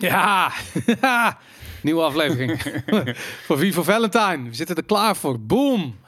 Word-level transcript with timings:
Ja, 0.00 0.52
nieuwe 1.82 2.02
aflevering 2.02 2.62
voor 3.46 3.58
Vivo 3.58 3.82
Valentine. 3.82 4.48
We 4.48 4.54
zitten 4.54 4.76
er 4.76 4.84
klaar 4.84 5.16
voor. 5.16 5.40
Boom! 5.40 5.98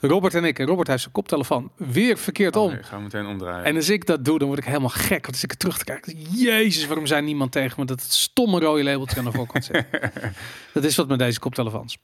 Robert 0.00 0.34
en 0.34 0.44
ik. 0.44 0.58
En 0.58 0.66
Robert 0.66 0.88
heeft 0.88 1.00
zijn 1.00 1.12
koptelefoon 1.12 1.70
weer 1.76 2.18
verkeerd 2.18 2.56
Oh, 2.56 2.62
om. 2.62 2.72
nee, 2.72 2.82
gaan 2.82 2.98
we 2.98 3.02
meteen 3.04 3.26
omdraaien. 3.26 3.64
En 3.64 3.76
als 3.76 3.88
ik 3.88 4.06
dat 4.06 4.24
doe, 4.24 4.38
dan 4.38 4.48
word 4.48 4.60
ik 4.60 4.66
helemaal 4.66 4.88
gek. 4.88 5.08
Want 5.22 5.26
als 5.26 5.42
ik 5.42 5.50
er 5.50 5.56
terug 5.56 5.78
te 5.78 5.84
kijken, 5.84 6.20
jezus, 6.30 6.86
waarom 6.86 7.06
zijn 7.06 7.24
niemand 7.24 7.52
tegen 7.52 7.80
me 7.80 7.86
dat 7.86 8.02
het 8.02 8.12
stomme 8.12 8.60
rode 8.60 8.82
labeltje 8.84 9.18
aan 9.18 9.24
de 9.24 9.32
voorkant 9.32 9.64
zit. 9.64 9.84
dat 10.74 10.84
is 10.84 10.96
wat 10.96 11.08
met 11.08 11.18
deze 11.18 11.38
koptelefoons. 11.38 11.98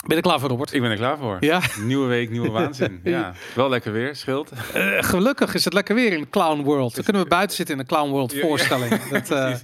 Ben 0.00 0.08
je 0.08 0.14
er 0.16 0.22
klaar 0.22 0.40
voor, 0.40 0.48
Robert? 0.48 0.72
Ik 0.72 0.80
ben 0.80 0.90
er 0.90 0.96
klaar 0.96 1.18
voor. 1.18 1.36
Ja, 1.40 1.60
Nieuwe 1.80 2.06
week, 2.06 2.30
nieuwe 2.30 2.50
waanzin. 2.60 3.00
Ja, 3.04 3.34
wel 3.54 3.68
lekker 3.68 3.92
weer, 3.92 4.16
scheelt. 4.16 4.50
eh, 4.74 5.02
gelukkig 5.02 5.54
is 5.54 5.64
het 5.64 5.72
lekker 5.72 5.94
weer 5.94 6.12
in 6.12 6.30
Clown 6.30 6.62
World. 6.62 6.94
Dan 6.94 7.04
kunnen 7.04 7.22
we 7.22 7.28
buiten 7.28 7.56
zitten 7.56 7.74
in 7.76 7.80
de 7.80 7.86
Clown 7.86 8.10
World 8.10 8.32
Ja, 8.32 8.38
ja. 8.38 8.44
voorstelling. 8.46 9.02
Dat, 9.10 9.30
eh, 9.30 9.54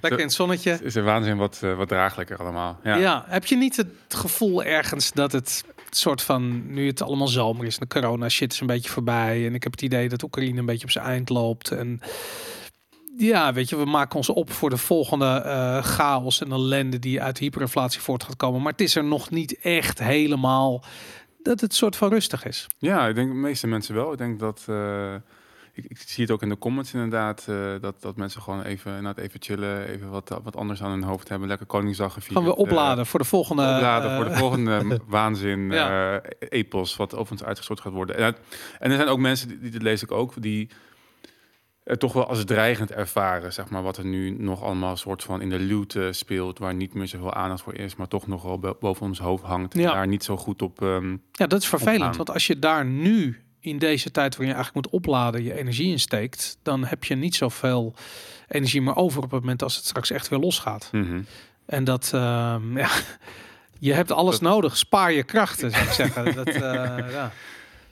lekker 0.00 0.18
in 0.20 0.26
het 0.26 0.32
zonnetje. 0.34 0.78
Is 0.82 0.94
een 0.94 1.04
waanzin 1.04 1.36
wat, 1.36 1.60
eh, 1.62 1.76
wat 1.76 1.88
draaglijker 1.88 2.36
allemaal. 2.36 2.80
Ja. 2.84 2.96
Ja. 2.96 3.24
heb 3.28 3.44
je 3.46 3.56
niet 3.56 3.76
het 3.76 3.88
gevoel 4.08 4.64
ergens 4.64 5.12
dat 5.12 5.32
het 5.32 5.64
soort 5.90 6.22
van 6.22 6.72
nu 6.74 6.86
het 6.86 7.02
allemaal 7.02 7.28
zomer 7.28 7.66
is, 7.66 7.78
de 7.78 7.86
corona 7.86 8.28
shit 8.28 8.52
is 8.52 8.60
een 8.60 8.66
beetje 8.66 8.90
voorbij 8.90 9.46
en 9.46 9.54
ik 9.54 9.62
heb 9.62 9.72
het 9.72 9.82
idee 9.82 10.08
dat 10.08 10.22
Oekraïne 10.22 10.58
een 10.58 10.66
beetje 10.66 10.84
op 10.84 10.90
zijn 10.90 11.04
eind 11.04 11.28
loopt 11.28 11.70
en 11.70 12.00
ja, 13.16 13.52
weet 13.52 13.68
je, 13.68 13.76
we 13.76 13.84
maken 13.84 14.16
ons 14.16 14.28
op 14.28 14.52
voor 14.52 14.70
de 14.70 14.76
volgende 14.76 15.26
eh, 15.26 15.82
chaos 15.82 16.40
en 16.40 16.52
ellende 16.52 16.98
die 16.98 17.22
uit 17.22 17.38
hyperinflatie 17.38 18.00
voort 18.00 18.24
gaat 18.24 18.36
komen, 18.36 18.62
maar 18.62 18.72
het 18.72 18.80
is 18.80 18.96
er 18.96 19.04
nog 19.04 19.30
niet 19.30 19.58
echt 19.60 19.98
helemaal 19.98 20.84
dat 21.42 21.60
het 21.60 21.74
soort 21.74 21.96
van 21.96 22.08
rustig 22.08 22.44
is. 22.44 22.66
Ja, 22.78 23.06
ik 23.08 23.14
denk 23.14 23.28
de 23.28 23.34
meeste 23.36 23.66
mensen 23.66 23.94
wel. 23.94 24.12
Ik 24.12 24.18
denk 24.18 24.38
dat. 24.38 24.64
eh, 24.68 25.14
ik, 25.72 25.84
ik 25.88 25.98
zie 26.06 26.22
het 26.24 26.32
ook 26.32 26.42
in 26.42 26.48
de 26.48 26.58
comments 26.58 26.94
inderdaad. 26.94 27.44
eh, 27.48 27.56
dat, 27.80 28.02
dat 28.02 28.16
mensen 28.16 28.42
gewoon 28.42 28.62
even, 28.62 28.96
inderdaad 28.96 29.24
even 29.24 29.42
chillen. 29.42 29.86
Even 29.88 30.10
wat, 30.10 30.40
wat 30.42 30.56
anders 30.56 30.82
aan 30.82 30.90
hun 30.90 31.02
hoofd 31.02 31.28
hebben. 31.28 31.48
Lekker 31.48 31.66
Koningsdag 31.66 32.12
gevierd. 32.12 32.34
Gaan 32.34 32.44
we 32.44 32.56
opladen 32.56 33.06
voor 33.06 33.18
de 33.20 33.24
volgende 33.26 33.62
opladen 33.62 34.16
voor 34.16 34.24
de 34.24 34.36
volgende 34.36 35.00
waanzin. 35.06 35.70
Ja. 35.70 36.20
epos. 36.38 36.96
Wat 36.96 37.12
overigens 37.14 37.44
uitgestort 37.44 37.80
gaat 37.80 37.92
worden. 37.92 38.16
En, 38.16 38.24
het- 38.24 38.38
en 38.78 38.90
er 38.90 38.96
zijn 38.96 39.08
ook 39.08 39.18
mensen, 39.18 39.48
die, 39.48 39.58
die 39.58 39.70
dat 39.70 39.82
lees 39.82 40.02
ik 40.02 40.10
ook. 40.12 40.42
Die 40.42 40.68
het 41.84 42.00
toch 42.00 42.12
wel 42.12 42.26
als 42.26 42.44
dreigend 42.44 42.90
ervaren. 42.92 43.52
Zeg 43.52 43.68
maar 43.68 43.82
wat 43.82 43.96
er 43.96 44.04
nu 44.04 44.30
nog 44.30 44.62
allemaal 44.62 44.96
soort 44.96 45.22
van 45.22 45.40
in 45.40 45.48
de 45.50 45.58
luwte 45.58 46.08
speelt. 46.12 46.58
Waar 46.58 46.74
niet 46.74 46.94
meer 46.94 47.06
zoveel 47.06 47.34
aandacht 47.34 47.62
voor 47.62 47.74
is. 47.74 47.96
Maar 47.96 48.08
toch 48.08 48.26
nog 48.26 48.42
wel 48.42 48.58
bo- 48.58 48.76
boven 48.80 49.06
ons 49.06 49.18
hoofd 49.18 49.42
hangt. 49.44 49.74
Ja. 49.74 49.88
En 49.88 49.94
daar 49.94 50.06
niet 50.06 50.24
zo 50.24 50.36
goed 50.36 50.62
op. 50.62 50.82
ehm, 50.82 51.16
Ja, 51.32 51.46
dat 51.46 51.60
is 51.60 51.68
vervelend. 51.68 52.16
Want 52.16 52.30
als 52.30 52.46
je 52.46 52.58
daar 52.58 52.84
nu 52.84 53.42
in 53.60 53.78
deze 53.78 54.10
tijd 54.10 54.30
waarin 54.36 54.48
je 54.48 54.54
eigenlijk 54.54 54.86
moet 54.86 54.94
opladen 55.00 55.42
je 55.42 55.54
energie 55.58 55.90
insteekt, 55.90 56.58
dan 56.62 56.84
heb 56.84 57.04
je 57.04 57.14
niet 57.14 57.34
zoveel 57.34 57.94
energie 58.48 58.82
meer 58.82 58.96
over 58.96 59.22
op 59.22 59.30
het 59.30 59.40
moment 59.40 59.62
als 59.62 59.76
het 59.76 59.84
straks 59.84 60.10
echt 60.10 60.28
weer 60.28 60.38
losgaat. 60.38 60.88
mhm. 60.92 61.20
En 61.66 61.84
dat, 61.84 62.10
ehm, 62.14 62.76
ja, 62.84 62.88
je 63.78 63.92
hebt 63.92 64.10
alles 64.12 64.38
Dat- 64.38 64.50
nodig. 64.50 64.76
Spaar 64.76 65.12
je 65.12 65.22
krachten, 65.22 65.70
zou 65.70 65.84
ik 65.84 65.90
zeggen. 65.90 66.34
Dat, 66.34 66.46
eh, 66.48 66.62
ja. 67.16 67.32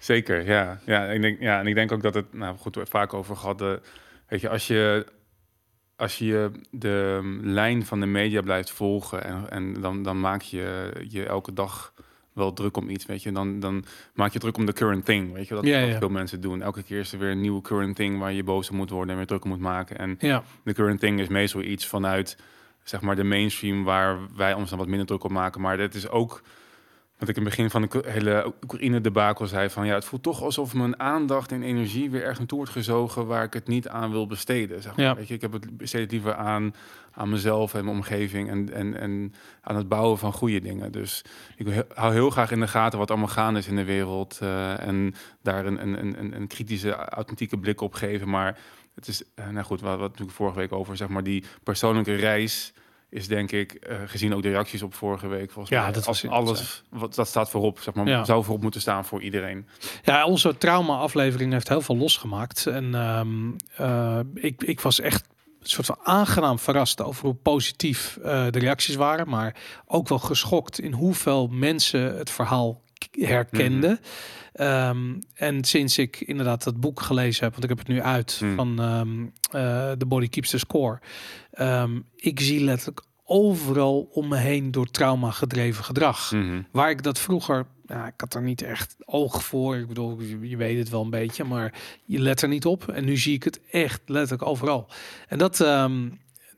Zeker, 0.03 0.47
ja. 0.47 0.81
ja, 0.87 1.05
ik 1.05 1.21
denk, 1.21 1.41
ja. 1.41 1.59
En 1.59 1.67
ik 1.67 1.75
denk 1.75 1.93
ook 1.93 2.03
dat 2.03 2.15
het, 2.15 2.33
nou 2.33 2.57
goed, 2.57 2.75
we 2.75 2.81
het 2.81 2.91
vaak 2.91 3.15
over 3.15 3.37
gehad. 3.37 3.59
De, 3.59 3.81
weet 4.29 4.41
je, 4.41 4.49
als 4.49 4.67
je, 4.67 5.07
als 5.97 6.19
je 6.19 6.51
de 6.71 7.19
um, 7.23 7.41
lijn 7.45 7.87
van 7.87 8.01
de 8.01 8.07
media 8.07 8.41
blijft 8.41 8.71
volgen 8.71 9.25
en, 9.25 9.51
en 9.51 9.81
dan, 9.81 10.03
dan 10.03 10.21
maak 10.21 10.43
je 10.43 10.93
je 11.09 11.27
elke 11.27 11.53
dag 11.53 11.93
wel 12.33 12.53
druk 12.53 12.77
om 12.77 12.89
iets, 12.89 13.07
weet 13.07 13.23
je. 13.23 13.33
Dan, 13.33 13.61
dan 13.61 13.85
maak 14.15 14.33
je 14.33 14.39
druk 14.39 14.57
om 14.57 14.67
de 14.67 14.73
current 14.73 15.05
thing, 15.05 15.33
weet 15.33 15.49
je. 15.49 15.55
Dat 15.55 15.65
Ja, 15.65 15.79
ja. 15.79 15.99
veel 15.99 16.09
mensen 16.09 16.41
doen. 16.41 16.63
Elke 16.63 16.83
keer 16.83 16.99
is 16.99 17.13
er 17.13 17.19
weer 17.19 17.31
een 17.31 17.41
nieuwe 17.41 17.61
current 17.61 17.97
thing 17.97 18.19
waar 18.19 18.33
je 18.33 18.45
boos 18.45 18.71
op 18.71 18.77
moet 18.77 18.91
worden 18.91 19.11
en 19.11 19.17
weer 19.17 19.27
druk 19.27 19.45
om 19.45 19.51
moet 19.51 19.59
maken. 19.59 19.99
En 19.99 20.17
ja, 20.19 20.43
de 20.65 20.75
current 20.75 21.01
thing 21.01 21.21
is 21.21 21.29
meestal 21.29 21.63
iets 21.63 21.87
vanuit 21.87 22.37
zeg 22.83 23.01
maar 23.01 23.17
de 23.17 23.25
mainstream 23.25 23.85
waar 23.85 24.19
wij 24.37 24.55
ons 24.55 24.71
dan 24.71 24.79
wat 24.79 24.89
minder 24.89 25.07
druk 25.07 25.25
op 25.25 25.31
maken. 25.31 25.61
Maar 25.61 25.77
dit 25.77 25.95
is 25.95 26.09
ook 26.09 26.43
wat 27.23 27.31
ik 27.31 27.37
in 27.37 27.43
het 27.47 27.57
begin 27.57 27.71
van 27.71 27.83
de 27.83 28.11
hele 28.11 28.53
Oekraïne 28.63 29.01
debakel 29.01 29.47
zei 29.47 29.71
van 29.71 29.87
ja, 29.87 29.95
het 29.95 30.05
voelt 30.05 30.23
toch 30.23 30.43
alsof 30.43 30.75
mijn 30.75 31.01
aandacht 31.01 31.53
en 31.53 31.63
energie 31.63 32.11
weer 32.11 32.21
ergens 32.21 32.39
naartoe 32.39 32.57
wordt 32.59 32.73
gezogen 32.73 33.27
waar 33.27 33.45
ik 33.45 33.53
het 33.53 33.67
niet 33.69 33.89
aan 33.89 34.11
wil 34.11 34.27
besteden. 34.27 34.83
Zeg 34.83 34.97
maar. 34.97 35.05
Ja. 35.05 35.15
Weet 35.15 35.29
je, 35.29 35.35
ik 35.35 35.41
heb 35.41 35.53
het 35.53 35.77
besteed 35.77 36.11
liever 36.11 36.35
aan 36.35 36.75
aan 37.15 37.29
mezelf 37.31 37.75
en 37.75 37.85
mijn 37.85 37.97
omgeving 37.97 38.51
en, 38.51 38.73
en, 38.73 39.01
en 39.01 39.35
aan 39.61 39.77
het 39.77 39.89
bouwen 39.89 40.19
van 40.19 40.33
goede 40.33 40.61
dingen. 40.61 40.93
Dus 40.93 41.25
ik 41.57 41.85
hou 41.95 42.13
heel 42.13 42.31
graag 42.31 42.51
in 42.51 42.61
de 42.61 42.69
gaten 42.69 42.99
wat 42.99 43.11
allemaal 43.11 43.29
gaande 43.29 43.59
is 43.59 43.67
in 43.69 43.77
de 43.77 43.85
wereld 43.85 44.39
eh, 44.43 44.87
en 44.87 45.15
daar 45.43 45.67
een, 45.67 45.83
een, 45.83 45.99
een- 46.05 46.19
een, 46.19 46.37
een 46.37 46.47
kritische, 46.47 46.95
authentieke 46.95 47.59
blik 47.59 47.81
op 47.81 47.95
geven. 47.95 48.29
Maar 48.29 48.59
het 48.95 49.09
is, 49.09 49.23
eh, 49.35 49.49
nou 49.49 49.65
goed, 49.67 49.81
wat, 49.81 49.99
wat 49.99 50.09
natuurlijk 50.11 50.37
vorige 50.37 50.59
week 50.59 50.73
over, 50.73 50.97
zeg 50.97 51.09
maar, 51.09 51.23
die 51.23 51.45
persoonlijke 51.63 52.15
reis 52.15 52.73
is 53.13 53.29
denk 53.29 53.53
ik, 53.53 53.73
eh, 53.73 53.97
gezien 54.07 54.35
ook 54.35 54.43
de 54.43 54.49
reacties 54.51 54.83
op 54.83 54.95
vorige 54.95 55.27
week, 55.29 55.51
volgens 55.51 55.75
Ja, 55.75 55.83
mij, 55.83 55.93
dat 55.93 56.05
was 56.05 56.29
alles, 56.29 56.83
wat, 56.91 57.15
dat 57.15 57.29
staat 57.29 57.51
voorop, 57.51 57.79
zeg 57.81 57.95
maar, 57.95 58.07
Ja. 58.07 58.25
zou 58.25 58.45
voorop 58.45 58.63
moeten 58.63 58.81
staan 58.81 59.05
voor 59.05 59.23
iedereen. 59.23 59.67
ja, 60.03 60.25
onze 60.27 60.57
trauma-aflevering 60.59 61.53
heeft 61.53 61.69
heel 61.69 61.81
veel 61.81 61.97
losgemaakt. 61.97 62.67
En 62.67 62.95
ehm, 62.95 63.51
eh, 63.77 64.19
ik, 64.35 64.63
ik 64.63 64.81
was 64.81 65.01
echt 65.01 65.25
een 65.61 65.69
soort 65.69 65.87
van 65.87 65.99
aangenaam 66.03 66.59
verrast 66.59 67.03
over 67.03 67.25
hoe 67.25 67.35
positief 67.35 68.17
eh, 68.23 68.47
de 68.51 68.59
reacties 68.59 68.95
waren. 68.95 69.29
Maar 69.29 69.57
ook 69.87 70.09
wel 70.09 70.19
geschokt 70.19 70.81
in 70.81 70.93
hoeveel 70.93 71.47
mensen 71.49 72.17
het 72.17 72.31
verhaal 72.31 72.81
herkenden. 73.11 74.01
Ehm, 74.53 75.15
en 75.35 75.65
sinds 75.65 75.99
ik 75.99 76.21
inderdaad 76.21 76.65
dat 76.65 76.81
boek 76.81 77.01
gelezen 77.01 77.43
heb, 77.45 77.53
want 77.53 77.63
ik 77.63 77.69
heb 77.69 77.79
het 77.79 77.89
nu 77.89 78.03
uit 78.03 78.37
Hmm. 78.39 78.55
van 78.55 78.79
eh, 79.51 79.91
The 79.91 80.07
Body 80.07 80.29
Keeps 80.29 80.51
the 80.51 80.59
Score. 80.59 81.01
Ehm, 81.53 82.01
ik 82.17 82.41
zie 82.41 82.65
letterlijk 82.65 83.03
overal 83.25 84.09
om 84.13 84.29
me 84.29 84.37
heen 84.37 84.71
door 84.71 84.91
trauma 84.91 85.31
gedreven 85.31 85.85
gedrag. 85.85 86.33
Mhm. 86.33 86.63
Waar 86.73 86.91
ik 86.91 87.03
dat 87.03 87.19
vroeger, 87.19 87.67
ja, 87.87 88.07
ik 88.07 88.15
had 88.17 88.35
er 88.35 88.43
niet 88.43 88.63
echt 88.63 88.97
oog 89.05 89.45
voor. 89.45 89.77
Ik 89.77 89.89
bedoel, 89.89 90.21
je, 90.21 90.49
je 90.49 90.57
weet 90.57 90.79
het 90.79 90.89
wel 90.89 91.03
een 91.03 91.11
beetje, 91.11 91.45
maar 91.45 91.75
je 92.05 92.19
let 92.19 92.43
er 92.43 92.49
niet 92.49 92.67
op. 92.67 92.89
En 92.89 93.05
nu 93.05 93.17
zie 93.17 93.35
ik 93.35 93.43
het 93.45 93.61
echt 93.71 94.01
letterlijk 94.07 94.49
overal. 94.49 94.89
En 95.29 95.39
dat, 95.39 95.61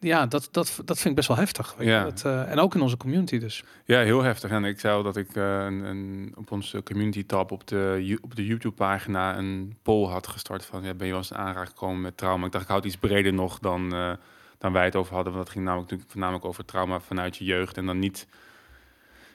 ja, 0.05 0.27
dat, 0.27 0.49
dat, 0.51 0.81
dat 0.85 0.97
vind 0.97 1.09
ik 1.09 1.15
best 1.15 1.29
wel 1.29 1.37
heftig. 1.37 1.75
Weet 1.77 1.87
je. 1.87 1.93
Ja. 1.93 2.05
Dat, 2.05 2.25
eh, 2.25 2.51
en 2.51 2.59
ook 2.59 2.75
in 2.75 2.81
onze 2.81 2.97
community 2.97 3.39
dus. 3.39 3.65
Ja, 3.85 4.01
heel 4.01 4.23
heftig. 4.23 4.51
En 4.51 4.65
ik 4.65 4.81
zei 4.81 4.97
al 4.97 5.03
dat 5.03 5.17
ik 5.17 5.37
eh, 5.37 5.65
een, 5.65 5.85
een, 5.85 6.33
op 6.37 6.51
onze 6.51 6.83
community 6.83 7.27
tab 7.27 7.51
op 7.51 7.67
de, 7.67 8.19
op 8.21 8.35
de 8.37 8.47
YouTube 8.47 8.75
pagina 8.75 9.39
een 9.39 9.77
poll 9.83 10.09
had 10.09 10.27
gestart 10.27 10.65
van 10.65 10.83
ja, 10.83 10.95
ben 10.95 11.07
je 11.07 11.13
wel 11.13 11.23
eens 11.23 11.33
aanraking 11.33 11.69
gekomen 11.69 12.01
met 12.01 12.17
trauma? 12.17 12.47
Ik 12.47 12.53
dacht 12.53 12.65
ik 12.65 12.71
houd 12.71 12.85
iets 12.85 12.97
breder 12.97 13.33
nog 13.33 13.59
dan, 13.59 13.95
eh, 13.95 14.13
dan 14.59 14.73
wij 14.73 14.85
het 14.85 14.97
over 14.97 15.15
hadden. 15.15 15.33
Want 15.33 15.45
dat 15.45 15.53
ging 15.53 15.65
namelijk 15.65 15.91
natuurlijk 15.91 16.13
voornamelijk 16.13 16.49
over 16.49 16.65
trauma 16.65 17.01
vanuit 17.01 17.37
je 17.37 17.45
jeugd 17.45 17.77
en 17.77 17.87
dan 17.87 17.99
niet 17.99 18.27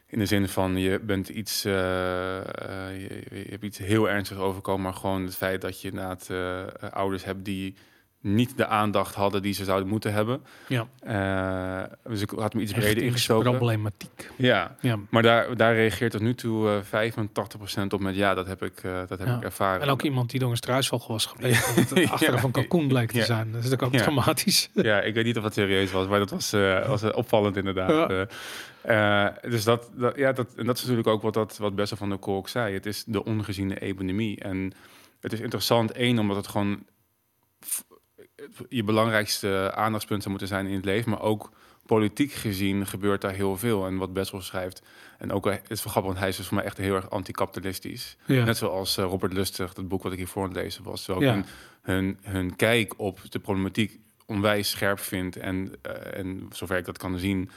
in 0.06 0.20
de 0.20 0.26
zin 0.26 0.48
van 0.48 0.78
je 0.78 1.00
bent 1.00 1.30
iets, 1.30 1.62
je, 1.62 1.72
je 3.32 3.46
hebt 3.50 3.64
iets 3.64 3.78
heel 3.78 4.10
ernstigs 4.10 4.40
overkomen, 4.42 4.82
maar 4.82 4.94
gewoon 4.94 5.24
het 5.24 5.36
feit 5.36 5.62
dat 5.62 5.82
je 5.82 5.90
inderdaad 5.90 6.30
ouders 6.92 7.24
hebt 7.24 7.46
die 7.46 7.76
niet 8.22 8.58
de 8.58 8.66
aandacht 8.68 9.16
hadden 9.16 9.42
die 9.42 9.54
ze 9.54 9.64
zouden 9.64 9.88
moeten 9.88 10.14
hebben. 10.14 10.42
Ja. 10.68 10.88
Eh, 11.00 12.12
dus 12.12 12.22
ik 12.22 12.30
had 12.30 12.54
me 12.54 12.62
iets 12.62 12.74
breder 12.74 13.04
ingestoken. 13.04 13.52
problematiek. 13.52 14.30
Ja, 14.38 14.76
Ja. 14.82 15.00
maar 15.10 15.22
daar, 15.24 15.58
daar 15.58 15.74
reageert 15.74 16.12
tot 16.12 16.22
nu 16.22 16.36
toe 16.36 16.70
eh 16.70 16.82
85% 16.84 17.94
op 17.94 18.00
met 18.00 18.16
ja, 18.16 18.34
dat 18.34 18.48
heb 18.48 18.64
ik, 18.64 18.78
eh, 18.84 18.92
dat 19.08 19.20
heb 19.20 19.28
Ja. 19.28 19.36
ik 19.38 19.44
ervaren. 19.44 19.82
En 19.82 19.90
ook 19.90 20.02
iemand 20.02 20.30
die 20.30 20.40
door 20.40 20.50
een 20.50 20.58
struisvogel 20.58 21.14
was 21.14 21.26
gebleven. 21.26 21.76
Dat 21.96 22.10
het 22.10 22.20
Ja. 22.20 22.38
van 22.38 22.52
kalkoen 22.52 22.88
bleek 22.88 23.12
te 23.12 23.24
zijn. 23.24 23.52
Dat 23.52 23.64
is 23.64 23.70
natuurlijk 23.70 23.82
ook 23.84 23.94
Ja. 23.94 24.02
dramatisch. 24.02 24.70
Ja, 24.90 25.02
ik 25.02 25.14
weet 25.14 25.26
niet 25.26 25.38
of 25.38 25.44
het 25.44 25.54
serieus 25.54 25.92
was, 25.92 26.08
maar 26.08 26.20
dat 26.20 26.30
was, 26.30 26.54
eh, 26.54 26.88
was 26.88 27.02
eh, 27.02 27.10
opvallend 27.18 27.58
inderdaad. 27.58 27.90
Ja. 27.90 28.26
Eh, 28.82 29.26
eh, 29.28 29.34
dus 29.42 29.64
dat, 29.64 29.90
dat, 29.96 30.16
ja, 30.16 30.32
dat, 30.32 30.48
en 30.56 30.66
dat 30.66 30.76
is 30.76 30.82
natuurlijk 30.82 31.08
ook 31.08 31.22
wat, 31.22 31.34
dat, 31.34 31.58
wat 31.58 31.76
Bessel 31.76 31.98
van 31.98 32.10
der 32.10 32.18
Kolk 32.18 32.48
zei. 32.50 32.74
Het 32.74 32.86
is 32.86 33.04
de 33.04 33.24
ongeziene 33.26 33.76
economie. 33.76 34.40
En 34.40 34.74
het 35.20 35.34
is 35.34 35.40
interessant, 35.40 35.92
één, 35.92 36.20
omdat 36.20 36.36
het 36.38 36.48
gewoon 36.48 36.84
je 38.70 38.84
belangrijkste 38.84 39.72
aandachtspunten 39.76 40.30
moeten 40.30 40.48
zijn 40.48 40.68
in 40.68 40.76
het 40.76 40.86
leven, 40.86 41.10
maar 41.10 41.22
ook 41.22 41.52
politiek 41.86 42.32
gezien 42.32 42.88
gebeurt 42.88 43.22
daar 43.22 43.34
heel 43.34 43.58
veel. 43.58 43.86
En 43.86 43.98
wat 43.98 44.14
Bessel 44.14 44.42
schrijft, 44.42 44.82
en 45.18 45.32
ook, 45.32 45.48
eh, 45.48 45.54
het 45.54 45.72
is 45.72 45.84
wel 45.84 45.92
grappig, 45.92 46.12
want 46.12 46.20
hij 46.20 46.30
is 46.30 46.36
dus 46.36 46.48
voor 46.48 46.56
mij 46.56 46.66
echt 46.66 46.78
heel 46.78 46.96
erg 46.96 47.10
anticapitalistisch. 47.10 48.18
Ja. 48.26 48.44
Net 48.44 48.58
zoals 48.58 48.98
eh, 48.98 49.06
Robert 49.06 49.34
Lustig, 49.34 49.74
dat 49.74 49.88
boek 49.88 50.04
wat 50.04 50.12
ik 50.12 50.18
hier 50.18 50.28
voor 50.28 50.44
aan 50.44 50.50
het 50.50 50.58
lezen 50.58 50.84
was. 50.84 51.04
Terwijl 51.04 51.26
Ja. 51.26 51.34
hun, 51.34 51.46
hun, 51.82 52.18
hun 52.22 52.56
kijk 52.56 52.94
op 52.98 53.20
de 53.30 53.40
problematiek 53.40 54.00
onwijs 54.26 54.70
scherp 54.70 55.00
vind. 55.00 55.36
En, 55.38 55.74
eh, 55.82 56.20
en 56.20 56.48
zover 56.52 56.78
ik 56.78 56.86
dat 56.86 56.98
kan 56.98 57.18
zien, 57.18 57.50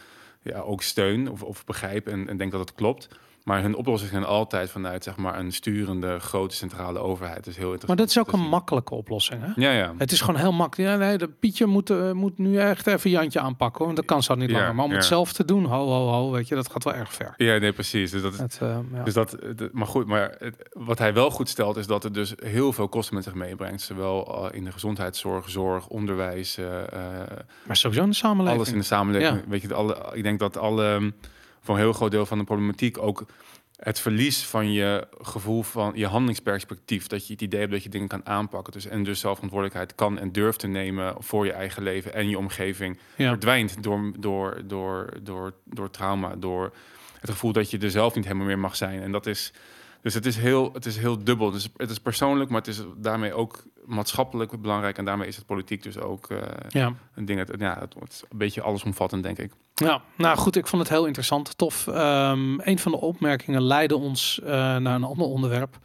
ja, 0.43 0.59
ook 0.59 0.83
steun 0.83 1.31
of, 1.31 1.43
of 1.43 1.65
begrijp 1.65 2.07
en, 2.09 2.29
en 2.29 2.37
denk 2.37 2.51
dat 2.51 2.61
het 2.61 2.75
klopt. 2.75 3.09
Maar 3.45 3.63
hun 3.63 3.75
oplossingen 3.75 4.13
zijn 4.15 4.25
altijd 4.25 4.71
vanuit 4.71 5.05
zeg 5.05 5.17
maar, 5.17 5.39
een 5.39 5.53
sturende 5.53 6.19
grote 6.19 6.55
centrale 6.55 6.99
overheid. 6.99 7.37
Dat 7.37 7.47
is 7.47 7.57
heel 7.57 7.63
Maar 7.65 7.73
interessant. 7.73 7.99
dat 7.99 8.09
is 8.09 8.19
ook 8.19 8.33
een 8.43 8.49
makkelijke 8.49 8.95
oplossing. 8.95 9.41
Hè? 9.43 9.53
Ja, 9.57 9.73
ja. 9.73 9.95
Het 9.99 10.13
is 10.13 10.21
gewoon 10.21 10.41
heel 10.41 10.53
makkelijk. 10.53 10.91
Ja, 10.91 10.97
nee, 10.97 11.19
de 11.19 11.29
Pietje 11.29 11.67
moet, 11.67 11.91
eh, 11.91 12.11
moet 12.13 12.39
nu 12.39 12.57
echt 12.59 12.87
even 12.87 13.11
Jantje 13.11 13.41
aanpakken. 13.41 13.77
Hoor. 13.79 13.87
Want 13.87 13.97
dat 13.99 14.07
kan 14.07 14.23
zo 14.23 14.35
niet 14.35 14.51
Ja, 14.51 14.57
langer. 14.59 14.75
Maar 14.75 14.85
om 14.85 14.91
het 14.91 15.05
zelf 15.05 15.33
te 15.33 15.45
doen, 15.45 15.65
ho, 15.65 15.87
ho, 15.87 16.09
ho, 16.09 16.31
weet 16.31 16.49
je, 16.49 16.55
dat 16.55 16.71
gaat 16.71 16.85
wel 16.85 16.95
erg 16.95 17.13
ver. 17.13 17.35
Ja, 17.37 17.57
nee, 17.59 17.73
precies. 17.73 18.11
Dus 18.11 18.23
dat 18.23 18.37
Het, 18.39 18.59
eh, 18.63 18.77
ja. 18.93 19.03
Dus 19.03 19.15
dat, 19.15 19.33
eh, 19.33 19.49
maar 19.73 19.87
goed, 19.87 20.07
maar 20.07 20.35
het- 20.39 20.69
wat 20.73 20.99
hij 20.99 21.15
wel 21.15 21.31
goed 21.31 21.49
stelt 21.49 21.77
is 21.77 21.87
dat 21.87 22.03
het 22.03 22.15
dus 22.15 22.35
heel 22.45 22.73
veel 22.73 22.89
kosten 22.89 23.15
met 23.15 23.25
zich 23.25 23.35
meebrengt. 23.35 23.81
Zowel 23.83 24.49
eh, 24.51 24.57
in 24.59 24.65
de 24.65 24.73
gezondheidszorg, 24.73 25.51
zorg, 25.51 25.87
onderwijs, 25.89 26.59
maar 27.67 27.77
sowieso 27.77 28.03
in 28.05 28.11
de 28.11 28.17
samenleving. 28.17 28.57
alles 28.61 28.73
in 28.73 28.79
de 28.79 28.85
samenleving. 28.85 29.43
Weet 29.49 29.63
je, 29.63 29.75
alle, 29.75 29.97
ik 30.13 30.23
denk 30.23 30.39
dat 30.39 30.57
alle, 30.59 31.13
voor 31.63 31.75
een 31.75 31.81
heel 31.81 31.93
groot 31.93 32.11
deel 32.11 32.27
van 32.27 32.39
de 32.39 32.45
problematiek 32.45 32.99
ook 32.99 33.27
het 33.83 34.01
verlies 34.01 34.47
van 34.47 34.73
je 34.73 35.07
gevoel 35.21 35.63
van 35.63 35.93
je 35.95 36.07
handelingsperspectief. 36.07 37.07
Dat 37.07 37.27
je 37.27 37.33
het 37.33 37.43
idee 37.43 37.61
hebt 37.61 37.73
dat 37.73 37.83
je 37.83 37.89
dingen 37.89 38.09
kan 38.09 38.27
aanpakken. 38.27 38.73
Dus, 38.73 38.87
en 38.87 39.03
dus 39.03 39.21
zelfverantwoordelijkheid 39.21 39.95
kan 39.95 40.19
en 40.19 40.33
durft 40.33 40.59
te 40.59 40.67
nemen 40.67 41.15
voor 41.19 41.47
je 41.47 41.53
eigen 41.53 41.83
leven 41.83 42.15
en 42.15 42.29
je 42.29 42.39
omgeving. 42.39 42.99
Ja. 43.17 43.29
verdwijnt 43.29 43.83
door, 43.83 44.13
door, 44.19 44.63
door, 44.65 45.09
door, 45.23 45.55
door 45.65 45.91
trauma, 45.91 46.37
door 46.37 46.73
het 47.21 47.31
gevoel 47.31 47.53
dat 47.53 47.71
je 47.71 47.79
er 47.79 47.91
zelf 47.91 48.15
niet 48.15 48.25
helemaal 48.25 48.47
meer 48.47 48.59
mag 48.59 48.77
zijn. 48.77 49.03
En 49.03 49.13
dat 49.13 49.27
is, 49.27 49.53
dus 50.03 50.15
het 50.15 50.27
is 50.27 50.37
heel, 50.37 50.73
het 50.73 50.87
is 50.87 50.97
heel 50.97 51.25
dubbel. 51.25 51.51
Dus 51.51 51.69
het 51.77 51.91
is 51.91 51.99
persoonlijk, 51.99 52.51
maar 52.51 52.61
het 52.61 52.69
is 52.69 52.83
daarmee 52.97 53.35
ook 53.35 53.65
maatschappelijk 53.85 54.61
belangrijk. 54.61 54.99
En 54.99 55.05
daarmee 55.05 55.29
is 55.29 55.37
het 55.37 55.47
politiek 55.47 55.83
dus 55.83 55.99
ook 55.99 56.31
eh, 56.31 56.39
Ja. 56.69 56.93
een 57.15 57.25
ding. 57.25 57.39
Het, 57.39 57.51
ja, 57.59 57.77
het 57.81 57.95
wordt 57.95 58.25
een 58.31 58.39
beetje 58.39 58.63
allesomvattend, 58.63 59.23
denk 59.23 59.39
ik. 59.39 59.53
ja, 59.75 60.03
nou 60.17 60.37
goed, 60.39 60.57
ik 60.57 60.67
vond 60.67 60.83
het 60.83 60.91
heel 60.91 61.07
interessant, 61.07 61.59
tof. 61.59 61.87
Ehm, 61.87 62.61
een 62.61 62.79
van 62.79 62.93
de 62.93 63.01
opmerkingen 63.01 63.63
leidde 63.63 63.97
ons 63.97 64.41
eh, 64.41 64.51
naar 64.77 64.95
een 64.95 65.05
ander 65.05 65.27
onderwerp. 65.27 65.79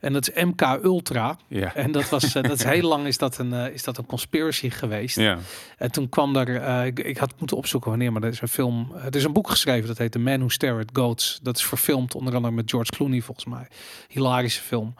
En 0.00 0.12
dat 0.12 0.28
is 0.28 0.44
MK 0.44 0.60
Ultra. 0.82 1.36
Ja. 1.48 1.74
En 1.74 1.92
dat 1.92 2.08
was, 2.08 2.34
eh, 2.34 2.42
dat 2.42 2.52
is 2.52 2.64
heel 2.74 2.88
lang 2.88 3.06
is 3.06 3.18
dat 3.18 3.38
een, 3.38 3.52
is 3.52 3.84
dat 3.84 3.98
een 3.98 4.06
conspiracy 4.06 4.70
geweest. 4.70 5.16
Ja. 5.16 5.38
En 5.78 5.90
toen 5.92 6.08
kwam 6.08 6.36
eh, 6.36 6.86
ik, 6.86 6.98
ik 6.98 7.16
had 7.18 7.34
moeten 7.38 7.56
opzoeken 7.56 7.90
wanneer, 7.90 8.12
maar 8.12 8.22
er 8.22 8.28
is 8.28 8.40
een 8.40 8.48
film, 8.48 8.92
er 9.04 9.16
is 9.16 9.24
een 9.24 9.32
boek 9.32 9.50
geschreven 9.50 9.88
dat 9.88 9.98
heet 9.98 10.12
The 10.12 10.18
Man 10.18 10.38
Who 10.38 10.48
Stare 10.48 10.78
at 10.78 10.90
Goats. 10.92 11.38
Dat 11.42 11.56
is 11.56 11.64
verfilmd 11.64 12.14
onder 12.14 12.34
andere 12.34 12.54
met 12.54 12.70
George 12.70 12.90
Clooney 12.90 13.20
volgens 13.20 13.46
mij. 13.46 13.66
Hilarische 14.08 14.62
film. 14.62 14.94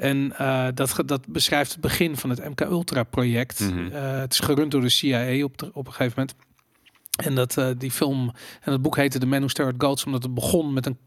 En 0.00 0.36
eh, 0.36 0.66
dat, 0.74 1.02
dat 1.06 1.26
beschrijft 1.26 1.72
het 1.72 1.80
begin 1.80 2.16
van 2.16 2.30
het 2.30 2.48
MK 2.48 2.60
Ultra 2.60 3.02
project. 3.02 3.60
Mhm. 3.60 3.92
Eh, 3.92 4.18
het 4.18 4.32
is 4.32 4.38
gerund 4.38 4.70
door 4.70 4.80
de 4.80 4.88
CIA 4.88 5.44
op, 5.44 5.58
de, 5.58 5.70
op 5.72 5.86
een 5.86 5.92
gegeven 5.92 6.12
moment. 6.16 6.34
En 7.16 7.34
dat 7.34 7.56
eh, 7.56 7.68
die 7.78 7.90
film 7.90 8.32
en 8.60 8.72
het 8.72 8.82
boek 8.82 8.96
heette 8.96 9.18
The 9.18 9.26
Man 9.26 9.38
Who 9.38 9.48
Stare 9.48 9.68
at 9.68 9.74
Goats 9.78 10.04
omdat 10.04 10.22
het 10.22 10.34
begon 10.34 10.72
met 10.72 10.86
een 10.86 10.98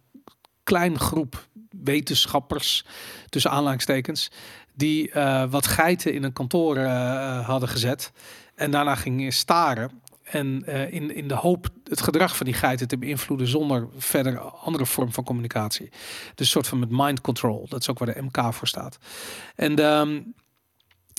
klein 0.64 1.00
groep 1.00 1.48
wetenschappers 1.84 2.86
tussen 3.30 3.52
aanhalingstekens 3.52 4.32
die 4.76 5.12
wat 5.50 5.68
geiten 5.68 6.14
in 6.14 6.24
een 6.24 6.34
kantoor 6.34 6.80
hadden 6.80 7.70
gezet 7.70 8.12
en 8.56 8.72
daarna 8.72 8.96
gingen 8.96 9.32
staren 9.32 10.02
en 10.24 10.64
eh, 10.66 10.94
in, 10.94 11.16
in 11.16 11.28
de 11.28 11.34
hoop 11.34 11.68
het 11.84 12.02
gedrag 12.02 12.38
van 12.38 12.46
die 12.46 12.56
geiten 12.56 12.88
te 12.88 12.98
beïnvloeden 12.98 13.48
zonder 13.48 13.88
verder 13.98 14.40
andere 14.40 14.86
vorm 14.86 15.14
van 15.14 15.24
communicatie. 15.24 15.90
Dus 16.36 16.50
soort 16.50 16.68
van 16.68 16.80
met 16.80 16.90
mind 16.92 17.22
control. 17.22 17.66
Dat 17.70 17.82
is 17.82 17.90
ook 17.90 18.00
waar 18.00 18.14
de 18.14 18.22
MK 18.22 18.54
voor 18.54 18.68
staat. 18.68 18.98
En 19.56 19.76
ehm, 19.76 20.22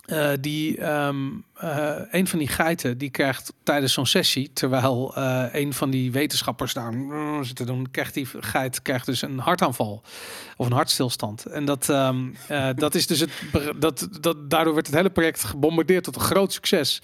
eh, 0.05 0.31
die, 0.41 0.79
ehm, 0.79 1.29
eh, 1.55 1.97
een 2.11 2.27
van 2.27 2.39
die 2.39 2.49
geiten 2.49 2.99
die 2.99 3.11
krijgt 3.11 3.53
tijdens 3.63 3.93
zo'n 3.93 4.07
sessie, 4.07 4.53
terwijl 4.53 5.17
een 5.53 5.73
van 5.73 5.91
die 5.91 6.13
wetenschappers 6.13 6.73
daar 6.73 6.93
mm, 6.93 7.45
zit 7.45 7.57
te 7.57 7.65
doen, 7.65 7.91
krijgt 7.91 8.15
die 8.15 8.27
geit 8.41 8.83
krijgt 8.83 9.07
dus 9.07 9.23
een 9.23 9.39
hartaanval 9.39 10.03
of 10.57 10.67
een 10.67 10.73
hartstilstand. 10.73 11.47
En 11.47 11.65
dat, 11.65 11.89
ehm, 11.89 12.29
eh, 12.49 12.69
dat 12.75 12.95
is 12.95 13.07
dus 13.07 13.21
het, 13.21 13.31
dat, 13.77 14.09
dat, 14.21 14.51
daardoor 14.51 14.75
werd 14.75 14.87
het 14.87 14.97
hele 14.97 15.11
project 15.11 15.45
gebombardeerd 15.45 16.05
tot 16.05 16.15
een 16.15 16.21
groot 16.21 16.53
succes. 16.53 17.03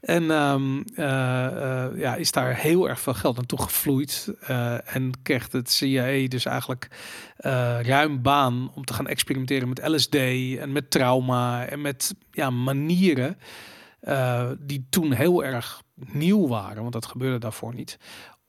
En 0.00 0.30
ehm, 0.30 0.82
eh, 0.94 1.84
eh, 1.84 1.98
ja, 1.98 2.14
is 2.14 2.32
daar 2.32 2.56
heel 2.56 2.88
erg 2.88 3.00
veel 3.00 3.14
geld 3.14 3.36
naartoe 3.36 3.62
gevloeid. 3.62 4.34
Eh, 4.40 4.94
en 4.94 5.12
kreeg 5.22 5.52
het 5.52 5.70
CIA 5.70 6.28
dus 6.28 6.44
eigenlijk 6.44 6.88
ruim 7.82 8.22
baan 8.22 8.70
om 8.74 8.84
te 8.84 8.92
gaan 8.92 9.06
experimenteren 9.06 9.68
met 9.68 9.88
LSD 9.88 10.14
en 10.58 10.72
met 10.72 10.90
trauma 10.90 11.66
en 11.66 11.80
met 11.80 12.14
ja, 12.30 12.50
manieren 12.50 13.38
die 14.58 14.86
toen 14.90 15.12
heel 15.12 15.44
erg 15.44 15.82
nieuw 15.94 16.48
waren, 16.48 16.80
want 16.80 16.92
dat 16.92 17.06
gebeurde 17.06 17.38
daarvoor 17.38 17.74
niet, 17.74 17.98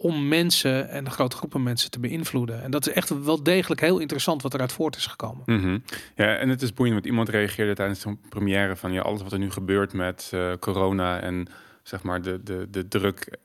om 0.02 0.28
mensen 0.28 0.90
en 0.90 1.12
grote 1.12 1.36
groepen 1.36 1.64
mensen 1.64 1.92
te 1.92 2.00
beïnvloeden. 2.00 2.64
En 2.64 2.72
dat 2.72 2.88
is 2.88 2.94
echt 2.94 3.24
wel 3.24 3.44
degelijk 3.44 3.82
heel 3.82 4.00
interessant 4.00 4.42
wat 4.42 4.54
eruit 4.54 4.72
voort 4.72 4.96
is 4.96 5.06
gekomen. 5.06 5.44
Mhm. 5.46 5.78
Ja, 6.16 6.36
en 6.36 6.50
het 6.50 6.62
is 6.62 6.74
boeiend, 6.74 6.96
want 6.96 7.08
iemand 7.10 7.30
reageerde 7.30 7.74
tijdens 7.76 8.00
zo'n 8.00 8.20
première 8.30 8.76
van 8.76 8.92
ja, 8.92 9.02
alles 9.02 9.22
wat 9.22 9.32
er 9.32 9.40
nu 9.40 9.52
gebeurt 9.52 9.94
met 9.94 10.30
eh, 10.34 10.52
corona 10.60 11.20
en 11.20 11.48
zeg 11.84 12.04
maar 12.04 12.22
de, 12.22 12.44
de, 12.44 12.68
de 12.70 12.88
druk 12.88 13.38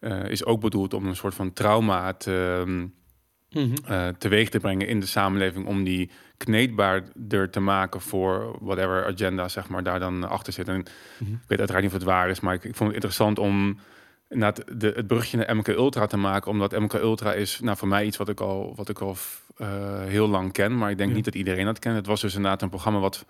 eh, 0.00 0.24
is 0.28 0.44
ook 0.44 0.60
bedoeld 0.60 0.94
om 0.94 1.06
een 1.06 1.16
soort 1.16 1.34
van 1.34 1.52
trauma 1.52 2.12
te, 2.12 2.64
eh, 3.86 4.08
teweeg 4.18 4.48
te 4.48 4.60
brengen 4.60 4.88
in 4.88 5.00
de 5.00 5.06
samenleving 5.06 5.66
om 5.66 5.84
die 5.84 6.10
kneedbaarder 6.36 7.50
te 7.50 7.60
maken 7.60 8.00
voor 8.00 8.56
whatever 8.60 9.06
agenda 9.06 9.48
zeg 9.48 9.68
maar 9.68 9.82
daar 9.82 10.00
dan 10.00 10.28
achter 10.28 10.52
zit. 10.52 10.68
En 10.68 10.84
Mhm. 11.18 11.32
ik 11.32 11.38
weet 11.48 11.58
uiteraard 11.58 11.84
niet 11.84 11.92
of 11.92 11.98
het 11.98 12.08
waar 12.08 12.28
is, 12.30 12.40
maar 12.40 12.54
ik, 12.54 12.64
ik 12.64 12.74
vond 12.74 12.86
het 12.94 12.94
interessant 12.94 13.38
om 13.38 13.78
inderdaad 14.28 14.80
de, 14.80 14.92
het 14.96 15.06
brugje 15.06 15.36
naar 15.36 15.56
MK 15.56 15.66
Ultra 15.68 16.06
te 16.06 16.16
maken, 16.16 16.50
omdat 16.50 16.78
MK 16.78 16.92
Ultra 16.92 17.32
is 17.32 17.60
nou 17.60 17.76
voor 17.76 17.88
mij 17.88 18.06
iets 18.06 18.16
wat 18.16 18.28
ik 18.28 18.40
al 18.40 18.72
wat 18.76 18.88
ik 18.88 18.98
al 18.98 19.16
eh, 19.56 20.02
heel 20.04 20.28
lang 20.28 20.52
ken, 20.52 20.78
maar 20.78 20.90
ik 20.90 20.96
denk 20.96 21.08
Ja. 21.08 21.16
niet 21.16 21.24
dat 21.24 21.34
iedereen 21.34 21.64
dat 21.64 21.78
kent. 21.78 21.96
Het 21.96 22.06
was 22.06 22.20
dus 22.20 22.34
inderdaad 22.34 22.62
een 22.62 22.68
programma 22.68 22.98
wat 22.98 23.24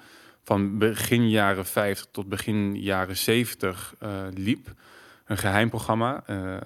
van 0.44 0.78
begin 0.78 1.30
jaren 1.30 1.66
50 1.66 2.08
tot 2.10 2.28
begin 2.28 2.80
jaren 2.80 3.16
70 3.16 3.94
eh, 3.98 4.10
liep. 4.34 4.72
Een 5.24 5.38
geheim 5.38 5.68
programma. 5.68 6.22
Eh, 6.26 6.56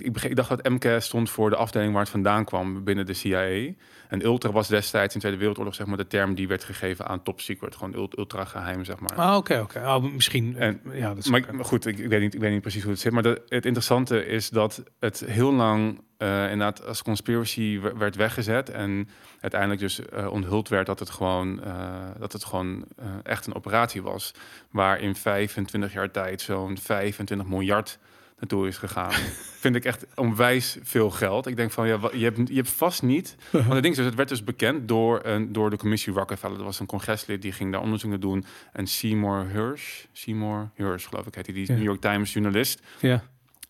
ik, 0.00 0.22
ik, 0.22 0.36
dacht 0.36 0.48
dat 0.48 0.68
MK 0.68 1.00
stond 1.00 1.30
voor 1.30 1.50
de 1.50 1.56
afdeling 1.56 1.92
waar 1.92 2.02
het 2.02 2.10
vandaan 2.10 2.44
kwam 2.44 2.84
binnen 2.84 3.06
de 3.06 3.14
CIA. 3.14 3.72
En 4.08 4.24
ultra 4.24 4.50
was 4.52 4.68
destijds 4.68 5.14
in 5.14 5.20
de 5.20 5.26
Tweede 5.26 5.36
Wereldoorlog 5.38 5.74
zeg 5.74 5.86
maar 5.86 5.96
de 5.96 6.06
term 6.06 6.34
die 6.34 6.48
werd 6.48 6.64
gegeven 6.64 7.06
aan 7.06 7.22
top 7.22 7.40
secret, 7.40 7.76
gewoon 7.76 7.94
ult- 7.94 8.18
ultra 8.18 8.44
geheim 8.44 8.84
zeg 8.84 8.98
maar. 9.00 9.14
Ah, 9.14 9.36
oké, 9.36 9.60
oké. 9.60 9.78
Oh, 9.78 10.02
misschien. 10.12 10.56
En- 10.56 10.80
ja, 10.92 11.08
dat 11.08 11.18
is 11.18 11.26
Maar, 11.30 11.44
maar 11.54 11.64
goed, 11.64 11.86
ik, 11.86 11.98
ik, 11.98 12.08
weet 12.08 12.20
niet, 12.20 12.34
ik 12.34 12.40
weet 12.40 12.52
niet 12.52 12.60
precies 12.60 12.82
hoe 12.82 12.90
het 12.92 13.00
zit. 13.00 13.12
Maar 13.12 13.22
de, 13.22 13.42
het 13.48 13.64
interessante 13.66 14.26
is 14.26 14.48
dat 14.50 14.82
het 15.00 15.22
heel 15.26 15.52
lang 15.52 16.00
eh 16.16 16.42
inderdaad 16.42 16.86
als 16.86 17.02
conspiracy 17.02 17.80
we- 17.80 17.92
werd 17.96 18.16
weggezet. 18.16 18.70
En 18.70 19.08
uiteindelijk 19.40 19.80
dus 19.80 20.06
eh, 20.08 20.32
onthuld 20.32 20.68
werd 20.68 20.86
dat 20.86 20.98
het 20.98 21.10
gewoon, 21.10 21.62
eh, 21.64 21.74
dat 22.18 22.32
het 22.32 22.44
gewoon 22.44 22.84
eh, 22.96 23.04
echt 23.22 23.46
een 23.46 23.54
operatie 23.54 24.02
was. 24.02 24.32
Waar 24.70 25.00
in 25.00 25.14
25 25.16 25.92
jaar 25.92 26.10
tijd 26.10 26.40
zo'n 26.40 26.78
25 26.78 27.46
miljard 27.46 27.98
naartoe 28.42 28.66
is 28.66 28.78
gegaan. 28.78 29.12
Vind 29.64 29.74
ik 29.76 29.84
echt 29.84 30.06
onwijs 30.14 30.76
veel 30.82 31.10
geld. 31.10 31.46
Ik 31.46 31.56
denk 31.56 31.70
van, 31.70 31.86
ja, 31.86 31.98
je 32.12 32.24
hebt, 32.24 32.48
je 32.48 32.54
hebt 32.54 32.70
vast 32.70 33.02
niet... 33.02 33.36
Want 33.50 33.72
het 33.72 33.82
ding 33.82 33.94
is, 33.94 33.96
dus, 33.96 34.04
het 34.06 34.14
werd 34.14 34.28
dus 34.28 34.44
bekend 34.44 34.88
door, 34.88 35.20
een, 35.22 35.52
door 35.52 35.70
de 35.70 35.76
commissie 35.76 36.12
Rockefeller. 36.12 36.56
Dat 36.56 36.66
was 36.66 36.80
een 36.80 36.86
congreslid, 36.86 37.42
die 37.42 37.52
ging 37.52 37.72
daar 37.72 37.80
onderzoek 37.80 38.10
naar 38.10 38.20
doen. 38.20 38.44
En 38.72 38.86
Seymour 38.86 39.46
Hirsch, 39.48 40.04
Seymour 40.12 40.70
Hirsch 40.74 41.08
geloof 41.08 41.26
ik, 41.26 41.34
heet 41.34 41.46
hij, 41.46 41.54
die 41.54 41.66
Ja. 41.66 41.74
New 41.74 41.82
York 41.82 42.00
Times 42.00 42.32
journalist 42.32 42.80
Ja. 43.00 43.22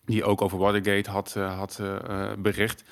die 0.04 0.24
ook 0.24 0.42
over 0.42 0.58
Watergate 0.58 1.10
had, 1.10 1.34
eh, 1.36 1.58
had 1.58 1.78
eh, 1.80 2.32
bericht. 2.38 2.84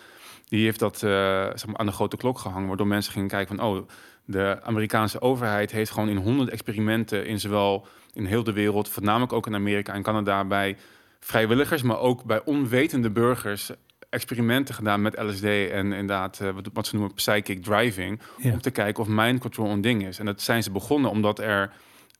Die 0.48 0.64
heeft 0.64 0.78
dat 0.78 0.94
eh, 0.94 1.10
zeg 1.54 1.66
maar 1.66 1.76
aan 1.76 1.86
de 1.86 1.92
grote 1.92 2.16
klok 2.16 2.38
gehangen, 2.38 2.68
waardoor 2.68 2.86
mensen 2.86 3.12
gingen 3.12 3.28
kijken 3.28 3.56
van, 3.56 3.66
oh, 3.66 3.88
de 4.24 4.58
Amerikaanse 4.62 5.20
overheid 5.20 5.70
heeft 5.70 5.90
gewoon 5.90 6.08
in 6.08 6.16
honderd 6.16 6.50
experimenten 6.50 7.26
in 7.26 7.40
zowel 7.40 7.86
in 8.12 8.24
heel 8.24 8.44
de 8.44 8.52
wereld, 8.52 8.88
voornamelijk 8.88 9.32
ook 9.32 9.46
in 9.46 9.54
Amerika 9.54 9.92
en 9.92 10.02
Canada, 10.02 10.44
bij 10.44 10.76
vrijwilligers, 11.20 11.82
maar 11.82 11.98
ook 11.98 12.24
bij 12.24 12.44
onwetende 12.44 13.10
burgers 13.10 13.70
experimenten 14.10 14.74
gedaan 14.74 15.02
met 15.02 15.18
LSD 15.18 15.44
en 15.44 15.92
inderdaad 15.92 16.40
eh, 16.40 16.48
wat, 16.72 16.86
ze 16.86 16.94
noemen 16.96 17.14
psychic 17.14 17.62
driving, 17.62 18.20
Ja. 18.36 18.52
om 18.52 18.60
te 18.60 18.70
kijken 18.70 19.02
of 19.02 19.08
mind 19.08 19.40
control 19.40 19.70
een 19.70 19.80
ding 19.80 20.06
is. 20.06 20.18
En 20.18 20.24
dat 20.26 20.40
zijn 20.40 20.62
ze 20.62 20.70
begonnen 20.70 21.10
omdat 21.10 21.38
er 21.38 21.72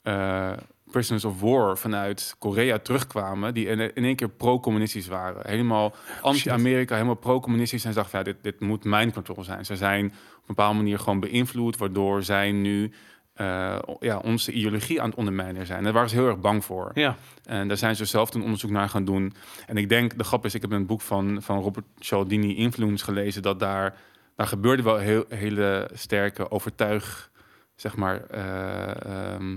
eh, 0.02 0.52
prisoners 0.90 1.24
of 1.24 1.40
war 1.40 1.78
vanuit 1.78 2.34
Korea 2.38 2.78
terugkwamen, 2.78 3.54
die 3.54 3.66
in, 3.66 3.94
in 3.94 4.04
één 4.04 4.16
keer 4.16 4.28
pro-communistisch 4.28 5.06
waren. 5.06 5.42
Helemaal 5.46 5.94
anti-Amerika, 6.20 6.94
helemaal 6.94 7.14
pro-communistisch. 7.14 7.84
En 7.84 7.92
ze 7.92 7.98
dachten, 7.98 8.18
ja, 8.18 8.24
dit, 8.24 8.36
dit 8.42 8.60
moet 8.60 8.84
mind 8.84 9.12
control 9.12 9.44
zijn. 9.44 9.64
Ze 9.64 9.76
zijn 9.76 10.04
op 10.06 10.12
een 10.12 10.44
bepaalde 10.46 10.76
manier 10.76 10.98
gewoon 10.98 11.20
beïnvloed, 11.20 11.76
waardoor 11.76 12.22
zij 12.22 12.52
nu 12.52 12.92
eh, 13.40 13.76
ja, 14.00 14.18
onze 14.18 14.52
ideologie 14.52 15.00
aan 15.00 15.08
het 15.08 15.18
ondermijnen 15.18 15.66
zijn. 15.66 15.84
Daar 15.84 15.92
waren 15.92 16.08
ze 16.08 16.14
heel 16.14 16.28
erg 16.28 16.40
bang 16.40 16.64
voor. 16.64 16.90
Ja. 16.94 17.16
En 17.44 17.68
daar 17.68 17.76
zijn 17.76 17.96
ze 17.96 18.04
zelf 18.04 18.30
toen 18.30 18.42
onderzoek 18.42 18.70
naar 18.70 18.88
gaan 18.88 19.04
doen. 19.04 19.32
En 19.66 19.76
ik 19.76 19.88
denk, 19.88 20.18
de 20.18 20.24
grap 20.24 20.44
is, 20.44 20.54
ik 20.54 20.60
heb 20.60 20.70
een 20.70 20.86
boek 20.86 21.00
van, 21.00 21.42
van 21.42 21.60
Robert 21.60 21.86
Cialdini, 21.98 22.56
Influence, 22.56 23.04
gelezen, 23.04 23.42
dat 23.42 23.60
daar, 23.60 23.96
daar 24.36 24.46
gebeurde 24.46 24.82
wel 24.82 24.96
heel, 24.96 25.24
hele 25.28 25.90
sterke 25.92 26.50
overtuig, 26.50 27.30
zeg 27.76 27.96
maar, 27.96 28.24
eh, 28.24 29.04
ehm, 29.04 29.56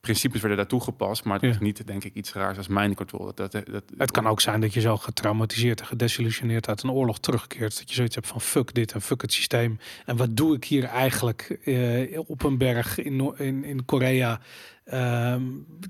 principes 0.00 0.40
werden 0.40 0.58
daar 0.58 0.66
toegepast, 0.66 1.24
maar 1.24 1.34
het 1.34 1.42
Ja. 1.44 1.48
is 1.50 1.58
niet, 1.58 1.86
denk 1.86 2.04
ik, 2.04 2.14
iets 2.14 2.32
raars 2.32 2.56
als 2.56 2.68
mind 2.68 2.94
control. 2.96 3.24
Dat, 3.34 3.36
dat, 3.52 3.66
dat, 3.66 3.84
Het 3.96 4.10
kan 4.10 4.26
ook 4.26 4.40
zijn 4.40 4.60
dat 4.60 4.74
je 4.74 4.80
zo 4.80 4.96
getraumatiseerd 4.96 5.80
en 5.80 5.86
gedesillusioneerd 5.86 6.68
uit 6.68 6.82
een 6.82 6.90
oorlog 6.90 7.18
terugkeert. 7.18 7.78
Dat 7.78 7.88
je 7.88 7.94
zoiets 7.94 8.14
hebt 8.14 8.26
van 8.26 8.40
fuck 8.40 8.74
dit 8.74 8.92
en 8.92 9.02
fuck 9.02 9.22
het 9.22 9.32
systeem. 9.32 9.78
En 10.06 10.16
wat 10.16 10.36
doe 10.36 10.54
ik 10.56 10.64
hier 10.64 10.84
eigenlijk 10.84 11.58
eh, 11.64 12.18
op 12.26 12.42
een 12.44 12.58
berg 12.58 12.98
in, 12.98 13.34
in, 13.36 13.64
in 13.64 13.84
Korea? 13.84 14.40
Ehm, 14.84 15.42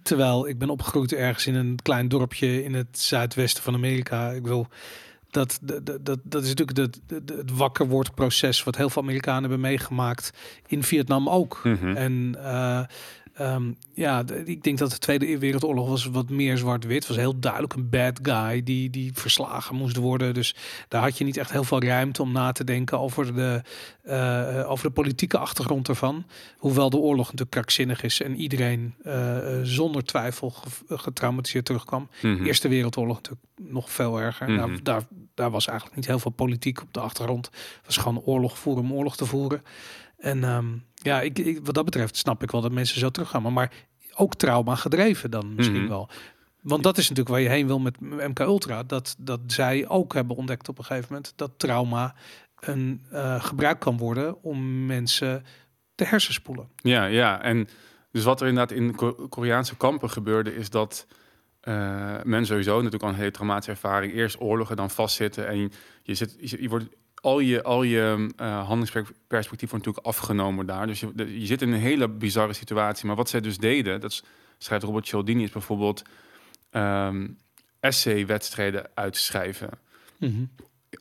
terwijl 0.02 0.48
ik 0.48 0.58
ben 0.58 0.70
opgegroeid 0.70 1.12
ergens 1.12 1.46
in 1.46 1.54
een 1.54 1.78
klein 1.82 2.08
dorpje 2.08 2.64
in 2.64 2.74
het 2.74 2.98
zuidwesten 2.98 3.62
van 3.62 3.74
Amerika. 3.74 4.30
Ik 4.30 4.46
wil 4.46 4.66
dat, 5.30 5.58
dat, 5.62 5.86
dat, 5.86 6.18
dat 6.22 6.42
is 6.42 6.48
natuurlijk 6.54 6.78
het, 6.78 7.00
het, 7.06 7.28
het 7.38 7.50
wakker 7.56 7.86
wordt 7.88 8.14
proces 8.14 8.62
wat 8.64 8.76
heel 8.76 8.90
veel 8.90 9.02
Amerikanen 9.02 9.40
hebben 9.40 9.60
meegemaakt 9.60 10.30
in 10.66 10.82
Vietnam 10.82 11.28
ook. 11.28 11.60
Mhm. 11.64 11.96
En 11.96 12.36
eh, 12.42 12.80
ehm, 13.38 13.72
ja, 13.92 14.24
ik 14.44 14.62
denk 14.62 14.78
dat 14.78 14.90
de 14.90 14.98
Tweede 14.98 15.38
Wereldoorlog 15.38 15.88
was 15.88 16.04
wat 16.06 16.28
meer 16.28 16.58
zwart-wit. 16.58 17.06
Was 17.06 17.16
heel 17.16 17.38
duidelijk 17.40 17.74
een 17.74 17.88
bad 17.88 18.18
guy 18.22 18.62
die, 18.62 18.90
die 18.90 19.10
verslagen 19.14 19.76
moest 19.76 19.96
worden. 19.96 20.34
Dus 20.34 20.54
daar 20.88 21.02
had 21.02 21.18
je 21.18 21.24
niet 21.24 21.36
echt 21.36 21.52
heel 21.52 21.64
veel 21.64 21.82
ruimte 21.82 22.22
om 22.22 22.32
na 22.32 22.52
te 22.52 22.64
denken 22.64 22.98
over 23.00 23.34
de, 23.34 23.62
eh, 24.02 24.70
over 24.70 24.86
de 24.86 24.92
politieke 24.92 25.38
achtergrond 25.38 25.88
ervan. 25.88 26.26
Hoewel 26.56 26.90
de 26.90 26.96
oorlog 26.96 27.24
natuurlijk 27.24 27.50
krankzinnig 27.50 28.02
is 28.02 28.20
en 28.22 28.36
iedereen 28.36 28.94
eh, 29.02 29.36
eh, 29.58 29.60
zonder 29.64 30.04
twijfel 30.04 30.50
ge- 30.50 30.96
getraumatiseerd 30.98 31.64
terugkwam. 31.64 32.08
Mhm. 32.22 32.44
Eerste 32.44 32.68
Wereldoorlog 32.68 33.16
natuurlijk 33.16 33.46
nog 33.56 33.90
veel 33.90 34.20
erger. 34.20 34.50
Mhm. 34.50 34.56
daar, 34.58 34.82
daar, 34.82 35.02
daar 35.34 35.50
was 35.50 35.66
eigenlijk 35.66 35.96
niet 35.96 36.06
heel 36.06 36.18
veel 36.18 36.30
politiek 36.30 36.82
op 36.82 36.92
de 36.92 37.00
achtergrond. 37.00 37.46
Het 37.46 37.86
was 37.86 37.96
gewoon 37.96 38.20
oorlog 38.20 38.58
voeren 38.58 38.84
om 38.84 38.92
oorlog 38.92 39.16
te 39.16 39.26
voeren. 39.26 39.62
En 40.18 40.44
ehm, 40.44 40.66
ja, 41.02 41.20
ik, 41.20 41.38
ik, 41.38 41.60
wat 41.64 41.74
dat 41.74 41.84
betreft 41.84 42.16
snap 42.16 42.42
ik 42.42 42.50
wel 42.50 42.60
dat 42.60 42.72
mensen 42.72 43.00
zo 43.00 43.10
teruggaan. 43.10 43.42
Maar, 43.42 43.52
maar 43.52 43.72
ook 44.14 44.34
trauma 44.34 44.74
gedreven 44.74 45.30
dan 45.30 45.54
misschien 45.54 45.80
Mhm. 45.80 45.88
wel. 45.88 46.08
Want 46.62 46.82
dat 46.82 46.98
is 46.98 47.02
natuurlijk 47.08 47.28
waar 47.36 47.40
je 47.44 47.48
heen 47.48 47.66
wil 47.66 47.78
met 47.78 48.00
MK 48.00 48.38
Ultra. 48.38 48.82
Dat, 48.82 49.14
dat 49.18 49.40
zij 49.46 49.88
ook 49.88 50.14
hebben 50.14 50.36
ontdekt 50.36 50.68
op 50.68 50.78
een 50.78 50.84
gegeven 50.84 51.06
moment 51.10 51.32
dat 51.36 51.50
trauma 51.56 52.14
een 52.60 53.02
eh, 53.10 53.44
gebruik 53.44 53.80
kan 53.80 53.96
worden 53.96 54.42
om 54.42 54.86
mensen 54.86 55.44
te 55.94 56.04
hersenspoelen. 56.04 56.68
Ja, 56.76 57.04
ja. 57.04 57.42
En 57.42 57.68
dus 58.12 58.24
wat 58.24 58.40
er 58.40 58.46
inderdaad 58.48 58.76
in 58.76 58.94
Ko- 58.94 59.26
Koreaanse 59.28 59.76
kampen 59.76 60.10
gebeurde, 60.10 60.54
is 60.54 60.70
dat 60.70 61.06
eh 61.60 62.16
men 62.24 62.46
sowieso 62.46 62.74
natuurlijk 62.76 63.02
al 63.02 63.08
een 63.08 63.14
hele 63.14 63.30
traumatische 63.30 63.70
ervaring, 63.70 64.12
eerst 64.12 64.40
oorlogen, 64.40 64.76
dan 64.76 64.90
vastzitten 64.90 65.48
en 65.48 65.58
je, 65.58 65.70
je 66.02 66.14
zit, 66.14 66.36
je, 66.40 66.46
zit- 66.46 66.60
je 66.60 66.68
wordt 66.68 66.86
al 67.28 67.40
je, 67.40 67.62
al 67.62 67.82
je 67.82 68.28
eh 68.36 68.56
handelingsperspectief 68.58 69.70
wordt 69.70 69.86
natuurlijk 69.86 70.06
afgenomen 70.06 70.66
daar. 70.66 70.86
Dus 70.86 71.00
je, 71.00 71.10
de- 71.14 71.40
je 71.40 71.46
zit 71.46 71.62
in 71.62 71.72
een 71.72 71.80
hele 71.80 72.08
bizarre 72.08 72.52
situatie. 72.52 73.06
Maar 73.06 73.16
wat 73.16 73.28
zij 73.28 73.40
dus 73.40 73.58
deden, 73.58 74.00
dat 74.00 74.10
is- 74.10 74.22
schrijft 74.58 74.84
Robert 74.84 75.06
Cialdini, 75.06 75.42
is 75.42 75.50
bijvoorbeeld 75.50 76.02
ehm 76.70 77.26
essay-wedstrijden 77.80 78.90
uitschrijven 78.94 79.68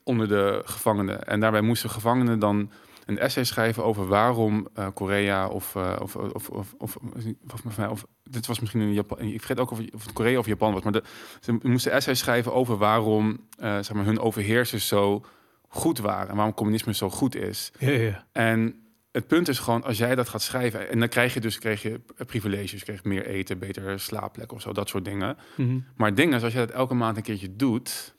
onder 0.04 0.28
de 0.28 0.62
gevangenen. 0.66 1.24
En 1.28 1.40
daarbij 1.40 1.62
moesten 1.62 1.90
gevangenen 1.90 2.40
dan 2.40 2.72
een 3.06 3.20
essay 3.20 3.44
schrijven 3.44 3.84
over 3.84 4.08
waarom 4.08 4.68
eh, 4.74 4.88
Korea 4.94 5.48
of, 5.48 5.76
eh, 5.76 5.96
of, 6.02 6.16
of, 6.16 6.50
of, 6.50 6.70
of, 6.78 6.98
of, 6.98 6.98
of, 7.66 7.90
of- 7.90 8.06
dit 8.24 8.48
was 8.48 8.60
misschien 8.60 8.82
in 8.82 8.94
Japan, 8.94 9.20
ik 9.20 9.38
vergeet 9.40 9.60
ook 9.60 9.72
of, 9.72 9.80
of 9.94 10.04
het 10.04 10.14
Korea 10.14 10.38
of 10.40 10.46
Japan 10.46 10.74
was, 10.74 10.82
maar 10.84 10.92
de, 10.92 11.04
ze 11.42 11.58
moesten 11.62 11.92
essay 11.92 12.16
schrijven 12.16 12.54
over 12.54 12.78
waarom 12.78 13.40
eh, 13.60 13.74
zeg 13.76 13.94
maar, 13.94 14.06
hun 14.06 14.20
overheersers 14.20 14.88
zo 14.88 15.26
goed 15.78 16.00
waren 16.00 16.30
en 16.30 16.36
waarom 16.36 16.54
communisme 16.54 16.94
zo 16.94 17.10
goed 17.10 17.36
is. 17.36 17.72
Ja, 17.80 17.90
ja. 17.92 18.26
En 18.32 18.82
het 19.12 19.28
punt 19.28 19.48
is 19.48 19.60
gewoon, 19.60 19.84
als 19.84 19.98
jij 19.98 20.16
dat 20.16 20.30
gaat 20.30 20.42
schrijven, 20.42 20.90
en 20.90 21.00
dan 21.00 21.08
krijg 21.08 21.34
je 21.34 21.40
dus 21.40 21.60
krijg 21.60 21.82
je 21.82 22.00
privileges, 22.26 23.02
meer 23.04 23.26
eten, 23.26 23.60
betere 23.60 23.98
slaapplek 23.98 24.52
of 24.52 24.62
zo, 24.62 24.72
dat 24.74 24.90
soort 24.90 25.06
dingen. 25.06 25.38
Mhm. 25.56 25.80
Maar 25.96 26.08
het 26.08 26.18
ding 26.18 26.34
is, 26.36 26.44
als 26.44 26.54
je 26.54 26.60
dat 26.60 26.72
elke 26.72 26.94
maand 26.94 27.18
een 27.18 27.24
keertje 27.24 27.56
doet, 27.56 28.16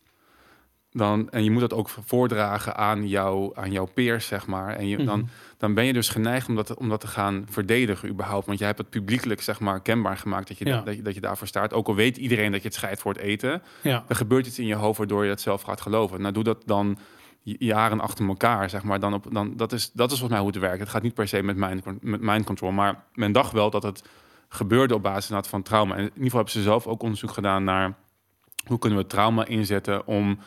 dan, 0.90 1.30
en 1.30 1.44
je 1.44 1.50
moet 1.50 1.60
dat 1.60 1.72
ook 1.72 1.88
voordragen 1.88 2.76
aan, 2.76 3.08
jou, 3.08 3.50
aan 3.54 3.72
jouw 3.72 3.84
peers, 3.84 4.26
zeg 4.26 4.46
maar. 4.46 4.76
En 4.76 4.88
je, 4.88 4.96
dan, 5.04 5.18
Mhm. 5.18 5.28
dan 5.56 5.74
ben 5.74 5.84
je 5.84 5.92
dus 5.92 6.08
geneigd 6.08 6.48
om 6.48 6.54
dat, 6.54 6.74
om 6.74 6.88
dat 6.88 7.00
te 7.00 7.06
gaan 7.06 7.46
verdedigen 7.50 8.08
überhaupt. 8.08 8.46
Want 8.46 8.58
jij 8.58 8.66
hebt 8.66 8.78
het 8.80 8.90
publiekelijk, 8.90 9.40
zeg 9.40 9.60
maar, 9.60 9.80
kenbaar 9.82 10.16
gemaakt 10.16 10.48
dat 10.48 10.58
je, 10.58 10.64
Ja. 10.66 10.80
dat, 10.80 10.94
je, 10.96 11.02
dat 11.02 11.14
je 11.14 11.20
daarvoor 11.20 11.46
staat. 11.46 11.72
Ook 11.72 11.86
al 11.88 11.94
weet 11.94 12.16
iedereen 12.16 12.52
dat 12.52 12.62
je 12.62 12.68
het 12.68 12.76
schrijft 12.76 13.00
voor 13.00 13.12
het 13.12 13.22
eten. 13.22 13.62
ja. 13.82 14.04
Er 14.08 14.16
gebeurt 14.16 14.46
iets 14.46 14.58
in 14.58 14.66
je 14.66 14.74
hoofd 14.74 14.98
waardoor 14.98 15.24
je 15.24 15.30
het 15.30 15.40
zelf 15.40 15.62
gaat 15.62 15.80
geloven. 15.80 16.20
Nou, 16.20 16.32
doe 16.34 16.44
dat 16.44 16.62
dan 16.66 16.98
jaren 17.42 18.00
achter 18.00 18.28
elkaar, 18.28 18.70
zeg 18.70 18.82
maar. 18.82 19.00
Dan 19.00 19.14
op, 19.14 19.26
dan, 19.30 19.56
dat, 19.56 19.72
is, 19.72 19.90
dat 19.92 20.10
is 20.12 20.18
volgens 20.18 20.30
mij 20.30 20.38
hoe 20.38 20.48
het 20.48 20.58
werkt. 20.58 20.80
Het 20.80 20.88
gaat 20.88 21.02
niet 21.02 21.14
per 21.14 21.28
se 21.28 21.42
met 21.42 21.56
mind, 21.56 21.82
con- 21.82 21.98
met 22.00 22.20
mind 22.20 22.44
control. 22.46 22.70
Maar 22.70 23.04
men 23.14 23.32
dacht 23.32 23.52
wel 23.52 23.70
dat 23.70 23.82
het 23.82 24.02
gebeurde 24.48 24.94
op 24.94 25.02
basis 25.02 25.48
van 25.48 25.62
trauma. 25.62 25.94
En 25.94 26.00
in 26.00 26.04
ieder 26.04 26.22
geval 26.22 26.38
hebben 26.38 26.54
ze 26.54 26.62
zelf 26.62 26.86
ook 26.86 27.02
onderzoek 27.02 27.30
gedaan 27.30 27.64
naar... 27.64 27.94
hoe 28.66 28.78
kunnen 28.78 28.98
we 28.98 29.06
trauma 29.06 29.46
inzetten 29.46 30.06
om 30.06 30.38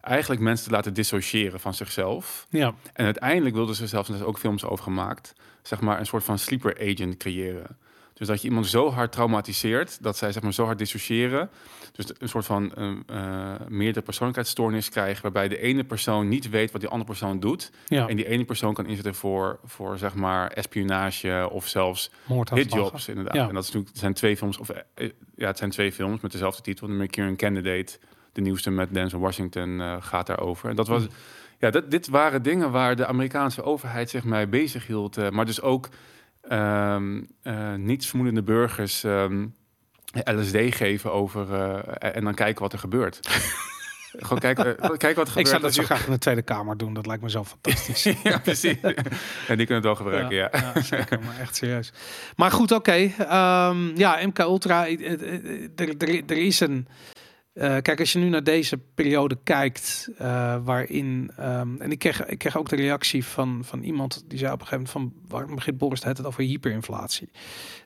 eigenlijk 0.00 0.40
mensen 0.40 0.66
te 0.66 0.72
laten 0.72 0.94
dissociëren 0.94 1.60
van 1.60 1.74
zichzelf. 1.74 2.46
ja. 2.50 2.74
En 2.92 3.04
uiteindelijk 3.04 3.54
wilden 3.54 3.74
ze 3.74 3.86
zelfs, 3.86 4.08
en 4.08 4.14
zijn 4.14 4.28
ook 4.28 4.38
films 4.38 4.64
over 4.64 4.84
gemaakt... 4.84 5.34
zeg 5.62 5.80
maar 5.80 5.98
een 5.98 6.06
soort 6.06 6.24
van 6.24 6.38
sleeper 6.38 6.90
agent 6.90 7.16
creëren. 7.16 7.76
Dus 8.22 8.30
dat 8.30 8.42
je 8.42 8.48
iemand 8.48 8.66
zo 8.66 8.90
hard 8.90 9.12
traumatiseert... 9.12 10.02
dat 10.02 10.16
zij 10.16 10.32
zeg 10.32 10.42
maar 10.42 10.52
zo 10.52 10.64
hard 10.64 10.78
dissociëren... 10.78 11.50
dus 11.92 12.06
een 12.18 12.28
soort 12.28 12.44
van 12.44 12.74
eh, 12.74 13.52
meerdere 13.68 14.04
persoonlijkheidsstoornis 14.04 14.88
krijgen... 14.88 15.22
waarbij 15.22 15.48
de 15.48 15.58
ene 15.58 15.84
persoon 15.84 16.28
niet 16.28 16.50
weet 16.50 16.70
wat 16.70 16.80
die 16.80 16.90
andere 16.90 17.10
persoon 17.10 17.40
doet... 17.40 17.70
ja. 17.86 18.08
en 18.08 18.16
die 18.16 18.28
ene 18.28 18.44
persoon 18.44 18.74
kan 18.74 18.86
inzetten 18.86 19.14
voor, 19.14 19.58
voor 19.64 19.98
zeg 19.98 20.14
maar 20.14 20.50
espionage... 20.50 21.48
of 21.50 21.68
zelfs 21.68 22.10
hitjobs, 22.54 23.08
inderdaad. 23.08 23.34
Ja. 23.34 23.48
En 23.48 23.54
dat 23.54 23.62
is 23.62 23.70
natuurlijk, 23.70 23.98
zijn 23.98 24.14
twee 24.14 24.36
films, 24.36 24.58
of 24.58 24.68
eh, 24.68 25.10
ja, 25.36 25.46
het 25.46 25.58
zijn 25.58 25.70
twee 25.70 25.92
films 25.92 26.20
met 26.20 26.32
dezelfde 26.32 26.62
titel. 26.62 26.86
De 26.86 26.92
Mercurian 26.92 27.36
Candidate, 27.36 27.98
de 28.32 28.40
nieuwste 28.40 28.70
met 28.70 28.94
Denzel 28.94 29.20
Washington, 29.20 29.80
eh, 29.80 29.96
gaat 30.00 30.26
daarover. 30.26 30.68
En 30.68 30.76
dat 30.76 30.88
was, 30.88 31.06
ja, 31.58 31.70
dat, 31.70 31.90
dit 31.90 32.08
waren 32.08 32.42
dingen 32.42 32.70
waar 32.70 32.96
de 32.96 33.06
Amerikaanse 33.06 33.62
overheid 33.62 34.10
zich 34.10 34.24
mee 34.24 34.46
bezig 34.46 34.86
hield. 34.86 35.30
maar 35.30 35.46
dus 35.46 35.60
ook 35.60 35.88
eh, 36.42 37.74
nietsvermoedende 37.74 38.42
burgers 38.42 39.04
ehm, 39.04 39.46
LSD 40.12 40.56
geven 40.56 41.12
over 41.12 41.54
eh, 41.54 42.16
en 42.16 42.24
dan 42.24 42.34
kijken 42.34 42.62
wat 42.62 42.72
er 42.72 42.78
gebeurt. 42.78 43.20
Gewoon 44.18 44.38
kijken, 44.38 44.78
eh, 44.78 44.88
kijken 44.88 45.14
wat 45.14 45.26
er 45.26 45.32
gebeurt. 45.32 45.36
Ik 45.36 45.46
zou 45.46 45.60
dat 45.60 45.64
als 45.64 45.74
zo 45.74 45.82
graag 45.82 46.06
in 46.06 46.12
de 46.12 46.18
Tweede 46.18 46.42
Kamer 46.42 46.76
doen. 46.76 46.94
Dat 46.94 47.06
lijkt 47.06 47.22
me 47.22 47.30
zo 47.30 47.44
fantastisch. 47.44 48.02
ja, 48.22 48.38
precies. 48.38 48.80
En 49.48 49.56
die 49.56 49.66
kunnen 49.66 49.74
het 49.74 49.84
wel 49.84 49.94
gebruiken, 49.94 50.36
ja. 50.36 50.48
ja, 50.52 50.82
zeker, 50.82 51.20
maar 51.20 51.38
echt 51.38 51.56
serieus. 51.56 51.92
Maar 52.36 52.50
goed, 52.50 52.72
oké. 52.72 53.12
Ehm, 53.18 53.96
ja, 53.96 54.18
MK 54.26 54.38
Ultra. 54.38 54.86
er 56.26 56.30
is 56.30 56.60
een. 56.60 56.86
Eh, 57.52 57.76
kijk, 57.82 58.00
als 58.00 58.12
je 58.12 58.18
nu 58.18 58.28
naar 58.28 58.44
deze 58.44 58.78
periode 58.78 59.38
kijkt, 59.44 60.08
eh, 60.18 60.56
waarin. 60.64 61.30
ehm, 61.36 61.80
en 61.80 61.90
ik 61.90 61.98
kreeg, 61.98 62.26
ik 62.26 62.38
kreeg 62.38 62.56
ook 62.56 62.68
de 62.68 62.76
reactie 62.76 63.24
van, 63.24 63.64
van 63.64 63.82
iemand 63.82 64.24
die 64.26 64.38
zei 64.38 64.52
op 64.52 64.60
een 64.60 64.66
gegeven 64.66 64.90
moment: 64.92 65.14
van 65.14 65.28
waarom 65.28 65.54
begint 65.54 65.78
Boris 65.78 66.04
het 66.04 66.24
over 66.24 66.42
hyperinflatie? 66.42 67.30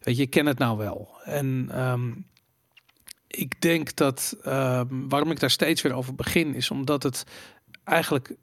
Weet 0.00 0.16
je, 0.16 0.22
ik 0.22 0.30
ken 0.30 0.46
het 0.46 0.58
nou 0.58 0.78
wel. 0.78 1.08
En 1.24 1.68
ehm, 1.70 2.12
ik 3.26 3.60
denk 3.60 3.96
dat 3.96 4.36
ehm, 4.42 4.86
waarom 5.08 5.30
ik 5.30 5.40
daar 5.40 5.50
steeds 5.50 5.82
weer 5.82 5.92
over 5.92 6.14
begin, 6.14 6.54
is 6.54 6.70
omdat 6.70 7.02
het 7.02 7.24
eigenlijk 7.84 8.36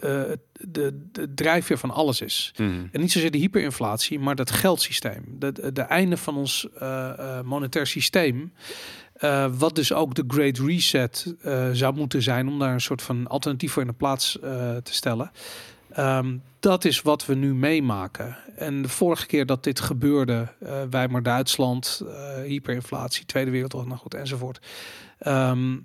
eh, 0.00 0.22
de, 0.52 1.08
de 1.12 1.34
drijfveer 1.34 1.78
van 1.78 1.90
alles 1.90 2.20
is. 2.20 2.52
Mhm. 2.56 2.86
En 2.92 3.00
niet 3.00 3.12
zozeer 3.12 3.30
de 3.30 3.38
hyperinflatie, 3.38 4.18
maar 4.18 4.34
dat 4.34 4.50
geldsysteem. 4.50 5.24
De, 5.38 5.72
de 5.72 5.82
einde 5.82 6.16
van 6.16 6.36
ons 6.36 6.68
eh, 6.78 7.40
monetair 7.40 7.86
systeem. 7.86 8.52
Eh, 9.16 9.46
wat 9.58 9.74
dus 9.74 9.92
ook 9.92 10.14
de 10.14 10.24
Great 10.28 10.58
Reset 10.58 11.34
eh, 11.42 11.68
zou 11.72 11.94
moeten 11.94 12.22
zijn 12.22 12.48
om 12.48 12.58
daar 12.58 12.72
een 12.72 12.80
soort 12.80 13.02
van 13.02 13.26
alternatief 13.26 13.72
voor 13.72 13.82
in 13.82 13.88
de 13.88 13.94
plaats 13.94 14.40
eh, 14.40 14.76
te 14.76 14.94
stellen. 14.94 15.30
Ehm, 15.90 16.36
dat 16.60 16.84
is 16.84 17.02
wat 17.02 17.26
we 17.26 17.34
nu 17.34 17.54
meemaken. 17.54 18.36
En 18.56 18.82
de 18.82 18.88
vorige 18.88 19.26
keer 19.26 19.46
dat 19.46 19.64
dit 19.64 19.80
gebeurde, 19.80 20.48
eh 20.58 20.82
Weimar 20.90 21.22
Duitsland, 21.22 22.02
hyperinflatie, 22.44 23.26
Tweede 23.26 23.50
Wereldoorlog, 23.50 23.88
nou 23.88 24.00
goed, 24.00 24.14
enzovoort. 24.14 24.66
Ehm, 25.18 25.76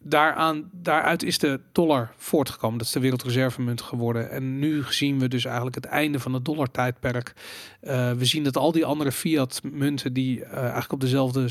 daaraan, 0.00 0.70
daaruit 0.72 1.22
is 1.22 1.38
de 1.38 1.60
dollar 1.72 2.12
voortgekomen. 2.16 2.78
Dat 2.78 2.86
is 2.86 2.92
de 2.92 3.00
wereldreservemunt 3.00 3.80
geworden. 3.80 4.30
En 4.30 4.58
nu 4.58 4.84
zien 4.88 5.18
we 5.18 5.28
dus 5.28 5.44
eigenlijk 5.44 5.74
het 5.74 5.84
einde 5.84 6.20
van 6.20 6.32
het 6.32 6.44
dollartijdperk. 6.44 7.32
Eh 7.80 8.12
we 8.12 8.24
zien 8.24 8.44
dat 8.44 8.56
al 8.56 8.72
die 8.72 8.84
andere 8.84 9.12
fiat-munten 9.12 10.12
die 10.12 10.44
eh, 10.44 10.58
eigenlijk 10.58 10.92
op 10.92 11.00
dezelfde 11.00 11.48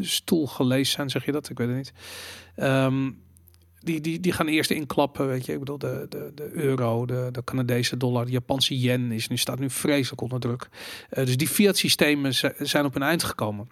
stoel 0.00 0.46
gelezen 0.46 0.92
zijn, 0.92 1.10
zeg 1.10 1.24
je 1.24 1.32
dat? 1.32 1.48
Ik 1.48 1.58
weet 1.58 1.68
het 1.68 1.76
niet. 1.76 1.92
Ehm, 2.54 3.10
die, 3.80 4.00
die, 4.00 4.20
die 4.20 4.32
gaan 4.32 4.46
eerst 4.46 4.70
inklappen, 4.70 5.26
weet 5.26 5.46
je. 5.46 5.52
Ik 5.52 5.58
bedoel, 5.58 5.78
de, 5.78 6.06
de, 6.08 6.32
de 6.34 6.50
euro, 6.52 7.06
de, 7.06 7.28
de 7.32 7.44
Canadese 7.44 7.96
dollar, 7.96 8.24
de 8.24 8.30
Japanse 8.30 8.78
yen 8.78 9.12
is 9.12 9.28
nu, 9.28 9.36
staat 9.36 9.58
nu 9.58 9.70
vreselijk 9.70 10.20
onder 10.20 10.40
druk. 10.40 10.68
Eh, 11.10 11.24
dus 11.24 11.36
die 11.36 11.48
fiat-systemen 11.48 12.34
zi- 12.34 12.52
zijn 12.58 12.84
op 12.84 12.94
een 12.94 13.02
eind 13.02 13.22
gekomen. 13.22 13.68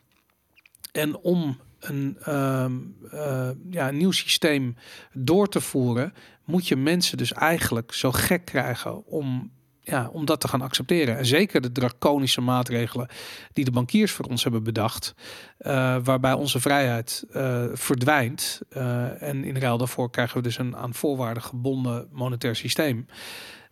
En 0.93 1.17
om 1.17 1.59
een, 1.81 2.17
ehm, 2.23 2.77
eh, 3.11 3.51
ja, 3.71 3.89
een 3.89 3.97
nieuw 3.97 4.11
systeem 4.11 4.77
door 5.13 5.49
te 5.49 5.61
voeren, 5.61 6.15
moet 6.45 6.69
je 6.69 6.77
mensen 6.77 7.17
dus 7.19 7.33
eigenlijk 7.33 7.93
zo 7.93 8.13
gek 8.13 8.45
krijgen 8.45 9.07
om 9.07 9.51
ja, 9.88 10.09
om 10.12 10.25
dat 10.25 10.40
te 10.40 10.49
gaan 10.49 10.62
accepteren. 10.62 11.18
En 11.18 11.26
zeker 11.26 11.61
de 11.61 11.73
draconische 11.73 12.40
maatregelen 12.40 13.09
die 13.52 13.64
de 13.64 13.71
bankiers 13.71 14.12
voor 14.12 14.25
ons 14.25 14.42
hebben 14.42 14.62
bedacht, 14.62 15.14
uh, 15.61 15.97
waarbij 16.02 16.33
onze 16.33 16.61
vrijheid 16.61 17.25
uh, 17.33 17.64
verdwijnt. 17.73 18.61
Uh, 18.76 19.23
en 19.23 19.45
in 19.45 19.57
ruil 19.57 19.78
daarvoor 19.78 20.11
krijgen 20.11 20.37
we 20.37 20.42
dus 20.42 20.59
een 20.59 20.76
aan 20.76 20.95
voorwaarden 20.95 21.42
gebonden 21.42 22.09
monetair 22.12 22.57
systeem. 22.57 23.07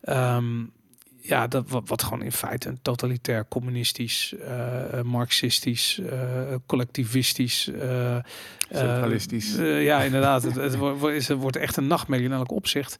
Um, 0.09 0.73
ja, 1.21 1.47
dat 1.47 1.69
wat, 1.69 1.89
wat 1.89 2.03
gewoon 2.03 2.23
in 2.23 2.33
feite 2.33 2.69
een 2.69 2.79
totalitair, 2.83 3.49
communistisch, 3.49 4.35
uh, 4.39 5.03
marxistisch, 5.03 5.99
uh, 6.03 6.55
collectivistisch, 6.67 7.69
uh, 7.69 8.17
centralistisch. 8.71 9.55
ja, 9.59 10.03
inderdaad. 10.03 10.43
het, 10.43 10.55
het, 10.55 10.77
wordt, 10.77 11.29
het 11.29 11.39
wordt 11.39 11.57
echt 11.57 11.77
een 11.77 11.87
nachtmerrie 11.87 12.27
in 12.27 12.33
elk 12.33 12.51
opzicht. 12.51 12.99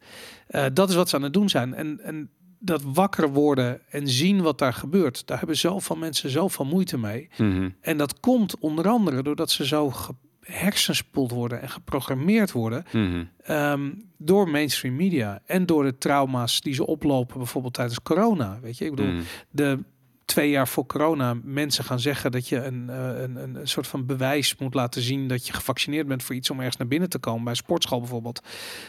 dat 0.73 0.89
is 0.89 0.95
wat 0.95 1.09
ze 1.09 1.15
aan 1.15 1.21
het 1.21 1.33
doen 1.33 1.49
zijn. 1.49 1.73
En, 1.73 1.99
en 2.03 2.29
dat 2.59 2.81
wakker 2.83 3.29
worden 3.29 3.81
en 3.89 4.07
zien 4.07 4.41
wat 4.41 4.59
daar 4.59 4.73
gebeurt, 4.73 5.27
daar 5.27 5.37
hebben 5.37 5.57
zoveel 5.57 5.95
mensen 5.95 6.29
zoveel 6.29 6.65
moeite 6.65 6.97
mee. 6.97 7.29
Mm 7.37 7.51
-hmm. 7.51 7.75
En 7.81 7.97
dat 7.97 8.19
komt 8.19 8.59
onder 8.59 8.87
andere 8.87 9.23
doordat 9.23 9.51
ze 9.51 9.65
zo 9.65 9.93
hersenspoeld 10.41 11.31
worden 11.31 11.61
en 11.61 11.69
geprogrammeerd 11.69 12.51
worden 12.51 12.85
mm 12.91 13.11
-hmm. 13.11 13.55
um, 13.55 14.03
door 14.17 14.49
mainstream 14.49 14.95
media 14.95 15.41
en 15.45 15.65
door 15.65 15.83
de 15.83 15.97
trauma's 15.97 16.61
die 16.61 16.73
ze 16.73 16.85
oplopen, 16.85 17.37
bijvoorbeeld 17.37 17.73
tijdens 17.73 18.01
corona. 18.01 18.59
Weet 18.61 18.77
je, 18.77 18.85
ik 18.85 18.95
bedoel, 18.95 19.11
Mm. 19.11 19.21
de 19.49 19.83
twee 20.27 20.49
jaar 20.49 20.67
voor 20.67 20.85
corona 20.85 21.37
mensen 21.43 21.83
gaan 21.83 21.99
zeggen 21.99 22.31
dat 22.31 22.47
je 22.47 22.63
een, 22.63 22.87
uh, 22.89 23.19
een, 23.19 23.55
een 23.55 23.67
soort 23.67 23.87
van 23.87 24.05
bewijs 24.05 24.55
moet 24.57 24.73
laten 24.73 25.01
zien 25.01 25.27
dat 25.27 25.47
je 25.47 25.53
gevaccineerd 25.53 26.07
bent 26.07 26.23
voor 26.23 26.35
iets 26.35 26.49
om 26.49 26.57
ergens 26.57 26.77
naar 26.77 26.87
binnen 26.87 27.09
te 27.09 27.17
komen, 27.17 27.43
bij 27.43 27.53
sportschool 27.53 27.99
bijvoorbeeld. 27.99 28.41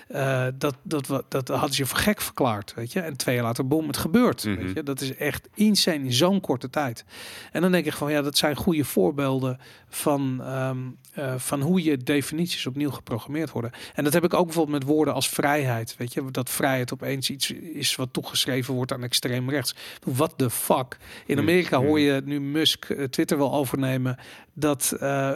Uh, 0.09 0.47
dat, 0.55 0.77
dat, 0.83 1.07
dat, 1.07 1.25
dat 1.29 1.49
hadden 1.49 1.75
ze 1.75 1.87
voor 1.87 1.99
gek 1.99 2.21
verklaard, 2.21 2.75
weet 2.75 2.93
je. 2.93 3.01
En 3.01 3.17
twee 3.17 3.35
jaar 3.35 3.45
later, 3.45 3.67
boom, 3.67 3.87
het 3.87 3.97
gebeurt. 3.97 4.45
Mhm. 4.45 4.57
Weet 4.57 4.75
je? 4.75 4.83
Dat 4.83 5.01
is 5.01 5.15
echt 5.15 5.49
insane 5.55 6.05
in 6.05 6.13
zo'n 6.13 6.41
korte 6.41 6.71
tijd. 6.71 7.05
En 7.53 7.63
dan 7.63 7.73
denk 7.73 7.87
ik 7.87 7.93
van 7.93 8.13
ja, 8.13 8.23
dat 8.23 8.39
zijn 8.39 8.57
goede 8.57 8.85
voorbeelden 8.85 9.59
van, 9.89 10.41
um, 10.53 10.99
uh, 11.19 11.35
van 11.37 11.61
hoe 11.61 11.83
je 11.83 11.97
definities 11.97 12.67
opnieuw 12.67 12.91
geprogrammeerd 12.91 13.51
worden. 13.51 13.73
En 13.95 14.05
dat 14.05 14.13
heb 14.13 14.25
ik 14.25 14.35
ook 14.35 14.45
bijvoorbeeld 14.45 14.79
met 14.79 14.89
woorden 14.89 15.15
als 15.15 15.29
vrijheid. 15.29 15.95
Weet 15.97 16.13
je, 16.13 16.31
dat 16.31 16.51
vrijheid 16.51 16.93
opeens 16.93 17.31
iets 17.31 17.51
is 17.51 17.97
wat 17.97 18.13
toegeschreven 18.13 18.75
wordt 18.75 18.93
aan 18.93 19.03
extreem 19.03 19.51
rechts. 19.51 19.75
What 20.05 20.35
the 20.37 20.51
fuck? 20.51 20.97
In 21.27 21.39
Amerika 21.39 21.79
hoor 21.79 22.01
je 22.01 22.23
nu 22.25 22.41
Musk 22.41 22.89
uh, 22.89 23.05
Twitter 23.05 23.39
wel 23.39 23.53
overnemen 23.53 24.19
dat 24.55 24.97
uh, 25.01 25.31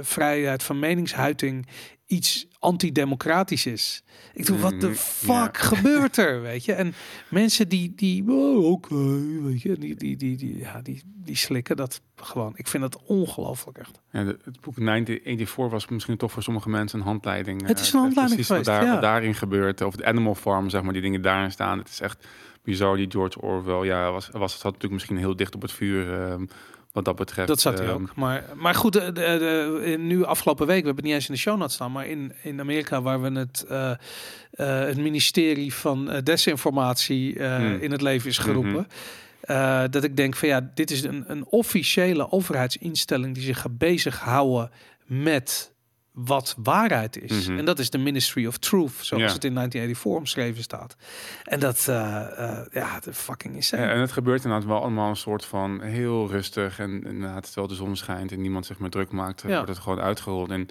vrijheid 0.00 0.62
van 0.62 0.78
meningsuiting 0.78 1.66
iets 2.06 2.46
antidemocratisch 2.64 3.66
is. 3.66 4.02
Ik 4.34 4.46
doe, 4.46 4.58
wat 4.58 4.80
de 4.80 4.94
fuck 4.94 5.28
ja. 5.28 5.50
gebeurt 5.52 6.16
er, 6.16 6.42
weet 6.42 6.64
je? 6.64 6.72
En 6.72 6.94
mensen 7.28 7.68
die, 7.68 7.92
die 7.96 8.24
oh, 8.28 8.64
oké, 8.64 8.94
okay, 8.94 9.42
weet 9.42 9.62
je, 9.62 9.78
die, 9.78 9.94
die, 9.94 10.16
die, 10.16 10.36
die, 10.36 10.58
ja, 10.58 10.80
die, 10.82 11.02
die 11.24 11.36
slikken 11.36 11.76
dat 11.76 12.00
gewoon. 12.16 12.52
Ik 12.56 12.68
vind 12.68 12.82
dat 12.82 13.02
ongelooflijk 13.02 13.78
echt. 13.78 14.00
Ja, 14.10 14.24
de, 14.24 14.38
het 14.44 14.60
boek 14.60 14.76
1984 14.76 15.70
was 15.70 15.88
misschien 15.88 16.16
toch 16.16 16.32
voor 16.32 16.42
sommige 16.42 16.68
mensen 16.68 16.98
een 16.98 17.06
handleiding. 17.06 17.66
Het 17.66 17.80
is 17.80 17.92
een 17.92 18.00
handleiding 18.00 18.40
precies 18.40 18.46
geweest, 18.46 18.66
wat, 18.66 18.76
daar, 18.76 18.84
ja. 18.84 18.92
wat 18.92 19.02
daarin 19.02 19.34
gebeurt. 19.34 19.80
Of 19.80 19.96
de 19.96 20.04
Animal 20.04 20.34
Farm, 20.34 20.70
zeg 20.70 20.82
maar, 20.82 20.92
die 20.92 21.02
dingen 21.02 21.22
daarin 21.22 21.50
staan. 21.50 21.78
Het 21.78 21.88
is 21.88 22.00
echt 22.00 22.26
bizar, 22.62 22.96
die 22.96 23.10
George 23.10 23.40
Orwell. 23.40 23.84
Ja, 23.84 24.10
was, 24.10 24.28
was 24.32 24.54
het 24.54 24.62
natuurlijk 24.62 24.92
misschien 24.92 25.16
heel 25.16 25.36
dicht 25.36 25.54
op 25.54 25.62
het 25.62 25.72
vuur... 25.72 26.30
Um, 26.30 26.48
wat 26.94 27.04
dat 27.04 27.16
betreft. 27.16 27.48
Dat 27.48 27.60
zat 27.60 27.78
hij 27.78 27.88
um, 27.88 27.94
ook. 27.94 28.14
Maar, 28.14 28.44
maar 28.54 28.74
goed, 28.74 28.92
de, 28.92 29.12
de, 29.12 29.12
de, 29.12 29.96
nu 29.98 30.24
afgelopen 30.24 30.66
week, 30.66 30.80
we 30.80 30.86
hebben 30.86 31.04
het 31.04 31.04
niet 31.04 31.14
eens 31.14 31.28
in 31.28 31.34
de 31.34 31.40
show 31.40 31.58
notes 31.58 31.74
staan, 31.74 31.92
maar 31.92 32.06
in, 32.06 32.32
in 32.42 32.60
Amerika, 32.60 33.02
waar 33.02 33.22
we 33.22 33.38
het, 33.38 33.64
uh, 33.70 33.78
uh, 33.80 34.78
het 34.78 34.96
ministerie 34.96 35.74
van 35.74 36.10
uh, 36.10 36.18
desinformatie 36.22 37.42
Hmm. 37.42 37.78
in 37.80 37.90
het 37.90 38.00
leven 38.00 38.28
is 38.28 38.38
geroepen. 38.38 38.70
Mhm. 38.70 39.52
Uh, 39.52 39.82
dat 39.90 40.04
ik 40.04 40.16
denk 40.16 40.36
van 40.36 40.48
ja, 40.48 40.70
dit 40.74 40.90
is 40.90 41.02
een, 41.02 41.24
een 41.26 41.44
officiële 41.44 42.30
overheidsinstelling 42.30 43.34
die 43.34 43.42
zich 43.42 43.60
gaat 43.60 43.78
bezighouden 43.78 44.70
met 45.06 45.73
wat 46.14 46.54
waarheid 46.62 47.22
is. 47.22 47.30
Mhm. 47.30 47.40
Mm 47.40 47.46
-hmm. 47.46 47.58
En 47.58 47.64
dat 47.64 47.78
is 47.78 47.90
de 47.90 47.98
Ministry 47.98 48.46
of 48.46 48.58
Truth, 48.58 48.92
zoals 49.00 49.22
Ja. 49.22 49.32
het 49.32 49.44
in 49.44 49.54
1984 49.54 50.04
omschreven 50.04 50.62
staat. 50.62 50.96
En 51.44 51.60
dat, 51.60 51.86
uh, 51.90 51.96
uh, 51.96 52.60
ja, 52.72 53.00
de 53.00 53.14
fucking 53.14 53.56
is. 53.56 53.70
Ja, 53.70 53.76
en 53.76 54.00
het 54.00 54.12
gebeurt 54.12 54.44
inderdaad 54.44 54.68
wel 54.68 54.80
allemaal 54.80 55.08
een 55.08 55.16
soort 55.16 55.44
van 55.44 55.80
heel 55.80 56.28
rustig. 56.28 56.78
En 56.78 57.04
inderdaad, 57.04 57.44
terwijl 57.44 57.66
de 57.66 57.74
zon 57.74 57.96
schijnt 57.96 58.32
en 58.32 58.40
niemand 58.40 58.66
zich 58.66 58.78
meer 58.78 58.90
druk 58.90 59.10
maakt, 59.10 59.42
Ja. 59.42 59.54
wordt 59.54 59.68
het 59.68 59.78
gewoon 59.78 60.00
uitgerold. 60.00 60.50
En, 60.50 60.68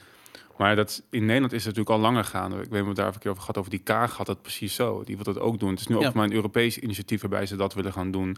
maar 0.57 0.75
dat, 0.75 1.03
in 1.09 1.25
Nederland 1.25 1.53
is 1.53 1.65
het 1.65 1.75
natuurlijk 1.75 1.95
al 1.95 2.11
langer 2.11 2.23
gaande. 2.23 2.55
Ik 2.61 2.69
weet 2.69 2.81
niet 2.81 2.89
of 2.89 2.95
daar 2.95 3.07
een 3.07 3.19
keer 3.19 3.29
over 3.31 3.41
gehad. 3.41 3.57
Over 3.57 3.71
die 3.71 3.79
Kaag 3.83 4.17
had 4.17 4.25
dat 4.25 4.41
precies 4.41 4.75
zo. 4.75 5.03
Die 5.03 5.15
wil 5.15 5.33
dat 5.33 5.39
ook 5.39 5.59
doen. 5.59 5.69
Het 5.69 5.79
is 5.79 5.87
nu 5.87 5.95
ook 5.97 6.13
maar 6.13 6.25
een 6.25 6.33
Europees 6.33 6.79
initiatief 6.79 7.21
waarbij 7.21 7.45
ze 7.45 7.55
dat 7.55 7.73
willen 7.73 7.93
gaan 7.93 8.11
doen. 8.11 8.37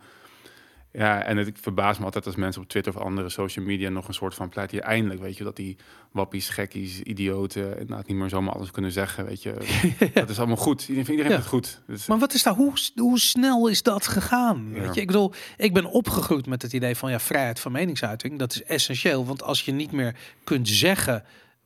Ja, 0.97 1.23
en 1.23 1.38
het 1.38 1.51
verbaast 1.62 1.99
me 1.99 2.05
altijd 2.05 2.25
als 2.25 2.36
mensen 2.36 2.62
op 2.62 2.67
Twitter 2.67 2.95
of 2.95 3.01
andere 3.01 3.29
social 3.29 3.65
media 3.65 3.89
nog 3.89 4.08
een 4.08 4.13
soort 4.13 4.34
van 4.36 4.49
pleit 4.49 4.71
hier 4.71 4.81
eindelijk, 4.81 5.21
weet 5.21 5.38
je, 5.38 5.43
dat 5.43 5.55
die 5.55 5.77
wappies, 6.12 6.49
gekkies, 6.49 7.01
idioten 7.01 7.71
inderdaad 7.79 8.08
niet 8.08 8.17
meer 8.17 8.29
zomaar 8.29 8.53
alles 8.53 8.71
kunnen 8.71 8.91
zeggen, 8.91 9.25
weet 9.25 9.43
je. 9.43 9.53
Dat 10.13 10.29
is 10.29 10.38
allemaal 10.38 10.55
goed. 10.58 10.81
Iedereen, 10.88 11.12
iedereen 11.12 11.31
Ja. 11.31 11.41
vindt 11.41 11.51
het 11.51 11.67
goed. 11.75 11.81
Dus, 11.88 12.05
Maar 12.05 12.17
wat 12.19 12.34
is 12.34 12.43
daar, 12.43 12.53
hoe, 12.53 12.73
hoe 12.95 13.19
snel 13.19 13.67
is 13.67 13.84
dat 13.84 14.08
gegaan? 14.08 14.69
Ja. 14.73 14.79
Weet 14.81 14.93
je? 14.95 15.01
Ik 15.01 15.08
bedoel, 15.08 15.34
ik 15.58 15.73
ben 15.73 15.86
opgegroeid 15.86 16.45
met 16.47 16.62
het 16.62 16.73
idee 16.73 16.95
van 16.95 17.12
ja, 17.12 17.19
vrijheid 17.19 17.60
van 17.60 17.71
meningsuiting. 17.71 18.39
Dat 18.39 18.51
is 18.53 18.63
essentieel, 18.63 19.25
want 19.25 19.43
als 19.43 19.62
je 19.62 19.71
niet 19.71 19.91
meer 19.91 20.15
kunt 20.43 20.67
zeggen 20.67 21.23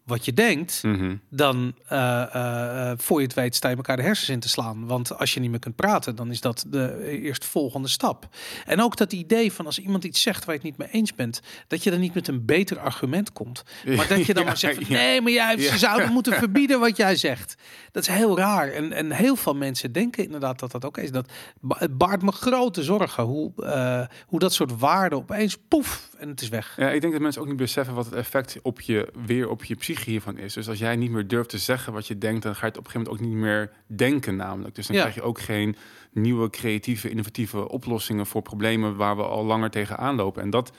wat 0.10 0.26
je 0.26 0.34
denkt, 0.34 0.84
mhm. 0.84 1.16
dan 1.30 1.74
uh, 1.92 2.24
uh, 2.36 2.92
voor 2.98 3.20
je 3.20 3.26
het 3.26 3.36
weet 3.36 3.56
sta 3.56 3.70
je 3.70 3.76
elkaar 3.76 3.98
de 3.98 4.04
hersens 4.04 4.30
in 4.30 4.40
te 4.40 4.50
slaan. 4.50 4.86
Want 4.86 5.18
als 5.18 5.34
je 5.34 5.40
niet 5.40 5.50
meer 5.50 5.60
kunt 5.60 5.76
praten, 5.76 6.16
dan 6.16 6.32
is 6.32 6.42
dat 6.42 6.66
de 6.68 7.20
eerstvolgende 7.22 7.88
stap. 7.88 8.28
En 8.66 8.82
ook 8.82 8.98
dat 8.98 9.14
idee 9.14 9.52
van 9.52 9.66
als 9.66 9.80
iemand 9.80 10.04
iets 10.04 10.22
zegt 10.22 10.46
waar 10.46 10.56
je 10.56 10.62
het 10.62 10.70
niet 10.70 10.78
mee 10.78 11.02
eens 11.02 11.16
bent, 11.16 11.42
dat 11.68 11.84
je 11.84 11.90
dan 11.90 12.00
niet 12.00 12.14
met 12.14 12.28
een 12.28 12.46
beter 12.46 12.80
argument 12.80 13.34
komt. 13.34 13.64
Maar 13.86 14.08
dat 14.08 14.26
je 14.26 14.34
dan 14.34 14.44
Ja, 14.50 14.50
maar 14.50 14.58
zegt 14.58 14.76
van, 14.76 14.86
ja. 14.88 15.02
nee, 15.02 15.22
maar 15.22 15.32
jij, 15.32 15.58
ze 15.60 15.72
Ja. 15.72 15.78
zouden 15.78 16.12
moeten 16.18 16.34
verbieden 16.34 16.80
wat 16.80 16.98
jij 16.98 17.16
zegt. 17.16 17.56
Dat 17.92 18.04
is 18.04 18.10
heel 18.10 18.38
raar. 18.38 18.72
En, 18.72 18.94
en 18.94 19.12
heel 19.12 19.36
veel 19.36 19.56
mensen 19.56 19.92
denken 19.92 20.24
inderdaad 20.24 20.60
dat 20.60 20.72
dat 20.72 20.86
ook 20.86 20.98
is. 20.98 21.12
Dat 21.12 21.32
het 21.68 21.98
baart 21.98 22.22
me 22.22 22.32
grote 22.32 22.84
zorgen 22.84 23.24
hoe, 23.24 23.52
uh, 23.58 24.02
hoe 24.28 24.40
dat 24.40 24.54
soort 24.54 24.80
waarden 24.80 25.18
opeens 25.18 25.58
poef 25.68 26.10
en 26.18 26.30
het 26.30 26.42
is 26.42 26.50
weg. 26.50 26.74
Ja, 26.78 26.90
ik 26.90 27.02
denk 27.02 27.14
dat 27.14 27.22
mensen 27.22 27.42
ook 27.42 27.48
niet 27.48 27.58
beseffen 27.58 27.94
wat 27.96 28.06
het 28.06 28.14
effect 28.14 28.58
op 28.62 28.82
je 28.82 29.08
weer 29.26 29.50
op 29.50 29.64
je 29.64 29.76
psyche 29.76 29.99
hiervan 30.06 30.38
is. 30.38 30.54
Dus 30.54 30.70
als 30.70 30.80
jij 30.80 30.96
niet 30.96 31.12
meer 31.12 31.28
durft 31.28 31.50
te 31.50 31.58
zeggen 31.58 31.94
wat 31.94 32.08
je 32.08 32.18
denkt, 32.18 32.44
dan 32.44 32.56
ga 32.56 32.60
je 32.62 32.66
het 32.72 32.78
op 32.78 32.86
een 32.86 32.92
gegeven 32.92 33.12
moment 33.14 33.28
ook 33.28 33.34
niet 33.36 33.44
meer 33.44 33.72
denken, 33.86 34.36
namelijk. 34.36 34.76
Dus 34.76 34.88
dan 34.88 34.96
Ja. 34.96 35.02
krijg 35.02 35.16
je 35.16 35.22
ook 35.22 35.40
geen 35.40 35.76
nieuwe, 36.12 36.50
creatieve, 36.50 37.10
innovatieve 37.10 37.70
oplossingen 37.70 38.26
voor 38.26 38.42
problemen 38.42 38.96
waar 38.96 39.16
we 39.16 39.24
al 39.24 39.46
langer 39.46 39.70
tegenaan 39.70 40.16
lopen. 40.16 40.42
En 40.42 40.50
dat, 40.50 40.72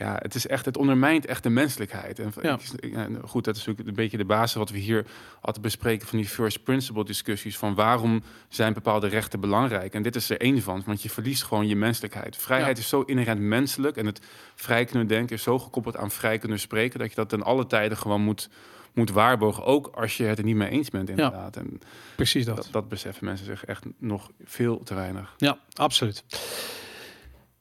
ja, 0.00 0.16
het 0.18 0.34
is 0.34 0.46
echt, 0.46 0.64
het 0.64 0.76
ondermijnt 0.76 1.26
echt 1.26 1.42
de 1.42 1.50
menselijkheid. 1.50 2.18
En 2.18 2.32
Ja. 2.42 2.58
ja, 2.80 3.08
goed, 3.24 3.44
dat 3.44 3.56
is 3.56 3.64
natuurlijk 3.64 3.88
een 3.88 4.02
beetje 4.02 4.16
de 4.16 4.24
basis 4.24 4.54
wat 4.56 4.70
we 4.70 4.78
hier 4.78 5.06
altijd 5.40 5.64
bespreken 5.64 6.06
van 6.06 6.18
die 6.18 6.28
first 6.28 6.62
principle 6.62 7.04
discussies 7.04 7.58
van 7.58 7.74
waarom 7.74 8.22
zijn 8.48 8.72
bepaalde 8.72 9.06
rechten 9.06 9.40
belangrijk. 9.40 9.94
En 9.94 10.02
dit 10.02 10.16
is 10.16 10.30
er 10.30 10.40
één 10.40 10.62
van, 10.62 10.82
want 10.86 11.02
je 11.02 11.10
verliest 11.10 11.42
gewoon 11.42 11.68
je 11.68 11.76
menselijkheid. 11.76 12.36
Vrijheid 12.36 12.78
is 12.78 12.88
zo 12.88 13.00
inherent 13.00 13.40
menselijk 13.40 13.96
en 13.96 14.06
het 14.06 14.20
vrij 14.54 14.84
kunnen 14.84 15.06
denken 15.06 15.36
is 15.36 15.42
zo 15.42 15.58
gekoppeld 15.58 15.96
aan 15.96 16.10
vrij 16.10 16.38
kunnen 16.38 16.58
spreken 16.58 16.98
dat 16.98 17.08
je 17.08 17.14
dat 17.14 17.28
ten 17.28 17.42
alle 17.42 17.66
tijden 17.66 17.98
gewoon 17.98 18.20
moet, 18.20 18.48
moet 18.92 19.10
waarborgen. 19.10 19.64
Ook 19.64 19.86
als 19.86 20.16
je 20.16 20.24
het 20.24 20.38
er 20.38 20.44
niet 20.44 20.56
mee 20.56 20.70
eens 20.70 20.90
bent, 20.90 21.08
inderdaad. 21.08 21.56
En 21.56 21.80
Precies 22.16 22.44
dat. 22.44 22.56
dat, 22.56 22.68
dat 22.70 22.88
beseffen 22.88 23.24
mensen 23.24 23.46
zich 23.46 23.64
echt 23.64 23.84
nog 23.98 24.30
veel 24.44 24.82
te 24.82 24.94
weinig. 24.94 25.34
Ja, 25.36 25.58
absoluut. 25.74 26.24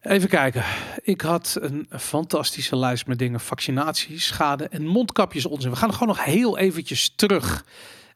Even 0.01 0.29
kijken. 0.29 0.63
Ik 1.01 1.21
had 1.21 1.57
een 1.61 1.87
fantastische 1.89 2.77
lijst 2.77 3.07
met 3.07 3.19
dingen. 3.19 3.39
Vaccinaties, 3.39 4.25
schade 4.25 4.67
en 4.67 4.85
mondkapjes 4.85 5.45
onzin. 5.45 5.69
We 5.69 5.75
gaan 5.75 5.93
gewoon 5.93 6.07
nog 6.07 6.23
heel 6.23 6.57
eventjes 6.57 7.13
terug 7.15 7.65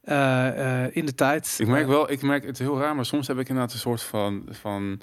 uh, 0.05 0.15
uh, 0.15 0.95
in 0.95 1.05
de 1.05 1.15
tijd. 1.15 1.55
Ik 1.57 1.67
merk 1.67 1.87
wel, 1.87 2.11
ik 2.11 2.21
merk 2.21 2.45
het 2.45 2.59
heel 2.59 2.79
raar, 2.79 2.95
maar 2.95 3.05
soms 3.05 3.27
heb 3.27 3.39
ik 3.39 3.49
inderdaad 3.49 3.73
een 3.73 3.79
soort 3.79 4.01
van, 4.01 4.43
van 4.49 5.01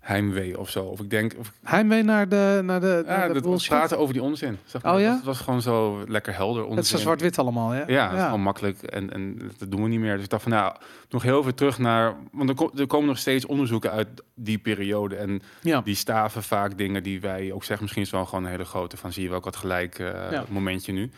heimwee 0.00 0.58
of 0.58 0.70
zo. 0.70 0.84
Of 0.84 1.00
ik 1.00 1.10
denk... 1.10 1.34
Of, 1.38 1.52
Heimwee 1.62 2.02
naar 2.02 2.28
de, 2.28 2.60
naar 2.64 2.80
de, 2.80 3.02
ja, 3.06 3.16
naar 3.16 3.32
de 3.32 3.40
dat 3.40 3.66
praten 3.68 3.98
over 3.98 4.14
die 4.14 4.22
onzin. 4.22 4.58
Zeg 4.64 4.82
maar. 4.82 4.94
Oh 4.94 5.00
ja? 5.00 5.14
Het 5.14 5.24
was 5.24 5.38
gewoon 5.38 5.62
zo 5.62 6.04
lekker 6.08 6.34
helder 6.34 6.62
onzin. 6.62 6.76
Het 6.76 6.84
is 6.84 6.90
zo 6.90 6.96
zwart-wit 6.96 7.38
allemaal, 7.38 7.74
ja? 7.74 7.84
Ja, 7.86 8.10
is 8.10 8.22
gewoon 8.22 8.40
makkelijk 8.40 8.82
en, 8.82 9.12
en 9.12 9.50
dat 9.58 9.70
doen 9.70 9.82
we 9.82 9.88
niet 9.88 10.00
meer. 10.00 10.14
Dus 10.14 10.24
ik 10.24 10.30
dacht 10.30 10.42
van, 10.42 10.52
nou, 10.52 10.74
nog 11.08 11.22
heel 11.22 11.42
veel 11.42 11.54
terug 11.54 11.78
naar... 11.78 12.14
Want 12.32 12.48
er, 12.48 12.54
ko- 12.54 12.70
er 12.76 12.86
komen 12.86 13.06
nog 13.06 13.18
steeds 13.18 13.46
onderzoeken 13.46 13.90
uit 13.90 14.08
die 14.34 14.58
periode. 14.58 15.16
En 15.16 15.42
ja. 15.60 15.80
die 15.80 15.94
staven 15.94 16.42
vaak 16.42 16.78
dingen 16.78 17.02
die 17.02 17.20
wij 17.20 17.52
ook 17.52 17.64
zeggen... 17.64 17.82
misschien 17.82 18.02
is 18.02 18.10
wel 18.10 18.26
gewoon 18.26 18.44
een 18.44 18.50
hele 18.50 18.64
grote 18.64 18.96
van... 18.96 19.12
zie 19.12 19.22
je 19.22 19.28
wel, 19.28 19.38
ik 19.38 19.44
had 19.44 19.56
gelijk 19.56 19.98
uh, 19.98 20.30
Ja. 20.30 20.44
momentje 20.48 20.92
nu. 20.92 21.10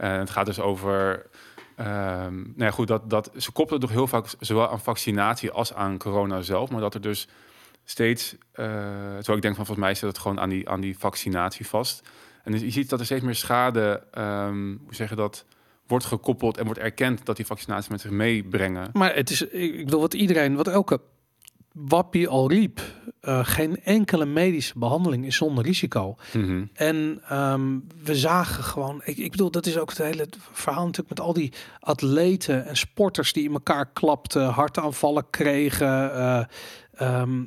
Uh, 0.00 0.16
het 0.16 0.30
gaat 0.30 0.46
dus 0.46 0.60
over... 0.60 1.26
Um, 1.80 1.86
nou 1.86 2.52
ja, 2.56 2.70
goed, 2.70 2.88
dat, 2.88 3.10
dat, 3.10 3.30
ze 3.36 3.52
koppelen 3.52 3.80
toch 3.80 3.90
heel 3.90 4.06
vaak 4.06 4.26
zowel 4.40 4.70
aan 4.70 4.80
vaccinatie 4.80 5.50
als 5.50 5.74
aan 5.74 5.98
corona 5.98 6.40
zelf. 6.40 6.70
Maar 6.70 6.80
dat 6.80 6.94
er 6.94 7.00
dus 7.00 7.28
steeds... 7.84 8.32
Uh, 8.32 8.66
terwijl 9.14 9.36
ik 9.36 9.42
denk 9.42 9.56
van, 9.56 9.66
volgens 9.66 9.86
mij 9.86 9.94
zit 9.94 10.08
het 10.08 10.18
gewoon 10.18 10.40
aan 10.40 10.48
die, 10.48 10.68
aan 10.68 10.80
die 10.80 10.98
vaccinatie 10.98 11.66
vast. 11.66 12.08
En 12.44 12.52
dus 12.52 12.60
je 12.60 12.70
ziet 12.70 12.88
dat 12.88 12.98
er 12.98 13.04
steeds 13.04 13.24
meer 13.24 13.34
schade... 13.34 14.02
Um, 14.18 14.80
hoe 14.84 14.94
zeg 14.94 15.08
je 15.08 15.16
dat 15.16 15.44
wordt 15.86 16.04
gekoppeld 16.04 16.58
en 16.58 16.64
wordt 16.64 16.80
erkend 16.80 17.26
dat 17.26 17.36
die 17.36 17.46
vaccinaties 17.46 17.88
met 17.88 18.00
zich 18.00 18.10
meebrengen. 18.10 18.90
Maar 18.92 19.14
het 19.14 19.30
is, 19.30 19.42
ik 19.42 19.84
bedoel, 19.84 20.00
wat 20.00 20.14
iedereen, 20.14 20.54
wat 20.54 20.68
elke 20.68 21.00
Wappie 21.72 22.28
al 22.28 22.48
riep, 22.48 22.80
eh, 23.20 23.40
geen 23.42 23.82
enkele 23.84 24.24
medische 24.24 24.78
behandeling 24.78 25.26
is 25.26 25.36
zonder 25.36 25.64
risico. 25.64 26.16
Mhm. 26.32 26.64
En 26.74 27.20
ehm, 27.28 27.78
we 28.04 28.14
zagen 28.14 28.64
gewoon, 28.64 29.00
ik, 29.04 29.16
ik 29.16 29.30
bedoel, 29.30 29.50
dat 29.50 29.66
is 29.66 29.78
ook 29.78 29.88
het 29.88 29.98
hele 29.98 30.28
verhaal 30.52 30.84
natuurlijk 30.84 31.08
met 31.08 31.20
al 31.20 31.32
die 31.32 31.52
atleten 31.80 32.66
en 32.66 32.76
sporters 32.76 33.32
die 33.32 33.44
in 33.44 33.52
elkaar 33.52 33.92
klapten, 33.92 34.48
hartaanvallen 34.48 35.30
kregen. 35.30 36.14
eh, 36.14 36.44
ehm, 36.92 37.42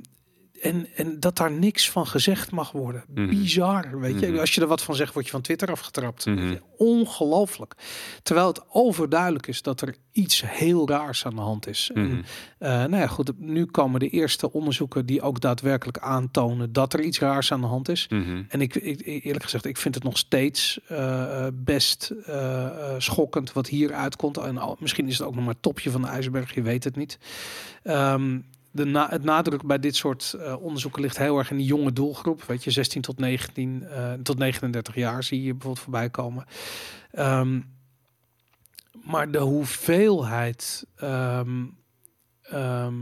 en, 0.62 0.88
en 0.96 1.20
dat 1.20 1.38
daar 1.38 1.52
niks 1.52 1.90
van 1.90 2.08
gezegd 2.08 2.52
mag 2.52 2.72
worden. 2.72 3.04
Mhm. 3.14 3.30
Bizar, 3.30 4.00
weet 4.00 4.20
je. 4.20 4.28
Mhm. 4.28 4.40
Als 4.40 4.56
je 4.56 4.62
er 4.62 4.68
wat 4.68 4.82
van 4.82 4.96
zegt, 4.96 5.14
word 5.14 5.26
je 5.26 5.32
van 5.32 5.42
Twitter 5.42 5.72
afgetrapt. 5.72 6.26
Mhm. 6.26 6.56
Ongelooflijk. 6.78 7.74
Terwijl 8.24 8.48
het 8.48 8.62
overduidelijk 8.70 9.48
is 9.48 9.62
dat 9.62 9.82
er 9.82 9.96
iets 10.12 10.44
heel 10.46 10.90
raars 10.90 11.26
aan 11.26 11.36
de 11.36 11.42
hand 11.42 11.68
is. 11.68 11.92
En, 11.94 12.26
eh, 12.58 12.70
nou 12.70 12.98
ja, 12.98 13.08
goed. 13.08 13.40
Nu 13.40 13.66
komen 13.66 14.00
de 14.00 14.10
eerste 14.10 14.52
onderzoeken 14.52 15.06
die 15.06 15.22
ook 15.22 15.40
daadwerkelijk 15.40 16.00
aantonen 16.00 16.74
dat 16.74 16.94
er 16.94 17.02
iets 17.02 17.20
raars 17.20 17.52
aan 17.52 17.62
de 17.62 17.68
hand 17.68 17.90
is. 17.90 18.08
En 18.48 18.62
ik, 18.62 18.76
ik 18.76 19.02
eerlijk 19.06 19.44
gezegd, 19.44 19.66
ik 19.66 19.78
vind 19.78 19.96
het 19.96 20.04
nog 20.04 20.18
steeds 20.18 20.80
eh, 20.88 21.46
eh, 21.46 21.54
best 21.54 22.12
schokkend 22.98 23.54
wat 23.54 23.68
hier 23.68 23.94
uitkomt. 23.94 24.38
En 24.38 24.58
al, 24.58 24.78
misschien 24.80 25.08
is 25.08 25.18
het 25.18 25.28
ook 25.28 25.36
nog 25.36 25.44
maar 25.44 25.54
het 25.54 25.64
topje 25.64 25.92
van 25.92 26.02
de 26.02 26.08
ijsberg, 26.08 26.54
je 26.54 26.62
weet 26.62 26.84
het 26.84 26.96
niet. 26.96 27.18
Ehm, 27.84 28.38
de 28.76 28.86
na, 28.86 29.10
het 29.10 29.24
nadruk 29.24 29.64
bij 29.64 29.80
dit 29.80 29.96
soort 29.96 30.34
eh, 30.34 30.62
onderzoeken 30.62 31.02
ligt 31.02 31.18
heel 31.18 31.38
erg 31.38 31.52
in 31.52 31.58
die 31.58 31.66
jonge 31.66 31.94
doelgroep. 31.94 32.44
Weet 32.44 32.64
je, 32.64 32.72
16 32.72 33.02
tot 33.02 33.20
19 33.20 33.88
eh, 33.88 34.14
tot 34.14 34.38
39 34.38 34.96
jaar 34.96 35.24
zie 35.24 35.44
je 35.44 35.52
bijvoorbeeld 35.52 35.84
voorbij 35.84 36.10
komen. 36.10 36.46
Ehm, 37.12 37.62
maar 39.04 39.32
de 39.32 39.40
hoeveelheid, 39.40 40.86
ehm, 40.96 41.66
ehm, 42.42 42.96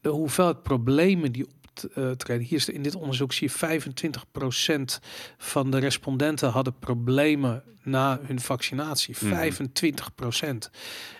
de 0.00 0.08
hoeveelheid 0.08 0.62
problemen 0.62 1.32
die 1.32 1.46
optreden. 1.46 2.46
Hier 2.46 2.58
is 2.58 2.68
in 2.68 2.82
dit 2.82 2.94
onderzoek 2.94 3.32
zie 3.32 3.48
je 3.48 3.54
25% 3.54 5.00
van 5.38 5.70
de 5.70 5.78
respondenten 5.78 6.50
hadden 6.50 6.78
problemen 6.78 7.62
na 7.82 8.20
hun 8.22 8.40
vaccinatie. 8.40 9.16
Mhm. 9.20 9.34
25%. 9.34 10.70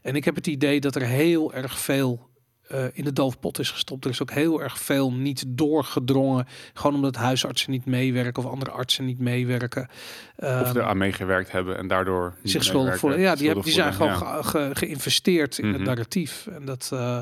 En 0.03 0.17
ik 0.17 0.25
heb 0.25 0.35
het 0.35 0.47
idee 0.47 0.81
dat 0.81 0.95
er 0.95 1.07
heel 1.07 1.55
erg 1.55 1.79
veel 1.79 2.31
eh, 2.73 2.85
in 2.93 3.05
de 3.05 3.13
doofpot 3.13 3.59
is 3.59 3.71
gestopt. 3.71 4.05
Er 4.05 4.11
is 4.11 4.23
ook 4.23 4.31
heel 4.31 4.63
erg 4.63 4.79
veel 4.79 5.13
niet 5.13 5.45
doorgedrongen. 5.49 6.47
Gewoon 6.75 6.95
omdat 6.97 7.17
huisartsen 7.17 7.71
niet 7.71 7.85
meewerken 7.87 8.45
of 8.45 8.51
andere 8.51 8.71
artsen 8.71 9.05
niet 9.05 9.19
meewerken. 9.19 9.89
Of 10.37 10.45
Ehm, 10.49 10.77
er 10.77 10.83
aan 10.83 10.97
meegewerkt 10.99 11.53
hebben 11.53 11.79
en 11.79 11.89
daardoor 11.89 12.35
zich 12.43 12.65
schuldig 12.65 12.99
voelen. 12.99 13.21
Ja, 13.21 13.35
die, 13.35 13.47
hebben, 13.47 13.65
die 13.65 13.73
zijn 13.73 13.93
gewoon 13.93 14.17
voelen, 14.19 14.45
ge- 14.45 14.51
ge- 14.59 14.71
geïnvesteerd 14.73 15.59
in 15.59 15.67
het 15.67 15.77
Mhm. 15.77 15.85
narratief. 15.87 16.47
En 16.47 16.65
dat, 16.65 16.91
eh, 16.93 17.19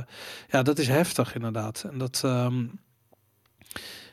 ja, 0.48 0.62
dat 0.62 0.78
is 0.78 0.88
heftig 0.88 1.34
inderdaad. 1.34 1.84
En 1.92 1.98
dat, 1.98 2.20
ehm, 2.24 2.64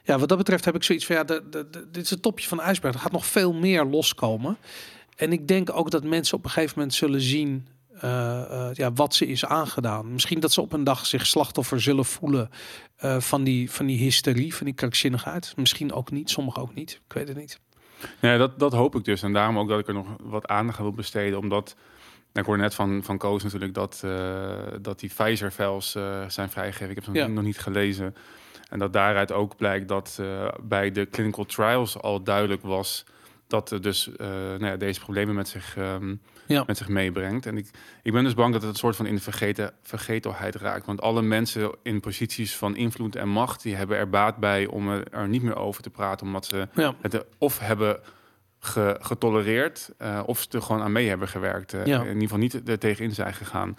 ja, 0.03 0.19
wat 0.19 0.29
dat 0.29 0.37
betreft 0.37 0.65
heb 0.65 0.75
ik 0.75 0.83
zoiets 0.83 1.05
van, 1.05 1.15
ja, 1.15 1.23
de, 1.23 1.43
de, 1.49 1.69
de- 1.69 1.87
dit 1.91 2.03
is 2.03 2.09
het 2.09 2.21
topje 2.21 2.47
van 2.47 2.57
de 2.57 2.63
ijsberg. 2.63 2.93
Er 2.93 2.99
gaat 2.99 3.11
nog 3.11 3.25
veel 3.25 3.53
meer 3.53 3.85
loskomen. 3.85 4.57
En 5.15 5.31
ik 5.31 5.47
denk 5.47 5.73
ook 5.75 5.91
dat 5.91 6.03
mensen 6.03 6.37
op 6.37 6.43
een 6.43 6.49
gegeven 6.49 6.73
moment 6.77 6.95
zullen 6.95 7.21
zien 7.21 7.67
ja, 8.73 8.91
wat 8.93 9.15
ze 9.15 9.27
is 9.27 9.45
aangedaan. 9.45 10.11
Misschien 10.13 10.39
dat 10.39 10.51
ze 10.51 10.61
op 10.61 10.73
een 10.73 10.83
dag 10.83 11.05
zich 11.05 11.25
slachtoffer 11.25 11.81
zullen 11.81 12.05
voelen 12.05 12.49
eh, 12.97 13.19
van, 13.19 13.43
die, 13.43 13.71
van 13.71 13.85
die 13.85 13.97
hysterie, 13.97 14.55
van 14.55 14.65
die 14.65 14.75
krankzinnigheid. 14.75 15.53
Misschien 15.55 15.93
ook 15.93 16.11
niet, 16.11 16.29
sommigen 16.29 16.61
ook 16.61 16.73
niet. 16.73 17.01
Ik 17.07 17.13
weet 17.13 17.27
het 17.27 17.37
niet. 17.37 17.59
Ja, 18.21 18.37
dat, 18.37 18.59
dat 18.59 18.73
hoop 18.73 18.95
ik 18.95 19.05
dus. 19.05 19.23
En 19.23 19.33
daarom 19.33 19.59
ook 19.59 19.69
dat 19.69 19.79
ik 19.79 19.87
er 19.87 19.93
nog 19.93 20.07
wat 20.23 20.47
aandacht 20.47 20.77
aan 20.77 20.83
wil 20.83 20.93
besteden. 20.93 21.39
Omdat, 21.39 21.75
nou, 21.75 22.39
ik 22.39 22.45
hoorde 22.45 22.61
net 22.61 22.75
van, 22.75 23.03
van 23.03 23.17
Koos 23.17 23.43
natuurlijk 23.43 23.73
dat, 23.73 24.01
eh, 24.05 24.57
dat 24.81 24.99
die 24.99 25.11
Pfizer-files 25.15 25.95
eh, 25.95 26.27
zijn 26.27 26.49
vrijgegeven. 26.49 26.89
Ik 26.89 26.95
heb 26.95 27.03
ze 27.03 27.09
nog, 27.11 27.19
Ja. 27.19 27.27
nog 27.27 27.43
niet 27.43 27.59
gelezen. 27.59 28.15
En 28.69 28.79
dat 28.79 28.93
daaruit 28.93 29.31
ook 29.31 29.55
blijkt 29.55 29.87
dat 29.87 30.17
eh, 30.19 30.47
bij 30.61 30.91
de 30.91 31.09
clinical 31.09 31.45
trials 31.45 32.01
al 32.01 32.23
duidelijk 32.23 32.61
was 32.61 33.05
dat 33.47 33.71
er 33.71 33.81
dus 33.81 34.15
eh, 34.15 34.27
nou 34.27 34.65
ja, 34.65 34.75
deze 34.77 34.99
problemen 34.99 35.35
met 35.35 35.47
zich, 35.47 35.77
ehm, 35.77 36.15
Ja. 36.45 36.63
met 36.67 36.77
zich 36.77 36.87
meebrengt. 36.87 37.45
En 37.45 37.57
ik, 37.57 37.69
ik 38.03 38.11
ben 38.11 38.23
dus 38.23 38.33
bang 38.33 38.53
dat 38.53 38.61
het 38.61 38.71
een 38.71 38.77
soort 38.77 38.95
van 38.95 39.05
in 39.05 39.15
de 39.15 39.21
vergeten, 39.21 39.73
vergetelheid 39.81 40.55
raakt. 40.55 40.85
Want 40.85 41.01
alle 41.01 41.21
mensen 41.21 41.71
in 41.83 41.99
posities 41.99 42.55
van 42.55 42.75
invloed 42.75 43.15
en 43.15 43.29
macht, 43.29 43.61
die 43.61 43.75
hebben 43.75 43.97
er 43.97 44.09
baat 44.09 44.37
bij 44.37 44.65
om 44.65 44.89
er, 44.89 45.03
er 45.11 45.27
niet 45.27 45.43
meer 45.43 45.55
over 45.55 45.81
te 45.83 45.89
praten, 45.89 46.25
omdat 46.27 46.45
ze 46.45 46.67
Ja. 46.73 46.95
het 47.01 47.25
of 47.37 47.59
hebben 47.59 47.99
ge- 48.59 48.97
getolereerd, 49.01 49.89
eh, 49.97 50.23
of 50.25 50.39
ze 50.39 50.47
er 50.57 50.61
gewoon 50.61 50.81
aan 50.81 50.91
mee 50.91 51.07
hebben 51.07 51.27
gewerkt. 51.27 51.73
eh. 51.73 51.85
In 51.85 52.05
ieder 52.07 52.21
geval 52.21 52.37
niet 52.37 52.69
er 52.69 52.79
tegenin 52.79 53.13
zijn 53.13 53.33
gegaan. 53.33 53.77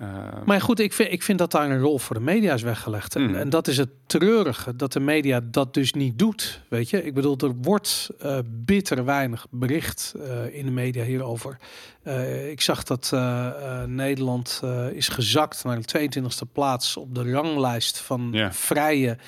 Eh, 0.00 0.06
Maar 0.44 0.60
goed, 0.60 0.78
ik 0.78 0.92
vind, 0.92 1.12
ik 1.12 1.22
vind 1.22 1.38
dat 1.38 1.50
daar 1.50 1.70
een 1.70 1.80
rol 1.80 1.98
voor 1.98 2.16
de 2.16 2.22
media 2.22 2.54
is 2.54 2.62
weggelegd. 2.62 3.14
En, 3.16 3.22
Mm. 3.22 3.34
en 3.34 3.50
dat 3.50 3.68
is 3.68 3.76
het 3.76 3.88
treurige, 4.06 4.76
dat 4.76 4.92
de 4.92 5.00
media 5.00 5.40
dat 5.44 5.74
dus 5.74 5.92
niet 5.92 6.18
doet. 6.18 6.62
Weet 6.68 6.90
je, 6.90 7.04
ik 7.04 7.14
bedoel, 7.14 7.36
er 7.38 7.54
wordt 7.54 8.10
eh, 8.18 8.38
bitter 8.46 9.04
weinig 9.04 9.46
bericht 9.50 10.14
eh, 10.18 10.54
in 10.54 10.64
de 10.64 10.70
media 10.70 11.04
hierover. 11.04 11.56
Eh, 12.02 12.50
ik 12.50 12.60
zag 12.60 12.82
dat 12.82 13.12
Nederland 13.86 14.62
is 14.92 15.08
gezakt 15.08 15.64
naar 15.64 15.80
de 15.80 15.84
22e 15.84 16.46
plaats 16.52 16.96
op 16.96 17.14
de 17.14 17.30
ranglijst 17.32 17.98
van 17.98 18.48
vrije 18.50 19.18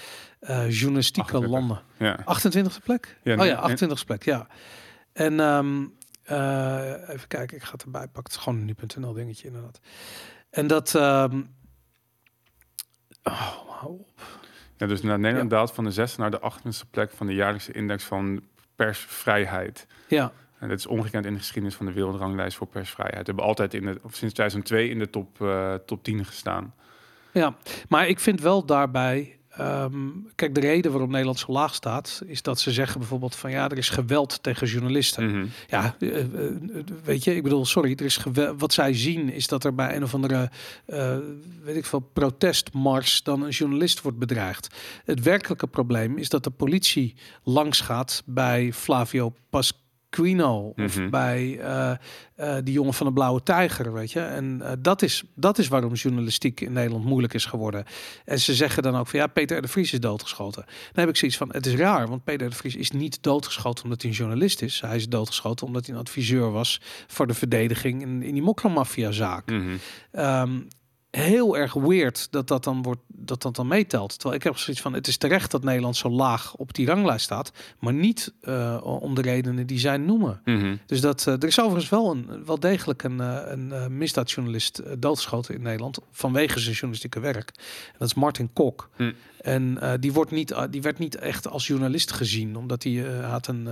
journalistieke 0.69 1.33
28. 1.33 1.51
landen. 1.51 1.81
ja. 1.99 2.19
28e 2.25 2.83
plek? 2.85 3.17
Ja, 3.23 3.37
oh 3.37 3.47
ja, 3.47 3.67
nee. 3.67 3.77
28e 3.77 4.05
plek, 4.07 4.25
ja. 4.25 4.47
En 5.13 5.41
ehm, 5.41 5.85
eh, 6.23 7.09
even 7.09 7.29
kijken, 7.29 7.57
ik 7.57 7.63
ga 7.63 7.73
het 7.73 7.83
erbij 7.83 8.01
pakken. 8.07 8.23
Het 8.23 8.33
is 8.33 8.39
gewoon 8.39 8.59
een 8.59 8.65
nu.nl 8.65 9.13
dingetje 9.13 9.47
inderdaad. 9.47 9.81
En 10.53 10.67
dat... 10.67 10.95
ehm 10.95 11.43
oh, 13.23 13.59
hou 13.69 13.93
op. 13.93 14.23
Ja, 14.77 14.87
dus 14.87 15.03
naar 15.03 15.19
Nederland 15.19 15.51
daalt 15.51 15.73
van 15.73 15.85
de 15.85 15.91
zesde 15.91 16.21
naar 16.21 16.31
de 16.31 16.41
28e 16.41 16.91
plek 16.91 17.11
van 17.11 17.27
de 17.27 17.35
jaarlijkse 17.35 17.73
index 17.73 18.05
van 18.05 18.43
persvrijheid. 18.77 19.87
Ja, 20.09 20.33
En 20.59 20.69
dat 20.69 20.79
is 20.79 20.87
ongekend 20.87 21.27
in 21.27 21.33
de 21.33 21.39
geschiedenis 21.39 21.77
van 21.77 21.87
de 21.87 21.93
wereldranglijst 21.93 22.57
voor 22.57 22.67
persvrijheid. 22.67 23.19
We 23.19 23.27
hebben 23.27 23.45
altijd 23.45 23.75
in 23.75 23.85
de, 23.85 24.01
of 24.03 24.15
sinds 24.15 24.35
2002 24.35 24.89
in 24.89 24.99
de 24.99 25.11
top, 25.11 25.41
eh, 25.41 25.75
top 25.75 26.05
10 26.05 26.25
gestaan. 26.25 26.75
ja, 27.33 27.55
maar 27.89 28.09
ik 28.09 28.21
vind 28.21 28.41
wel 28.41 28.65
daarbij... 28.65 29.39
ehm, 29.57 30.09
kijk, 30.35 30.55
de 30.55 30.61
reden 30.61 30.91
waarom 30.91 31.11
Nederland 31.11 31.39
zo 31.39 31.53
laag 31.53 31.75
staat... 31.75 32.23
is 32.27 32.43
dat 32.43 32.61
ze 32.61 32.73
zeggen 32.73 32.99
bijvoorbeeld 32.99 33.37
van... 33.37 33.51
ja, 33.51 33.69
er 33.69 33.79
is 33.79 33.89
geweld 33.89 34.43
tegen 34.43 34.67
journalisten. 34.67 35.31
Mhm. 35.31 35.47
Ja, 35.69 35.97
eh, 35.99 36.21
eh, 36.21 36.27
weet 37.05 37.25
je, 37.25 37.35
ik 37.35 37.43
bedoel, 37.43 37.67
sorry, 37.67 37.93
er 37.93 38.05
is 38.05 38.17
gewel- 38.17 38.57
wat 38.57 38.73
zij 38.73 38.95
zien 38.95 39.33
is 39.33 39.47
dat 39.47 39.65
er 39.65 39.75
bij 39.75 39.97
een 39.97 40.03
of 40.03 40.15
andere, 40.15 40.51
eh, 40.87 41.17
weet 41.63 41.77
ik 41.77 41.87
veel, 41.87 42.11
protestmars 42.13 43.23
dan 43.23 43.43
een 43.43 43.51
journalist 43.51 44.01
wordt 44.01 44.19
bedreigd. 44.19 44.69
Het 45.05 45.23
werkelijke 45.23 45.67
probleem 45.67 46.19
is 46.19 46.29
dat 46.29 46.45
de 46.45 46.51
politie 46.51 47.15
langs 47.43 47.81
gaat 47.81 48.23
bij 48.27 48.73
Flavio 48.73 49.33
Pasquino 50.17 50.73
of 50.77 50.97
Mhm. 50.99 51.11
bij 51.11 51.59
eh, 51.61 51.91
eh, 52.35 52.65
die 52.65 52.75
jongen 52.75 52.95
van 52.95 53.07
de 53.07 53.13
Blauwe 53.13 53.43
Tijger, 53.43 53.93
weet 53.93 54.13
je. 54.13 54.21
En 54.21 54.61
eh, 54.63 54.73
dat, 54.79 55.03
is, 55.03 55.23
dat 55.35 55.59
is 55.59 55.69
waarom 55.69 55.93
journalistiek 55.93 56.61
in 56.61 56.73
Nederland 56.73 57.05
moeilijk 57.05 57.35
is 57.35 57.45
geworden. 57.45 57.85
En 58.25 58.41
ze 58.41 58.55
zeggen 58.55 58.83
dan 58.83 58.97
ook 58.97 59.09
van 59.09 59.19
ja, 59.19 59.27
Peter 59.27 59.59
R. 59.59 59.63
de 59.63 59.69
Vries 59.69 59.93
is 59.93 60.01
doodgeschoten. 60.01 60.65
Dan 60.65 61.05
heb 61.05 61.09
ik 61.09 61.17
zoiets 61.17 61.37
van, 61.37 61.49
het 61.53 61.67
is 61.67 61.75
raar, 61.75 62.09
want 62.09 62.25
Peter 62.25 62.47
R. 62.47 62.51
de 62.51 62.57
Vries 62.57 62.77
is 62.77 62.91
niet 62.91 63.23
doodgeschoten 63.23 63.85
omdat 63.85 64.03
hij 64.03 64.11
een 64.11 64.17
journalist 64.17 64.63
is. 64.63 64.81
Hij 64.81 64.97
is 64.97 65.09
doodgeschoten 65.09 65.67
omdat 65.67 65.87
hij 65.87 65.95
een 65.95 66.01
adviseur 66.01 66.51
was 66.51 66.81
voor 67.07 67.27
de 67.27 67.35
verdediging 67.35 68.03
in, 68.03 68.23
in 68.23 68.33
die 68.33 68.43
mokkermafia-zaak. 68.43 69.51
Mhm. 69.51 69.77
Ehm, 70.13 70.61
heel 71.17 71.57
erg 71.57 71.73
weird 71.73 72.29
dat 72.31 72.49
dat 72.49 72.65
dan 72.65 72.83
wordt 72.83 73.01
dat 73.07 73.43
dat 73.43 73.57
dan 73.57 73.67
meetelt. 73.67 74.13
Terwijl 74.13 74.35
ik 74.35 74.43
heb 74.43 74.57
zoiets 74.57 74.83
van: 74.83 74.93
het 74.93 75.07
is 75.07 75.17
terecht 75.17 75.51
dat 75.51 75.65
Nederland 75.65 75.97
zo 75.97 76.09
laag 76.09 76.55
op 76.55 76.75
die 76.75 76.87
ranglijst 76.87 77.25
staat, 77.25 77.53
maar 77.79 77.93
niet 77.93 78.33
eh, 78.41 78.81
om 78.83 79.15
de 79.15 79.23
redenen 79.23 79.67
die 79.67 79.79
zij 79.79 79.97
noemen. 79.97 80.41
Mhm. 80.45 80.77
Dus 80.87 81.01
dat 81.01 81.27
eh, 81.27 81.35
er 81.35 81.45
is 81.45 81.61
overigens 81.61 81.91
wel 81.91 82.11
een 82.11 82.45
wel 82.45 82.61
degelijk 82.61 83.03
een, 83.03 83.21
eh, 83.21 83.41
een 83.45 83.97
misdaadjournalist 83.97 84.83
doodgeschoten 84.99 85.55
in 85.55 85.63
Nederland 85.63 85.99
vanwege 86.11 86.59
zijn 86.59 86.73
journalistieke 86.73 87.21
werk. 87.21 87.53
En 87.87 87.97
dat 87.99 88.09
is 88.09 88.15
Martin 88.15 88.53
Kok. 88.53 88.91
Hm. 88.97 89.13
En 89.41 89.79
die 90.01 90.13
wordt 90.13 90.31
niet, 90.31 90.55
die 90.71 90.83
werd 90.83 90.99
niet 90.99 91.17
echt 91.17 91.49
als 91.49 91.67
journalist 91.67 92.13
gezien, 92.13 92.57
omdat 92.57 92.83
hij 92.83 93.05
had 93.23 93.47
een 93.47 93.69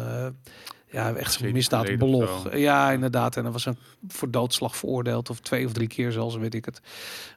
ja 0.90 1.14
echt 1.14 1.32
zo'n 1.32 1.52
misdaadblog. 1.52 2.42
zo. 2.42 2.56
Ja, 2.56 2.90
inderdaad. 2.90 3.36
En 3.36 3.42
dan 3.42 3.52
was 3.52 3.66
een 3.66 3.76
voor 4.08 4.30
doodslag 4.30 4.76
veroordeeld 4.76 5.30
of 5.30 5.40
twee 5.40 5.66
of 5.66 5.72
drie 5.72 5.88
keer 5.88 6.12
zelfs, 6.12 6.36
weet 6.36 6.54
ik 6.54 6.64
het. 6.64 6.80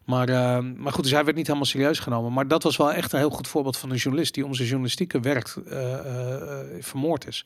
Maar, 0.05 0.29
eh, 0.29 0.59
maar 0.75 0.93
goed, 0.93 1.03
dus 1.03 1.11
hij 1.11 1.23
werd 1.23 1.35
niet 1.35 1.47
helemaal 1.47 1.67
serieus 1.67 1.99
genomen. 1.99 2.33
Maar 2.33 2.47
dat 2.47 2.63
was 2.63 2.77
wel 2.77 2.93
echt 2.93 3.11
een 3.11 3.19
heel 3.19 3.29
goed 3.29 3.47
voorbeeld 3.47 3.77
van 3.77 3.89
een 3.89 3.95
journalist 3.95 4.33
die 4.33 4.45
om 4.45 4.53
zijn 4.53 4.67
journalistieke 4.67 5.19
werk 5.19 5.55
eh, 5.67 5.93
eh, 5.93 6.67
vermoord 6.79 7.27
is. 7.27 7.45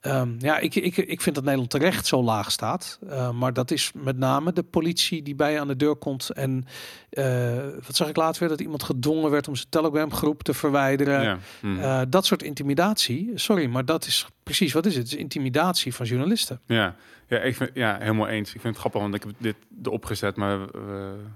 Ehm, 0.00 0.28
ja, 0.38 0.58
ik, 0.58 0.74
ik, 0.74 0.96
ik 0.96 1.20
vind 1.20 1.34
dat 1.34 1.44
Nederland 1.44 1.70
terecht 1.70 2.06
zo 2.06 2.22
laag 2.22 2.50
staat. 2.50 2.98
Uh, 3.04 3.30
maar 3.30 3.52
dat 3.52 3.70
is 3.70 3.90
met 3.94 4.18
name 4.18 4.52
de 4.52 4.62
politie 4.62 5.22
die 5.22 5.34
bij 5.34 5.52
je 5.52 5.60
aan 5.60 5.68
de 5.68 5.76
deur 5.76 5.96
komt. 5.96 6.30
En 6.30 6.64
uh, 7.10 7.56
wat 7.86 7.96
zag 7.96 8.08
ik 8.08 8.16
later 8.16 8.40
weer? 8.40 8.48
Dat 8.48 8.60
iemand 8.60 8.82
gedwongen 8.82 9.30
werd 9.30 9.48
om 9.48 9.56
zijn 9.56 9.68
Telegram 9.70 10.12
groep 10.12 10.42
te 10.42 10.54
verwijderen. 10.54 11.22
Ja. 11.22 11.38
Mm. 11.60 11.78
Uh, 11.78 12.00
dat 12.08 12.26
soort 12.26 12.42
intimidatie. 12.42 13.30
Sorry, 13.34 13.66
maar 13.66 13.84
dat 13.84 14.06
is 14.06 14.26
precies 14.42 14.72
wat 14.72 14.86
is 14.86 14.94
het? 14.94 15.02
Het 15.02 15.12
is 15.12 15.18
intimidatie 15.18 15.94
van 15.94 16.06
journalisten. 16.06 16.60
Ja, 16.66 16.94
ja, 17.28 17.38
ik 17.38 17.56
vind, 17.56 17.70
ja 17.74 17.96
helemaal 17.98 18.28
eens. 18.28 18.54
Ik 18.54 18.60
vind 18.60 18.72
het 18.74 18.78
grappig, 18.78 19.00
want 19.00 19.14
ik 19.14 19.22
heb 19.22 19.32
dit 19.38 19.56
erop 19.82 20.04
gezet. 20.04 20.36
Maar 20.36 20.58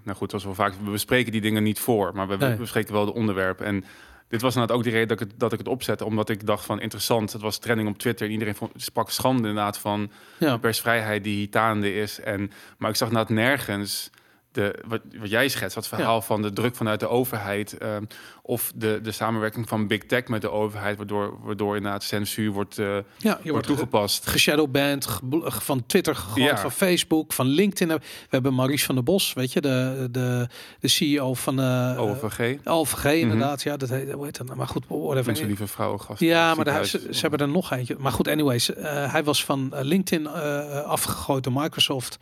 nou 0.02 0.16
goed, 0.16 0.30
zoals 0.30 0.44
we 0.44 0.54
vaak... 0.54 0.74
We 0.84 0.90
bespreken 0.90 1.32
die 1.32 1.40
dingen 1.40 1.62
niet 1.62 1.78
voor. 1.78 2.12
Maar 2.14 2.28
we, 2.28 2.36
nee. 2.36 2.56
bespreken 2.56 2.92
wel 2.92 3.04
de 3.04 3.14
onderwerpen. 3.14 3.66
En 3.66 3.84
dit 4.30 4.40
was 4.40 4.54
inderdaad 4.54 4.76
ook 4.76 4.84
de 4.84 4.90
reden 4.90 5.08
dat 5.08 5.20
ik 5.20 5.28
het, 5.28 5.40
dat 5.40 5.52
ik 5.52 5.58
het 5.58 5.68
opzette. 5.68 6.04
Omdat 6.04 6.28
ik 6.28 6.46
dacht 6.46 6.64
van 6.64 6.80
interessant. 6.80 7.32
Het 7.32 7.42
was 7.42 7.58
trending 7.58 7.88
op 7.88 7.98
Twitter. 7.98 8.26
En 8.26 8.32
iedereen 8.32 8.54
vond, 8.54 8.72
sprak 8.76 9.10
schande 9.10 9.48
inderdaad 9.48 9.78
van 9.78 10.10
ja. 10.38 10.52
de 10.52 10.58
persvrijheid 10.58 11.24
die 11.24 11.36
hier 11.36 11.50
taande 11.50 11.94
is. 11.94 12.20
En, 12.20 12.50
maar 12.78 12.90
ik 12.90 12.96
zag 12.96 13.08
inderdaad 13.08 13.34
nergens 13.34 14.10
de, 14.52 14.78
wat, 14.86 15.00
wat 15.18 15.30
jij 15.30 15.48
schetst, 15.48 15.74
dat 15.74 15.88
verhaal 15.88 16.22
van 16.22 16.42
de 16.42 16.52
druk 16.52 16.74
vanuit 16.76 17.00
de 17.00 17.08
overheid. 17.08 17.78
Ehm, 17.78 18.04
of 18.42 18.72
de, 18.74 19.00
de 19.02 19.12
samenwerking 19.12 19.68
van 19.68 19.86
big 19.86 20.04
tech 20.04 20.28
met 20.28 20.40
de 20.40 20.50
overheid, 20.50 20.96
waardoor, 20.96 21.38
waardoor 21.42 21.76
inderdaad 21.76 22.02
censuur 22.02 22.50
wordt, 22.50 22.78
uh, 22.78 22.86
ja, 22.86 23.02
je 23.16 23.28
wordt, 23.32 23.50
wordt 23.50 23.66
toegepast. 23.66 24.26
Geshadowband, 24.26 25.20
van 25.44 25.86
Twitter 25.86 26.16
gegooid, 26.16 26.44
ja. 26.44 26.58
van 26.58 26.72
Facebook, 26.72 27.32
van 27.32 27.46
LinkedIn. 27.46 27.96
We 27.96 28.02
hebben 28.28 28.54
Maurice 28.54 28.84
van 28.84 28.94
der 28.94 29.04
Bos, 29.04 29.32
weet 29.32 29.52
je, 29.52 29.60
de, 29.60 30.08
de, 30.10 30.48
de 30.80 30.88
CEO 30.88 31.34
van 31.34 31.60
uh, 31.60 32.00
OVG. 32.00 32.56
OVG, 32.64 33.04
mhm. 33.04 33.14
inderdaad. 33.14 33.62
Ja, 33.62 33.76
dat 33.76 33.88
heet, 33.88 34.12
hoe 34.12 34.24
heet 34.24 34.36
dat? 34.36 34.46
Nou? 34.46 34.58
Maar 34.58 34.68
goed, 34.68 34.84
whatever. 34.88 35.26
Mensen 35.26 35.46
lieve 35.46 35.66
vrouwen 35.66 36.00
gast. 36.00 36.20
Ja, 36.20 36.54
maar 36.54 36.64
daar, 36.64 36.84
ze, 36.84 37.08
ze, 37.10 37.20
hebben 37.20 37.38
er 37.38 37.48
nog 37.48 37.72
eentje. 37.72 37.96
Maar 37.98 38.12
goed, 38.12 38.28
anyways, 38.28 38.70
hij 38.84 39.24
was 39.24 39.44
van 39.44 39.72
LinkedIn 39.80 40.26
afgegooid 40.84 41.44
door 41.44 41.52
Microsoft. 41.52 42.18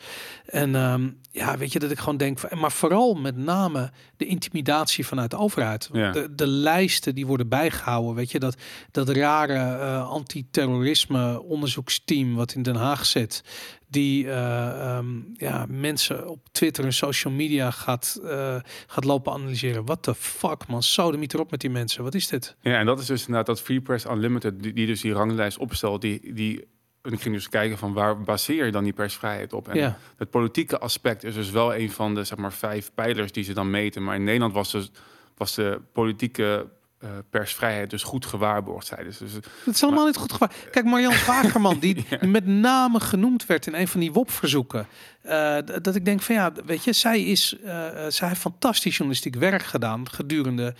En 0.46 0.74
um, 0.74 1.18
ja, 1.30 1.58
weet 1.58 1.72
je, 1.72 1.78
dat 1.78 1.90
ik 1.90 1.98
gewoon 1.98 2.16
denk, 2.18 2.54
maar 2.54 2.72
vooral 2.72 3.14
met 3.14 3.36
name 3.36 3.90
de 4.16 4.26
intimidatie 4.26 5.06
vanuit 5.06 5.30
de 5.30 5.36
overheid. 5.36 5.88
Ja. 5.92 6.12
De, 6.12 6.34
de 6.34 6.46
lijsten 6.46 7.14
die 7.14 7.26
worden 7.26 7.48
bijgehouden, 7.48 8.14
weet 8.14 8.30
je, 8.30 8.38
dat, 8.38 8.56
dat 8.90 9.08
rare 9.08 9.54
uh, 9.54 10.08
antiterrorisme 10.08 11.42
onderzoeksteam 11.42 12.34
wat 12.34 12.54
in 12.54 12.62
Den 12.62 12.76
Haag 12.76 13.06
zit, 13.06 13.42
die 13.88 14.24
uh, 14.24 14.96
um, 14.96 15.30
ja, 15.36 15.66
mensen 15.68 16.28
op 16.28 16.48
Twitter 16.52 16.84
en 16.84 16.92
social 16.92 17.32
media 17.32 17.70
gaat, 17.70 18.20
uh, 18.22 18.56
gaat 18.86 19.04
lopen 19.04 19.32
analyseren. 19.32 19.84
Wat 19.84 20.04
de 20.04 20.14
fuck, 20.14 20.66
man. 20.66 20.82
Sodemiet 20.82 21.34
erop 21.34 21.50
met 21.50 21.60
die 21.60 21.70
mensen. 21.70 22.02
Wat 22.02 22.14
is 22.14 22.28
dit? 22.28 22.56
Ja, 22.60 22.78
en 22.78 22.86
dat 22.86 23.00
is 23.00 23.06
dus 23.06 23.20
inderdaad 23.20 23.46
dat 23.46 23.60
Free 23.60 23.80
Press 23.80 24.04
Unlimited, 24.04 24.62
die, 24.62 24.72
die 24.72 24.86
dus 24.86 25.00
die 25.00 25.12
ranglijst 25.12 25.58
opstelt, 25.58 26.00
die, 26.00 26.34
die 26.34 26.64
en 27.02 27.12
ik 27.12 27.20
ging 27.20 27.34
dus 27.34 27.48
kijken 27.48 27.78
van 27.78 27.92
waar 27.92 28.20
baseer 28.20 28.64
je 28.64 28.72
dan 28.72 28.84
die 28.84 28.92
persvrijheid 28.92 29.52
op? 29.52 29.68
En 29.68 29.76
ja. 29.76 29.98
het 30.16 30.30
politieke 30.30 30.78
aspect 30.78 31.24
is 31.24 31.34
dus 31.34 31.50
wel 31.50 31.74
een 31.74 31.90
van 31.90 32.14
de 32.14 32.24
zeg 32.24 32.38
maar 32.38 32.52
vijf 32.52 32.90
pijlers 32.94 33.32
die 33.32 33.44
ze 33.44 33.52
dan 33.52 33.70
meten. 33.70 34.04
Maar 34.04 34.14
in 34.14 34.24
Nederland 34.24 34.52
was, 34.52 34.70
dus, 34.70 34.90
was 35.36 35.54
de 35.54 35.80
politieke 35.92 36.66
uh, 37.00 37.10
persvrijheid 37.30 37.90
dus 37.90 38.02
goed 38.02 38.26
gewaarborgd 38.26 38.86
zijn. 38.86 39.04
Dus, 39.04 39.18
dus, 39.18 39.34
het 39.34 39.74
is 39.74 39.82
allemaal 39.82 40.06
niet 40.06 40.16
goed 40.16 40.32
gewaarborgd. 40.32 40.70
Kijk, 40.70 40.84
Marian 40.84 41.12
Wagerman, 41.26 41.78
die 41.78 42.06
met 42.20 42.46
name 42.46 43.00
genoemd 43.00 43.46
werd 43.46 43.66
in 43.66 43.74
een 43.74 43.88
van 43.88 44.00
die 44.00 44.12
WOP-verzoeken. 44.12 44.86
Uh, 45.26 45.56
dat 45.82 45.94
ik 45.94 46.04
denk 46.04 46.22
van 46.22 46.34
ja, 46.34 46.52
weet 46.66 46.84
je, 46.84 46.92
zij, 46.92 47.22
is, 47.22 47.56
uh, 47.64 47.70
zij 48.08 48.28
heeft 48.28 48.40
fantastisch 48.40 48.96
journalistiek 48.96 49.34
werk 49.34 49.62
gedaan 49.62 50.10
gedurende 50.10 50.74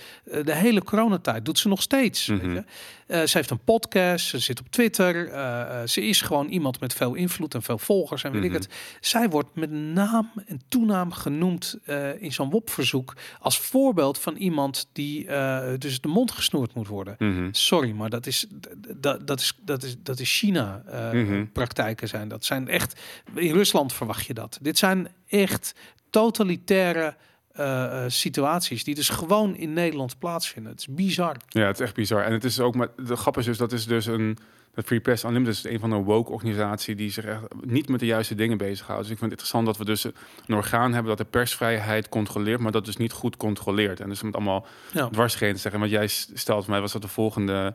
de 0.44 0.54
hele 0.54 0.82
coronatijd. 0.82 1.44
Doet 1.44 1.58
ze 1.58 1.68
nog 1.68 1.82
steeds. 1.82 2.26
Mm 2.26 2.40
-hmm. 2.40 2.64
ze 3.26 3.36
heeft 3.38 3.50
een 3.50 3.64
podcast, 3.64 4.26
ze 4.26 4.38
zit 4.38 4.60
op 4.60 4.70
Twitter. 4.70 5.30
ze 5.88 6.02
is 6.02 6.20
gewoon 6.20 6.48
iemand 6.48 6.80
met 6.80 6.94
veel 6.94 7.14
invloed 7.14 7.54
en 7.54 7.62
veel 7.62 7.78
volgers 7.78 8.24
en 8.24 8.32
weet 8.32 8.40
mm 8.40 8.46
-hmm. 8.46 8.56
ik 8.56 8.62
mhm. 8.62 8.72
het. 8.72 9.06
Zij 9.06 9.28
wordt 9.28 9.54
met 9.54 9.70
naam 9.70 10.30
en 10.46 10.60
toenaam 10.68 11.12
genoemd 11.12 11.78
in 12.18 12.32
zo'n 12.32 12.50
WOP-verzoek 12.50 13.16
als 13.40 13.58
voorbeeld 13.58 14.18
van 14.18 14.36
iemand 14.36 14.88
die 14.92 15.26
dus 15.78 16.00
de 16.00 16.08
mond 16.08 16.30
gesnoerd 16.30 16.74
moet 16.74 16.88
worden. 16.88 17.14
Mm 17.18 17.36
-hmm. 17.36 17.54
Sorry, 17.54 17.90
maar 17.90 18.10
dat 18.10 18.26
is, 18.26 18.46
dat, 18.96 19.26
dat 19.26 19.40
is, 19.40 19.58
dat 19.60 19.82
is, 19.82 19.96
dat 20.02 20.20
is 20.20 20.38
China-praktijken 20.38 22.08
zijn. 22.08 22.28
Dat 22.28 22.44
zijn 22.44 22.68
echt, 22.68 23.00
in 23.34 23.52
Rusland 23.52 23.92
verwacht 23.92 24.26
je 24.26 24.34
dat. 24.38 24.58
Dit 24.62 24.78
zijn 24.78 25.08
echt 25.28 25.74
totalitaire 26.10 27.14
uh, 27.58 28.04
situaties 28.06 28.84
die 28.84 28.94
dus 28.94 29.08
gewoon 29.08 29.56
in 29.56 29.72
Nederland 29.72 30.18
plaatsvinden. 30.18 30.72
Het 30.72 30.80
is 30.80 30.86
bizar. 30.86 31.36
Ja, 31.48 31.66
het 31.66 31.80
is 31.80 31.84
echt 31.84 31.94
bizar. 31.94 32.22
En 32.22 32.32
het 32.32 32.44
is 32.44 32.60
ook 32.60 32.74
maar 32.74 32.88
de 32.96 33.16
grap 33.16 33.38
is 33.38 33.44
dus 33.44 33.58
dat 33.58 33.72
is 33.72 33.86
dus 33.86 34.06
een 34.06 34.38
de 34.78 34.84
Free 34.84 35.00
Press 35.00 35.24
Unlimited 35.24 35.54
is 35.54 35.64
een 35.64 35.80
van 35.80 35.90
de 35.90 35.96
woke 35.96 36.32
organisatie 36.32 36.94
die 36.94 37.10
zich 37.10 37.24
echt 37.24 37.40
niet 37.64 37.88
met 37.88 38.00
de 38.00 38.06
juiste 38.06 38.34
dingen 38.34 38.58
bezighoudt. 38.58 39.02
Dus 39.02 39.10
ik 39.10 39.18
vind 39.18 39.30
het 39.30 39.40
interessant 39.40 39.66
dat 39.66 39.76
we 39.76 39.84
dus 39.84 40.04
een 40.46 40.54
orgaan 40.54 40.92
hebben 40.92 41.16
dat 41.16 41.18
de 41.18 41.38
persvrijheid 41.38 42.08
controleert, 42.08 42.60
maar 42.60 42.72
dat 42.72 42.84
dus 42.84 42.96
niet 42.96 43.12
goed 43.12 43.36
controleert. 43.36 44.00
En 44.00 44.08
dus 44.08 44.22
met 44.22 44.34
allemaal 44.34 44.66
ja. 44.92 45.08
dwarsgenen 45.08 45.58
zeggen. 45.58 45.80
Wat 45.80 45.90
jij 45.90 46.06
stelt 46.34 46.66
mij 46.66 46.80
was 46.80 46.92
dat 46.92 47.02
de 47.02 47.08
volgende 47.08 47.74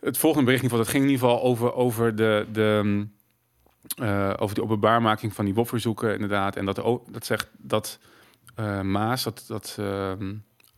het 0.00 0.18
volgende 0.18 0.44
bericht 0.44 0.62
in 0.62 0.78
dat 0.78 0.88
ging 0.88 1.04
in 1.04 1.10
ieder 1.10 1.28
geval 1.28 1.42
over 1.42 1.74
over 1.74 2.16
de 2.16 2.46
de 2.52 3.06
uh, 4.02 4.32
over 4.36 4.54
die 4.54 4.64
openbaarmaking 4.64 5.34
van 5.34 5.44
die 5.44 5.54
WOP-verzoeken, 5.54 6.12
inderdaad. 6.12 6.56
En 6.56 6.64
dat, 6.64 6.76
dat 7.10 7.26
zegt 7.26 7.48
dat 7.58 7.98
uh, 8.60 8.80
Maas, 8.80 9.22
dat, 9.22 9.44
dat 9.46 9.76
uh, 9.80 10.12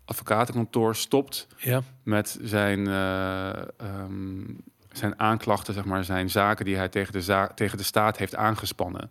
advocatenkantoor, 0.05 0.97
stopt 0.97 1.47
ja. 1.57 1.83
met 2.03 2.39
zijn, 2.43 2.89
uh, 2.89 3.51
um, 3.83 4.61
zijn 4.93 5.19
aanklachten, 5.19 5.75
zeg 5.75 5.85
maar, 5.85 6.05
zijn 6.05 6.31
zaken 6.31 6.65
die 6.65 6.77
hij 6.77 6.89
tegen 6.89 7.13
de, 7.13 7.49
tegen 7.55 7.79
de 7.79 7.85
staat 7.85 8.17
heeft 8.17 8.35
aangespannen. 8.35 9.11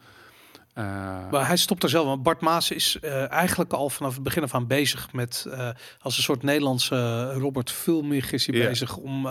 Uh, 0.77 0.83
maar 1.31 1.47
hij 1.47 1.57
stopt 1.57 1.83
er 1.83 1.89
zelf. 1.89 2.05
Want 2.05 2.23
Bart 2.23 2.41
Maas 2.41 2.71
is 2.71 2.97
uh, 3.01 3.31
eigenlijk 3.31 3.73
al 3.73 3.89
vanaf 3.89 4.13
het 4.13 4.23
begin 4.23 4.43
af 4.43 4.53
aan 4.53 4.67
bezig 4.67 5.13
met 5.13 5.45
uh, 5.47 5.69
als 6.01 6.17
een 6.17 6.23
soort 6.23 6.43
Nederlandse 6.43 7.31
Robert 7.33 7.71
Vulmich 7.71 8.31
is 8.31 8.45
hij 8.45 8.55
yeah. 8.55 8.69
bezig 8.69 8.97
om 8.97 9.27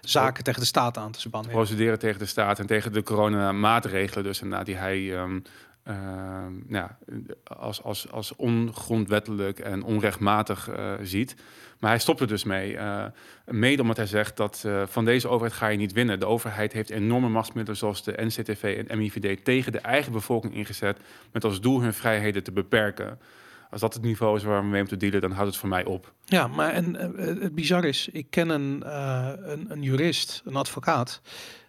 zaken 0.00 0.44
tegen 0.44 0.60
de 0.60 0.66
staat 0.66 0.96
aan 0.96 1.12
te 1.12 1.20
spannen. 1.20 1.50
Procederen 1.50 1.98
tegen 1.98 2.18
de 2.18 2.26
staat 2.26 2.58
en 2.58 2.66
tegen 2.66 2.92
de 2.92 3.02
coronamaatregelen, 3.02 4.24
dus 4.24 4.40
inderdaad 4.40 4.66
die 4.66 4.76
hij 4.76 5.20
um, 5.20 5.42
ja, 6.68 6.98
als, 7.44 7.82
als, 7.82 8.10
als 8.10 8.36
ongrondwettelijk 8.36 9.58
en 9.58 9.82
onrechtmatig 9.82 10.68
ziet. 11.02 11.36
Maar 11.78 11.90
hij 11.90 11.98
stopt 11.98 12.20
er 12.20 12.26
dus 12.26 12.44
mee. 12.44 12.72
Uh, 12.72 13.04
mede 13.44 13.82
omdat 13.82 13.96
hij 13.96 14.06
zegt 14.06 14.36
dat 14.36 14.62
uh, 14.66 14.82
van 14.86 15.04
deze 15.04 15.28
overheid 15.28 15.56
ga 15.56 15.68
je 15.68 15.76
niet 15.76 15.92
winnen. 15.92 16.20
De 16.20 16.26
overheid 16.26 16.72
heeft 16.72 16.90
enorme 16.90 17.28
machtsmiddelen 17.28 17.78
zoals 17.78 18.04
de 18.04 18.14
NCTV 18.16 18.84
en 18.88 18.98
MIVD 18.98 19.44
tegen 19.44 19.72
de 19.72 19.80
eigen 19.80 20.12
bevolking 20.12 20.54
ingezet. 20.54 20.98
Met 21.32 21.44
als 21.44 21.60
doel 21.60 21.80
hun 21.80 21.94
vrijheden 21.94 22.42
te 22.42 22.52
beperken. 22.52 23.18
Als 23.70 23.80
dat 23.80 23.94
het 23.94 24.02
niveau 24.02 24.36
is 24.36 24.42
waar 24.42 24.60
we 24.60 24.68
mee 24.68 24.80
moeten 24.80 24.98
dealen, 24.98 25.20
dan 25.20 25.30
houdt 25.30 25.50
het 25.50 25.58
voor 25.58 25.68
mij 25.68 25.84
op. 25.84 26.12
Ja, 26.24 26.46
maar 26.46 26.72
en, 26.72 26.94
uh, 26.94 27.42
het 27.42 27.54
bizar 27.54 27.84
is, 27.84 28.08
ik 28.12 28.26
ken 28.30 28.48
een, 28.48 28.82
een, 29.50 29.66
een 29.68 29.82
jurist, 29.82 30.42
een 30.44 30.56
advocaat. 30.56 31.20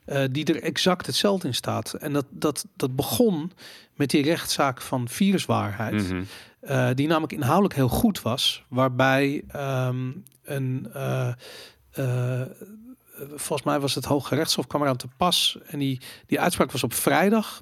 Uh, 0.06 0.24
die 0.32 0.46
er 0.46 0.64
exact 0.64 1.06
hetzelfde 1.06 1.48
in 1.48 1.54
staat. 1.54 1.94
En 1.94 2.14
dat, 2.14 2.26
dat, 2.30 2.66
dat 2.76 2.96
begon 2.96 3.52
met 3.96 4.10
die 4.10 4.24
rechtszaak 4.24 4.82
van 4.82 5.08
viruswaarheid. 5.08 5.94
Mm 5.94 6.08
-hmm. 6.10 6.26
Uh, 6.70 6.90
die 6.94 7.08
namelijk 7.08 7.34
inhoudelijk 7.34 7.76
heel 7.76 7.88
goed 7.88 8.22
was, 8.22 8.64
waarbij 8.68 9.44
um, 9.56 10.24
een, 10.44 10.92
uh, 10.96 11.28
uh, 12.00 12.42
volgens 13.16 13.64
mij 13.64 13.80
was 13.80 13.96
het 13.96 14.06
Hoge 14.06 14.36
Rechtshof 14.36 14.68
kwam 14.68 14.82
eraan 14.82 14.98
te 14.98 15.08
pas 15.18 15.58
en 15.66 15.80
die, 15.80 16.02
die 16.26 16.40
uitspraak 16.40 16.72
was 16.72 16.84
op 16.84 16.94
vrijdag. 16.94 17.62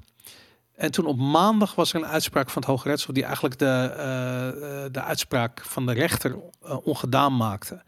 En 0.74 0.90
toen 0.90 1.06
op 1.06 1.18
maandag 1.18 1.74
was 1.74 1.92
er 1.92 2.00
een 2.00 2.06
uitspraak 2.06 2.50
van 2.50 2.62
het 2.62 2.70
Hoge 2.70 2.88
Rechtshof 2.88 3.14
die 3.14 3.24
eigenlijk 3.24 3.58
de, 3.58 4.88
de 4.92 5.02
uitspraak 5.02 5.62
van 5.64 5.86
de 5.86 5.92
rechter 5.92 6.36
ongedaan 6.82 7.36
maakte. 7.36 7.82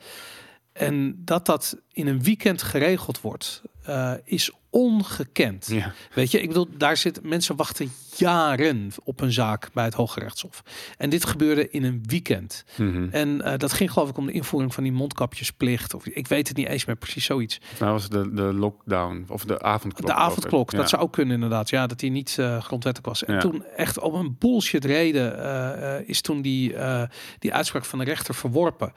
En 0.80 1.22
dat 1.24 1.46
dat 1.46 1.76
in 1.92 2.06
een 2.06 2.22
weekend 2.22 2.62
geregeld 2.62 3.20
wordt, 3.20 3.62
uh, 3.88 4.12
is 4.24 4.50
ongekend. 4.70 5.66
Ja. 5.70 5.92
Weet 6.14 6.30
je, 6.30 6.40
ik 6.40 6.48
bedoel, 6.48 6.66
daar 6.76 6.96
zitten 6.96 7.28
mensen 7.28 7.56
wachten 7.56 7.92
jaren 8.16 8.90
op 9.04 9.20
een 9.20 9.32
zaak 9.32 9.72
bij 9.72 9.84
het 9.84 9.94
Hoge 9.94 10.20
Rechtshof. 10.20 10.62
En 10.96 11.10
dit 11.10 11.24
gebeurde 11.24 11.70
in 11.70 11.84
een 11.84 12.02
weekend. 12.06 12.64
Mm 12.76 12.92
-hmm. 12.92 13.08
En 13.10 13.28
uh, 13.28 13.56
dat 13.56 13.72
ging 13.72 13.92
geloof 13.92 14.08
ik 14.08 14.16
om 14.16 14.26
de 14.26 14.32
invoering 14.32 14.74
van 14.74 14.82
die 14.82 14.92
mondkapjesplicht. 14.92 15.94
Of 15.94 16.06
ik 16.06 16.28
weet 16.28 16.48
het 16.48 16.56
niet 16.56 16.66
eens 16.66 16.84
meer 16.84 16.96
precies 16.96 17.24
zoiets. 17.24 17.60
Nou 17.78 17.92
was 17.92 18.08
de, 18.08 18.32
de 18.34 18.42
lockdown 18.42 19.24
of 19.28 19.44
de 19.44 19.62
avondklok. 19.62 20.06
De 20.06 20.14
avondklok, 20.14 20.70
dat 20.70 20.88
zou 20.88 21.02
ook 21.02 21.12
kunnen 21.12 21.34
inderdaad. 21.34 21.70
Ja, 21.70 21.86
dat 21.86 21.98
die 21.98 22.10
niet 22.10 22.36
uh, 22.40 22.62
grondwettelijk 22.62 23.06
was. 23.06 23.24
En 23.24 23.34
ja. 23.34 23.40
toen 23.40 23.64
echt 23.64 23.98
op 23.98 24.12
een 24.12 24.36
bullshit 24.38 24.84
reden 24.84 25.38
uh, 25.38 26.08
is 26.08 26.20
toen 26.20 26.42
die, 26.42 26.74
die 27.38 27.54
uitspraak 27.54 27.84
van 27.84 27.98
de 27.98 28.04
rechter 28.04 28.34
verworpen. 28.34 28.92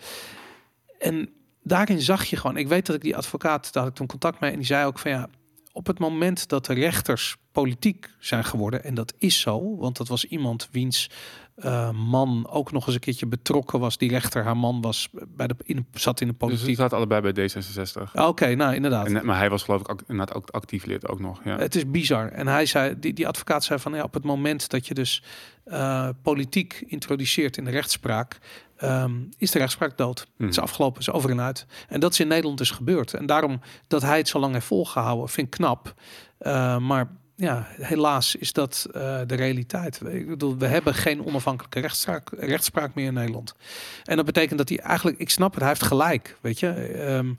En 1.00 1.30
daarin 1.64 2.02
zag 2.02 2.24
je 2.26 2.36
gewoon, 2.36 2.58
ik 2.58 2.68
weet 2.68 2.86
dat 2.86 2.96
ik 2.96 3.02
die 3.02 3.18
advocaat, 3.18 3.74
daar 3.74 3.84
had 3.84 3.92
ik 3.92 3.98
toen 3.98 4.08
contact 4.08 4.40
mee 4.40 4.52
en 4.52 4.58
die 4.58 4.66
zei 4.66 4.86
ook 4.86 5.00
van 5.00 5.12
ja, 5.12 5.30
op 5.72 5.88
het 5.88 6.00
moment 6.00 6.48
dat 6.48 6.66
de 6.66 6.74
rechters 6.74 7.36
politiek 7.52 8.10
zijn 8.20 8.44
geworden, 8.44 8.84
en 8.84 8.94
dat 8.94 9.14
is 9.18 9.40
zo, 9.40 9.76
want 9.78 9.98
dat 9.98 10.08
was 10.08 10.26
iemand 10.26 10.68
wiens 10.72 11.10
uh, 11.58 11.92
man 11.92 12.48
ook 12.50 12.72
nog 12.72 12.86
eens 12.86 12.96
een 12.96 13.02
keertje 13.02 13.26
betrokken 13.26 13.80
was. 13.80 13.98
Die 13.98 14.10
rechter, 14.10 14.44
haar 14.44 14.58
man 14.58 14.82
was 14.82 15.10
bij 15.28 15.48
de, 15.48 15.56
in, 15.64 15.86
zat 15.94 16.22
in 16.22 16.28
de 16.28 16.34
Dus 16.34 16.48
politiek. 16.48 16.76
ze 16.76 16.82
zaten 16.82 16.98
allebei 16.98 17.34
bij 17.34 17.50
D66. 17.50 18.12
Oké, 18.14 18.56
nou 18.56 18.76
inderdaad. 18.76 19.06
En, 19.08 19.26
maar 19.26 19.38
hij 19.38 19.50
was 19.50 19.64
geloof 19.64 19.82
ik 19.82 19.90
ook, 19.90 20.02
inderdaad 20.08 20.36
ook 20.36 20.50
actief 20.50 20.86
lid 20.86 21.08
ook 21.08 21.20
nog. 21.20 21.42
Ja. 21.44 21.58
Het 21.58 21.76
is 21.76 21.92
bizar. 21.92 22.28
En 22.28 22.48
hij 22.48 22.66
zei, 22.66 23.00
die, 23.00 23.14
die 23.14 23.28
advocaat 23.28 23.64
zei 23.64 23.80
van 23.80 23.94
ja, 23.94 24.04
op 24.04 24.14
het 24.14 24.24
moment 24.24 24.70
dat 24.70 24.88
je 24.88 24.94
dus 24.94 25.24
uh, 25.66 26.10
politiek 26.22 26.84
introduceert 26.88 27.58
in 27.58 27.66
de 27.66 27.72
rechtspraak, 27.72 28.38
um, 28.84 29.30
is 29.38 29.52
de 29.52 29.60
rechtspraak 29.60 29.98
dood. 29.98 30.20
Het 30.20 30.50
is 30.50 30.56
Mhm. 30.56 30.66
afgelopen, 30.66 31.00
is 31.00 31.12
over 31.12 31.30
en 31.30 31.42
uit. 31.42 31.66
En 31.88 32.00
dat 32.00 32.12
is 32.12 32.20
in 32.20 32.28
Nederland 32.28 32.58
dus 32.58 32.72
gebeurd. 32.72 33.14
En 33.14 33.26
daarom 33.26 33.62
dat 33.88 34.02
hij 34.02 34.18
het 34.18 34.28
zo 34.28 34.40
lang 34.40 34.54
heeft 34.54 34.66
volgehouden, 34.66 35.30
vind 35.30 35.48
ik 35.48 35.54
knap. 35.54 35.94
Uh, 36.42 36.78
maar 36.78 37.12
ja, 37.36 37.68
helaas 37.70 38.36
is 38.36 38.54
dat 38.54 38.88
uh, 38.88 38.94
de 39.28 39.36
realiteit. 39.36 40.02
Ik 40.06 40.28
bedoel, 40.28 40.58
we 40.58 40.68
hebben 40.68 40.94
geen 40.94 41.26
onafhankelijke 41.26 41.80
rechtspraak, 41.80 42.30
rechtspraak 42.38 42.94
meer 42.94 43.06
in 43.06 43.14
Nederland. 43.14 43.56
En 44.04 44.16
dat 44.16 44.26
betekent 44.26 44.58
dat 44.58 44.70
hij 44.70 44.80
eigenlijk, 44.80 45.18
ik 45.18 45.30
snap 45.30 45.52
het, 45.52 45.60
hij 45.60 45.70
heeft 45.70 45.84
gelijk, 45.84 46.38
weet 46.42 46.60
je. 46.60 47.00
Um, 47.08 47.38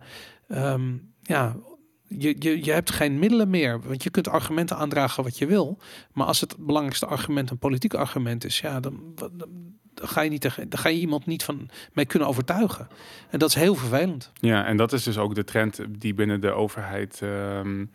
um, 0.49 1.13
ja, 1.23 1.57
je, 2.09 2.37
je, 2.39 2.65
je 2.65 2.73
hebt 2.73 2.91
geen 2.91 3.19
middelen 3.19 3.51
meer. 3.51 3.81
Want 3.81 4.03
je 4.03 4.11
kunt 4.11 4.29
argumenten 4.29 4.77
aandragen 4.77 5.23
wat 5.23 5.39
je 5.39 5.47
wil. 5.47 5.79
Maar 6.13 6.27
als 6.27 6.41
het 6.41 6.57
belangrijkste 6.59 7.07
argument 7.07 7.51
een 7.51 7.59
politiek 7.59 7.95
argument 7.95 8.45
is, 8.45 8.61
ja, 8.61 8.81
dan, 8.81 9.13
dan, 9.15 9.33
dan 9.95 10.09
ga 10.09 10.21
je 10.21 10.31
niet 10.31 10.41
tegen, 10.41 10.69
dan 10.69 10.79
ga 10.79 10.89
je 10.89 10.99
iemand 10.99 11.27
niet 11.27 11.45
van 11.45 11.69
mee 11.93 12.05
kunnen 12.05 12.29
overtuigen. 12.29 12.89
En 13.31 13.39
dat 13.39 13.49
is 13.49 13.55
heel 13.55 13.75
vervelend. 13.75 14.33
Ja, 14.41 14.65
en 14.67 14.77
dat 14.77 14.93
is 14.93 15.03
dus 15.03 15.19
ook 15.19 15.35
de 15.35 15.45
trend 15.45 15.81
die 15.89 16.15
binnen 16.15 16.41
de 16.41 16.53
overheid 16.53 17.21
um, 17.23 17.91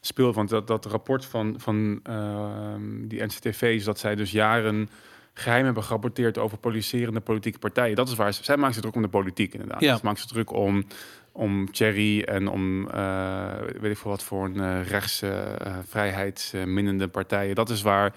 speelt. 0.00 0.34
Want 0.34 0.48
dat, 0.48 0.66
dat 0.66 0.86
rapport 0.86 1.24
van, 1.24 1.54
van 1.58 2.00
uh, 2.10 2.74
die 3.02 3.22
NCTV 3.24 3.62
is 3.62 3.84
dat 3.84 3.98
zij 3.98 4.14
dus 4.14 4.30
jaren 4.30 4.88
geheim 5.34 5.64
hebben 5.64 5.82
gerapporteerd 5.82 6.38
over 6.38 6.58
policerende 6.58 7.20
politieke 7.20 7.58
partijen. 7.58 7.96
Dat 7.96 8.08
is 8.08 8.14
waar 8.14 8.32
ze, 8.32 8.44
zij 8.44 8.56
maken 8.56 8.74
zich 8.74 8.82
druk 8.82 8.94
om 8.94 9.02
de 9.02 9.08
politiek 9.08 9.52
inderdaad. 9.52 9.80
Ja. 9.80 9.96
Ze 9.96 10.04
maken 10.04 10.20
zich 10.20 10.30
druk 10.30 10.52
om, 10.52 10.84
om 11.32 11.72
Thierry 11.72 12.22
en 12.22 12.48
om 12.48 12.88
uh, 12.88 13.52
weet 13.80 13.90
ik 13.90 13.98
veel 13.98 14.10
wat 14.10 14.22
voor 14.22 14.44
een 14.44 14.56
uh, 14.56 14.86
rechts 14.86 15.22
uh, 15.22 15.42
vrijheidsminnende 15.88 17.08
partijen. 17.08 17.54
Dat 17.54 17.70
is 17.70 17.82
waar 17.82 18.14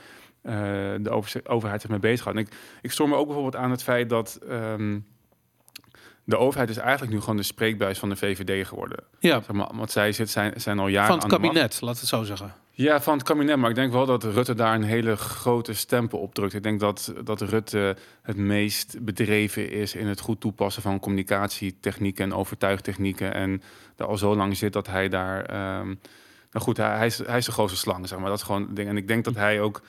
de 1.01 1.09
over, 1.09 1.41
overheid 1.43 1.81
zich 1.81 1.89
mee 1.89 1.99
bezig 1.99 2.23
gaat. 2.23 2.33
En 2.33 2.39
ik, 2.39 2.55
ik 2.81 2.91
stoor 2.91 3.09
me 3.09 3.15
ook 3.15 3.25
bijvoorbeeld 3.25 3.55
aan 3.55 3.71
het 3.71 3.83
feit 3.83 4.09
dat 4.09 4.39
um, 4.49 5.05
de 6.27 6.37
overheid 6.37 6.69
is 6.69 6.77
eigenlijk 6.77 7.13
nu 7.13 7.19
gewoon 7.19 7.37
de 7.37 7.43
spreekbuis 7.43 7.99
van 7.99 8.09
de 8.09 8.15
VVD 8.15 8.67
geworden. 8.67 9.03
Ja. 9.19 9.41
Zeg 9.41 9.55
maar, 9.55 9.69
want 9.73 9.91
zij 9.91 10.11
zit, 10.11 10.29
zijn, 10.29 10.53
zijn 10.55 10.79
al 10.79 10.87
jaren 10.87 11.07
van 11.07 11.19
het 11.19 11.29
de 11.29 11.35
kabinet, 11.35 11.81
laat 11.81 11.99
het 11.99 12.07
zo 12.07 12.23
zeggen. 12.23 12.53
Ja, 12.71 13.01
van 13.01 13.13
het 13.13 13.23
kabinet. 13.23 13.57
Maar 13.57 13.69
ik 13.69 13.75
denk 13.75 13.91
wel 13.91 14.05
dat 14.05 14.23
Rutte 14.23 14.53
daar 14.53 14.75
een 14.75 14.83
hele 14.83 15.15
grote 15.15 15.73
stempel 15.73 16.19
op 16.19 16.33
drukt. 16.33 16.53
Ik 16.53 16.63
denk 16.63 16.79
dat, 16.79 17.13
dat 17.23 17.41
Rutte 17.41 17.95
het 18.21 18.37
meest 18.37 18.97
bedreven 19.01 19.71
is 19.71 19.95
in 19.95 20.07
het 20.07 20.19
goed 20.19 20.39
toepassen 20.39 20.81
van 20.81 20.99
communicatietechnieken 20.99 22.23
en 22.23 22.33
overtuigtechnieken. 22.33 23.33
En 23.33 23.61
daar 23.95 24.07
al 24.07 24.17
zo 24.17 24.35
lang 24.35 24.57
zit 24.57 24.73
dat 24.73 24.87
hij 24.87 25.09
daar. 25.09 25.39
Um, 25.79 25.99
nou 26.51 26.65
goed, 26.65 26.77
hij, 26.77 26.97
hij, 26.97 27.05
is, 27.05 27.17
hij 27.17 27.37
is 27.37 27.45
de 27.45 27.51
grootste 27.51 27.77
slang, 27.77 28.07
zeg 28.07 28.19
maar. 28.19 28.29
Dat 28.29 28.37
is 28.37 28.43
gewoon 28.43 28.61
het 28.61 28.75
ding. 28.75 28.89
En 28.89 28.97
ik 28.97 29.07
denk 29.07 29.23
dat 29.23 29.35
hij 29.35 29.61
ook 29.61 29.81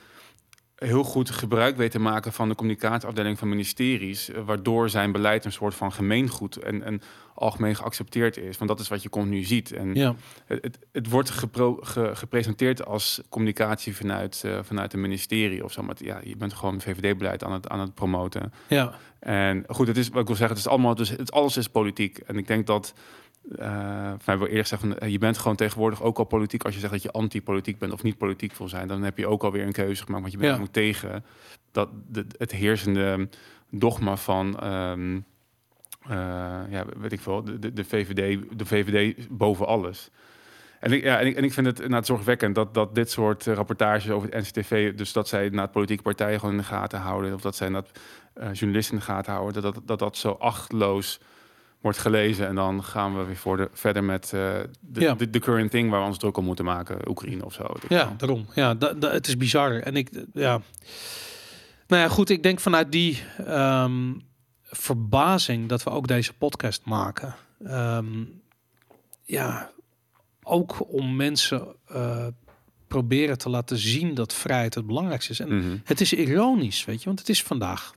heel 0.79 1.03
goed 1.03 1.31
gebruik 1.31 1.77
weet 1.77 1.91
te 1.91 1.99
maken 1.99 2.33
van 2.33 2.49
de 2.49 2.55
communicatieafdeling 2.55 3.39
van 3.39 3.49
ministeries, 3.49 4.31
waardoor 4.45 4.91
zijn 4.91 5.13
beleid 5.13 5.45
een 5.45 5.53
soort 5.53 5.75
van 5.75 5.93
gemeengoed 5.93 6.57
en, 6.57 6.83
en 6.83 7.03
algemeen 7.35 7.77
geaccepteerd 7.77 8.37
is. 8.37 8.59
Want 8.59 8.71
dat 8.71 8.81
is 8.81 8.89
wat 8.89 9.03
je 9.03 9.09
continu 9.09 9.43
ziet. 9.43 9.73
En 9.73 9.95
ja. 9.95 10.15
het, 10.47 10.79
het, 10.93 11.09
wordt 11.09 11.31
gepro, 11.31 11.79
ge, 11.83 12.11
gepresenteerd 12.15 12.87
als 12.87 13.21
communicatie 13.29 13.97
vanuit, 13.97 14.43
uh, 14.47 14.59
vanuit 14.63 14.93
een 14.93 15.01
ministerie 15.01 15.65
of 15.65 15.73
zo. 15.73 15.83
Maar 15.83 15.97
ja, 15.99 16.21
je 16.25 16.37
bent 16.37 16.53
gewoon 16.53 16.81
VVD-beleid 16.81 17.45
aan 17.45 17.53
het, 17.53 17.69
aan 17.69 17.81
het 17.81 17.95
promoten. 17.95 18.53
Ja. 18.69 18.93
En 19.19 19.65
goed, 19.69 19.87
het 19.87 19.97
is 19.97 20.09
wat 20.09 20.21
ik 20.21 20.27
wil 20.27 20.37
zeggen, 20.37 20.57
het 20.57 20.67
is 20.67 20.73
allemaal, 20.73 20.95
dus 20.95 21.09
het, 21.09 21.33
alles 21.33 21.57
is 21.57 21.69
politiek. 21.69 22.19
En 22.19 22.37
ik 22.37 22.47
denk 22.47 22.67
dat. 22.67 22.95
Uh, 23.53 24.13
wij 24.25 24.39
wil 24.39 24.47
eerst 24.47 24.69
zeggen, 24.69 24.97
van, 24.99 25.11
je 25.11 25.19
bent 25.19 25.39
gewoon 25.39 25.57
tegenwoordig 25.57 26.03
ook 26.03 26.19
al 26.19 26.25
politiek 26.25 26.65
als 26.65 26.75
je 26.75 26.81
zegt 26.81 26.93
dat 26.93 27.03
je 27.03 27.11
anti-politiek 27.11 27.79
bent 27.79 27.93
of 27.93 28.03
niet 28.03 28.19
politiek 28.19 28.55
wil 28.55 28.69
zijn. 28.69 28.89
Dan 28.89 29.03
heb 29.03 29.19
je 29.19 29.27
ook 29.27 29.43
alweer 29.43 29.67
een 29.67 29.73
keuze 29.73 30.05
gemaakt, 30.05 30.21
want 30.21 30.33
je 30.33 30.39
bent 30.39 30.57
Ja. 30.57 30.63
ook 30.63 30.73
tegen 30.73 31.25
dat 31.73 31.89
de, 32.09 32.27
het 32.39 32.53
heersende 32.53 33.29
dogma 33.71 34.17
van, 34.17 34.73
um, 34.73 35.25
uh, 36.11 36.15
ja, 36.71 36.85
weet 36.99 37.13
ik 37.13 37.21
veel, 37.21 37.45
de, 37.45 37.73
de, 37.73 37.85
VVD, 37.85 38.43
de 38.59 38.67
VVD 38.67 39.29
boven 39.31 39.67
alles. 39.67 40.11
En 40.81 40.93
ik, 40.93 41.03
ja, 41.03 41.21
en 41.21 41.27
ik, 41.27 41.37
en 41.37 41.45
ik 41.45 41.53
vind 41.53 41.67
het 41.67 41.89
nou, 41.89 42.05
zorgwekkend 42.05 42.55
dat, 42.55 42.75
dat 42.75 42.95
dit 42.95 43.11
soort 43.11 43.45
rapportages 43.47 44.11
over 44.11 44.29
het 44.33 44.45
NCTV, 44.45 44.95
dus 44.95 45.13
dat 45.13 45.29
zij 45.29 45.49
naar 45.49 45.69
politieke 45.69 46.03
partijen 46.03 46.39
gewoon 46.39 46.55
in 46.55 46.61
de 46.61 46.67
gaten 46.67 46.99
houden, 47.01 47.35
of 47.35 47.41
dat 47.41 47.57
zij 47.57 47.71
uh, 47.71 47.83
journalisten 48.53 48.95
in 48.95 48.99
de 48.99 49.05
gaten 49.05 49.33
houden, 49.33 49.63
dat 49.63 49.75
dat, 49.75 49.87
dat, 49.87 49.99
dat 49.99 50.17
zo 50.17 50.31
achtloos 50.31 51.21
wordt 51.81 51.99
gelezen. 51.99 52.47
En 52.47 52.55
dan 52.55 52.85
gaan 52.85 53.17
we 53.19 53.25
weer 53.25 53.37
voor 53.37 53.57
de, 53.57 53.69
verder 53.73 54.05
met 54.05 54.25
uh, 54.35 54.41
de, 54.81 55.01
Ja. 55.01 55.15
de, 55.15 55.31
de 55.31 55.39
current 55.39 55.71
thing 55.71 55.91
waar 55.91 56.01
we 56.01 56.07
ons 56.07 56.19
druk 56.19 56.37
om 56.37 56.45
moeten 56.45 56.65
maken. 56.65 57.09
Oekraïne 57.09 57.45
of 57.45 57.53
zo. 57.53 57.67
Ja, 57.89 58.05
wel. 58.07 58.17
daarom. 58.17 58.47
Ja, 58.55 58.75
da, 58.75 58.93
da- 58.93 59.11
het 59.11 59.27
is 59.27 59.37
bizar. 59.37 59.73
En 59.81 59.97
ik, 59.97 60.11
ja. 60.35 60.61
Nou 61.87 62.03
ja, 62.03 62.09
goed. 62.09 62.31
Ik 62.31 62.43
denk 62.43 62.61
vanuit 62.61 62.93
die 62.93 63.23
ehm, 63.47 64.13
verbazing 64.63 65.69
dat 65.69 65.83
we 65.83 65.91
ook 65.91 66.07
deze 66.09 66.33
podcast 66.33 66.85
maken. 66.85 67.35
ehm, 67.65 68.25
ja, 69.25 69.71
ook 70.43 70.93
om 70.93 71.17
mensen 71.17 71.67
eh, 71.87 72.27
proberen 72.89 73.39
te 73.39 73.49
laten 73.49 73.79
zien 73.79 74.15
dat 74.15 74.35
vrijheid 74.35 74.75
het 74.75 74.87
belangrijkste 74.87 75.33
is. 75.33 75.41
En 75.41 75.57
Mhm. 75.59 75.77
het 75.85 76.01
is 76.01 76.13
ironisch, 76.13 76.85
weet 76.85 76.99
je, 76.99 77.05
want 77.05 77.19
het 77.19 77.29
is 77.29 77.43
vandaag. 77.43 77.95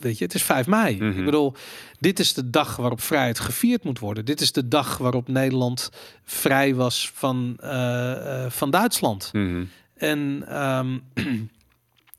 Weet 0.00 0.18
je, 0.18 0.24
het 0.24 0.34
is 0.34 0.42
5 0.42 0.66
mei. 0.66 0.96
Mhm. 0.96 1.18
Ik 1.18 1.24
bedoel, 1.24 1.54
dit 1.98 2.18
is 2.18 2.34
de 2.34 2.50
dag 2.50 2.76
waarop 2.76 3.00
vrijheid 3.00 3.38
gevierd 3.38 3.84
moet 3.84 3.98
worden. 3.98 4.24
Dit 4.24 4.40
is 4.40 4.52
de 4.52 4.68
dag 4.68 4.98
waarop 4.98 5.28
Nederland 5.28 5.90
vrij 6.24 6.74
was 6.74 7.10
van, 7.14 7.56
eh, 7.60 8.44
eh, 8.44 8.50
van 8.50 8.70
Duitsland. 8.70 9.30
Mhm. 9.32 9.64
En 9.96 10.44
ehm, 10.48 10.98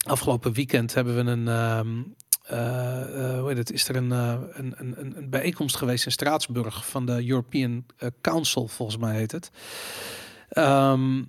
afgelopen 0.05 0.53
weekend 0.53 0.93
hebben 0.93 1.15
we 1.25 1.31
een. 1.31 1.47
eh, 1.47 1.79
eh, 2.49 3.39
hoe 3.39 3.47
heet 3.47 3.57
het? 3.57 3.71
Is 3.71 3.87
er 3.89 3.95
een, 3.95 4.11
een, 4.11 4.73
een, 4.77 5.17
een 5.17 5.29
bijeenkomst 5.29 5.75
geweest 5.75 6.05
in 6.05 6.11
Straatsburg 6.11 6.87
van 6.87 7.05
de 7.05 7.27
European 7.27 7.85
Council, 8.21 8.67
volgens 8.67 8.97
mij 8.97 9.15
heet 9.15 9.31
het. 9.31 9.51
Ehm, 10.49 11.21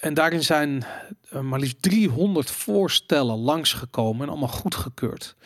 en 0.00 0.14
daarin 0.14 0.42
zijn 0.42 0.84
eh, 1.30 1.40
maar 1.40 1.58
liefst 1.60 1.82
300 1.82 2.50
voorstellen 2.50 3.36
langsgekomen 3.38 4.22
en 4.22 4.28
allemaal 4.28 4.48
goedgekeurd. 4.48 5.36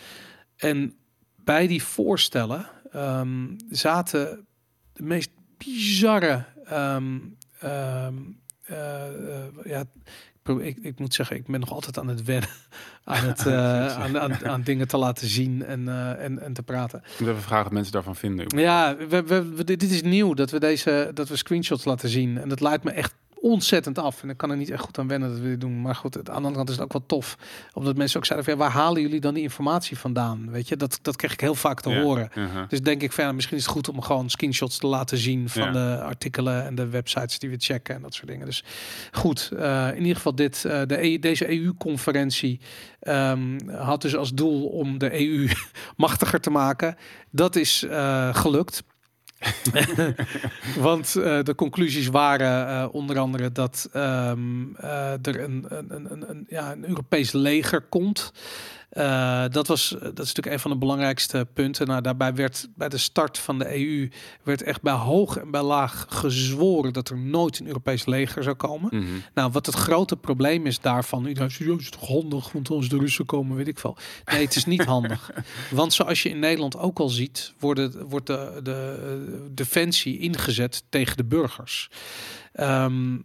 En 0.57 0.95
bij 1.37 1.67
die 1.67 1.83
voorstellen 1.83 2.67
ehm, 2.93 3.47
zaten 3.69 4.47
de 4.93 5.03
meest 5.03 5.31
bizarre. 5.59 6.45
ehm, 6.65 7.19
ehm, 7.59 8.15
eh, 8.63 9.07
ja, 9.65 9.85
ik, 10.61 10.77
ik, 10.83 10.99
moet 10.99 11.15
zeggen, 11.15 11.37
ik 11.37 11.47
ben 11.47 11.61
nog 11.61 11.73
altijd 11.73 11.99
aan 11.99 12.09
het 12.09 12.25
wennen 12.25 12.49
aan, 13.05 13.25
het, 13.25 13.47
eh, 13.47 13.97
aan, 14.03 14.19
aan, 14.19 14.45
aan 14.47 14.63
dingen 14.63 14.89
te 14.89 14.97
laten 14.97 15.29
zien 15.29 15.65
en, 15.65 15.89
en, 16.19 16.39
en 16.39 16.53
te 16.53 16.63
praten. 16.63 16.99
Ik 17.13 17.21
moet 17.21 17.29
even 17.29 17.43
vragen 17.43 17.65
wat 17.65 17.73
mensen 17.73 17.93
daarvan 17.93 18.17
vinden. 18.17 18.59
Ja, 18.59 18.97
we, 18.97 19.23
we, 19.23 19.45
we- 19.55 19.65
dit 19.65 19.83
is 19.83 20.03
nieuw 20.03 20.35
dat 20.35 20.51
we 20.51 20.61
deze 20.61 21.11
dat 21.15 21.29
we 21.29 21.37
screenshots 21.37 21.85
laten 21.85 22.09
zien. 22.09 22.39
En 22.39 22.49
dat 22.49 22.61
leidt 22.61 22.85
me 22.85 22.91
echt 22.91 23.15
ontzettend 23.51 23.99
af. 23.99 24.23
En 24.23 24.29
ik 24.31 24.37
kan 24.37 24.51
er 24.51 24.57
niet 24.57 24.71
echt 24.71 24.83
goed 24.83 24.99
aan 24.99 25.09
wennen 25.09 25.29
dat 25.31 25.39
we 25.39 25.49
dit 25.49 25.61
doen. 25.61 25.81
Maar 25.83 25.95
goed, 25.95 26.17
aan 26.17 26.25
de 26.25 26.31
andere 26.31 26.55
kant 26.55 26.69
is 26.69 26.75
het 26.75 26.85
ook 26.85 26.93
wel 26.93 27.07
tof. 27.07 27.37
Omdat 27.73 27.97
mensen 27.97 28.19
ook 28.19 28.25
zeiden 28.25 28.49
van, 28.49 28.59
ja, 28.59 28.65
waar 28.65 28.83
halen 28.83 29.03
jullie 29.03 29.21
dan 29.21 29.35
die 29.35 29.43
informatie 29.43 29.99
vandaan? 29.99 30.51
Weet 30.51 30.69
je, 30.69 30.77
dat, 30.77 30.99
dat 31.03 31.17
kreeg 31.17 31.33
ik 31.33 31.41
heel 31.41 31.55
vaak 31.55 31.81
te 31.81 31.91
Ja. 31.91 32.01
horen. 32.03 32.31
Dus 32.69 32.81
denk 32.83 33.03
ik 33.03 33.13
van, 33.13 33.25
ja, 33.25 33.33
misschien 33.33 33.57
is 33.57 33.63
het 33.63 33.73
goed 33.73 33.89
om 33.89 34.01
gewoon 34.03 34.31
screenshots 34.31 34.79
te 34.79 34.87
laten 34.87 35.19
zien 35.19 35.49
van 35.49 35.63
Ja. 35.63 35.71
de 35.73 36.03
artikelen 36.03 36.65
en 36.67 36.75
de 36.75 36.87
websites 36.89 37.39
die 37.39 37.51
we 37.51 37.57
checken 37.59 37.95
en 37.95 38.03
dat 38.03 38.15
soort 38.15 38.29
dingen. 38.29 38.47
Dus 38.47 38.65
goed, 39.13 39.51
eh, 39.57 39.89
in 39.95 40.01
ieder 40.01 40.17
geval 40.17 40.35
dit, 40.35 40.65
eh, 40.65 40.81
de 40.87 41.03
EU, 41.05 41.19
deze 41.19 41.51
EU-conferentie 41.53 42.61
ehm, 43.01 43.59
had 43.69 44.03
dus 44.03 44.17
als 44.17 44.33
doel 44.35 44.67
om 44.67 44.99
de 44.99 45.21
EU 45.21 45.49
machtiger 45.97 46.41
te 46.41 46.51
maken. 46.51 46.97
Dat 47.31 47.57
is 47.57 47.83
eh, 47.83 48.35
gelukt. 48.35 48.83
Want 50.87 51.17
eh, 51.17 51.43
de 51.43 51.55
conclusies 51.55 52.07
waren 52.07 52.69
eh, 52.69 52.89
onder 52.93 53.19
andere 53.19 53.53
dat 53.53 53.89
ehm, 53.93 54.75
eh, 54.77 55.13
er 55.13 55.41
een, 55.41 55.67
een, 55.69 56.31
een, 56.31 56.47
ja, 56.49 56.73
een 56.73 56.89
Europees 56.89 57.33
leger 57.33 57.81
komt. 57.81 58.33
Uh, 58.97 59.45
dat, 59.51 59.67
was, 59.67 59.89
dat 59.89 60.03
is 60.03 60.17
natuurlijk 60.17 60.47
een 60.47 60.61
van 60.61 60.71
de 60.71 60.77
belangrijkste 60.77 61.47
punten. 61.53 61.87
Nou, 61.87 62.01
daarbij 62.01 62.35
werd 62.35 62.69
bij 62.75 62.89
de 62.89 62.99
start 62.99 63.39
van 63.39 63.59
de 63.59 63.77
EU 63.77 64.09
werd 64.43 64.63
echt 64.63 64.83
bij 64.83 64.93
hoog 64.93 65.37
en 65.37 65.51
bij 65.51 65.63
laag 65.63 66.07
gezworen 66.09 66.93
dat 66.93 67.09
er 67.09 67.19
nooit 67.19 67.59
een 67.59 67.67
Europees 67.67 68.07
leger 68.07 68.43
zou 68.43 68.57
komen. 68.57 68.89
Mhm. 68.93 69.07
Nou, 69.35 69.51
wat 69.51 69.67
het 69.67 69.75
grote 69.75 70.17
probleem 70.17 70.67
is 70.67 70.81
daarvan, 70.81 71.27
iedereen 71.27 71.51
zegt, 71.51 71.71
"Ja, 71.71 71.77
is 71.79 71.91
toch 71.91 72.09
handig, 72.09 72.53
want 72.53 72.71
als 72.71 72.89
de 72.89 72.99
Russen 72.99 73.27
komen, 73.27 73.57
weet 73.57 73.69
ik 73.69 73.79
veel. 73.79 73.97
Nee, 74.25 74.45
het 74.45 74.57
is 74.57 74.65
niet 74.65 74.85
handig. 74.95 75.31
Want 75.71 75.93
zoals 75.93 76.23
je 76.23 76.29
in 76.29 76.39
Nederland 76.39 76.77
ook 76.77 76.99
al 76.99 77.09
ziet, 77.09 77.53
worden, 77.59 78.09
wordt 78.09 78.27
de, 78.27 78.61
de 78.63 78.99
eh, 79.03 79.41
defensie 79.51 80.19
ingezet 80.19 80.85
tegen 80.89 81.17
de 81.17 81.25
burgers. 81.25 81.91
Ehm, 82.53 83.19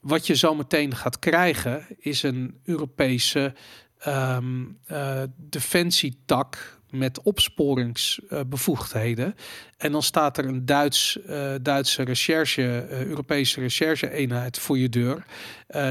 wat 0.00 0.26
je 0.26 0.36
zo 0.36 0.54
meteen 0.54 0.96
gaat 0.96 1.18
krijgen, 1.18 1.86
is 1.98 2.22
een 2.22 2.60
Europese 2.64 3.54
eh, 4.00 5.22
defensietak 5.36 6.78
met 6.90 7.22
opsporingsbevoegdheden. 7.22 9.34
en 9.76 9.92
dan 9.92 10.02
staat 10.02 10.38
er 10.38 10.44
een 10.44 10.66
Duits, 10.66 11.22
eh, 11.22 11.54
Duitse 11.62 12.02
recherche, 12.02 12.62
eh, 12.62 13.04
Europese 13.04 13.60
recherche-eenheid 13.60 14.58
voor 14.58 14.78
je 14.78 14.88
deur. 14.88 15.24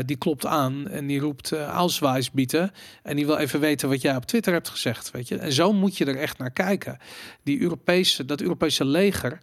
Die 0.05 0.18
klopt 0.18 0.45
aan 0.45 0.88
en 0.88 1.07
die 1.07 1.20
roept 1.20 1.53
uh, 1.53 2.16
bieden. 2.34 2.72
En 3.03 3.16
die 3.16 3.26
wil 3.26 3.38
even 3.38 3.60
weten 3.60 3.89
wat 3.89 4.01
jij 4.01 4.16
op 4.16 4.26
Twitter 4.26 4.53
hebt 4.53 4.70
gezegd. 4.70 5.12
Weet 5.12 5.28
je? 5.28 5.38
En 5.38 5.53
zo 5.53 5.74
moet 5.74 5.97
je 5.97 6.05
er 6.05 6.18
echt 6.18 6.38
naar 6.38 6.51
kijken. 6.51 6.97
Die 7.43 7.62
Europese, 7.62 8.26
dat 8.26 8.41
Europese 8.41 8.86
leger. 8.86 9.39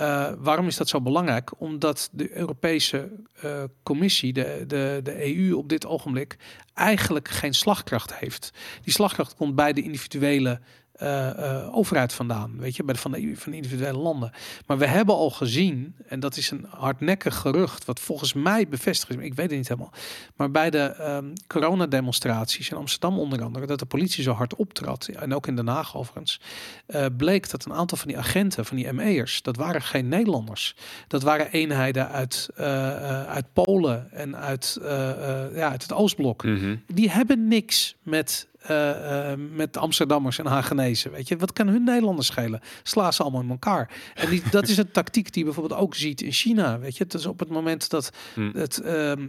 Eh, 0.00 0.32
waarom 0.38 0.66
is 0.66 0.76
dat 0.76 0.88
zo 0.88 1.00
belangrijk? 1.00 1.50
Omdat 1.60 2.08
de 2.12 2.36
Europese 2.36 3.10
eh, 3.40 3.62
Commissie, 3.82 4.32
de, 4.32 4.64
de, 4.66 5.00
de 5.02 5.36
EU 5.36 5.54
op 5.54 5.68
dit 5.68 5.86
ogenblik, 5.86 6.36
eigenlijk 6.74 7.28
geen 7.28 7.54
slagkracht 7.54 8.14
heeft. 8.14 8.52
Die 8.82 8.92
slagkracht 8.92 9.34
komt 9.34 9.54
bij 9.54 9.72
de 9.72 9.82
individuele 9.82 10.60
eh, 11.00 11.28
eh, 11.28 11.76
overheid 11.76 12.12
vandaan, 12.12 12.58
weet 12.58 12.76
je, 12.76 12.84
bij 12.84 12.94
de, 12.94 13.00
van, 13.00 13.12
de, 13.12 13.32
van 13.36 13.50
de 13.50 13.56
individuele 13.56 13.98
landen. 13.98 14.32
Maar 14.66 14.78
we 14.78 14.86
hebben 14.86 15.14
al 15.14 15.30
gezien, 15.30 15.94
en 16.06 16.20
dat 16.20 16.36
is 16.36 16.50
een 16.50 16.66
hardnekkig 16.68 17.36
gerucht, 17.36 17.84
wat 17.84 18.00
volgens 18.00 18.32
mij 18.32 18.68
bevestigd 18.68 19.10
is, 19.10 19.16
maar 19.16 19.24
ik 19.24 19.34
weet 19.34 19.48
het 19.48 19.58
niet 19.58 19.68
helemaal. 19.68 19.92
Maar 20.36 20.50
bij 20.50 20.70
de 20.70 20.78
ehm 20.78 21.24
coronademonstraties 21.46 22.70
in 22.70 22.76
Amsterdam 22.76 23.18
onder 23.18 23.42
andere, 23.42 23.66
dat 23.66 23.78
de 23.78 23.86
politie 23.86 24.22
zo 24.22 24.32
hard 24.32 24.54
optrad, 24.54 25.08
en 25.08 25.34
ook 25.34 25.46
in 25.46 25.56
Den 25.56 25.68
Haag 25.68 25.96
overigens, 25.96 26.40
eh, 26.86 27.06
bleek 27.16 27.50
dat 27.50 27.64
een 27.64 27.72
aantal 27.72 27.98
van 27.98 28.08
die 28.08 28.18
agenten, 28.18 28.64
van 28.64 28.76
die 28.76 28.92
ME'ers, 28.92 29.42
dat 29.42 29.56
waren 29.56 29.82
geen 29.82 30.08
Nederlanders. 30.08 30.74
Dat 31.08 31.22
waren 31.22 31.50
eenheden 31.50 32.08
uit, 32.08 32.48
uit 33.26 33.52
Polen 33.52 34.12
en 34.12 34.36
uit, 34.36 34.78
ja, 35.54 35.70
uit 35.70 35.82
het 35.82 35.92
Oostblok 35.92 36.44
Mhm. 36.44 36.76
die 36.86 37.10
hebben 37.10 37.48
niks 37.48 37.96
met, 38.02 38.48
eh, 38.60 39.30
eh, 39.32 39.38
met 39.52 39.76
Amsterdammers 39.76 40.38
en 40.38 40.46
Hagenezen. 40.46 41.10
Weet 41.10 41.28
je, 41.28 41.36
wat 41.36 41.52
kan 41.52 41.68
hun 41.68 41.84
Nederlanders 41.84 42.26
schelen? 42.26 42.60
Sla 42.82 43.10
ze 43.10 43.22
allemaal 43.22 43.42
in 43.42 43.50
elkaar. 43.50 43.90
En 44.14 44.30
die, 44.30 44.42
dat 44.50 44.68
is 44.68 44.76
een 44.76 44.90
tactiek 45.00 45.24
die 45.32 45.38
je 45.38 45.44
bijvoorbeeld 45.44 45.80
ook 45.80 45.94
ziet 45.94 46.20
in 46.20 46.32
China. 46.32 46.78
Weet 46.78 46.96
je, 46.96 47.04
het 47.04 47.14
is 47.14 47.26
op 47.26 47.38
het 47.38 47.48
moment 47.48 47.90
dat 47.90 48.10
Hm. 48.34 48.50
het. 48.52 48.78
ehm, 48.80 49.26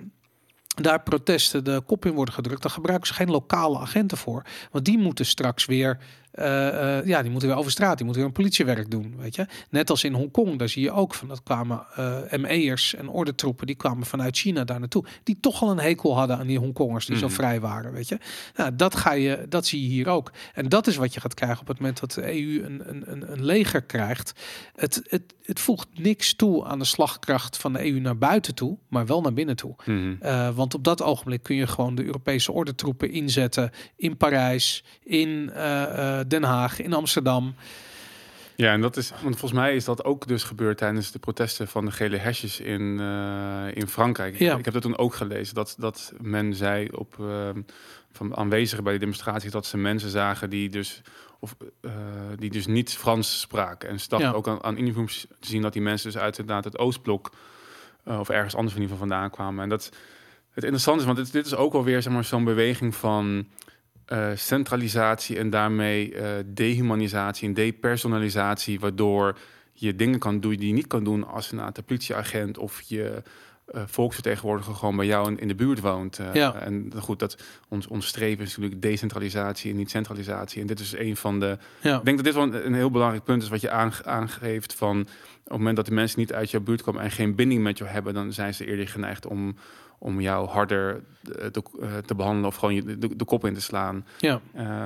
daar 0.81 1.01
protesten 1.03 1.63
de 1.63 1.81
kop 1.85 2.05
in 2.05 2.11
worden 2.13 2.33
gedrukt, 2.33 2.61
dan 2.61 2.71
gebruiken 2.71 3.07
ze 3.07 3.13
geen 3.13 3.29
lokale 3.31 3.79
agenten 3.79 4.17
voor. 4.17 4.45
Want 4.71 4.85
die 4.85 4.97
moeten 4.97 5.25
straks 5.25 5.65
weer, 5.65 5.97
eh, 6.31 6.97
eh, 6.97 7.05
ja, 7.05 7.21
die 7.21 7.31
moeten 7.31 7.49
weer 7.49 7.57
over 7.57 7.71
straat, 7.71 7.95
die 7.95 8.05
moeten 8.05 8.23
weer 8.23 8.31
een 8.31 8.41
politiewerk 8.41 8.91
doen, 8.91 9.15
weet 9.17 9.35
je. 9.35 9.45
Net 9.69 9.89
als 9.89 10.03
in 10.03 10.13
Hongkong, 10.13 10.59
daar 10.59 10.69
zie 10.69 10.83
je 10.83 10.91
ook 10.91 11.13
van, 11.13 11.27
dat 11.27 11.43
kwamen 11.43 11.85
eh 11.95 12.39
ME'ers 12.39 12.95
en 12.95 13.07
ordentroepen, 13.09 13.67
die 13.67 13.75
kwamen 13.75 14.05
vanuit 14.05 14.37
China 14.37 14.63
daar 14.63 14.79
naartoe, 14.79 15.05
die 15.23 15.37
toch 15.39 15.61
al 15.61 15.71
een 15.71 15.79
hekel 15.79 16.17
hadden 16.17 16.37
aan 16.37 16.47
die 16.47 16.59
Hongkongers 16.59 17.05
die 17.05 17.15
Mhm. 17.15 17.23
zo 17.25 17.29
vrij 17.29 17.59
waren, 17.59 17.91
weet 17.93 18.07
je. 18.07 18.17
Nou, 18.55 18.75
dat 18.75 18.95
ga 18.95 19.11
je, 19.11 19.45
dat 19.49 19.65
zie 19.65 19.81
je 19.81 19.87
hier 19.87 20.07
ook. 20.07 20.31
En 20.53 20.69
dat 20.69 20.87
is 20.87 20.95
wat 20.95 21.13
je 21.13 21.19
gaat 21.19 21.33
krijgen 21.33 21.61
op 21.61 21.67
het 21.67 21.79
moment 21.79 21.99
dat 21.99 22.11
de 22.11 22.33
EU 22.33 22.63
een, 22.63 22.81
een, 22.89 23.11
een, 23.11 23.31
een 23.31 23.45
leger 23.45 23.81
krijgt. 23.81 24.33
Het, 24.75 25.01
het, 25.09 25.33
het 25.43 25.59
voegt 25.59 25.87
niks 25.93 26.33
toe 26.33 26.65
aan 26.65 26.79
de 26.79 26.85
slagkracht 26.85 27.57
van 27.57 27.73
de 27.73 27.85
EU 27.85 27.99
naar 27.99 28.17
buiten 28.17 28.55
toe, 28.55 28.77
maar 28.87 29.05
wel 29.05 29.21
naar 29.21 29.33
binnen 29.33 29.55
toe. 29.55 29.75
Mhm. 29.85 30.15
Uh, 30.23 30.49
want 30.49 30.73
op 30.73 30.83
dat 30.83 31.01
ogenblik 31.01 31.43
kun 31.43 31.55
je 31.55 31.67
gewoon 31.67 31.95
de 31.95 32.05
Europese 32.05 32.51
ordentroepen 32.51 33.11
inzetten 33.11 33.71
in 33.95 34.17
Parijs, 34.17 34.83
in 35.03 35.29
uh, 35.29 35.83
uh, 35.95 36.19
Den 36.27 36.43
Haag, 36.43 36.81
in 36.81 36.93
Amsterdam. 36.93 37.55
Ja, 38.55 38.71
en 38.71 38.81
dat 38.81 38.97
is, 38.97 39.09
want 39.09 39.37
volgens 39.37 39.59
mij 39.59 39.75
is 39.75 39.85
dat 39.85 40.03
ook 40.03 40.27
dus 40.27 40.43
gebeurd 40.43 40.77
tijdens 40.77 41.11
de 41.11 41.19
protesten 41.19 41.67
van 41.67 41.85
de 41.85 41.91
gele 41.91 42.17
hesjes 42.17 42.59
in, 42.59 42.81
uh, 42.99 43.65
in 43.73 43.87
Frankrijk. 43.87 44.39
Ja. 44.39 44.57
Ik 44.57 44.65
heb 44.65 44.73
dat 44.73 44.83
toen 44.83 44.97
ook 44.97 45.13
gelezen, 45.13 45.55
dat, 45.55 45.75
dat 45.77 46.13
men 46.21 46.53
zei 46.53 46.89
op 46.91 47.17
uh, 47.19 47.49
van 48.11 48.35
aanwezigen 48.35 48.83
bij 48.83 48.91
die 48.91 49.01
demonstraties 49.01 49.51
dat 49.51 49.65
ze 49.65 49.77
mensen 49.77 50.09
zagen 50.09 50.49
die 50.49 50.69
dus, 50.69 51.01
of, 51.39 51.55
uh, 51.81 51.91
die 52.37 52.49
dus 52.49 52.67
niet 52.67 52.93
Frans 52.93 53.39
spraken. 53.39 53.89
En 53.89 53.99
ze 53.99 54.09
dachten 54.09 54.29
ja. 54.29 54.35
ook 54.35 54.47
aan, 54.47 54.63
aan 54.63 54.77
uniforms 54.77 55.25
te 55.39 55.47
zien 55.47 55.61
dat 55.61 55.73
die 55.73 55.81
mensen 55.81 56.11
dus 56.11 56.21
uit 56.21 56.37
inderdaad 56.37 56.63
het 56.63 56.77
Oostblok 56.77 57.31
of 58.05 58.29
ergens 58.29 58.55
anders 58.55 58.75
van, 58.75 58.97
vandaan 58.97 59.29
kwamen. 59.29 59.63
En 59.63 59.69
dat 59.69 59.91
het 60.51 60.63
interessant 60.63 60.99
is, 60.99 61.05
want 61.05 61.17
dit, 61.17 61.31
dit 61.31 61.45
is 61.45 61.55
ook 61.55 61.73
wel 61.73 61.83
weer 61.83 62.01
zeg 62.01 62.13
maar, 62.13 62.23
zo'n 62.23 62.43
beweging 62.43 62.95
van 62.95 63.47
uh, 64.11 64.27
centralisatie 64.35 65.37
en 65.37 65.49
daarmee 65.49 66.13
uh, 66.13 66.23
dehumanisatie 66.45 67.47
en 67.47 67.53
depersonalisatie, 67.53 68.79
waardoor 68.79 69.37
je 69.73 69.95
dingen 69.95 70.19
kan 70.19 70.39
doen 70.39 70.55
die 70.55 70.67
je 70.67 70.73
niet 70.73 70.87
kan 70.87 71.03
doen 71.03 71.27
als 71.27 71.51
een 71.51 71.71
politieagent 71.85 72.57
of 72.57 72.81
je 72.81 73.21
uh, 73.75 73.81
volksvertegenwoordiger 73.85 74.75
gewoon 74.75 74.95
bij 74.95 75.05
jou 75.05 75.31
in, 75.31 75.39
in 75.39 75.47
de 75.47 75.55
buurt 75.55 75.79
woont. 75.79 76.19
Ja. 76.33 76.55
En 76.55 76.91
goed, 76.97 77.19
dat 77.19 77.37
ons, 77.67 77.87
ons 77.87 78.07
streven 78.07 78.43
is 78.43 78.55
natuurlijk 78.55 78.81
decentralisatie 78.81 79.71
en 79.71 79.77
niet 79.77 79.89
centralisatie. 79.89 80.61
En 80.61 80.67
dit 80.67 80.79
is 80.79 80.93
een 80.97 81.15
van 81.15 81.39
de. 81.39 81.57
Ja. 81.81 81.97
Ik 81.97 82.05
denk 82.05 82.17
dat 82.17 82.25
dit 82.25 82.35
wel 82.35 82.43
een, 82.43 82.65
een 82.65 82.73
heel 82.73 82.91
belangrijk 82.91 83.23
punt 83.23 83.43
is 83.43 83.49
wat 83.49 83.61
je 83.61 83.69
aange, 83.69 84.03
aangeeft 84.03 84.73
van 84.73 84.99
op 84.99 85.07
het 85.43 85.57
moment 85.57 85.75
dat 85.75 85.85
de 85.85 85.93
mensen 85.93 86.19
niet 86.19 86.33
uit 86.33 86.51
jouw 86.51 86.61
buurt 86.61 86.81
komen 86.81 87.01
en 87.01 87.11
geen 87.11 87.35
binding 87.35 87.63
met 87.63 87.77
jou 87.77 87.89
hebben, 87.89 88.13
dan 88.13 88.33
zijn 88.33 88.53
ze 88.53 88.65
eerder 88.65 88.87
geneigd 88.87 89.27
om 89.27 89.55
om 90.03 90.21
jou 90.21 90.47
harder 90.47 91.01
te, 91.51 91.63
te 92.05 92.15
behandelen 92.15 92.49
of 92.49 92.55
gewoon 92.55 92.75
je, 92.75 92.97
de, 92.97 93.15
de, 93.15 93.25
kop 93.25 93.45
in 93.45 93.53
te 93.53 93.61
slaan. 93.61 94.05
Ja. 94.17 94.41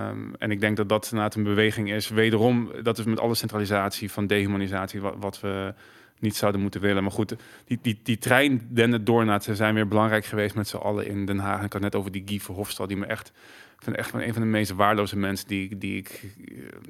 Um, 0.10 0.36
en 0.38 0.52
ik 0.52 0.60
denk 0.60 0.78
dat 0.78 0.90
dat 0.90 1.04
inderdaad 1.04 1.36
een 1.36 1.44
beweging 1.44 1.92
is. 1.92 2.10
Wederom, 2.10 2.72
dat 2.84 2.98
is 2.98 3.06
met 3.06 3.20
alle 3.20 3.36
centralisatie 3.36 4.12
van 4.12 4.28
dehumanisatie 4.28 5.02
wat, 5.02 5.16
wat 5.20 5.40
we 5.40 5.74
niet 6.20 6.36
zouden 6.36 6.62
moeten 6.62 6.82
willen. 6.82 7.04
Maar 7.04 7.12
goed, 7.12 7.36
die, 7.66 7.80
die, 7.82 8.00
die 8.04 8.18
trein 8.18 8.68
dende 8.70 9.04
door 9.04 9.26
naar 9.26 9.42
ze 9.42 9.56
zijn 9.56 9.76
weer 9.76 9.88
belangrijk 9.88 10.26
geweest 10.26 10.56
met 10.56 10.68
z'n 10.68 10.78
allen 10.78 11.08
in 11.08 11.26
Den 11.26 11.40
Haag. 11.40 11.64
Ik 11.64 11.74
had 11.74 11.82
net 11.82 11.96
over 11.96 12.12
die 12.12 12.24
Guy 12.26 12.40
Verhofstadt, 12.40 12.90
die 12.90 12.98
me 12.98 13.06
echt 13.06 13.32
ik 13.76 13.84
vind 13.84 13.96
echt 13.96 14.14
een 14.14 14.34
van 14.34 14.42
de 14.42 14.48
meest 14.48 14.72
waardeloze 14.72 15.18
mensen 15.18 15.48
die, 15.48 15.78
die 15.78 15.98
ik, 15.98 16.22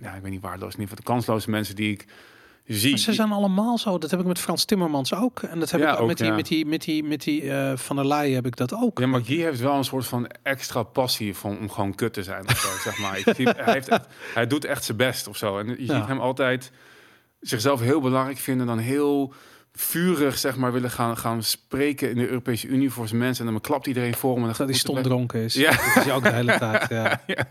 ja, 0.02 0.14
ik 0.14 0.22
weet 0.22 0.32
niet 0.32 0.42
waardeloos, 0.42 0.74
in 0.74 0.80
ieder 0.80 0.98
geval 0.98 1.06
de 1.06 1.12
kansloze 1.14 1.50
mensen 1.50 1.76
die 1.76 1.92
ik 1.92 2.06
zie. 2.66 2.90
Maar 2.90 3.00
ze 3.00 3.14
zijn 3.14 3.32
allemaal 3.32 3.78
zo. 3.78 3.98
Dat 3.98 4.12
heb 4.12 4.20
ik 4.20 4.26
met 4.26 4.40
Frans 4.40 4.66
Timmermans 4.66 5.14
ook. 5.14 5.42
En 5.42 5.60
dat 5.60 5.72
heb 5.72 5.82
Ja, 5.82 5.94
ik 5.94 6.00
ook, 6.00 6.08
met 6.08 6.18
die, 6.18 6.28
ja. 6.28 6.34
met 6.36 6.48
die, 6.48 6.66
met 6.66 6.82
die, 6.84 7.04
met 7.04 7.24
die 7.24 7.52
eh, 7.52 7.78
Van 7.78 7.96
der 7.96 8.08
Leyen 8.08 8.36
heb 8.36 8.46
ik 8.46 8.56
dat 8.56 8.74
ook. 8.74 9.00
Ja, 9.00 9.08
maar 9.08 9.22
Guy 9.24 9.42
heeft 9.42 9.60
wel 9.60 9.76
een 9.76 9.84
soort 9.84 10.06
van 10.06 10.28
extra 10.44 10.84
passie 10.84 11.36
van, 11.36 11.58
om 11.60 11.70
gewoon 11.70 11.96
kut 11.96 12.14
te 12.14 12.24
zijn. 12.24 12.44
Of 12.48 12.58
zo, 12.58 12.70
zeg 12.90 13.00
maar. 13.00 13.18
Ik 13.18 13.26
hij, 13.38 13.74
heeft 13.74 13.88
echt, 13.90 14.08
hij 14.34 14.48
doet 14.48 14.66
echt 14.66 14.84
zijn 14.84 14.98
best 14.98 15.28
of 15.28 15.38
zo. 15.38 15.58
En 15.60 15.68
je 15.68 15.86
Ja. 15.86 15.96
ziet 16.00 16.08
hem 16.08 16.20
altijd 16.20 16.72
zichzelf 17.40 17.80
heel 17.82 18.02
belangrijk 18.02 18.38
vinden, 18.38 18.68
dan 18.68 18.78
heel 18.78 19.34
vurig 19.78 20.38
zeg 20.38 20.56
maar 20.56 20.72
willen 20.74 20.92
gaan, 20.92 21.18
gaan 21.18 21.44
spreken 21.44 22.10
in 22.10 22.16
de 22.16 22.28
Europese 22.28 22.68
Unie 22.68 22.90
voor 22.92 23.08
zijn 23.08 23.20
mensen. 23.20 23.46
En 23.46 23.52
dan 23.52 23.62
klapt 23.62 23.88
iedereen 23.88 24.14
voor 24.16 24.30
hem. 24.34 24.40
En 24.42 24.48
dan 24.48 24.56
Dat 24.58 24.68
hij 24.68 24.78
stom 24.78 24.96
het 24.96 25.04
dronken 25.04 25.40
is. 25.40 25.54
Ja. 25.54 25.72
Dat 25.96 26.06
is 26.06 26.12
ook 26.12 26.24
de 26.24 26.32
hele 26.34 26.58
tijd. 26.58 26.90
Ja. 26.96 27.22
Ja. 27.28 27.48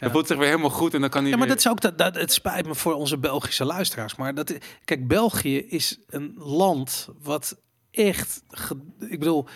Dan 0.00 0.10
voelt 0.10 0.26
zich 0.26 0.36
weer 0.36 0.46
helemaal 0.48 0.70
goed 0.70 0.94
en 0.94 1.00
dan 1.00 1.10
kan 1.10 1.20
hij 1.22 1.30
Ja, 1.30 1.36
maar 1.36 1.46
weer- 1.46 1.56
dat 1.56 1.64
is 1.64 1.70
ook 1.70 1.80
dat, 1.80 1.98
dat. 1.98 2.14
Het 2.14 2.32
spijt 2.32 2.66
me 2.66 2.74
voor 2.74 2.94
onze 2.94 3.18
Belgische 3.18 3.64
luisteraars, 3.64 4.16
maar 4.16 4.34
dat 4.34 4.54
kijk, 4.84 5.08
België 5.08 5.58
is 5.58 5.98
een 6.08 6.34
land 6.36 7.08
wat 7.22 7.56
echt, 7.90 8.42
ik 9.08 9.18
bedoel, 9.18 9.46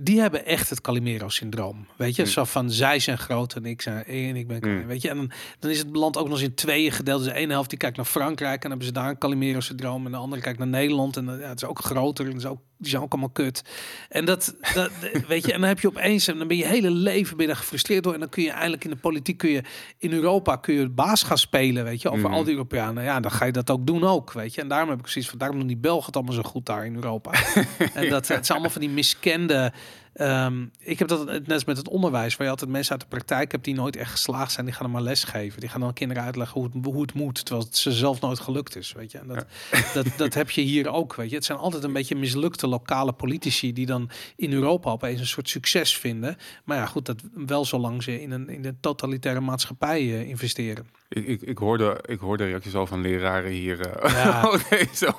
die 0.00 0.20
hebben 0.20 0.46
echt 0.46 0.70
het 0.70 0.80
Calimero-syndroom. 0.80 1.86
Weet 1.96 2.16
je, 2.16 2.22
Mm. 2.22 2.28
zo 2.28 2.44
van 2.44 2.70
zij 2.70 2.98
zijn 2.98 3.18
groot 3.18 3.54
en 3.54 3.64
ik 3.64 3.82
zijn 3.82 4.04
en 4.04 4.36
ik 4.36 4.46
ben 4.46 4.60
klein. 4.60 4.80
Mm. 4.80 4.86
Weet 4.86 5.02
je, 5.02 5.08
en 5.08 5.16
dan, 5.16 5.30
dan 5.58 5.70
is 5.70 5.78
het 5.78 5.96
land 5.96 6.16
ook 6.16 6.28
nog 6.28 6.38
eens 6.38 6.48
in 6.48 6.54
tweeën 6.54 6.92
gedeeld. 6.92 7.22
Dus 7.24 7.32
de 7.32 7.38
ene 7.38 7.52
helft 7.52 7.70
die 7.70 7.78
kijkt 7.78 7.96
naar 7.96 8.06
Frankrijk 8.06 8.54
en 8.54 8.60
dan 8.60 8.70
hebben 8.70 8.86
ze 8.86 8.92
daar 8.92 9.08
een 9.08 9.18
Calimero-syndroom, 9.18 10.04
en 10.06 10.12
de 10.12 10.18
andere 10.18 10.42
kijkt 10.42 10.58
naar 10.58 10.68
Nederland 10.68 11.16
en 11.16 11.24
dan, 11.24 11.38
ja, 11.38 11.48
het 11.48 11.62
is 11.62 11.68
ook 11.68 11.78
groter 11.78 12.24
en 12.24 12.30
het 12.32 12.40
is 12.40 12.46
ook, 12.48 12.60
die 12.78 12.90
zijn 12.90 13.02
ook 13.02 13.12
allemaal 13.12 13.30
kut. 13.30 13.62
En 14.08 14.24
dat, 14.24 14.54
dat 14.74 14.90
weet 15.28 15.44
je, 15.46 15.52
en 15.52 15.60
dan 15.60 15.68
heb 15.68 15.80
je 15.80 15.88
opeens, 15.88 16.28
en 16.28 16.38
dan 16.38 16.48
ben 16.48 16.56
je 16.56 16.66
hele 16.66 16.90
leven 16.90 17.36
binnen 17.36 17.56
gefrustreerd 17.56 18.04
door, 18.04 18.14
en 18.14 18.20
dan 18.20 18.28
kun 18.28 18.42
je 18.42 18.50
eindelijk 18.50 18.84
in 18.84 18.90
de 18.90 18.96
politiek 18.96 19.36
kun 19.38 19.50
je 19.50 19.62
in 19.98 20.12
Europa 20.12 20.56
kun 20.56 20.74
je 20.74 20.88
baas 20.88 21.22
gaan 21.22 21.38
spelen, 21.38 21.84
weet 21.84 22.02
je, 22.02 22.10
over 22.10 22.28
Mhm. 22.28 22.34
al 22.34 22.44
die 22.44 22.52
Europeanen. 22.52 23.04
Ja, 23.04 23.20
dan 23.20 23.30
ga 23.30 23.44
je 23.44 23.52
dat 23.52 23.70
ook 23.70 23.86
doen 23.86 24.04
ook, 24.04 24.32
weet 24.32 24.54
je. 24.54 24.60
En 24.60 24.68
daarom 24.68 24.88
heb 24.88 24.98
ik 24.98 25.04
precies 25.04 25.28
van, 25.28 25.38
daarom 25.38 25.58
doen 25.58 25.66
die 25.66 25.76
Belgen 25.76 26.06
het 26.06 26.16
allemaal 26.16 26.34
zo 26.34 26.42
goed 26.42 26.66
daar 26.66 26.86
in 26.86 26.94
Europa. 26.94 27.30
en 27.94 28.08
dat 28.08 28.28
het 28.28 28.46
zijn 28.46 28.48
allemaal 28.48 28.70
van 28.70 28.80
die 28.80 28.90
miskende 28.90 29.72
Ehm, 30.18 30.66
ik 30.78 30.98
heb 30.98 31.08
dat 31.08 31.24
net 31.24 31.52
als 31.52 31.64
met 31.64 31.76
het 31.76 31.88
onderwijs, 31.88 32.36
waar 32.36 32.46
je 32.46 32.52
altijd 32.52 32.70
mensen 32.70 32.92
uit 32.92 33.00
de 33.00 33.06
praktijk 33.06 33.52
hebt 33.52 33.64
die 33.64 33.74
nooit 33.74 33.96
echt 33.96 34.10
geslaagd 34.10 34.52
zijn, 34.52 34.66
die 34.66 34.74
gaan 34.74 34.86
er 34.86 34.92
maar 34.92 35.02
les 35.02 35.24
geven. 35.24 35.60
Die 35.60 35.68
gaan 35.68 35.80
dan 35.80 35.92
kinderen 35.92 36.22
uitleggen 36.22 36.60
hoe 36.60 36.70
het, 36.72 36.84
hoe 36.84 37.00
het 37.02 37.12
moet, 37.12 37.44
terwijl 37.44 37.66
het 37.66 37.76
ze 37.76 37.92
zelf 37.92 38.20
nooit 38.20 38.40
gelukt 38.40 38.76
is. 38.76 38.92
Weet 38.92 39.12
je, 39.12 39.18
en 39.18 39.26
dat, 39.26 39.46
dat, 39.94 40.06
dat 40.16 40.34
heb 40.34 40.50
je 40.50 40.60
hier 40.60 40.88
ook. 40.88 41.14
Weet 41.14 41.30
je, 41.30 41.36
het 41.36 41.44
zijn 41.44 41.58
altijd 41.58 41.84
een 41.84 41.92
beetje 41.92 42.16
mislukte 42.16 42.66
lokale 42.66 43.12
politici 43.12 43.72
die 43.72 43.86
dan 43.86 44.10
in 44.36 44.52
Europa 44.52 44.90
opeens 44.90 45.20
een 45.20 45.26
soort 45.26 45.48
succes 45.48 45.96
vinden. 45.96 46.36
Maar 46.64 46.76
ja, 46.76 46.86
goed, 46.86 47.06
dat 47.06 47.22
wel 47.34 47.64
zolang 47.64 48.02
ze 48.02 48.20
in 48.20 48.30
een 48.30 48.48
in 48.48 48.62
de 48.62 48.74
totalitaire 48.80 49.40
maatschappij 49.40 50.02
uh, 50.02 50.28
investeren. 50.28 50.86
Ik, 51.08 51.26
ik, 51.26 51.42
ik, 51.42 51.58
hoorde, 51.58 51.98
ik 52.04 52.18
hoorde 52.18 52.44
reacties 52.44 52.74
al 52.74 52.86
van 52.86 53.00
leraren 53.00 53.50
hier. 53.50 53.78
Uh, 54.04 54.12
ja. 54.12 54.58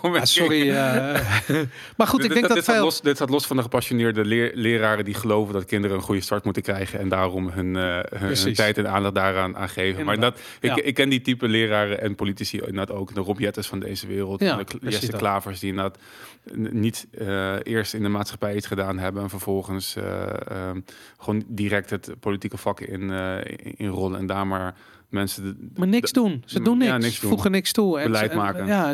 ja, 0.13 0.25
sorry. 0.25 0.69
Uh, 0.69 0.75
maar 1.97 2.07
goed, 2.07 2.23
ik 2.23 2.33
denk 2.33 2.47
dat 2.47 2.55
dit, 2.55 2.65
veel... 2.65 2.83
los, 2.83 3.01
dit 3.01 3.15
staat 3.15 3.29
los 3.29 3.47
van 3.47 3.55
de 3.55 3.61
gepassioneerde 3.61 4.25
leer, 4.25 4.51
leraren 4.89 5.05
die 5.05 5.13
geloven 5.13 5.53
dat 5.53 5.65
kinderen 5.65 5.97
een 5.97 6.03
goede 6.03 6.21
start 6.21 6.43
moeten 6.43 6.63
krijgen 6.63 6.99
en 6.99 7.09
daarom 7.09 7.49
hun, 7.49 7.75
uh, 7.75 7.99
hun, 8.15 8.53
tijd 8.53 8.77
en 8.77 8.89
aandacht 8.89 9.15
daaraan 9.15 9.57
aan 9.57 9.69
geven. 9.69 10.05
Maar 10.05 10.19
dat, 10.19 10.39
ik, 10.59 10.75
ik 10.75 10.93
ken 10.93 11.09
die 11.09 11.21
type 11.21 11.47
leraren 11.47 12.01
en 12.01 12.15
politici 12.15 12.57
inderdaad 12.57 12.91
ook. 12.91 13.13
De 13.13 13.21
Rob 13.21 13.39
van 13.53 13.79
deze 13.79 14.07
wereld. 14.07 14.39
Ja, 14.39 14.57
de 14.57 14.89
Jesse 14.89 15.11
Klavers 15.11 15.59
die 15.59 15.69
inderdaad 15.69 15.99
niet 16.53 17.07
eerst 17.63 17.93
in 17.93 18.01
de 18.01 18.09
maatschappij 18.09 18.55
iets 18.55 18.67
gedaan 18.67 18.99
hebben 18.99 19.23
en 19.23 19.29
vervolgens 19.29 19.95
ehm, 19.95 20.79
gewoon 21.17 21.43
direct 21.47 21.89
het 21.89 22.13
politieke 22.19 22.57
vak 22.57 22.79
in, 22.79 23.11
in 23.77 23.87
rollen 23.87 24.19
en 24.19 24.25
daar 24.25 24.47
maar 24.47 24.75
mensen... 25.09 25.71
Maar 25.75 25.87
niks 25.87 26.11
doen. 26.11 26.43
Ze 26.45 26.61
doen 26.61 26.77
niks. 26.77 26.91
Ja, 26.91 26.97
niks 26.97 27.19
doen. 27.19 27.29
Voegen 27.29 27.51
niks 27.51 27.71
toe. 27.71 28.03
Beleid 28.03 28.33
maken. 28.33 28.65
ja, 28.65 28.87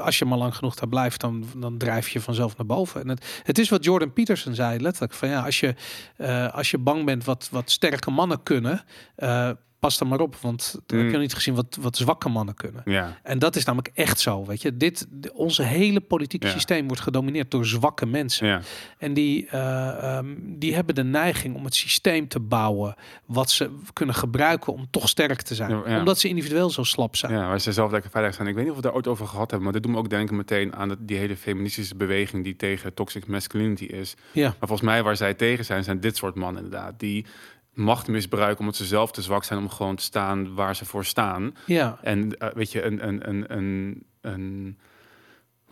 als 0.00 0.18
je 0.18 0.24
maar 0.24 0.38
lang 0.38 0.54
genoeg 0.54 0.74
daar 0.74 0.88
blijft, 0.88 1.20
dan, 1.20 1.44
dan 1.56 1.78
drijf 1.78 2.08
je 2.08 2.20
vanzelf 2.20 2.56
naar 2.56 2.66
boven. 2.66 3.00
En 3.00 3.08
het, 3.08 3.40
het 3.42 3.58
is 3.58 3.68
wat 3.68 3.84
Jordan 3.84 4.12
Peterson 4.12 4.54
zei, 4.54 4.80
letterlijk. 4.80 5.14
Van 5.14 5.28
ja, 5.28 5.44
als 5.44 5.60
je, 5.60 5.74
uh, 6.18 6.54
als 6.54 6.70
je 6.70 6.78
bang 6.78 7.04
bent 7.04 7.24
wat, 7.24 7.48
wat 7.50 7.70
sterke 7.70 8.10
mannen 8.10 8.42
kunnen... 8.42 8.84
Uh, 9.18 9.50
pas 9.82 10.00
er 10.00 10.06
maar 10.06 10.20
op, 10.20 10.36
want 10.36 10.80
dan 10.86 10.98
heb 10.98 11.08
je 11.08 11.14
mm. 11.14 11.20
niet 11.20 11.34
gezien 11.34 11.54
wat, 11.54 11.78
wat 11.80 11.96
zwakke 11.96 12.28
mannen 12.28 12.54
kunnen. 12.54 12.82
Ja. 12.84 13.18
En 13.22 13.38
dat 13.38 13.56
is 13.56 13.64
namelijk 13.64 13.94
echt 13.94 14.20
zo, 14.20 14.44
weet 14.44 14.62
je. 14.62 14.76
Dit, 14.76 15.06
onze 15.32 15.62
hele 15.62 16.00
politieke 16.00 16.48
systeem 16.48 16.86
wordt 16.86 17.02
gedomineerd 17.02 17.50
door 17.50 17.66
zwakke 17.66 18.06
mensen. 18.06 18.46
Ja. 18.46 18.60
En 18.98 19.14
die, 19.14 19.48
uh, 19.54 20.16
um, 20.16 20.58
die 20.58 20.74
hebben 20.74 20.94
de 20.94 21.04
neiging 21.04 21.54
om 21.54 21.64
het 21.64 21.74
systeem 21.74 22.28
te 22.28 22.40
bouwen 22.40 22.94
wat 23.26 23.50
ze 23.50 23.70
kunnen 23.92 24.14
gebruiken 24.14 24.72
om 24.72 24.86
toch 24.90 25.08
sterk 25.08 25.42
te 25.42 25.54
zijn. 25.54 25.84
Omdat 25.98 26.18
ze 26.18 26.28
individueel 26.28 26.70
zo 26.70 26.82
slap 26.82 27.16
zijn. 27.16 27.32
Ja, 27.32 27.48
waar 27.48 27.60
ze 27.60 27.72
zelf 27.72 27.90
lekker 27.90 28.10
veilig 28.10 28.34
zijn. 28.34 28.48
Ik 28.48 28.54
weet 28.54 28.62
niet 28.62 28.72
of 28.72 28.78
we 28.78 28.82
daar 28.82 28.94
ooit 28.94 29.08
over 29.08 29.26
gehad 29.26 29.50
hebben, 29.50 29.62
maar 29.62 29.72
dit 29.72 29.82
doen 29.82 29.92
we 29.92 29.98
ook 29.98 30.10
denken 30.10 30.36
meteen 30.36 30.76
aan 30.76 30.96
die 30.98 31.16
hele 31.16 31.36
feministische 31.36 31.96
beweging 31.96 32.44
die 32.44 32.56
tegen 32.56 32.94
toxic 32.94 33.26
masculinity 33.26 33.84
is. 33.84 34.14
Ja. 34.32 34.48
Maar 34.48 34.68
volgens 34.68 34.88
mij 34.88 35.02
waar 35.02 35.16
zij 35.16 35.34
tegen 35.34 35.64
zijn, 35.64 35.84
zijn 35.84 36.00
dit 36.00 36.16
soort 36.16 36.34
mannen 36.34 36.64
inderdaad. 36.64 37.00
Die 37.00 37.26
macht 37.72 38.08
misbruiken 38.08 38.60
omdat 38.60 38.76
ze 38.76 38.84
zelf 38.84 39.12
te 39.12 39.22
zwak 39.22 39.44
zijn 39.44 39.58
om 39.58 39.68
gewoon 39.68 39.96
te 39.96 40.02
staan 40.02 40.54
waar 40.54 40.76
ze 40.76 40.84
voor 40.84 41.04
staan. 41.04 41.56
Ja. 41.66 41.98
En 42.02 42.36
uh, 42.38 42.48
weet 42.54 42.72
je, 42.72 42.82
een, 42.82 43.08
een, 43.08 43.28
een, 43.28 43.56
een, 43.56 44.02
een 44.20 44.78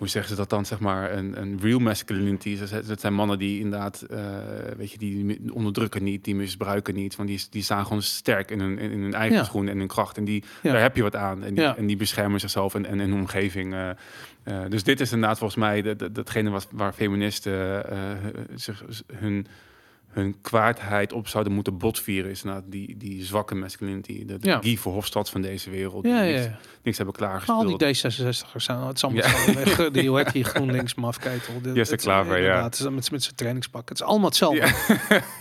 hoe 0.01 0.09
zeggen 0.09 0.31
ze 0.31 0.37
dat 0.37 0.51
dan, 0.51 0.67
zeg 0.67 0.81
maar, 0.81 1.13
een, 1.13 1.41
een 1.41 1.59
real 1.63 1.79
masculinity. 1.79 2.59
Dat 2.87 3.01
zijn 3.01 3.15
mannen 3.15 3.39
die 3.39 3.61
inderdaad, 3.61 4.07
uh, 4.11 4.19
weet 4.77 4.93
je, 4.93 4.99
die 4.99 5.39
onderdrukken 5.53 6.03
niet, 6.03 6.25
die 6.25 6.35
misbruiken 6.35 6.95
niet. 6.95 7.17
Want 7.17 7.29
die, 7.29 7.47
die 7.51 7.63
staan 7.63 7.87
gewoon 7.87 8.03
sterk 8.03 8.51
in 8.51 8.61
hun, 8.61 8.79
in 8.79 9.03
hun 9.03 9.15
eigen 9.15 9.37
ja. 9.37 9.45
schoen 9.45 9.69
en 9.69 9.79
hun 9.79 9.87
kracht. 9.87 10.17
En 10.17 10.25
die, 10.25 10.45
ja. 10.63 10.73
daar 10.73 10.81
heb 10.81 10.97
je 10.97 11.03
wat 11.03 11.17
aan. 11.17 11.45
En 11.45 11.55
die, 11.55 11.65
ja. 11.65 11.77
en 11.77 11.87
die 11.87 11.97
beschermen 11.97 12.41
zichzelf 12.41 12.75
en, 12.75 12.87
en, 12.87 12.99
hun 12.99 13.13
omgeving. 13.13 13.73
Uh, 13.73 13.91
uh, 14.45 14.61
dus 14.69 14.83
dit 14.83 15.01
is 15.01 15.13
inderdaad 15.13 15.39
volgens 15.39 15.61
mij 15.61 15.83
dat, 15.83 16.15
datgene 16.15 16.51
wat, 16.51 16.69
waar 16.71 16.93
feministen 16.93 17.85
zich 18.55 18.85
hun 19.13 19.47
hun 20.11 20.37
kwaadheid 20.41 21.13
op 21.13 21.29
zouden 21.29 21.53
moeten 21.53 21.79
botvieren, 21.79 22.31
is 22.31 22.43
nou 22.43 22.63
die, 22.67 22.97
die 22.97 23.25
zwakke 23.25 23.55
masculinity, 23.55 24.25
de, 24.25 24.39
de 24.39 24.49
ja. 24.49 24.59
Guy 24.59 24.77
Verhofstadt 24.77 25.31
van 25.31 25.43
deze 25.43 25.71
wereld, 25.71 26.03
die 26.03 26.13
ja, 26.13 26.23
niks, 26.23 26.45
ja. 26.45 26.59
niks 26.83 26.97
hebben 26.97 27.15
klaargespeeld. 27.15 27.67
Al 27.67 27.79
die 27.79 27.87
D66'ers 27.87 28.57
zijn, 28.57 28.79
het 28.79 28.97
is 28.97 29.05
allemaal 29.05 29.23
weg. 29.55 29.91
Die, 29.91 30.09
hoe 30.09 30.19
heet 30.19 30.33
die 30.33 30.45
GroenLinks 30.45 30.95
mafketel? 30.95 31.55
Jesse 31.75 31.97
Klaver, 31.97 32.43
ja. 32.43 32.63
Het 32.63 32.79
is 32.79 32.89
met, 32.89 33.11
met 33.11 33.23
zijn 33.23 33.35
trainingspak. 33.35 33.89
Het 33.89 34.01
is 34.01 34.07
allemaal 34.07 34.29
hetzelfde. 34.29 34.73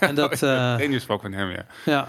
En 0.00 0.14
dat... 0.14 0.28
Uh, 0.42 0.74
trainingspak 0.74 1.20
van 1.20 1.32
hem, 1.32 1.50
ja. 1.50 1.64
Ja. 1.84 2.08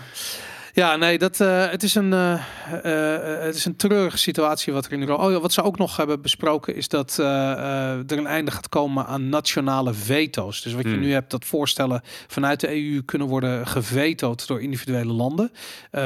Ja, 0.74 0.95
nee, 0.95 1.17
dat, 1.17 1.39
uh, 1.39 1.69
het, 1.69 1.84
is 1.84 1.95
een, 1.95 2.11
uh, 2.11 2.43
uh, 2.86 3.43
het 3.43 3.55
is 3.55 3.65
een 3.65 3.76
treurige 3.76 4.17
situatie 4.17 4.74
wat 4.74 4.86
er 4.86 4.91
in 4.91 4.99
Europa... 4.99 5.26
Oh 5.26 5.32
ja, 5.32 5.39
wat 5.39 5.53
ze 5.53 5.61
ook 5.61 5.78
nog 5.78 5.97
hebben 5.97 6.22
besproken 6.22 6.76
is 6.76 6.88
dat 6.88 7.17
er 7.17 8.17
een 8.17 8.28
einde 8.28 8.51
gaat 8.51 8.69
komen 8.69 9.05
aan 9.05 9.30
nationale 9.30 9.93
veto's. 9.93 10.61
Dus 10.61 10.74
wat 10.74 10.84
je 10.84 10.89
hmm. 10.89 10.99
nu 10.99 11.11
hebt, 11.11 11.32
dat 11.32 11.45
voorstellen 11.45 12.01
vanuit 12.28 12.59
de 12.59 12.69
EU 12.69 13.01
kunnen 13.05 13.28
worden 13.28 13.67
gevetood 13.67 14.47
door 14.47 14.61
individuele 14.61 15.13
landen. 15.13 15.51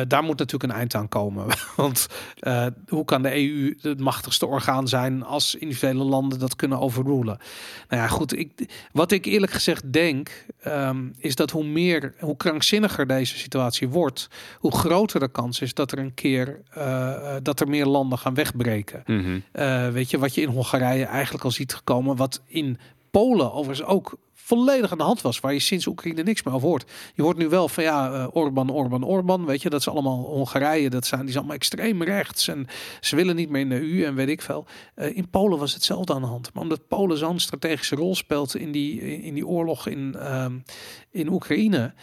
daar 0.07 0.23
moet 0.23 0.37
natuurlijk 0.37 0.71
een 0.71 0.79
eind 0.79 0.95
aan 0.95 1.09
komen. 1.09 1.45
Want 1.75 2.07
hoe 2.87 3.05
kan 3.05 3.21
de 3.21 3.35
EU 3.35 3.77
het 3.81 3.99
machtigste 3.99 4.45
orgaan 4.45 4.87
zijn 4.87 5.23
als 5.23 5.55
individuele 5.55 6.03
landen 6.03 6.39
dat 6.39 6.55
kunnen 6.55 6.79
overrulen? 6.79 7.37
Nou 7.89 8.01
ja, 8.01 8.07
goed, 8.07 8.37
ik, 8.37 8.69
wat 8.91 9.11
ik 9.11 9.25
eerlijk 9.25 9.51
gezegd 9.51 9.93
denk, 9.93 10.45
um, 10.67 11.13
is 11.17 11.35
dat 11.35 11.51
hoe 11.51 11.65
meer, 11.65 12.13
hoe 12.19 12.37
krankzinniger 12.37 13.07
deze 13.07 13.37
situatie 13.37 13.89
wordt 13.89 14.27
hoe 14.65 14.77
groter 14.77 15.19
de 15.19 15.27
kans 15.27 15.61
is 15.61 15.73
dat 15.73 15.91
er 15.91 15.99
een 15.99 16.13
keer 16.13 16.61
uh, 16.77 17.35
dat 17.43 17.59
er 17.59 17.67
meer 17.67 17.85
landen 17.85 18.17
gaan 18.17 18.33
wegbreken. 18.33 19.03
Mm 19.05 19.43
weet 19.93 20.09
je, 20.09 20.17
wat 20.17 20.35
je 20.35 20.41
in 20.41 20.49
Hongarije 20.49 21.05
eigenlijk 21.05 21.43
al 21.43 21.51
ziet 21.51 21.73
gekomen, 21.73 22.15
wat 22.15 22.41
in 22.47 22.77
Polen 23.11 23.53
overigens 23.53 23.87
ook 23.87 24.17
volledig 24.33 24.91
aan 24.91 24.97
de 24.97 25.03
hand 25.03 25.21
was, 25.21 25.39
waar 25.39 25.53
je 25.53 25.59
sinds 25.59 25.87
Oekraïne 25.87 26.23
niks 26.23 26.43
meer 26.43 26.53
over 26.53 26.67
hoort. 26.67 26.91
Je 27.13 27.21
hoort 27.21 27.37
nu 27.37 27.49
wel 27.49 27.67
van 27.67 27.83
ja, 27.83 28.13
uh, 28.13 28.27
Orban, 28.31 28.69
Orban, 28.69 29.03
Orban, 29.03 29.45
weet 29.45 29.61
je, 29.61 29.69
dat 29.69 29.79
is 29.79 29.87
allemaal 29.87 30.23
Hongarije, 30.23 30.89
dat 30.89 31.05
zijn 31.05 31.21
die 31.21 31.29
zijn 31.29 31.43
allemaal 31.43 31.61
extreem 31.61 32.03
rechts 32.03 32.47
en 32.47 32.67
ze 32.99 33.15
willen 33.15 33.35
niet 33.35 33.49
meer 33.49 33.61
in 33.61 33.69
de 33.69 33.81
EU 33.81 34.03
en 34.03 34.15
weet 34.15 34.29
ik 34.29 34.41
veel. 34.41 34.65
Uh, 34.95 35.17
in 35.17 35.29
Polen 35.29 35.59
was 35.59 35.73
hetzelfde 35.73 36.13
aan 36.13 36.21
de 36.21 36.27
hand, 36.27 36.53
maar 36.53 36.63
omdat 36.63 36.87
Polen 36.87 37.17
zo'n 37.17 37.39
strategische 37.39 37.95
rol 37.95 38.15
speelt 38.15 38.55
in 38.55 38.71
die 38.71 39.01
in 39.21 39.33
die 39.33 39.47
oorlog 39.47 39.87
in 39.87 40.15
uh, 40.17 40.45
in 41.09 41.31
Oekraïne. 41.31 41.93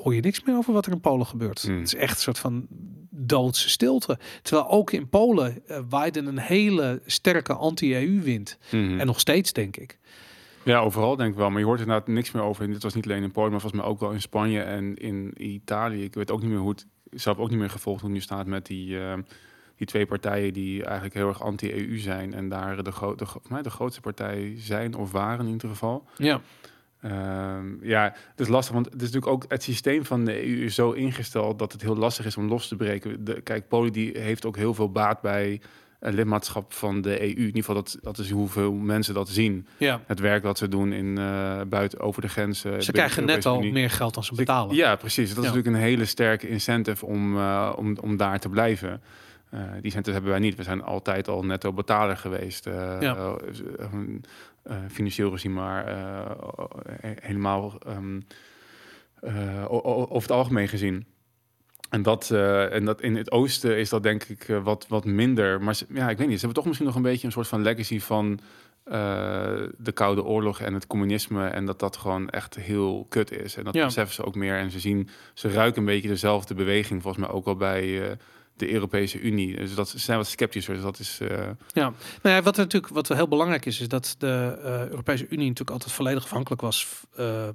Hoor 0.00 0.14
je 0.14 0.20
niks 0.20 0.42
meer 0.42 0.56
over 0.56 0.72
wat 0.72 0.86
er 0.86 0.92
in 0.92 1.00
Polen 1.00 1.26
gebeurt. 1.26 1.62
Hmm. 1.62 1.78
Het 1.78 1.86
is 1.86 1.94
echt 1.94 2.14
een 2.14 2.20
soort 2.20 2.38
van 2.38 2.66
doodse 3.10 3.68
stilte. 3.68 4.18
Terwijl 4.42 4.70
ook 4.70 4.92
in 4.92 5.08
Polen 5.08 5.62
uh, 5.66 5.78
waaide 5.88 6.20
een 6.20 6.38
hele 6.38 7.02
sterke 7.06 7.54
anti-EU-wind. 7.54 8.58
Hmm. 8.68 9.00
En 9.00 9.06
nog 9.06 9.20
steeds, 9.20 9.52
denk 9.52 9.76
ik. 9.76 9.98
Ja, 10.62 10.78
overal 10.78 11.16
denk 11.16 11.30
ik 11.30 11.36
wel. 11.36 11.50
Maar 11.50 11.60
je 11.60 11.66
hoort 11.66 11.80
inderdaad 11.80 12.06
niks 12.06 12.30
meer 12.30 12.42
over. 12.42 12.64
En 12.64 12.72
dit 12.72 12.82
was 12.82 12.94
niet 12.94 13.04
alleen 13.04 13.22
in 13.22 13.32
Polen, 13.32 13.50
maar 13.50 13.60
volgens 13.60 13.82
mij 13.82 13.90
ook 13.90 14.00
wel 14.00 14.10
in 14.10 14.20
Spanje 14.20 14.60
en 14.60 14.94
in 14.94 15.32
Italië. 15.36 16.04
Ik 16.04 16.14
weet 16.14 16.30
ook 16.30 16.40
niet 16.40 16.50
meer 16.50 16.58
hoe 16.58 16.70
het... 16.70 16.86
zelf 17.10 17.38
ook 17.38 17.50
niet 17.50 17.58
meer 17.58 17.70
gevolgd 17.70 18.00
hoe 18.00 18.10
het 18.10 18.18
nu 18.18 18.24
staat 18.24 18.46
met 18.46 18.66
die... 18.66 18.88
Uh, 18.88 19.14
die 19.76 19.86
twee 19.86 20.06
partijen 20.06 20.52
die 20.52 20.84
eigenlijk 20.84 21.14
heel 21.14 21.28
erg 21.28 21.42
anti-EU 21.42 21.98
zijn 21.98 22.34
en 22.34 22.48
daar 22.48 22.82
de, 22.82 22.92
gro 22.92 23.14
de, 23.14 23.26
de, 23.48 23.62
de 23.62 23.70
grootste 23.70 24.00
partij 24.00 24.54
zijn 24.56 24.94
of 24.94 25.12
waren 25.12 25.46
in 25.46 25.52
ieder 25.52 25.68
geval. 25.68 26.04
Ja. 26.16 26.40
Um, 27.04 27.78
ja, 27.82 28.14
het 28.30 28.40
is 28.40 28.48
lastig, 28.48 28.74
want 28.74 28.86
het 28.86 28.94
is 28.94 29.10
natuurlijk 29.10 29.32
ook 29.32 29.44
het 29.48 29.62
systeem 29.62 30.04
van 30.04 30.24
de 30.24 30.46
EU 30.46 30.64
is 30.64 30.74
zo 30.74 30.90
ingesteld 30.90 31.58
dat 31.58 31.72
het 31.72 31.82
heel 31.82 31.96
lastig 31.96 32.26
is 32.26 32.36
om 32.36 32.48
los 32.48 32.68
te 32.68 32.76
breken. 32.76 33.24
De, 33.24 33.40
kijk, 33.40 33.68
Polen 33.68 33.92
die 33.92 34.18
heeft 34.18 34.44
ook 34.46 34.56
heel 34.56 34.74
veel 34.74 34.90
baat 34.90 35.20
bij 35.20 35.60
een 36.00 36.14
lidmaatschap 36.14 36.72
van 36.72 37.00
de 37.00 37.20
EU. 37.20 37.28
In 37.28 37.38
ieder 37.38 37.54
geval, 37.54 37.74
dat, 37.74 37.98
dat 38.02 38.18
is 38.18 38.30
hoeveel 38.30 38.72
mensen 38.72 39.14
dat 39.14 39.28
zien. 39.28 39.66
Ja. 39.76 40.00
Het 40.06 40.20
werk 40.20 40.42
dat 40.42 40.58
ze 40.58 40.68
doen 40.68 40.92
in 40.92 41.18
uh, 41.18 41.60
buiten 41.68 42.00
over 42.00 42.22
de 42.22 42.28
grenzen. 42.28 42.82
Ze 42.82 42.92
krijgen 42.92 43.24
net 43.24 43.46
al 43.46 43.60
meer 43.60 43.90
geld 43.90 44.14
dan 44.14 44.24
ze 44.24 44.34
betalen. 44.34 44.76
Ja, 44.76 44.96
precies. 44.96 45.28
Dat 45.28 45.44
is 45.44 45.50
natuurlijk 45.50 45.76
een 45.76 45.82
hele 45.82 46.04
sterke 46.04 46.48
incentive 46.48 47.06
om, 47.06 47.36
uh, 47.36 47.72
om, 47.76 47.96
om 48.00 48.16
daar 48.16 48.38
te 48.38 48.48
blijven. 48.48 49.02
Uh, 49.54 49.60
die 49.60 49.82
incentives 49.82 50.12
hebben 50.12 50.30
wij 50.30 50.40
niet. 50.40 50.56
We 50.56 50.62
zijn 50.62 50.82
altijd 50.82 51.28
al 51.28 51.44
netto 51.44 51.72
betaler 51.72 52.16
geweest. 52.16 52.64
Ja 53.00 53.14
uh, 53.14 53.34
financieel 54.88 55.30
gezien, 55.30 55.52
maar 55.52 55.88
uh, 55.88 56.30
helemaal 57.00 57.78
um, 57.86 58.26
over 59.68 60.20
het 60.20 60.30
algemeen 60.30 60.68
gezien. 60.68 61.06
En 61.90 62.02
dat, 62.02 62.30
en 62.70 62.84
dat 62.84 63.00
in 63.00 63.16
het 63.16 63.30
oosten 63.30 63.78
is 63.78 63.88
dat 63.88 64.02
denk 64.02 64.24
ik 64.24 64.46
wat, 64.62 64.86
wat 64.88 65.04
minder. 65.04 65.62
Maar 65.62 65.78
ja, 65.88 66.10
ik 66.10 66.18
weet 66.18 66.26
niet. 66.28 66.40
Ze 66.40 66.44
hebben 66.44 66.54
toch 66.54 66.64
misschien 66.66 66.86
nog 66.86 66.96
een 66.96 67.02
beetje 67.02 67.26
een 67.26 67.32
soort 67.32 67.48
van 67.48 67.62
legacy 67.62 68.00
van 68.00 68.40
de 69.76 69.92
Koude 69.94 70.24
Oorlog 70.24 70.60
en 70.60 70.74
het 70.74 70.86
communisme. 70.86 71.46
En 71.48 71.66
dat 71.66 71.78
dat 71.78 71.96
gewoon 71.96 72.30
echt 72.30 72.54
heel 72.54 73.06
kut 73.08 73.32
is. 73.32 73.56
En 73.56 73.64
dat 73.64 73.74
ja. 73.74 73.84
beseffen 73.84 74.14
ze 74.14 74.24
ook 74.24 74.34
meer. 74.34 74.56
En 74.56 74.70
ze 74.70 74.80
zien, 74.80 75.08
ze 75.34 75.48
ruiken 75.48 75.80
een 75.80 75.86
beetje 75.86 76.08
dezelfde 76.08 76.54
beweging, 76.54 77.02
volgens 77.02 77.24
mij 77.26 77.34
ook 77.34 77.46
al 77.46 77.56
bij 77.56 78.16
de 78.66 78.72
Europese 78.72 79.20
Unie. 79.20 79.56
Dus 79.56 79.74
dat 79.74 79.88
ze 79.88 79.98
zijn 79.98 80.18
wat 80.18 80.26
sceptischer. 80.26 80.74
Dus 80.74 80.82
dat 80.82 80.98
is. 80.98 81.18
Uh... 81.22 81.28
Ja, 81.72 81.92
nou 82.22 82.36
ja, 82.36 82.42
wat 82.42 82.56
natuurlijk 82.56 82.92
wat 82.92 83.08
heel 83.08 83.28
belangrijk 83.28 83.66
is, 83.66 83.80
is 83.80 83.88
dat 83.88 84.14
de 84.18 84.58
uh, 84.58 84.88
Europese 84.88 85.24
Unie 85.24 85.48
natuurlijk 85.48 85.70
altijd 85.70 85.92
volledig 85.92 86.24
afhankelijk 86.24 86.60
was 86.60 86.86
uh, 87.18 87.48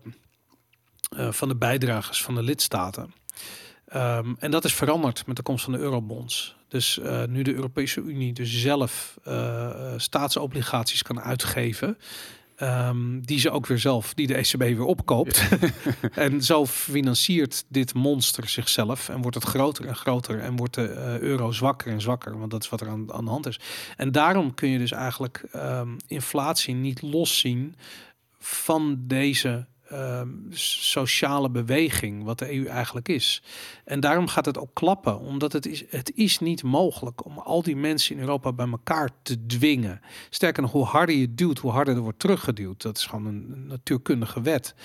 van 1.10 1.48
de 1.48 1.56
bijdragers 1.56 2.24
van 2.24 2.36
de 2.36 2.44
lidstaten. 2.44 3.14
Um, 3.96 4.36
en 4.40 4.52
dat 4.52 4.66
is 4.66 4.74
veranderd 4.74 5.28
met 5.28 5.36
de 5.36 5.42
komst 5.42 5.64
van 5.64 5.74
de 5.74 5.80
eurobonds. 5.80 6.56
Dus 6.68 7.00
nu 7.28 7.42
de 7.42 7.54
Europese 7.54 8.02
Unie 8.02 8.34
dus 8.34 8.62
zelf 8.62 9.18
staatsobligaties 9.98 11.04
kan 11.04 11.22
uitgeven, 11.22 11.98
Ehm, 12.58 13.20
die 13.20 13.40
ze 13.40 13.52
ook 13.52 13.66
weer 13.66 13.80
zelf, 13.80 14.14
die 14.14 14.28
de 14.28 14.38
ECB 14.38 14.58
weer 14.58 14.84
opkoopt. 14.84 15.48
en 16.12 16.44
zo 16.44 16.66
financiert 16.66 17.66
dit 17.68 17.94
monster 17.94 18.50
zichzelf 18.50 19.10
en 19.10 19.22
wordt 19.22 19.36
het 19.36 19.46
groter 19.46 19.86
en 19.86 19.96
groter 19.96 20.40
en 20.40 20.56
wordt 20.56 20.74
de 20.74 20.88
eh, 20.88 21.20
euro 21.20 21.52
zwakker 21.52 21.92
en 21.92 22.02
zwakker, 22.02 22.40
want 22.40 22.52
dat 22.52 22.64
is 22.64 22.70
wat 22.70 22.82
er 22.82 22.90
aan, 22.90 23.14
aan 23.14 23.26
de 23.26 23.32
hand 23.32 23.48
is. 23.48 23.60
En 23.98 24.12
daarom 24.12 24.54
kun 24.54 24.70
je 24.70 24.78
dus 24.78 24.92
eigenlijk 24.92 25.44
ehm, 25.52 25.90
inflatie 26.08 26.74
niet 26.74 27.02
loszien 27.02 27.76
van 28.40 28.98
deze 29.00 29.66
Ehm, 29.90 30.28
sociale 30.50 31.50
beweging, 31.50 32.24
wat 32.24 32.40
de 32.40 32.54
EU 32.54 32.66
eigenlijk 32.66 33.10
is. 33.10 33.44
En 33.86 34.00
daarom 34.00 34.28
gaat 34.28 34.46
het 34.46 34.58
ook 34.58 34.74
klappen, 34.74 35.20
omdat 35.20 35.54
het 35.54 35.66
is, 35.66 35.84
het 35.90 36.12
is 36.16 36.40
niet 36.40 36.64
mogelijk 36.64 37.26
om 37.26 37.38
al 37.38 37.62
die 37.62 37.76
mensen 37.76 38.16
in 38.16 38.22
Europa 38.22 38.54
bij 38.54 38.68
elkaar 38.68 39.10
te 39.22 39.46
dwingen. 39.46 40.02
Sterker 40.30 40.62
nog, 40.62 40.72
hoe 40.72 40.86
harder 40.86 41.16
je 41.16 41.36
duwt, 41.36 41.60
hoe 41.60 41.72
harder 41.72 41.96
er 41.96 42.02
wordt 42.02 42.20
teruggeduwd. 42.20 42.82
Dat 42.82 42.98
is 42.98 43.06
gewoon 43.06 43.26
een 43.26 43.68
natuurkundige 43.68 44.42
wet. 44.42 44.76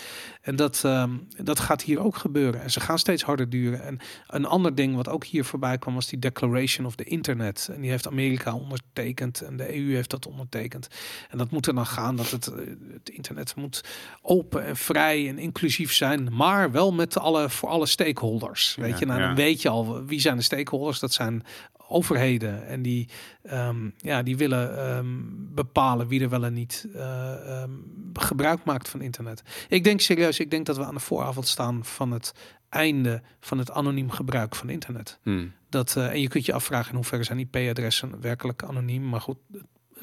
En 0.42 0.56
dat, 0.56 0.84
ehm, 0.84 1.10
dat 1.36 1.60
gaat 1.60 1.82
hier 1.82 2.00
ook 2.00 2.16
gebeuren. 2.16 2.62
En 2.62 2.70
ze 2.70 2.80
gaan 2.80 2.98
steeds 2.98 3.22
harder 3.22 3.50
duren. 3.50 3.82
En 3.82 3.98
een 4.26 4.46
ander 4.46 4.74
ding 4.74 4.96
wat 4.96 5.08
ook 5.08 5.24
hier 5.24 5.44
voorbij 5.44 5.78
kwam, 5.78 5.94
was 5.94 6.08
die 6.08 6.18
Declaration 6.18 6.86
of 6.86 6.94
the 6.94 7.04
Internet. 7.04 7.68
En 7.72 7.80
die 7.80 7.90
heeft 7.90 8.06
Amerika 8.06 8.54
ondertekend 8.54 9.40
en 9.40 9.56
de 9.56 9.76
EU 9.76 9.94
heeft 9.94 10.10
dat 10.10 10.26
ondertekend. 10.26 10.88
En 11.30 11.38
dat 11.38 11.50
moet 11.50 11.66
er 11.66 11.74
dan 11.74 11.86
gaan 11.86 12.16
dat 12.16 12.30
het, 12.30 12.46
eh, 12.46 12.66
het 12.92 13.08
internet 13.08 13.56
moet 13.56 13.84
open 14.22 14.64
en 14.64 14.76
vrij 14.92 15.28
en 15.28 15.38
inclusief 15.38 15.92
zijn, 15.92 16.28
maar 16.32 16.70
wel 16.70 16.92
met 16.92 17.18
alle 17.18 17.50
voor 17.50 17.68
alle 17.68 17.86
stakeholders. 17.86 18.74
Weet 18.74 18.98
je, 18.98 19.06
nou, 19.06 19.20
dan 19.20 19.34
weet 19.34 19.62
je 19.62 19.68
al 19.68 20.04
wie 20.04 20.20
zijn 20.20 20.36
de 20.36 20.42
stakeholders. 20.42 20.98
Dat 20.98 21.12
zijn 21.12 21.44
overheden 21.88 22.66
en 22.66 22.82
die, 22.82 23.08
ehm, 23.42 23.88
ja, 23.96 24.22
die 24.22 24.36
willen 24.36 24.78
ehm, 24.78 25.06
bepalen 25.54 26.08
wie 26.08 26.20
er 26.20 26.28
wel 26.28 26.44
en 26.44 26.52
niet 26.52 26.86
uh, 26.94 27.62
um, 27.62 28.10
gebruik 28.12 28.64
maakt 28.64 28.88
van 28.88 29.00
internet. 29.00 29.42
Ik 29.68 29.84
denk 29.84 30.00
serieus, 30.00 30.40
ik 30.40 30.50
denk 30.50 30.66
dat 30.66 30.76
we 30.76 30.84
aan 30.84 30.94
de 30.94 31.00
vooravond 31.00 31.46
staan 31.46 31.84
van 31.84 32.10
het 32.10 32.34
einde 32.68 33.22
van 33.40 33.58
het 33.58 33.70
anoniem 33.70 34.10
gebruik 34.10 34.54
van 34.54 34.70
internet. 34.70 35.18
Hmm. 35.22 35.52
Dat, 35.68 35.94
uh, 35.98 36.10
en 36.10 36.20
je 36.20 36.28
kunt 36.28 36.46
je 36.46 36.52
afvragen 36.52 36.90
in 36.90 36.96
hoeverre 36.96 37.24
zijn 37.24 37.38
IP-adressen 37.38 38.20
werkelijk 38.20 38.62
anoniem, 38.62 39.08
maar 39.08 39.20
goed, 39.20 39.38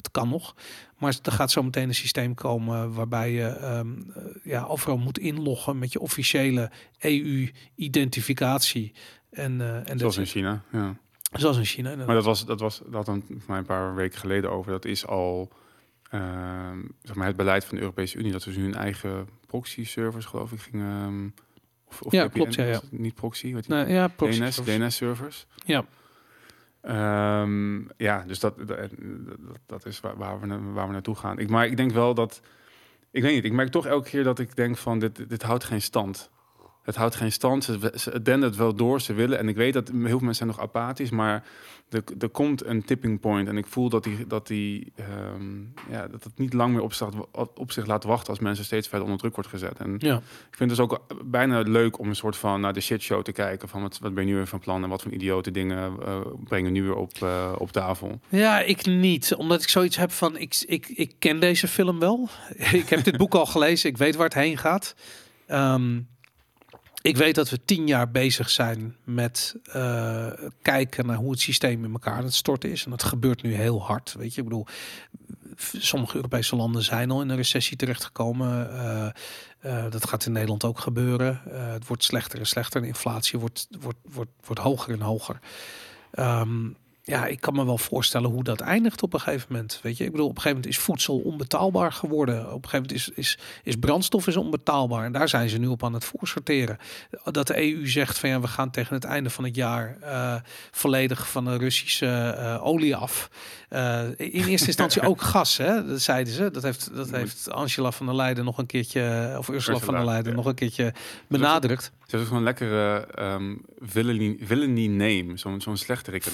het 0.06 0.10
kan 0.10 0.28
nog. 0.28 0.54
Maar 0.98 1.18
er 1.22 1.32
gaat 1.32 1.50
zo 1.50 1.62
meteen 1.62 1.88
een 1.88 1.94
systeem 1.94 2.34
komen 2.34 2.92
waarbij 2.92 3.32
je 3.32 3.76
um, 3.78 4.12
ja, 4.42 4.64
overal 4.64 4.98
moet 4.98 5.18
inloggen 5.18 5.78
met 5.78 5.92
je 5.92 6.00
officiële 6.00 6.70
EU-identificatie. 6.98 8.92
En, 9.30 9.60
uh, 9.60 9.90
en 9.90 9.98
Zoals 9.98 10.16
in 10.16 10.26
China, 10.26 10.62
ja. 10.72 10.96
Zoals 11.32 11.56
in 11.56 11.64
China. 11.64 11.96
Maar 11.96 12.14
dat 12.14 12.24
was, 12.24 12.46
dat 12.46 12.60
was 12.60 12.82
dat 12.86 13.06
dan 13.06 13.24
voor 13.28 13.38
mij 13.46 13.58
een 13.58 13.64
paar 13.64 13.94
weken 13.94 14.18
geleden 14.18 14.50
over. 14.50 14.72
Dat 14.72 14.84
is 14.84 15.06
al 15.06 15.52
uh, 16.14 16.70
zeg 17.02 17.16
maar 17.16 17.26
het 17.26 17.36
beleid 17.36 17.64
van 17.64 17.74
de 17.76 17.80
Europese 17.80 18.18
Unie 18.18 18.32
dat 18.32 18.42
ze 18.42 18.50
hun 18.50 18.74
eigen 18.74 19.28
proxy-servers, 19.46 20.24
geloof 20.24 20.52
ik, 20.52 20.60
gingen. 20.60 21.02
Um, 21.02 21.34
of, 21.88 22.02
of 22.02 22.12
ja, 22.12 22.28
klopt. 22.28 22.54
Ja, 22.54 22.64
ja. 22.64 22.80
Niet 22.90 23.14
proxy, 23.14 23.54
wat 23.54 23.68
nee, 23.68 23.86
ja, 23.86 24.08
proxy 24.08 24.40
DNS, 24.40 24.56
DNS-servers. 24.56 25.46
Ja. 25.64 25.84
Um, 26.82 27.88
ja, 27.96 28.24
dus 28.26 28.38
dat, 28.38 28.54
dat, 28.66 28.90
dat 29.66 29.86
is 29.86 30.00
waar, 30.00 30.16
waar, 30.16 30.40
we, 30.40 30.58
waar 30.72 30.86
we 30.86 30.92
naartoe 30.92 31.14
gaan. 31.14 31.38
Ik, 31.38 31.50
maar 31.50 31.66
ik 31.66 31.76
denk 31.76 31.92
wel 31.92 32.14
dat. 32.14 32.40
Ik 33.10 33.22
weet 33.22 33.34
niet, 33.34 33.44
ik 33.44 33.52
merk 33.52 33.70
toch 33.70 33.86
elke 33.86 34.08
keer 34.08 34.24
dat 34.24 34.38
ik 34.38 34.56
denk 34.56 34.76
van 34.76 34.98
dit, 34.98 35.28
dit 35.28 35.42
houdt 35.42 35.64
geen 35.64 35.82
stand. 35.82 36.30
Het 36.82 36.96
houdt 36.96 37.14
geen 37.14 37.32
stand. 37.32 37.64
Ze, 37.64 37.92
ze 37.94 38.10
het 38.24 38.56
wel 38.56 38.74
door, 38.74 39.00
ze 39.00 39.12
willen. 39.12 39.38
En 39.38 39.48
ik 39.48 39.56
weet 39.56 39.72
dat 39.72 39.88
heel 39.88 40.00
veel 40.00 40.18
mensen 40.18 40.34
zijn 40.34 40.48
nog 40.48 40.60
apathisch, 40.60 41.10
maar 41.10 41.44
er, 41.90 42.02
er 42.18 42.28
komt 42.28 42.64
een 42.64 42.84
tipping 42.84 43.20
point. 43.20 43.48
En 43.48 43.56
ik 43.56 43.66
voel 43.66 43.88
dat, 43.88 44.04
die, 44.04 44.26
dat, 44.26 44.46
die, 44.46 44.92
um, 45.34 45.72
ja, 45.90 46.08
dat 46.08 46.24
het 46.24 46.38
niet 46.38 46.52
lang 46.52 46.72
meer 46.72 46.82
op, 47.54 47.72
zich 47.72 47.86
laat 47.86 48.04
wachten 48.04 48.28
als 48.28 48.38
mensen 48.38 48.64
steeds 48.64 48.88
verder 48.88 49.04
onder 49.04 49.20
druk 49.20 49.34
wordt 49.34 49.50
gezet. 49.50 49.78
En 49.78 49.94
ja. 49.98 50.16
ik 50.16 50.56
vind 50.56 50.70
het 50.70 50.78
dus 50.78 50.78
ook 50.78 51.00
bijna 51.24 51.60
leuk 51.60 51.98
om 51.98 52.08
een 52.08 52.16
soort 52.16 52.36
van 52.36 52.60
naar 52.60 52.72
de 52.72 52.80
shitshow 52.80 53.22
te 53.22 53.32
kijken. 53.32 53.68
Van 53.68 53.82
wat, 53.82 53.98
wat 53.98 54.14
ben 54.14 54.24
je 54.24 54.30
nu 54.30 54.36
weer 54.36 54.46
van 54.46 54.58
plan 54.58 54.82
en 54.82 54.88
wat 54.88 55.02
voor 55.02 55.12
idiote 55.12 55.50
dingen 55.50 55.96
uh, 56.06 56.20
brengen 56.44 56.72
nu 56.72 56.82
weer 56.82 56.96
op, 56.96 57.12
uh, 57.22 57.52
op 57.58 57.72
tafel. 57.72 58.20
Ja, 58.28 58.60
ik 58.60 58.86
niet. 58.86 59.34
Omdat 59.34 59.62
ik 59.62 59.68
zoiets 59.68 59.96
heb 59.96 60.12
van, 60.12 60.36
ik, 60.36 60.64
ik, 60.66 60.88
ik 60.88 61.14
ken 61.18 61.40
deze 61.40 61.68
film 61.68 61.98
wel. 61.98 62.28
ik 62.72 62.88
heb 62.88 63.04
dit 63.04 63.16
boek 63.16 63.34
al 63.34 63.46
gelezen. 63.46 63.90
Ik 63.90 63.96
weet 63.96 64.16
waar 64.16 64.24
het 64.24 64.34
heen 64.34 64.58
gaat. 64.58 64.94
Um, 65.48 66.08
ik 67.02 67.16
weet 67.16 67.34
dat 67.34 67.50
we 67.50 67.64
tien 67.64 67.86
jaar 67.86 68.10
bezig 68.10 68.50
zijn 68.50 68.96
met 69.04 69.56
uh, 69.76 70.26
kijken 70.62 71.06
naar 71.06 71.16
hoe 71.16 71.30
het 71.30 71.40
systeem 71.40 71.84
in 71.84 71.92
elkaar 71.92 72.22
het 72.22 72.34
storten 72.34 72.70
is. 72.70 72.84
En 72.84 72.90
dat 72.90 73.02
gebeurt 73.02 73.42
nu 73.42 73.54
heel 73.54 73.82
hard. 73.82 74.14
Weet 74.18 74.34
je, 74.34 74.40
ik 74.40 74.48
bedoel, 74.48 74.66
sommige 75.78 76.16
Europese 76.16 76.56
landen 76.56 76.82
zijn 76.82 77.10
al 77.10 77.22
in 77.22 77.28
een 77.28 77.36
recessie 77.36 77.76
terechtgekomen. 77.76 78.70
Uh, 78.72 79.08
uh, 79.64 79.90
dat 79.90 80.08
gaat 80.08 80.26
in 80.26 80.32
Nederland 80.32 80.64
ook 80.64 80.78
gebeuren. 80.78 81.40
het 81.50 81.86
wordt 81.86 82.04
slechter 82.04 82.38
en 82.38 82.46
slechter. 82.46 82.80
De 82.80 82.86
inflatie 82.86 83.38
wordt, 83.38 83.68
wordt, 83.80 83.98
wordt, 84.02 84.30
wordt 84.44 84.60
hoger 84.60 84.92
en 84.92 85.00
hoger. 85.00 85.38
Um, 86.14 86.76
ja, 87.10 87.26
ik 87.26 87.40
kan 87.40 87.54
me 87.54 87.64
wel 87.64 87.78
voorstellen 87.78 88.30
hoe 88.30 88.44
dat 88.44 88.60
eindigt 88.60 89.02
op 89.02 89.12
een 89.12 89.20
gegeven 89.20 89.46
moment. 89.50 89.80
Weet 89.82 89.96
je, 89.96 90.04
ik 90.04 90.10
bedoel, 90.10 90.26
op 90.26 90.36
een 90.36 90.42
gegeven 90.42 90.60
moment 90.60 90.78
is 90.78 90.84
voedsel 90.84 91.18
onbetaalbaar 91.18 91.92
geworden. 91.92 92.52
Op 92.52 92.64
een 92.64 92.68
gegeven 92.68 92.76
moment 92.76 92.92
is, 92.92 93.08
is, 93.08 93.38
is 93.62 93.76
brandstof 93.76 94.26
is 94.26 94.36
onbetaalbaar. 94.36 95.04
En 95.04 95.12
daar 95.12 95.28
zijn 95.28 95.48
ze 95.48 95.58
nu 95.58 95.66
op 95.66 95.84
aan 95.84 95.94
het 95.94 96.04
voorsorteren. 96.04 96.78
Dat 97.24 97.46
de 97.46 97.72
EU 97.72 97.88
zegt 97.88 98.18
van 98.18 98.28
ja, 98.28 98.40
we 98.40 98.46
gaan 98.46 98.70
tegen 98.70 98.94
het 98.94 99.04
einde 99.04 99.30
van 99.30 99.44
het 99.44 99.54
jaar 99.54 99.96
uh, 100.02 100.34
volledig 100.70 101.30
van 101.30 101.44
de 101.44 101.56
Russische 101.56 102.36
uh, 102.38 102.66
olie 102.66 102.96
af. 102.96 103.30
Uh, 103.70 104.02
in 104.16 104.44
eerste 104.46 104.66
instantie 104.66 105.02
ook 105.10 105.22
gas, 105.22 105.56
hè? 105.56 105.86
Dat 105.86 106.00
zeiden 106.00 106.32
ze. 106.32 106.50
Dat 106.50 106.62
heeft, 106.62 106.94
dat 106.94 107.10
heeft 107.10 107.50
Angela 107.50 107.90
van 107.90 108.06
der 108.06 108.16
Leyen 108.16 108.44
nog 108.44 108.58
een 108.58 108.66
keertje, 108.66 109.34
of 109.38 109.48
Ursula, 109.48 109.78
van 109.78 109.94
der 109.94 110.04
Leyen 110.04 110.34
nog 110.34 110.46
een 110.46 110.54
keertje 110.54 110.94
benadrukt. 111.28 111.92
Ze 112.10 112.18
gewoon 112.18 112.38
een 112.38 112.44
lekkere 112.44 113.08
um, 113.18 113.60
villainy, 113.78 114.36
villainy 114.40 114.86
name, 114.86 115.32
zo'n 115.34 115.60
zo'n 115.60 115.76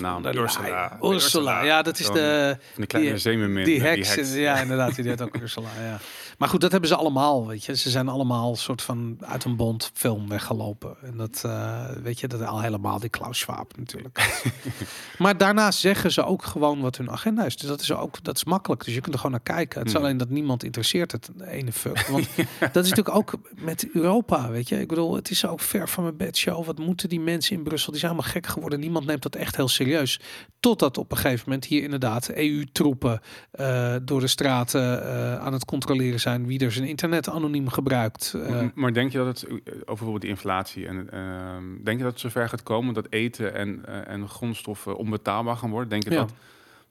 naam. 0.01 0.27
Ursula. 0.27 0.99
Ursula. 1.03 1.63
ja, 1.63 1.83
dat 1.83 1.99
is 1.99 2.07
de... 2.07 2.57
de 2.77 2.87
kleine 2.87 3.19
zeemermin. 3.19 3.65
Die 3.65 3.81
heks, 3.81 4.15
die 4.15 4.25
heks. 4.25 4.35
ja, 4.35 4.61
inderdaad, 4.61 4.95
die 4.95 5.05
deed 5.05 5.23
ook 5.23 5.37
Ursula, 5.41 5.69
ja. 5.81 5.99
Maar 6.37 6.49
goed, 6.49 6.61
dat 6.61 6.71
hebben 6.71 6.89
ze 6.89 6.97
allemaal, 6.97 7.47
weet 7.47 7.65
je. 7.65 7.77
Ze 7.77 7.91
zijn 7.91 8.09
allemaal 8.09 8.57
soort 8.57 8.83
van 8.83 9.17
uit 9.21 9.45
een 9.45 9.57
bond 9.57 9.91
film 9.95 10.29
weggelopen. 10.29 10.97
En 11.03 11.17
dat, 11.17 11.43
uh, 11.47 11.91
weet 12.03 12.21
je, 12.21 12.29
dat 12.29 12.43
al 12.43 12.61
helemaal 12.61 12.99
die 12.99 13.09
Klaus 13.09 13.39
Schwab 13.39 13.77
natuurlijk. 13.77 14.43
maar 15.19 15.37
daarna 15.37 15.71
zeggen 15.71 16.13
ze 16.13 16.25
ook 16.25 16.45
gewoon 16.45 16.81
wat 16.81 16.97
hun 16.97 17.11
agenda 17.11 17.45
is. 17.45 17.57
Dus 17.57 17.69
dat 17.69 17.81
is 17.81 17.93
ook, 17.93 18.25
dat 18.25 18.37
is 18.37 18.45
makkelijk. 18.45 18.85
Dus 18.85 18.95
je 18.95 19.01
kunt 19.01 19.15
er 19.15 19.21
gewoon 19.21 19.37
naar 19.45 19.57
kijken. 19.57 19.79
Het 19.79 19.89
is 19.89 19.95
hmm. 19.95 20.03
alleen 20.03 20.17
dat 20.17 20.29
niemand 20.29 20.65
interesseert 20.65 21.13
het 21.13 21.31
ene 21.41 21.73
fuck. 21.73 22.07
Want 22.11 22.29
dat 22.61 22.85
is 22.85 22.91
natuurlijk 22.91 23.17
ook 23.17 23.33
met 23.55 23.89
Europa, 23.93 24.51
weet 24.51 24.69
je. 24.69 24.81
Ik 24.81 24.89
bedoel, 24.89 25.15
het 25.15 25.31
is 25.31 25.47
ook 25.47 25.61
ver 25.61 25.89
van 25.89 26.03
mijn 26.03 26.17
bed 26.17 26.37
show. 26.37 26.65
Wat 26.65 26.79
moeten 26.79 27.09
die 27.09 27.21
mensen 27.21 27.57
in 27.57 27.63
Brussel? 27.63 27.91
Die 27.91 28.01
zijn 28.01 28.13
allemaal 28.13 28.31
gek 28.31 28.47
geworden. 28.47 28.81
Niemand 28.81 29.07
neemt 29.07 29.23
dat 29.23 29.35
echt 29.35 29.57
heel 29.57 29.69
serieus. 29.69 30.21
Totdat 30.61 30.99
op 30.99 31.11
een 31.11 31.17
gegeven 31.17 31.45
moment 31.47 31.65
hier 31.65 31.83
inderdaad 31.83 32.29
EU-troepen 32.29 33.21
uh, 33.61 33.95
eh, 33.95 34.01
door 34.05 34.21
de 34.21 34.27
straten 34.27 35.03
uh, 35.03 35.37
aan 35.39 35.53
het 35.53 35.65
controleren 35.65 36.21
zijn 36.21 36.26
wie 36.47 36.59
er 36.59 36.73
zijn 36.73 36.89
internet 36.89 37.29
anoniem 37.29 37.69
gebruikt. 37.69 38.33
Uh, 38.37 38.63
maar 38.75 38.93
denk 38.93 39.13
je 39.13 39.19
dat 39.19 39.27
het 39.27 39.51
over 39.51 39.85
bijvoorbeeld 39.85 40.21
die 40.21 40.31
inflatie 40.31 40.87
en 40.87 41.11
ehm, 41.11 41.65
denk 41.85 41.97
je 41.97 42.03
dat 42.03 42.13
het 42.13 42.21
zover 42.21 42.49
gaat 42.49 42.63
komen 42.63 42.95
dat 42.95 43.07
eten 43.11 43.55
en, 43.55 44.07
en 44.07 44.29
grondstoffen 44.29 44.97
onbetaalbaar 44.97 45.57
gaan 45.57 45.71
worden? 45.71 45.89
Denk 45.89 46.05
je 46.05 46.11
dat 46.11 46.33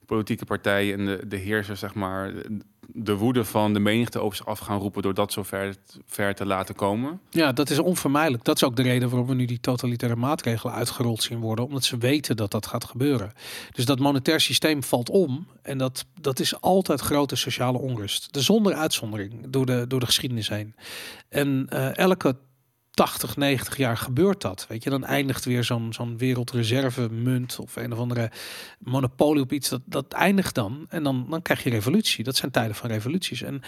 politieke 0.05 0.45
partijen 0.45 0.99
en 0.99 1.05
de, 1.05 1.27
de 1.27 1.37
heersers, 1.37 1.79
zeg 1.79 1.93
maar, 1.93 2.33
de 2.87 3.15
woede 3.15 3.45
van 3.45 3.73
de 3.73 3.79
menigte 3.79 4.19
over 4.19 4.37
zich 4.37 4.45
af 4.45 4.59
gaan 4.59 4.79
roepen 4.79 5.01
door 5.01 5.13
dat 5.13 5.31
zo 5.31 5.43
ver, 5.43 5.75
ver 6.05 6.35
te 6.35 6.45
laten 6.45 6.75
komen. 6.75 7.19
Ja, 7.29 7.51
dat 7.51 7.69
is 7.69 7.79
onvermijdelijk. 7.79 8.43
Dat 8.43 8.55
is 8.55 8.63
ook 8.63 8.75
de 8.75 8.81
reden 8.81 9.09
waarom 9.09 9.27
we 9.27 9.33
nu 9.33 9.45
die 9.45 9.59
totalitaire 9.59 10.17
maatregelen 10.19 10.73
uitgerold 10.73 11.23
zien 11.23 11.39
worden, 11.39 11.65
omdat 11.65 11.83
ze 11.83 11.97
weten 11.97 12.35
dat 12.35 12.51
dat 12.51 12.67
gaat 12.67 12.85
gebeuren. 12.85 13.33
Dus 13.71 13.85
dat 13.85 13.99
monetair 13.99 14.39
systeem 14.39 14.83
valt 14.83 15.09
om 15.09 15.47
en 15.61 15.77
dat, 15.77 16.05
dat 16.21 16.39
is 16.39 16.61
altijd 16.61 17.01
grote 17.01 17.35
sociale 17.35 17.77
onrust. 17.77 18.33
De 18.33 18.41
zonder 18.41 18.73
uitzondering 18.73 19.33
door 19.47 19.65
de, 19.65 19.85
door 19.87 19.99
de 19.99 20.05
geschiedenis 20.05 20.49
heen. 20.49 20.75
En 21.29 21.67
uh, 21.73 21.97
elke 21.97 22.35
80, 22.95 23.35
90 23.37 23.77
jaar 23.77 23.97
gebeurt 23.97 24.41
dat. 24.41 24.65
Weet 24.69 24.83
je, 24.83 24.89
dan 24.89 25.05
eindigt 25.05 25.45
weer 25.45 25.63
zo'n 25.63 25.93
zo'n 25.93 26.17
wereldreserve 26.17 27.09
munt 27.09 27.59
of 27.59 27.75
een 27.75 27.93
of 27.93 27.99
andere 27.99 28.31
monopolie 28.79 29.41
op 29.41 29.51
iets. 29.51 29.69
Dat, 29.69 29.81
dat 29.85 30.11
eindigt 30.11 30.55
dan. 30.55 30.85
En 30.89 31.03
dan, 31.03 31.25
dan 31.29 31.41
krijg 31.41 31.63
je 31.63 31.69
revolutie. 31.69 32.23
Dat 32.23 32.35
zijn 32.35 32.51
tijden 32.51 32.75
van 32.75 32.89
revoluties. 32.89 33.41
En 33.41 33.61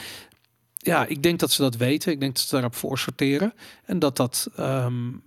ja, 0.77 1.05
ik 1.05 1.23
denk 1.23 1.39
dat 1.39 1.51
ze 1.51 1.61
dat 1.61 1.75
weten. 1.75 2.11
Ik 2.11 2.19
denk 2.19 2.35
dat 2.35 2.43
ze 2.43 2.51
daarop 2.51 2.75
voor 2.75 2.97
sorteren. 2.97 3.53
En 3.85 3.99
dat 3.99 4.15
dat 4.17 4.49
um, 4.59 5.23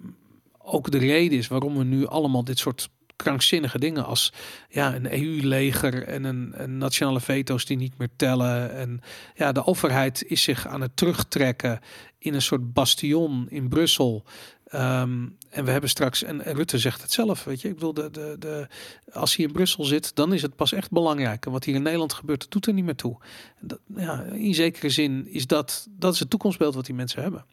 ook 0.58 0.90
de 0.90 0.98
reden 0.98 1.38
is 1.38 1.48
waarom 1.48 1.78
we 1.78 1.84
nu 1.84 2.06
allemaal 2.06 2.44
dit 2.44 2.58
soort 2.58 2.88
krankzinnige 3.22 3.78
dingen 3.78 4.04
als 4.04 4.32
ja, 4.68 4.94
een 4.94 5.12
EU-leger 5.12 6.02
en 6.06 6.24
een, 6.24 6.78
nationale 6.78 7.20
veto's 7.20 7.64
die 7.64 7.76
niet 7.76 7.98
meer 7.98 8.08
tellen. 8.16 8.74
En 8.74 9.00
ja, 9.34 9.52
de 9.52 9.66
overheid 9.66 10.24
is 10.26 10.42
zich 10.42 10.66
aan 10.66 10.80
het 10.80 10.96
terugtrekken 10.96 11.80
in 12.18 12.34
een 12.34 12.42
soort 12.42 12.72
bastion 12.72 13.46
in 13.48 13.68
Brussel. 13.68 14.24
Ehm, 14.64 15.26
en 15.50 15.64
we 15.64 15.70
hebben 15.70 15.90
straks, 15.90 16.22
en, 16.22 16.42
Rutte 16.42 16.78
zegt 16.78 17.02
het 17.02 17.12
zelf, 17.12 17.44
weet 17.44 17.60
je, 17.60 17.68
ik 17.68 17.74
bedoel, 17.74 17.94
de, 17.94 18.10
de, 18.10 18.36
de, 18.38 18.68
als 19.12 19.36
hij 19.36 19.44
in 19.44 19.52
Brussel 19.52 19.84
zit, 19.84 20.14
dan 20.14 20.32
is 20.32 20.42
het 20.42 20.56
pas 20.56 20.72
echt 20.72 20.90
belangrijk. 20.90 21.46
En 21.46 21.52
wat 21.52 21.64
hier 21.64 21.74
in 21.74 21.82
Nederland 21.82 22.12
gebeurt, 22.12 22.50
doet 22.50 22.66
er 22.66 22.72
niet 22.72 22.84
meer 22.84 22.94
toe. 22.94 23.18
Dat, 23.60 23.78
ja, 23.96 24.22
in 24.22 24.54
zekere 24.54 24.90
zin 24.90 25.26
is 25.32 25.46
dat, 25.46 25.86
dat 25.90 26.12
is 26.12 26.20
het 26.20 26.30
toekomstbeeld 26.30 26.74
wat 26.74 26.86
die 26.86 26.94
mensen 26.94 27.22
hebben. 27.22 27.44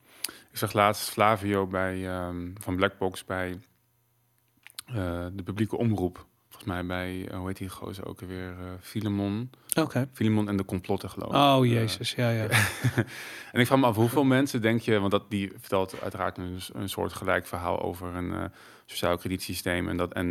Ik 0.52 0.58
zag 0.58 0.74
laatst 0.74 1.10
Flavio 1.10 1.68
bij, 1.68 2.08
ehm, 2.08 2.50
van 2.60 2.76
Blackbox 2.76 3.26
bij 3.26 3.60
eh, 4.88 5.26
de 5.34 5.44
publieke 5.44 5.78
omroep. 5.78 6.26
Volgens 6.50 6.72
mij 6.72 6.86
bij, 6.86 7.16
uh, 7.32 7.38
hoe 7.38 7.48
heet 7.48 7.58
die 7.58 7.70
gozer 7.70 8.08
ook 8.08 8.20
weer, 8.20 8.50
uh, 8.50 8.56
Filemon. 8.80 9.50
Oké. 9.70 9.82
Okay. 9.82 10.08
Filemon 10.14 10.50
en 10.50 10.58
de 10.58 10.66
complotten 10.66 11.10
geloof 11.10 11.30
ik. 11.30 11.36
Oh 11.36 11.66
jezus, 11.66 12.12
ja 12.12 12.30
ja. 12.30 12.44
en 13.52 13.60
ik 13.60 13.66
vraag 13.66 13.80
me 13.80 13.86
af, 13.86 13.96
hoeveel 13.96 14.24
mensen 14.38 14.62
denk 14.62 14.82
je, 14.82 15.00
want 15.00 15.12
dat, 15.12 15.30
die 15.30 15.52
vertelt 15.58 16.02
uiteraard 16.02 16.38
een, 16.38 16.60
een 16.74 16.90
soort 16.90 17.14
gelijk 17.14 17.48
verhaal 17.48 17.82
over 17.82 18.16
een 18.16 18.52
sociaal 18.86 19.18
kredietsysteem. 19.18 19.90
En, 19.90 19.98
dat, 19.98 20.14
en 20.14 20.30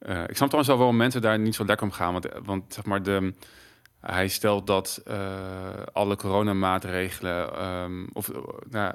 ik 0.00 0.36
snap 0.36 0.48
trouwens 0.48 0.66
wel 0.66 0.76
waarom 0.76 0.96
mensen 0.96 1.22
daar 1.22 1.38
niet 1.38 1.54
zo 1.54 1.64
lekker 1.64 1.86
om 1.86 1.92
gaan. 1.92 2.12
Want, 2.12 2.28
want 2.44 2.74
zeg 2.74 2.84
maar, 2.84 3.02
de, 3.02 3.34
hij 4.00 4.28
stelt 4.28 4.66
dat 4.66 5.02
alle 5.92 6.16
coronamaatregelen, 6.16 7.64
um, 7.64 8.08
of 8.12 8.30
nou 8.70 8.94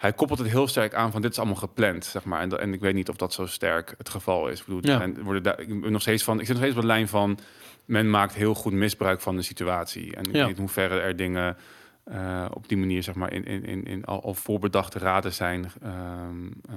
hij 0.00 0.12
koppelt 0.12 0.38
het 0.38 0.48
heel 0.48 0.66
sterk 0.68 0.94
aan 0.94 1.12
van 1.12 1.22
dit 1.22 1.30
is 1.30 1.38
allemaal 1.38 1.56
gepland, 1.56 2.04
zeg 2.04 2.24
maar. 2.24 2.40
En, 2.40 2.60
en 2.60 2.72
ik 2.72 2.80
weet 2.80 2.94
niet 2.94 3.08
of 3.08 3.16
dat 3.16 3.32
zo 3.32 3.46
sterk 3.46 3.94
het 3.98 4.08
geval 4.08 4.48
is. 4.48 4.60
Ik 4.60 4.66
bedoel, 4.66 4.80
Ja. 4.86 5.00
en 5.00 5.22
worden 5.22 5.42
daar, 5.42 5.60
ik 5.60 5.80
ben 5.80 5.92
nog 5.92 6.00
steeds 6.00 6.22
van, 6.22 6.40
ik 6.40 6.46
zit 6.46 6.54
nog 6.54 6.62
steeds 6.64 6.76
op 6.76 6.80
de 6.82 6.86
lijn 6.86 7.08
van 7.08 7.38
men 7.84 8.10
maakt 8.10 8.34
heel 8.34 8.54
goed 8.54 8.72
misbruik 8.72 9.20
van 9.20 9.36
de 9.36 9.42
situatie. 9.42 10.16
En 10.16 10.22
ik 10.24 10.32
Ja. 10.34 10.38
weet 10.38 10.46
niet 10.48 10.58
hoe 10.58 10.68
ver 10.68 10.92
er 10.92 11.16
dingen 11.16 11.56
eh, 12.04 12.44
op 12.54 12.68
die 12.68 12.78
manier, 12.78 13.02
zeg 13.02 13.14
maar, 13.14 13.32
in, 13.32 13.44
in, 13.44 13.64
in, 13.64 13.84
in 13.84 14.04
al, 14.04 14.22
al 14.22 14.34
voorbedachte 14.34 14.98
raden 14.98 15.32
zijn. 15.32 15.70
ehm, 15.82 16.46
eh, 16.68 16.74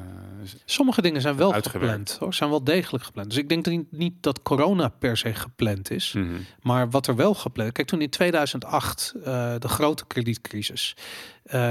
Sommige 0.65 1.01
dingen 1.01 1.21
zijn 1.21 1.35
wel 1.35 1.53
Uitgewerkt. 1.53 1.87
gepland, 1.93 2.17
hoor. 2.19 2.33
Zijn 2.33 2.49
wel 2.49 2.63
degelijk 2.63 3.03
gepland. 3.03 3.29
Dus 3.29 3.37
ik 3.37 3.49
denk 3.49 3.63
dat 3.65 3.83
niet, 3.89 4.13
dat 4.23 4.41
corona 4.41 4.87
per 4.89 5.17
se 5.17 5.33
gepland 5.33 5.91
is. 5.91 6.13
mhm. 6.13 6.27
Maar 6.61 6.89
wat 6.89 7.07
er 7.07 7.15
wel 7.15 7.33
gepland... 7.33 7.71
Kijk, 7.71 7.87
toen 7.87 8.01
in 8.01 8.09
2008, 8.09 9.13
eh, 9.23 9.23
de 9.59 9.67
grote 9.67 10.05
kredietcrisis... 10.07 10.95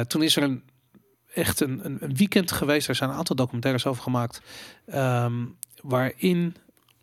toen 0.07 0.23
is 0.23 0.37
er 0.37 0.43
een, 0.43 0.63
echt 1.35 1.61
een, 1.61 1.85
een, 1.85 1.97
een 2.01 2.14
weekend 2.16 2.53
geweest. 2.53 2.89
Er 2.89 2.95
zijn 2.95 3.11
een 3.11 3.16
aantal 3.16 3.37
documentaires 3.37 3.87
over 3.87 4.03
gemaakt. 4.03 4.43
ehm, 4.87 5.45
waarin 5.83 6.57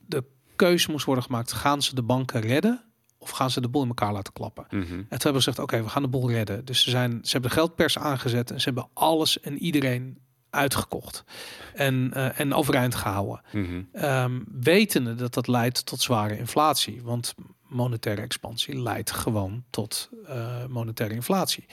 de 0.05 0.23
keuze 0.55 0.91
moest 0.91 1.05
worden 1.05 1.23
gemaakt. 1.23 1.51
Gaan 1.51 1.81
ze 1.81 1.95
de 1.95 2.01
banken 2.03 2.41
redden? 2.41 2.83
Of 3.17 3.29
gaan 3.29 3.51
ze 3.51 3.61
de 3.61 3.67
boel 3.69 3.81
in 3.81 3.87
elkaar 3.87 4.13
laten 4.13 4.33
klappen? 4.33 4.65
Mhm. 4.69 4.77
En 4.81 4.85
toen 4.87 5.07
hebben 5.09 5.41
ze 5.41 5.49
gezegd, 5.49 5.59
oké, 5.59 5.83
we 5.83 5.89
gaan 5.89 6.01
de 6.01 6.07
boel 6.07 6.31
redden. 6.31 6.65
Dus 6.65 6.83
ze, 6.83 6.89
zijn, 6.89 7.19
ze 7.23 7.31
hebben 7.31 7.49
de 7.49 7.55
geldpers 7.55 7.97
aangezet 7.97 8.51
en 8.51 8.59
ze 8.59 8.65
hebben 8.65 8.87
alles 8.93 9.39
en 9.39 9.57
iedereen 9.57 10.17
uitgekocht. 10.49 11.23
En, 11.73 12.11
eh, 12.13 12.39
en 12.39 12.53
overeind 12.53 12.95
gehouden. 12.95 13.41
Mhm. 13.51 13.81
Ehm, 13.91 14.39
wetende 14.61 15.15
dat 15.15 15.33
dat 15.33 15.47
leidt 15.47 15.85
tot 15.85 16.01
zware 16.01 16.37
inflatie. 16.37 17.01
Want 17.03 17.35
monetaire 17.67 18.21
expansie 18.21 18.81
leidt 18.81 19.11
gewoon 19.11 19.63
tot 19.69 20.09
eh, 20.25 20.65
monetaire 20.65 21.13
inflatie. 21.15 21.65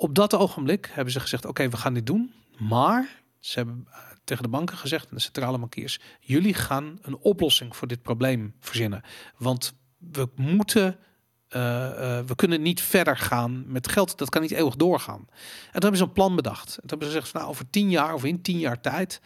Op 0.00 0.14
dat 0.14 0.34
ogenblik 0.34 0.90
hebben 0.92 1.12
ze 1.12 1.20
gezegd, 1.20 1.44
oké, 1.44 1.68
we 1.68 1.76
gaan 1.76 1.94
dit 1.94 2.06
doen. 2.06 2.32
Maar 2.58 3.22
ze 3.38 3.58
hebben 3.58 3.86
eh, 3.90 3.98
tegen 4.24 4.42
de 4.42 4.48
banken 4.48 4.76
gezegd, 4.76 5.08
en 5.08 5.16
de 5.16 5.22
centrale 5.22 5.58
bankiers, 5.58 6.00
jullie 6.20 6.54
gaan 6.54 6.98
een 7.02 7.16
oplossing 7.16 7.76
voor 7.76 7.88
dit 7.88 8.02
probleem 8.02 8.54
verzinnen. 8.60 9.02
Want 9.36 9.74
we 9.98 10.28
moeten, 10.34 10.98
eh, 11.48 12.18
eh, 12.18 12.24
we 12.26 12.34
kunnen 12.34 12.62
niet 12.62 12.82
verder 12.82 13.16
gaan 13.16 13.64
met 13.66 13.88
geld. 13.88 14.18
Dat 14.18 14.28
kan 14.28 14.42
niet 14.42 14.50
eeuwig 14.50 14.76
doorgaan. 14.76 15.20
En 15.20 15.72
toen 15.72 15.82
hebben 15.82 15.96
ze 15.96 16.04
een 16.04 16.12
plan 16.12 16.36
bedacht. 16.36 16.68
En 16.68 16.80
toen 16.80 16.98
hebben 16.98 17.08
ze 17.08 17.14
gezegd, 17.14 17.34
nou, 17.34 17.48
over 17.48 17.70
tien 17.70 17.90
jaar 17.90 18.14
of 18.14 18.24
in 18.24 18.42
tien 18.42 18.58
jaar 18.58 18.80
tijd 18.80 19.20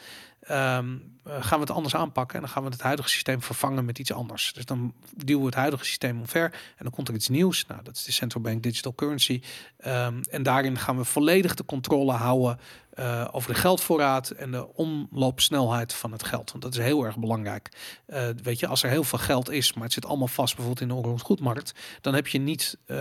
ehm, 0.46 0.96
eh, 1.24 1.32
gaan 1.40 1.58
we 1.58 1.64
het 1.64 1.74
anders 1.74 1.96
aanpakken. 1.96 2.34
En 2.34 2.40
dan 2.40 2.50
gaan 2.50 2.64
we 2.64 2.70
het 2.70 2.80
huidige 2.80 3.08
systeem 3.08 3.42
vervangen 3.42 3.84
met 3.84 3.98
iets 3.98 4.12
anders. 4.12 4.52
Dus 4.52 4.64
dan 4.64 4.94
duwen 5.16 5.40
we 5.40 5.46
het 5.46 5.54
huidige 5.54 5.84
systeem 5.84 6.18
omver. 6.18 6.44
En 6.52 6.84
dan 6.84 6.90
komt 6.90 7.08
er 7.08 7.14
iets 7.14 7.28
nieuws. 7.28 7.66
Nou, 7.66 7.82
dat 7.82 7.96
is 7.96 8.04
de 8.04 8.12
Central 8.12 8.42
Bank 8.42 8.62
Digital 8.62 8.94
Currency. 8.94 9.42
Ehm, 9.76 10.22
en 10.30 10.42
daarin 10.42 10.78
gaan 10.78 10.96
we 10.96 11.04
volledig 11.04 11.54
de 11.54 11.64
controle 11.64 12.12
houden 12.12 12.58
eh, 12.94 13.28
over 13.32 13.52
de 13.52 13.60
geldvoorraad 13.60 14.30
en 14.30 14.50
de 14.50 14.74
omloopsnelheid 14.74 15.92
van 15.94 16.12
het 16.12 16.24
geld. 16.24 16.50
Want 16.50 16.62
dat 16.62 16.74
is 16.74 16.80
heel 16.80 17.04
erg 17.04 17.18
belangrijk. 17.18 17.68
Eh, 18.06 18.28
weet 18.42 18.60
je, 18.60 18.66
als 18.66 18.82
er 18.82 18.90
heel 18.90 19.04
veel 19.04 19.18
geld 19.18 19.50
is, 19.50 19.72
maar 19.72 19.84
het 19.84 19.92
zit 19.92 20.06
allemaal 20.06 20.28
vast 20.28 20.56
bijvoorbeeld 20.56 20.90
in 20.90 21.02
de 21.02 21.08
onroerend 21.08 21.74
dan 22.00 22.14
heb 22.14 22.26
je 22.26 22.38
niet 22.38 22.78
eh, 22.86 22.96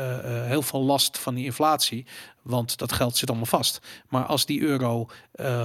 heel 0.46 0.62
veel 0.62 0.82
last 0.82 1.18
van 1.18 1.36
die 1.36 1.46
inflatie, 1.46 2.06
want 2.42 2.78
dat 2.78 2.92
geld 2.92 3.18
zit 3.18 3.30
allemaal 3.30 3.48
vast. 3.48 3.80
Maar 4.10 4.24
als 4.24 4.46
die 4.46 4.62
euro 4.62 5.10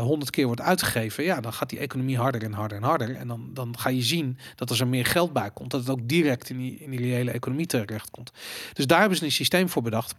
honderd 0.01 0.31
keer 0.31 0.47
wordt 0.47 0.61
uitgegeven, 0.61 1.24
ja, 1.24 1.41
dan 1.41 1.53
gaat 1.53 1.70
die 1.70 1.79
economie 1.79 2.18
harder 2.18 2.43
en 2.43 2.53
harder 2.53 2.76
en 2.76 2.83
harder. 2.83 3.16
En 3.16 3.29
dan, 3.29 3.51
dan 3.55 3.79
ga 3.79 3.89
je 3.89 4.03
zien 4.03 4.39
dat 4.55 4.70
als 4.70 4.81
er 4.81 4.89
meer 4.89 5.07
geld 5.07 5.33
bij 5.33 5.51
komt, 5.51 5.70
dat 5.70 5.81
het 5.81 5.91
ook 5.91 6.09
direct 6.09 6.51
in 6.51 6.59
die, 6.59 6.79
in 6.79 6.91
die 6.91 7.01
reële 7.01 7.31
economie 7.31 7.66
terecht 7.66 8.11
komt. 8.11 8.33
Dus 8.72 8.87
daar 8.87 9.01
hebben 9.01 9.18
ze 9.18 9.24
een 9.24 9.33
systeem 9.33 9.68
voor 9.68 9.83
bedacht. 9.83 10.14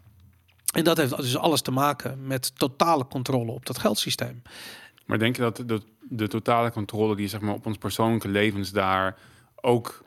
En 0.76 0.84
dat 0.84 0.97
heeft 0.97 1.17
dus 1.17 1.38
alles 1.38 1.61
te 1.61 1.72
maken 1.72 2.28
met 2.28 2.51
totale 2.59 3.07
controle 3.07 3.51
op 3.51 3.65
dat 3.65 3.78
geldsysteem. 3.80 4.41
Maar 5.05 5.20
denk 5.20 5.36
je 5.36 5.41
dat 5.41 5.63
de, 5.65 5.82
de 6.01 6.28
totale 6.28 6.72
controle 6.72 7.15
die 7.15 7.28
zeg 7.28 7.41
maar, 7.41 7.53
op 7.53 7.65
ons 7.65 7.78
persoonlijke 7.78 8.28
levens 8.28 8.72
daar 8.72 9.17
ook 9.61 10.03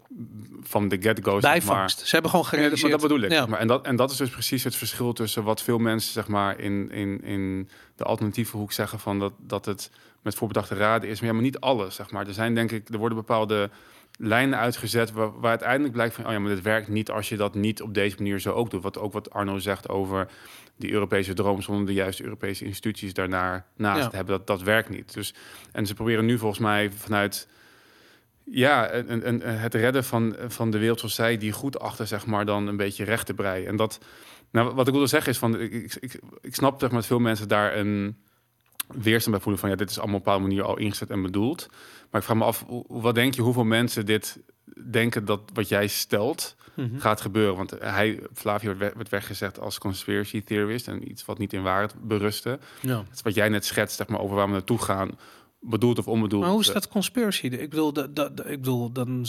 van 0.62 0.88
de 0.88 0.96
get-go 1.02 1.32
zeg 1.32 1.42
maar, 1.42 1.50
Bijvangst. 1.52 1.98
Ze 2.00 2.10
hebben 2.10 2.30
gewoon 2.30 2.46
Ja, 2.50 2.68
dat- 2.68 2.80
maar 2.80 2.90
dat 2.90 3.00
bedoel 3.00 3.20
ik. 3.20 3.30
Ja. 3.30 3.46
Maar, 3.46 3.58
en, 3.58 3.66
dat, 3.66 3.86
en 3.86 3.96
dat 3.96 4.10
is 4.10 4.16
dus 4.16 4.30
precies 4.30 4.64
het 4.64 4.76
verschil 4.76 5.12
tussen 5.12 5.44
wat 5.44 5.62
veel 5.62 5.78
mensen 5.78 6.12
zeg 6.12 6.28
maar, 6.28 6.58
in, 6.58 6.90
in, 6.90 7.22
in 7.22 7.68
de 7.96 8.04
alternatieve 8.04 8.56
hoek 8.56 8.72
zeggen 8.72 8.98
van 8.98 9.18
dat, 9.18 9.32
dat 9.38 9.64
het 9.64 9.90
met 10.22 10.34
voorbedachte 10.34 10.74
raden 10.74 11.08
is. 11.08 11.18
Maar 11.20 11.28
ja, 11.28 11.34
maar 11.34 11.42
niet 11.44 11.60
alles. 11.60 11.94
Zeg 11.94 12.10
maar. 12.10 12.26
Er 12.26 12.34
zijn 12.34 12.54
denk 12.54 12.70
ik, 12.70 12.88
er 12.88 12.98
worden 12.98 13.18
bepaalde 13.18 13.70
lijnen 14.24 14.58
uitgezet 14.58 15.12
waar, 15.12 15.40
waar 15.40 15.50
uiteindelijk 15.50 15.92
blijkt 15.92 16.14
van, 16.14 16.26
oh 16.26 16.32
ja, 16.32 16.38
maar 16.38 16.54
dit 16.54 16.62
werkt 16.62 16.88
niet 16.88 17.10
als 17.10 17.28
je 17.28 17.36
dat 17.36 17.54
niet 17.54 17.82
op 17.82 17.94
deze 17.94 18.16
manier 18.18 18.38
zo 18.40 18.52
ook 18.52 18.70
doet. 18.70 18.82
Wat 18.82 18.98
ook 18.98 19.12
wat 19.12 19.30
Arno 19.30 19.58
zegt 19.58 19.88
over 19.88 20.28
die 20.76 20.92
Europese 20.92 21.32
droom 21.34 21.62
zonder 21.62 21.86
de 21.86 21.92
juiste 21.92 22.22
Europese 22.24 22.64
instituties 22.64 23.14
daarnaar 23.14 23.66
naast 23.76 24.02
Ja. 24.02 24.08
te 24.08 24.16
hebben, 24.16 24.36
dat, 24.36 24.46
dat 24.46 24.62
werkt 24.62 24.88
niet. 24.88 25.14
Dus, 25.14 25.34
en 25.72 25.86
ze 25.86 25.94
proberen 25.94 26.24
nu 26.24 26.38
volgens 26.38 26.60
mij 26.60 26.90
vanuit 26.90 27.48
ja, 28.44 28.92
een, 28.92 29.12
een, 29.12 29.28
een- 29.28 29.58
het 29.58 29.74
redden 29.74 30.04
van, 30.04 30.36
van 30.48 30.70
de 30.70 30.78
wereld 30.78 30.98
zoals 30.98 31.14
zij 31.14 31.36
die 31.38 31.52
goed 31.52 31.78
achter, 31.78 32.06
zeg 32.06 32.26
maar, 32.26 32.44
dan 32.44 32.66
een 32.66 32.76
beetje 32.76 33.04
recht 33.04 33.26
te 33.26 33.34
breien. 33.34 33.66
En 33.66 33.76
dat, 33.76 33.98
nou, 34.50 34.74
wat 34.74 34.86
ik 34.86 34.92
wilde 34.92 35.08
zeggen 35.08 35.30
is 35.32 35.38
van, 35.38 35.60
ik, 35.60 35.72
ik, 35.72 35.94
ik, 36.00 36.20
ik 36.40 36.54
snap 36.54 36.80
zeg 36.80 36.90
maar, 36.90 36.98
dat 36.98 37.08
veel 37.08 37.18
mensen 37.18 37.48
daar 37.48 37.76
een 37.76 38.16
weerstand 38.86 39.30
bij 39.34 39.40
voelen 39.40 39.60
van, 39.60 39.70
ja, 39.70 39.76
dit 39.76 39.90
is 39.90 39.98
allemaal 39.98 40.16
op 40.18 40.26
een 40.26 40.32
bepaalde 40.32 40.48
manier 40.54 40.64
al 40.68 40.78
ingezet 40.78 41.10
en 41.10 41.22
bedoeld. 41.22 41.68
Maar 42.12 42.20
ik 42.20 42.26
vraag 42.26 42.36
me 42.38 42.44
af, 42.44 42.64
wat 42.88 43.14
denk 43.14 43.34
je, 43.34 43.42
hoeveel 43.42 43.64
mensen 43.64 44.06
dit 44.06 44.38
denken 44.90 45.24
dat 45.24 45.40
wat 45.52 45.68
jij 45.68 45.86
stelt 45.86 46.56
Mhm. 46.74 46.98
gaat 46.98 47.20
gebeuren? 47.20 47.56
Want 47.56 47.70
hij, 47.80 48.20
Flavio, 48.34 48.76
werd 48.76 49.08
weggezegd 49.08 49.60
als 49.60 49.78
conspiracy 49.78 50.42
theorist 50.44 50.88
en 50.88 51.10
iets 51.10 51.24
wat 51.24 51.38
niet 51.38 51.52
in 51.52 51.62
waarheid 51.62 51.94
berustte. 52.08 52.58
Ja. 52.80 52.98
Het 52.98 53.14
is 53.14 53.22
wat 53.22 53.34
jij 53.34 53.48
net 53.48 53.64
schetst, 53.64 53.96
zeg 53.96 54.06
maar, 54.08 54.20
over 54.20 54.36
waar 54.36 54.46
we 54.46 54.52
naartoe 54.52 54.78
gaan, 54.78 55.10
bedoeld 55.60 55.98
of 55.98 56.08
onbedoeld. 56.08 56.42
Maar 56.42 56.50
hoe 56.50 56.60
is 56.60 56.66
dat 56.72 56.88
conspiracy? 56.88 57.46
Ik 57.46 57.70
bedoel, 57.70 57.92
dat, 57.92 58.16
dat, 58.16 58.30
ik 58.40 58.60
bedoel 58.60 58.92
dan 58.92 59.26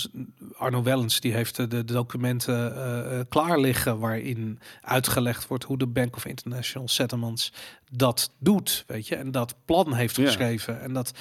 Arno 0.53 0.83
Wellens 0.83 1.19
die 1.19 1.33
heeft 1.33 1.55
de, 1.55 1.67
de 1.67 1.83
documenten 1.83 2.75
eh, 2.75 3.19
eh, 3.19 3.25
klaar 3.29 3.59
liggen 3.59 3.99
waarin 3.99 4.59
uitgelegd 4.81 5.47
wordt 5.47 5.63
hoe 5.63 5.77
de 5.77 5.87
Bank 5.87 6.15
of 6.15 6.25
International 6.25 6.87
Settlements 6.87 7.53
dat 7.91 8.31
doet, 8.39 8.83
weet 8.87 9.07
je, 9.07 9.15
en 9.15 9.31
dat 9.31 9.55
plan 9.65 9.93
heeft 9.93 10.15
Ja. 10.15 10.25
geschreven 10.25 10.81
en 10.81 10.93
dat 10.93 11.13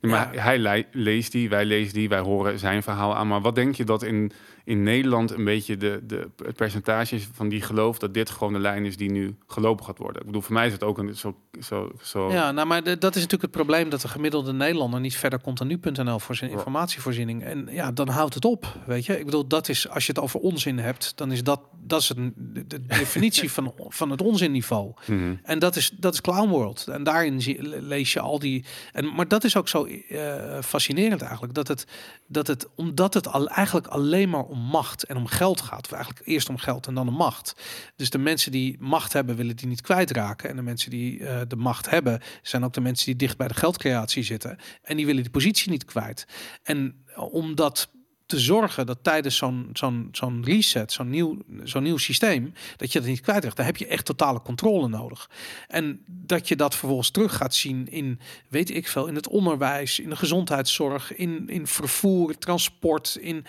Maar 0.00 0.30
hij 0.32 0.86
leest 0.90 1.32
die, 1.32 1.48
wij 1.48 1.64
lezen 1.64 1.94
die, 1.94 2.08
wij 2.08 2.18
horen 2.18 2.58
zijn 2.58 2.82
verhaal 2.82 3.16
aan. 3.16 3.28
Maar 3.28 3.40
wat 3.40 3.54
denk 3.54 3.74
je 3.74 3.84
dat 3.84 4.02
in, 4.02 4.32
in 4.68 4.82
Nederland 4.82 5.30
een 5.30 5.44
beetje 5.44 5.76
de, 5.76 6.00
de, 6.02 6.28
het 6.44 6.56
percentage 6.56 7.20
van 7.32 7.48
die 7.48 7.62
geloof 7.62 7.98
dat 7.98 8.14
dit 8.14 8.30
gewoon 8.30 8.52
de 8.52 8.58
lijn 8.58 8.84
is 8.84 8.96
die 8.96 9.10
nu 9.10 9.36
gelopen 9.46 9.84
gaat 9.84 9.98
worden? 9.98 10.20
Ik 10.20 10.26
bedoel, 10.26 10.42
voor 10.42 10.52
mij 10.54 10.66
is 10.66 10.72
het 10.72 10.82
ook 10.82 10.98
een 10.98 11.14
zo. 11.16 11.36
zo, 11.60 11.92
zo 12.02 12.30
Ja, 12.32 12.52
nou, 12.52 12.66
maar 12.66 12.82
de- 12.82 12.98
dat 12.98 13.10
is 13.14 13.22
natuurlijk 13.22 13.42
het 13.42 13.62
probleem 13.62 13.88
dat 13.90 14.00
de 14.00 14.08
gemiddelde 14.08 14.52
Nederlander 14.52 15.00
niet 15.00 15.16
verder 15.16 15.40
komt 15.40 15.58
dan 15.58 15.66
nu.nl 15.66 16.18
voor 16.18 16.34
zijn 16.36 16.50
informatievoorziening. 16.50 17.42
En 17.44 17.68
ja, 17.70 17.92
dan 17.92 18.08
houdt 18.08 18.34
het 18.34 18.44
op, 18.44 18.76
weet 18.86 19.06
je. 19.06 19.18
Ik 19.18 19.24
bedoel, 19.24 19.46
dat 19.46 19.68
is 19.68 19.88
als 19.88 20.06
je 20.06 20.12
het 20.12 20.20
over 20.22 20.40
onzin 20.40 20.78
hebt, 20.78 21.12
dan 21.16 21.32
is 21.32 21.42
dat 21.42 21.60
dat 21.86 22.00
is 22.00 22.08
een, 22.16 22.32
de, 22.36 22.66
de 22.66 22.86
definitie 22.98 23.52
van, 23.52 23.72
van 23.76 24.10
het 24.10 24.22
onzinniveau. 24.22 24.92
Mhm. 25.06 25.34
En 25.42 25.58
dat 25.58 25.76
is, 25.76 25.90
dat 25.96 26.12
is 26.14 26.20
Clown 26.20 26.48
World. 26.48 26.86
En 26.88 27.02
daarin 27.02 27.42
zie, 27.42 27.62
le- 27.68 27.80
lees 27.80 28.12
je 28.12 28.20
al 28.20 28.38
die. 28.38 28.64
En, 28.92 29.14
maar 29.14 29.28
dat 29.28 29.44
is 29.44 29.56
ook 29.56 29.68
zo 29.68 29.84
eh, 29.84 30.58
fascinerend 30.62 31.22
eigenlijk. 31.22 31.54
Dat 31.54 31.68
het, 31.68 31.86
dat 32.26 32.46
het, 32.46 32.68
omdat 32.74 33.14
het 33.14 33.28
al, 33.28 33.48
eigenlijk 33.48 33.86
alleen 33.86 34.28
maar 34.30 34.44
om 34.44 34.57
macht 34.58 35.04
en 35.04 35.16
om 35.16 35.26
geld 35.26 35.60
gaat. 35.60 35.84
Of 35.86 35.92
eigenlijk 35.92 36.26
eerst 36.26 36.48
om 36.48 36.58
geld 36.58 36.86
en 36.86 36.94
dan 36.94 37.08
om 37.08 37.14
macht. 37.14 37.54
Dus 37.96 38.10
de 38.10 38.18
mensen 38.18 38.52
die 38.52 38.76
macht 38.78 39.12
hebben, 39.12 39.36
willen 39.36 39.56
die 39.56 39.66
niet 39.66 39.80
kwijtraken. 39.80 40.50
En 40.50 40.56
de 40.56 40.62
mensen 40.62 40.90
die 40.90 41.24
eh, 41.24 41.40
de 41.48 41.56
macht 41.56 41.90
hebben, 41.90 42.20
zijn 42.42 42.64
ook 42.64 42.72
de 42.72 42.80
mensen 42.80 43.06
die 43.06 43.16
dicht 43.16 43.36
bij 43.36 43.48
de 43.48 43.54
geldcreatie 43.54 44.22
zitten. 44.22 44.58
En 44.82 44.96
die 44.96 45.06
willen 45.06 45.22
die 45.22 45.30
positie 45.30 45.70
niet 45.70 45.84
kwijt. 45.84 46.26
En 46.62 47.04
omdat 47.14 47.88
te 48.28 48.38
zorgen 48.38 48.86
dat 48.86 48.98
tijdens 49.02 49.36
zo'n 49.36 49.70
zo'n 49.72 50.08
zo'n 50.12 50.44
reset, 50.44 50.92
zo'n 50.92 51.10
nieuw, 51.10 51.38
zo'n 51.62 51.82
nieuw 51.82 51.96
systeem, 51.96 52.52
dat 52.76 52.92
je 52.92 52.98
dat 52.98 53.08
niet 53.08 53.20
kwijtraakt. 53.20 53.56
Daar 53.56 53.66
heb 53.66 53.76
je 53.76 53.86
echt 53.86 54.04
totale 54.04 54.42
controle 54.42 54.88
nodig. 54.88 55.30
En 55.68 56.04
dat 56.06 56.48
je 56.48 56.56
dat 56.56 56.74
vervolgens 56.74 57.10
terug 57.10 57.36
gaat 57.36 57.54
zien 57.54 57.88
in, 57.90 58.20
weet 58.48 58.70
ik 58.70 58.88
veel, 58.88 59.06
in 59.06 59.14
het 59.14 59.28
onderwijs, 59.28 59.98
in 59.98 60.08
de 60.08 60.16
gezondheidszorg, 60.16 61.14
in, 61.14 61.48
in 61.48 61.66
vervoer, 61.66 62.38
transport, 62.38 63.16
in 63.20 63.44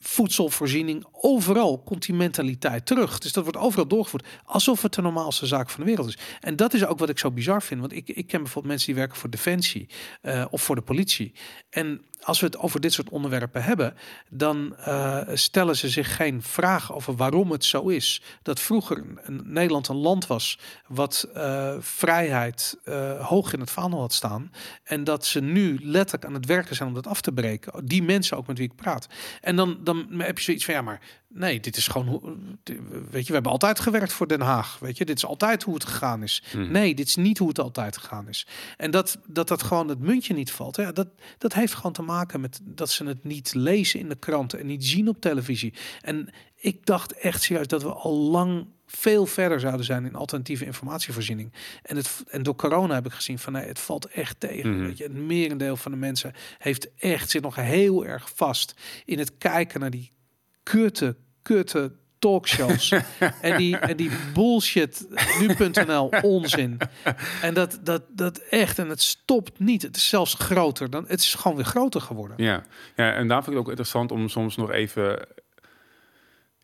voedselvoorziening. 0.00 1.04
Overal 1.22 1.78
komt 1.78 2.06
die 2.06 2.14
mentaliteit 2.14 2.86
terug. 2.86 3.18
Dus 3.18 3.32
dat 3.32 3.44
wordt 3.44 3.58
overal 3.58 3.86
doorgevoerd. 3.86 4.26
Alsof 4.44 4.82
het 4.82 4.94
de 4.94 5.02
normaalste 5.02 5.46
zaak 5.46 5.70
van 5.70 5.80
de 5.80 5.86
wereld 5.86 6.08
is. 6.08 6.18
En 6.40 6.56
dat 6.56 6.74
is 6.74 6.86
ook 6.86 6.98
wat 6.98 7.08
ik 7.08 7.18
zo 7.18 7.30
bizar 7.30 7.62
vind. 7.62 7.80
Want 7.80 7.92
ik, 7.92 8.08
ik 8.08 8.26
ken 8.26 8.42
bijvoorbeeld 8.42 8.66
mensen 8.66 8.86
die 8.86 8.94
werken 8.94 9.16
voor 9.16 9.30
Defensie 9.30 9.88
uh, 10.22 10.44
of 10.50 10.62
voor 10.62 10.74
de 10.74 10.82
politie. 10.82 11.32
En 11.70 12.04
als 12.20 12.40
we 12.40 12.46
het 12.46 12.58
over 12.58 12.80
dit 12.80 12.92
soort 12.92 13.08
onderwerpen 13.08 13.62
hebben, 13.62 13.94
dan 14.28 14.76
uh, 14.78 15.20
stellen 15.34 15.76
ze 15.76 15.88
zich 15.88 16.16
geen 16.16 16.42
vraag 16.42 16.92
over 16.92 17.16
waarom 17.16 17.50
het 17.50 17.64
zo 17.64 17.88
is 17.88 18.22
dat 18.42 18.60
vroeger 18.60 19.04
Nederland 19.44 19.88
een 19.88 19.96
land 19.96 20.26
was 20.26 20.58
wat 20.86 21.28
uh, 21.36 21.74
vrijheid 21.78 22.78
hoog 23.20 23.52
in 23.52 23.60
het 23.60 23.70
vaandel 23.70 24.00
had 24.00 24.12
staan 24.12 24.50
en 24.84 25.04
dat 25.04 25.26
ze 25.26 25.40
nu 25.40 25.78
letterlijk 25.82 26.24
aan 26.24 26.34
het 26.34 26.46
werken 26.46 26.76
zijn 26.76 26.88
om 26.88 26.94
dat 26.94 27.06
af 27.06 27.20
te 27.20 27.32
breken. 27.32 27.86
Die 27.86 28.02
mensen 28.02 28.36
ook 28.36 28.46
met 28.46 28.58
wie 28.58 28.70
ik 28.70 28.76
praat. 28.76 29.06
En 29.40 29.56
dan, 29.56 29.78
dan 29.84 30.06
heb 30.18 30.38
je 30.38 30.44
zoiets 30.44 30.64
van 30.64 30.74
ja, 30.74 30.82
maar 30.82 31.00
Nee, 31.32 31.60
dit 31.60 31.76
is 31.76 31.88
gewoon, 31.88 32.36
weet 33.10 33.22
je, 33.22 33.26
we 33.26 33.32
hebben 33.32 33.52
altijd 33.52 33.80
gewerkt 33.80 34.12
voor 34.12 34.28
Den 34.28 34.40
Haag. 34.40 34.78
Weet 34.78 34.98
je, 34.98 35.04
dit 35.04 35.16
is 35.16 35.26
altijd 35.26 35.62
hoe 35.62 35.74
het 35.74 35.84
gegaan 35.84 36.22
is. 36.22 36.42
Mhm. 36.54 36.70
Nee, 36.70 36.94
dit 36.94 37.06
is 37.06 37.16
niet 37.16 37.38
hoe 37.38 37.48
het 37.48 37.58
altijd 37.58 37.96
gegaan 37.96 38.28
is. 38.28 38.46
En 38.76 38.90
dat 38.90 39.18
dat, 39.26 39.48
dat 39.48 39.62
gewoon 39.62 39.88
het 39.88 39.98
muntje 39.98 40.34
niet 40.34 40.50
valt, 40.50 40.76
ja, 40.76 40.92
dat, 40.92 41.08
dat 41.38 41.52
heeft 41.52 41.74
gewoon 41.74 41.92
te 41.92 42.02
maken 42.02 42.40
met 42.40 42.60
dat 42.62 42.90
ze 42.90 43.04
het 43.04 43.24
niet 43.24 43.54
lezen 43.54 44.00
in 44.00 44.08
de 44.08 44.14
kranten 44.14 44.58
en 44.58 44.66
niet 44.66 44.84
zien 44.84 45.08
op 45.08 45.20
televisie. 45.20 45.74
En 46.00 46.30
ik 46.56 46.86
dacht 46.86 47.12
echt 47.12 47.42
serieus 47.42 47.66
dat 47.66 47.82
we 47.82 47.92
al 47.92 48.14
lang 48.14 48.66
veel 48.86 49.26
verder 49.26 49.60
zouden 49.60 49.84
zijn 49.84 50.04
in 50.04 50.14
alternatieve 50.14 50.64
informatievoorziening. 50.64 51.52
En, 51.82 51.96
het, 51.96 52.24
en 52.28 52.42
door 52.42 52.56
corona 52.56 52.94
heb 52.94 53.06
ik 53.06 53.12
gezien 53.12 53.38
van 53.38 53.52
nee, 53.52 53.66
het 53.66 53.78
valt 53.78 54.06
echt 54.06 54.40
tegen. 54.40 54.70
Mhm. 54.76 54.86
weet 54.86 54.98
je, 54.98 55.04
het 55.04 55.14
merendeel 55.14 55.76
van 55.76 55.92
de 55.92 55.98
mensen 55.98 56.32
heeft 56.58 56.94
echt 56.94 57.30
zit 57.30 57.42
nog 57.42 57.54
heel 57.54 58.06
erg 58.06 58.30
vast 58.34 58.74
in 59.04 59.18
het 59.18 59.38
kijken 59.38 59.80
naar 59.80 59.90
die 59.90 60.12
kutte, 60.62 61.16
kutte 61.42 61.98
talkshows. 62.20 62.92
en, 63.40 63.56
die, 63.56 63.76
en 63.76 63.96
die 63.96 64.10
bullshit, 64.34 65.06
nu.nl 65.40 66.12
onzin. 66.22 66.78
En 67.42 67.54
dat, 67.54 67.80
dat, 67.82 68.02
dat 68.08 68.38
echt, 68.38 68.78
en 68.78 68.88
het 68.88 69.02
stopt 69.02 69.58
niet. 69.58 69.82
Het 69.82 69.96
is 69.96 70.08
zelfs 70.08 70.34
groter 70.34 70.90
dan, 70.90 71.04
het 71.08 71.20
is 71.20 71.34
gewoon 71.34 71.56
weer 71.56 71.66
groter 71.66 72.00
geworden. 72.00 72.36
Ja, 72.44 72.62
ja 72.96 73.12
en 73.12 73.28
daar 73.28 73.42
vind 73.44 73.46
ik 73.46 73.52
het 73.52 73.62
ook 73.62 73.68
interessant 73.68 74.12
om 74.12 74.28
soms 74.28 74.56
nog 74.56 74.70
even 74.70 75.26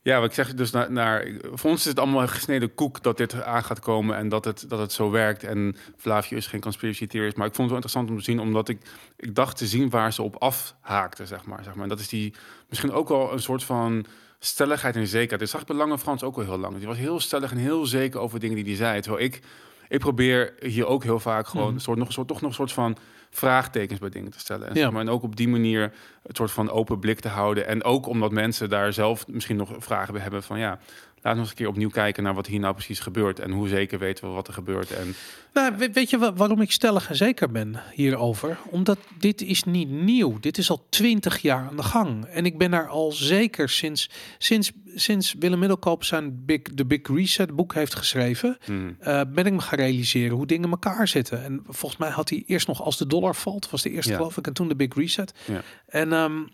ja, 0.07 0.21
wat 0.21 0.29
ik 0.29 0.35
zeg 0.35 0.55
dus 0.55 0.71
naar, 0.71 0.93
naar, 0.93 1.29
voor 1.53 1.71
ons 1.71 1.81
is 1.81 1.87
het 1.87 1.99
allemaal 1.99 2.23
een 2.23 2.29
gesneden 2.29 2.75
koek 2.75 3.03
dat 3.03 3.17
dit 3.17 3.43
aan 3.43 3.65
gaat 3.65 3.81
komen 3.81 4.17
en 4.17 4.29
dat 4.29 4.45
het, 4.45 4.65
dat 4.69 4.79
het 4.79 4.93
zo 4.93 5.11
werkt. 5.11 5.45
En 5.45 5.77
Flavio 5.97 6.37
is 6.37 6.47
geen 6.47 6.61
conspiracy 6.61 7.07
theorist, 7.07 7.37
maar 7.37 7.47
ik 7.47 7.55
vond 7.55 7.71
het 7.71 7.77
wel 7.77 7.85
interessant 7.85 8.11
om 8.11 8.19
te 8.19 8.31
zien, 8.31 8.41
omdat 8.41 8.69
ik, 8.69 8.79
ik 9.17 9.35
dacht 9.35 9.57
te 9.57 9.67
zien 9.67 9.91
waar 9.91 10.13
ze 10.13 10.23
op 10.23 10.37
afhaakte, 10.37 11.27
zeg 11.27 11.45
maar. 11.45 11.65
Zeg 11.65 11.75
maar. 11.75 11.83
En 11.83 11.89
dat 11.89 12.01
is 12.01 12.09
die 12.09 12.35
misschien 12.69 12.93
ook 12.93 13.09
wel 13.09 13.33
een 13.33 13.43
soort 13.43 13.65
van 13.65 14.07
stelligheid 14.39 14.97
en 14.97 15.07
zekerheid. 15.07 15.41
Dat 15.41 15.49
zag 15.49 15.61
ik 15.61 15.67
bij 15.67 15.77
Lange 15.77 15.99
Frans 15.99 16.23
ook 16.23 16.37
al 16.37 16.43
heel 16.43 16.59
lang. 16.59 16.77
Die 16.77 16.87
was 16.87 16.97
heel 16.97 17.21
stellig 17.21 17.51
en 17.51 17.57
heel 17.57 17.87
zeker 17.87 18.21
over 18.21 18.41
dingen 18.41 18.57
die 18.57 18.65
hij 18.65 18.75
zei. 18.75 19.01
Terwijl 19.01 19.25
ik, 19.25 19.41
ik 19.89 19.99
probeer 19.99 20.55
hier 20.61 20.87
ook 20.87 21.03
heel 21.03 21.21
vaak 21.21 21.47
gewoon 21.47 21.67
mhm. 21.67 21.75
een 21.75 21.81
soort, 21.81 21.99
nog, 21.99 22.07
een 22.07 22.13
soort, 22.13 22.29
toch 22.29 22.41
nog 22.41 22.51
een 22.51 22.57
soort 22.57 22.73
van 22.73 22.97
vraagtekens 23.37 23.99
bij 23.99 24.09
dingen 24.09 24.31
te 24.31 24.39
stellen. 24.39 24.69
En, 24.69 24.75
ja. 24.75 24.91
maar, 24.91 25.01
en 25.01 25.09
ook 25.09 25.23
op 25.23 25.37
die 25.37 25.49
manier 25.49 25.93
het 26.23 26.37
soort 26.37 26.51
van 26.51 26.71
open 26.71 26.99
blik 26.99 27.21
te 27.21 27.29
houden. 27.29 27.67
En 27.67 27.85
ook 27.85 28.07
omdat 28.07 28.31
mensen 28.31 28.69
daar 28.69 28.93
zelf 28.93 29.27
misschien 29.29 29.57
nog 29.57 29.75
vragen 29.79 30.13
bij 30.13 30.23
hebben 30.23 30.43
van 30.43 30.59
ja, 30.59 30.79
laten 31.27 31.43
we 31.43 31.49
eens 31.49 31.59
een 31.59 31.65
keer 31.65 31.75
opnieuw 31.75 32.03
kijken 32.03 32.23
naar 32.23 32.35
wat 32.35 32.47
hier 32.47 32.61
nou 32.61 32.75
precies 32.75 33.01
gebeurt. 33.01 33.39
En 33.39 33.51
hoe 33.51 33.69
zeker 33.69 33.99
weten 33.99 34.29
we 34.29 34.35
wat 34.35 34.47
er 34.49 34.53
gebeurt. 34.53 34.91
En... 34.91 35.15
Nou, 35.53 35.91
weet 35.93 36.11
je 36.11 36.35
waarom 36.35 36.61
ik 36.61 36.73
stellig 36.73 37.09
en 37.09 37.17
zeker 37.17 37.51
ben 37.51 37.83
hierover? 37.93 38.59
Omdat 38.71 38.99
dit 39.19 39.43
is 39.43 39.65
niet 39.65 39.91
nieuw. 39.91 40.39
Dit 40.41 40.59
is 40.59 40.71
al 40.71 40.87
twintig 40.89 41.39
jaar 41.39 41.69
aan 41.69 41.77
de 41.77 41.83
gang. 41.83 42.25
En 42.25 42.47
ik 42.47 42.59
ben 42.59 42.71
daar 42.71 42.89
al 42.89 43.13
zeker 43.13 43.69
sinds, 43.69 44.11
sinds, 44.39 44.73
sinds 44.95 45.35
Willem 45.39 45.59
Middelkoop 45.59 46.05
zijn 46.05 46.45
Big, 46.45 46.63
de 46.63 46.87
Big 46.87 47.01
Reset 47.09 47.57
boek 47.57 47.75
heeft 47.75 47.95
geschreven. 47.95 48.59
Hmm. 48.65 48.97
Uh, 49.01 49.21
ben 49.29 49.47
ik 49.47 49.53
me 49.53 49.61
gaan 49.61 49.79
realiseren 49.79 50.37
hoe 50.37 50.47
dingen 50.47 50.71
elkaar 50.71 51.09
zitten. 51.09 51.45
En 51.45 51.63
volgens 51.67 52.01
mij 52.01 52.11
had 52.11 52.29
hij 52.29 52.43
eerst 52.47 52.67
nog 52.67 52.83
als 52.83 52.99
de 52.99 53.07
dollar 53.07 53.35
valt. 53.35 53.71
Was 53.71 53.83
de 53.83 53.91
eerste 53.91 54.11
ja. 54.11 54.17
geloof 54.17 54.37
ik. 54.37 54.47
En 54.47 54.53
toen 54.53 54.69
de 54.69 54.77
Big 54.77 54.95
Reset. 54.95 55.35
Ja. 55.47 55.63
En 55.87 56.13
um, 56.13 56.49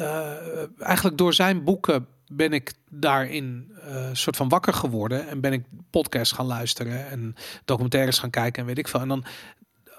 uh, 0.00 0.80
eigenlijk 0.80 1.18
door 1.18 1.34
zijn 1.34 1.64
boeken 1.64 2.06
ben 2.32 2.52
ik 2.52 2.72
daarin 2.90 3.72
uh, 3.84 4.08
soort 4.12 4.36
van 4.36 4.48
wakker 4.48 4.72
geworden 4.72 5.28
en 5.28 5.40
ben 5.40 5.52
ik 5.52 5.64
podcasts 5.90 6.34
gaan 6.34 6.46
luisteren 6.46 7.08
en 7.08 7.34
documentaires 7.64 8.18
gaan 8.18 8.30
kijken 8.30 8.60
en 8.60 8.68
weet 8.68 8.78
ik 8.78 8.88
veel. 8.88 9.00
En 9.00 9.08
dan 9.08 9.24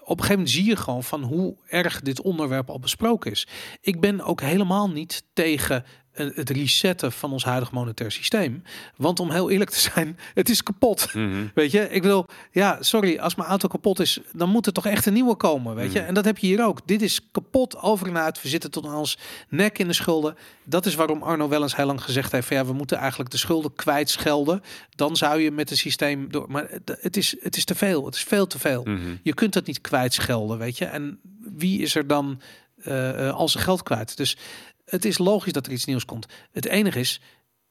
op 0.10 0.18
een 0.18 0.24
gegeven 0.24 0.36
moment 0.36 0.50
zie 0.50 0.66
je 0.66 0.76
gewoon 0.76 1.04
van 1.04 1.24
hoe 1.24 1.56
erg 1.68 2.02
dit 2.02 2.22
onderwerp 2.22 2.70
al 2.70 2.80
besproken 2.80 3.32
is. 3.32 3.48
Ik 3.82 4.00
ben 4.00 4.22
ook 4.22 4.42
helemaal 4.42 4.90
niet 4.90 5.24
tegen 5.34 5.86
het 6.12 6.50
resetten 6.50 7.12
van 7.12 7.32
ons 7.32 7.44
huidige 7.44 7.74
monetair 7.74 8.12
systeem. 8.12 8.64
Want 8.96 9.20
om 9.20 9.32
heel 9.32 9.50
eerlijk 9.50 9.70
te 9.70 9.80
zijn, 9.80 10.18
het 10.34 10.50
is 10.50 10.64
kapot. 10.64 11.14
Mhm. 11.14 11.48
Weet 11.54 11.72
je, 11.72 11.90
ik 11.90 12.04
wil, 12.04 12.26
ja, 12.52 12.78
sorry, 12.80 13.18
als 13.18 13.36
mijn 13.36 13.50
auto 13.50 13.68
kapot 13.68 14.00
is, 14.00 14.20
dan 14.34 14.50
moet 14.50 14.66
er 14.66 14.74
toch 14.74 14.86
echt 14.86 15.06
een 15.06 15.14
nieuwe 15.14 15.36
komen. 15.36 15.76
Weet 15.76 15.92
je, 15.92 16.00
mhm. 16.00 16.08
en 16.08 16.14
dat 16.14 16.26
heb 16.26 16.38
je 16.38 16.48
hier 16.48 16.66
ook. 16.66 16.80
Dit 16.86 17.02
is 17.02 17.32
kapot 17.32 17.78
over 17.78 18.08
en 18.08 18.18
uit. 18.18 18.42
We 18.42 18.48
zitten 18.48 18.72
tot 18.72 18.94
ons 18.94 19.18
nek 19.50 19.80
in 19.80 19.88
de 19.88 19.94
schulden. 19.94 20.38
Dat 20.64 20.86
is 20.86 20.96
waarom 20.96 21.24
Arno 21.24 21.48
wel 21.48 21.62
eens 21.62 21.76
heel 21.76 21.86
lang 21.86 22.04
gezegd 22.04 22.32
heeft: 22.32 22.48
van, 22.48 22.58
ja, 22.58 22.66
we 22.66 22.74
moeten 22.74 22.98
eigenlijk 22.98 23.32
de 23.32 23.38
schulden 23.38 23.76
kwijtschelden. 23.76 24.62
Dan 24.96 25.16
zou 25.16 25.42
je 25.42 25.52
met 25.52 25.70
het 25.70 25.78
systeem 25.78 26.32
door. 26.32 26.46
Maar 26.52 26.70
het 26.86 27.18
is, 27.18 27.36
het 27.40 27.58
is 27.58 27.66
te 27.66 27.76
veel. 27.76 28.06
Het 28.06 28.16
is 28.16 28.24
veel 28.24 28.48
te 28.48 28.60
veel. 28.60 28.84
Mhm. 28.84 29.00
Je 29.24 29.34
kunt 29.34 29.54
dat 29.54 29.66
niet 29.66 29.82
kwijtschelden, 29.82 30.58
weet 30.58 30.78
je. 30.78 30.86
En 30.86 31.20
wie 31.40 31.82
is 31.82 31.96
er 31.96 32.08
dan 32.08 32.42
uh, 32.88 33.34
al 33.34 33.50
zijn 33.50 33.64
geld 33.64 33.84
kwijt? 33.84 34.18
Dus 34.18 34.38
het 34.90 35.06
is 35.06 35.18
logisch 35.18 35.54
dat 35.54 35.66
er 35.66 35.72
iets 35.72 35.86
nieuws 35.86 36.06
komt. 36.06 36.26
Het 36.52 36.66
enige 36.66 37.00
is, 37.00 37.22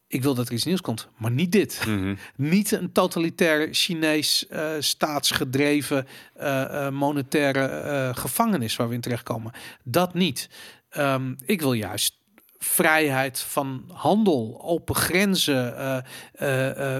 ik 0.06 0.22
wil 0.22 0.34
dat 0.34 0.48
er 0.48 0.54
iets 0.54 0.64
nieuws 0.64 0.80
komt, 0.80 1.08
maar 1.16 1.30
niet 1.30 1.52
dit. 1.52 1.82
Mhm. 1.86 2.14
Niet 2.36 2.72
een 2.72 2.92
totalitair 2.92 3.68
Chinees 3.70 4.46
uh, 4.50 4.70
staatsgedreven 4.78 6.06
uh, 6.40 6.90
monetaire 6.90 8.12
gevangenis 8.14 8.76
waar 8.76 8.88
we 8.88 8.94
in 8.94 9.00
terechtkomen. 9.00 9.52
Dat 9.84 10.14
niet. 10.14 10.48
Um, 10.96 11.36
ik 11.44 11.60
wil 11.60 11.72
juist 11.72 12.17
vrijheid 12.58 13.38
van 13.40 13.84
handel, 13.92 14.60
open 14.64 14.94
grenzen, 14.94 15.74
uh, 15.78 15.96
uh, 16.42 16.98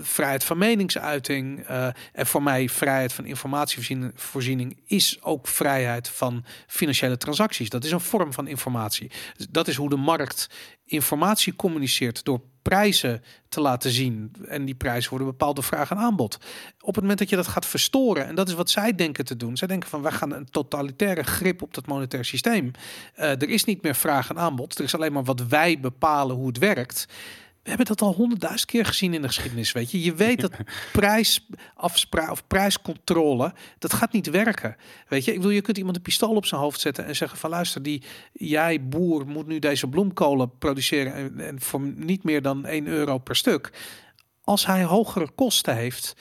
vrijheid 0.00 0.44
van 0.44 0.58
meningsuiting. 0.58 1.66
en 2.12 2.26
voor 2.26 2.42
mij 2.42 2.68
vrijheid 2.68 3.12
van 3.12 3.24
informatievoorziening 3.24 4.80
is 4.86 5.22
ook 5.22 5.48
vrijheid 5.48 6.08
van 6.08 6.44
financiële 6.66 7.16
transacties. 7.16 7.68
Dat 7.68 7.84
is 7.84 7.90
een 7.90 8.00
vorm 8.00 8.32
van 8.32 8.46
informatie. 8.46 9.10
Dat 9.50 9.68
is 9.68 9.76
hoe 9.76 9.88
de 9.88 9.96
markt 9.96 10.48
informatie 10.84 11.56
communiceert 11.56 12.24
door 12.24 12.40
prijzen 12.62 13.22
te 13.48 13.60
laten 13.60 13.90
zien. 13.90 14.32
En 14.48 14.64
die 14.64 14.74
prijzen 14.74 15.10
worden 15.10 15.28
bepaald 15.28 15.54
door 15.54 15.64
vraag 15.64 15.90
en 15.90 15.96
aanbod. 15.96 16.38
Op 16.80 16.94
het 16.94 17.00
moment 17.00 17.18
dat 17.18 17.28
je 17.28 17.36
dat 17.36 17.48
gaat 17.48 17.66
verstoren, 17.66 18.26
en 18.26 18.34
dat 18.34 18.48
is 18.48 18.54
wat 18.54 18.70
zij 18.70 18.94
denken 18.94 19.24
te 19.24 19.36
doen. 19.36 19.56
Zij 19.56 19.68
denken 19.68 19.88
van 19.88 20.02
wij 20.02 20.12
gaan 20.12 20.32
een 20.32 20.50
totalitaire 20.50 21.22
grip 21.22 21.62
op 21.62 21.74
dat 21.74 21.86
monetair 21.86 22.24
systeem. 22.24 22.70
Uh, 23.18 23.24
er 23.30 23.48
is 23.48 23.64
niet 23.64 23.82
meer 23.82 23.94
vraag 23.94 24.30
en 24.30 24.38
aanbod. 24.38 24.78
Er 24.78 24.84
is 24.84 24.94
alleen 24.94 25.12
maar 25.12 25.24
wat 25.24 25.46
wij 25.46 25.80
bepalen 25.80 26.36
hoe 26.36 26.46
het 26.46 26.58
werkt 26.58 27.06
we 27.49 27.49
hebben 27.76 27.96
dat 27.96 28.02
al 28.02 28.14
honderdduizend 28.14 28.70
keer 28.70 28.84
gezien 28.84 29.14
in 29.14 29.22
de 29.22 29.26
geschiedenis. 29.26 29.72
Weet 29.72 29.90
je, 29.90 30.02
je 30.02 30.14
weet 30.14 30.40
dat 30.40 30.52
prijsafspraak 30.92 32.30
of 32.30 32.46
prijscontrole 32.46 33.54
dat 33.78 33.92
gaat 33.92 34.12
niet 34.12 34.30
werken. 34.30 34.76
Weet 35.08 35.24
je, 35.24 35.34
ik 35.34 35.40
wil 35.40 35.50
je 35.50 35.60
kunt 35.60 35.78
iemand 35.78 35.96
een 35.96 36.02
pistool 36.02 36.34
op 36.34 36.46
zijn 36.46 36.60
hoofd 36.60 36.80
zetten 36.80 37.06
en 37.06 37.16
zeggen 37.16 37.38
van 37.38 37.50
luister, 37.50 37.82
die 37.82 38.02
jij 38.32 38.88
boer 38.88 39.26
moet 39.26 39.46
nu 39.46 39.58
deze 39.58 39.86
bloemkolen 39.86 40.58
produceren 40.58 41.14
en, 41.14 41.40
en 41.40 41.60
voor 41.60 41.80
niet 41.80 42.24
meer 42.24 42.42
dan 42.42 42.66
1 42.66 42.86
euro 42.86 43.18
per 43.18 43.36
stuk. 43.36 43.70
Als 44.44 44.66
hij 44.66 44.84
hogere 44.84 45.30
kosten 45.30 45.76
heeft, 45.76 46.16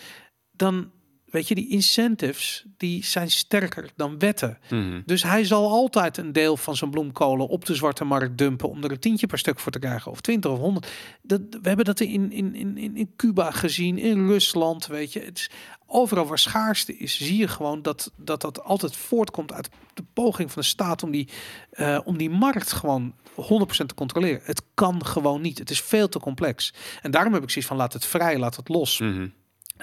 dan 0.51 0.91
Weet 1.31 1.47
je, 1.47 1.55
die 1.55 1.69
incentives 1.69 2.65
die 2.77 3.05
zijn 3.05 3.31
sterker 3.31 3.91
dan 3.95 4.19
wetten. 4.19 4.57
Mhm. 4.69 5.01
Dus 5.05 5.23
hij 5.23 5.43
zal 5.43 5.69
altijd 5.69 6.17
een 6.17 6.31
deel 6.31 6.57
van 6.57 6.75
zijn 6.75 6.89
bloemkolen 6.89 7.47
op 7.47 7.65
de 7.65 7.75
zwarte 7.75 8.03
markt 8.03 8.37
dumpen 8.37 8.69
om 8.69 8.83
er 8.83 8.91
een 8.91 8.99
tientje 8.99 9.27
per 9.27 9.37
stuk 9.37 9.59
voor 9.59 9.71
te 9.71 9.79
krijgen, 9.79 10.11
of 10.11 10.21
20 10.21 10.51
of 10.51 10.59
100. 10.59 10.87
Dat, 11.21 11.41
we 11.49 11.67
hebben 11.67 11.85
dat 11.85 11.99
in, 11.99 12.31
in, 12.31 12.55
in, 12.55 12.77
in 12.97 13.11
Cuba 13.15 13.51
gezien, 13.51 13.97
in 13.97 14.27
Rusland. 14.27 14.87
Weet 14.87 15.13
je, 15.13 15.19
het 15.19 15.37
is 15.37 15.49
overal 15.85 16.25
waar 16.25 16.39
schaarste 16.39 16.97
is, 16.97 17.17
zie 17.17 17.37
je 17.37 17.47
gewoon 17.47 17.81
dat 17.81 18.11
dat, 18.15 18.41
dat 18.41 18.63
altijd 18.63 18.95
voortkomt 18.95 19.53
uit 19.53 19.69
de 19.93 20.03
poging 20.13 20.51
van 20.51 20.61
de 20.61 20.67
staat 20.67 21.03
om 21.03 21.11
die, 21.11 21.27
uh, 21.73 21.99
om 22.03 22.17
die 22.17 22.29
markt 22.29 22.71
gewoon 22.71 23.13
100% 23.29 23.85
te 23.85 23.95
controleren. 23.95 24.41
Het 24.43 24.61
kan 24.73 25.05
gewoon 25.05 25.41
niet. 25.41 25.57
Het 25.57 25.69
is 25.69 25.81
veel 25.81 26.09
te 26.09 26.19
complex. 26.19 26.73
En 27.01 27.11
daarom 27.11 27.33
heb 27.33 27.43
ik 27.43 27.49
zoiets 27.49 27.69
van 27.69 27.77
laat 27.77 27.93
het 27.93 28.05
vrij, 28.05 28.37
laat 28.37 28.55
het 28.55 28.69
los. 28.69 28.99
Mhm. 28.99 29.27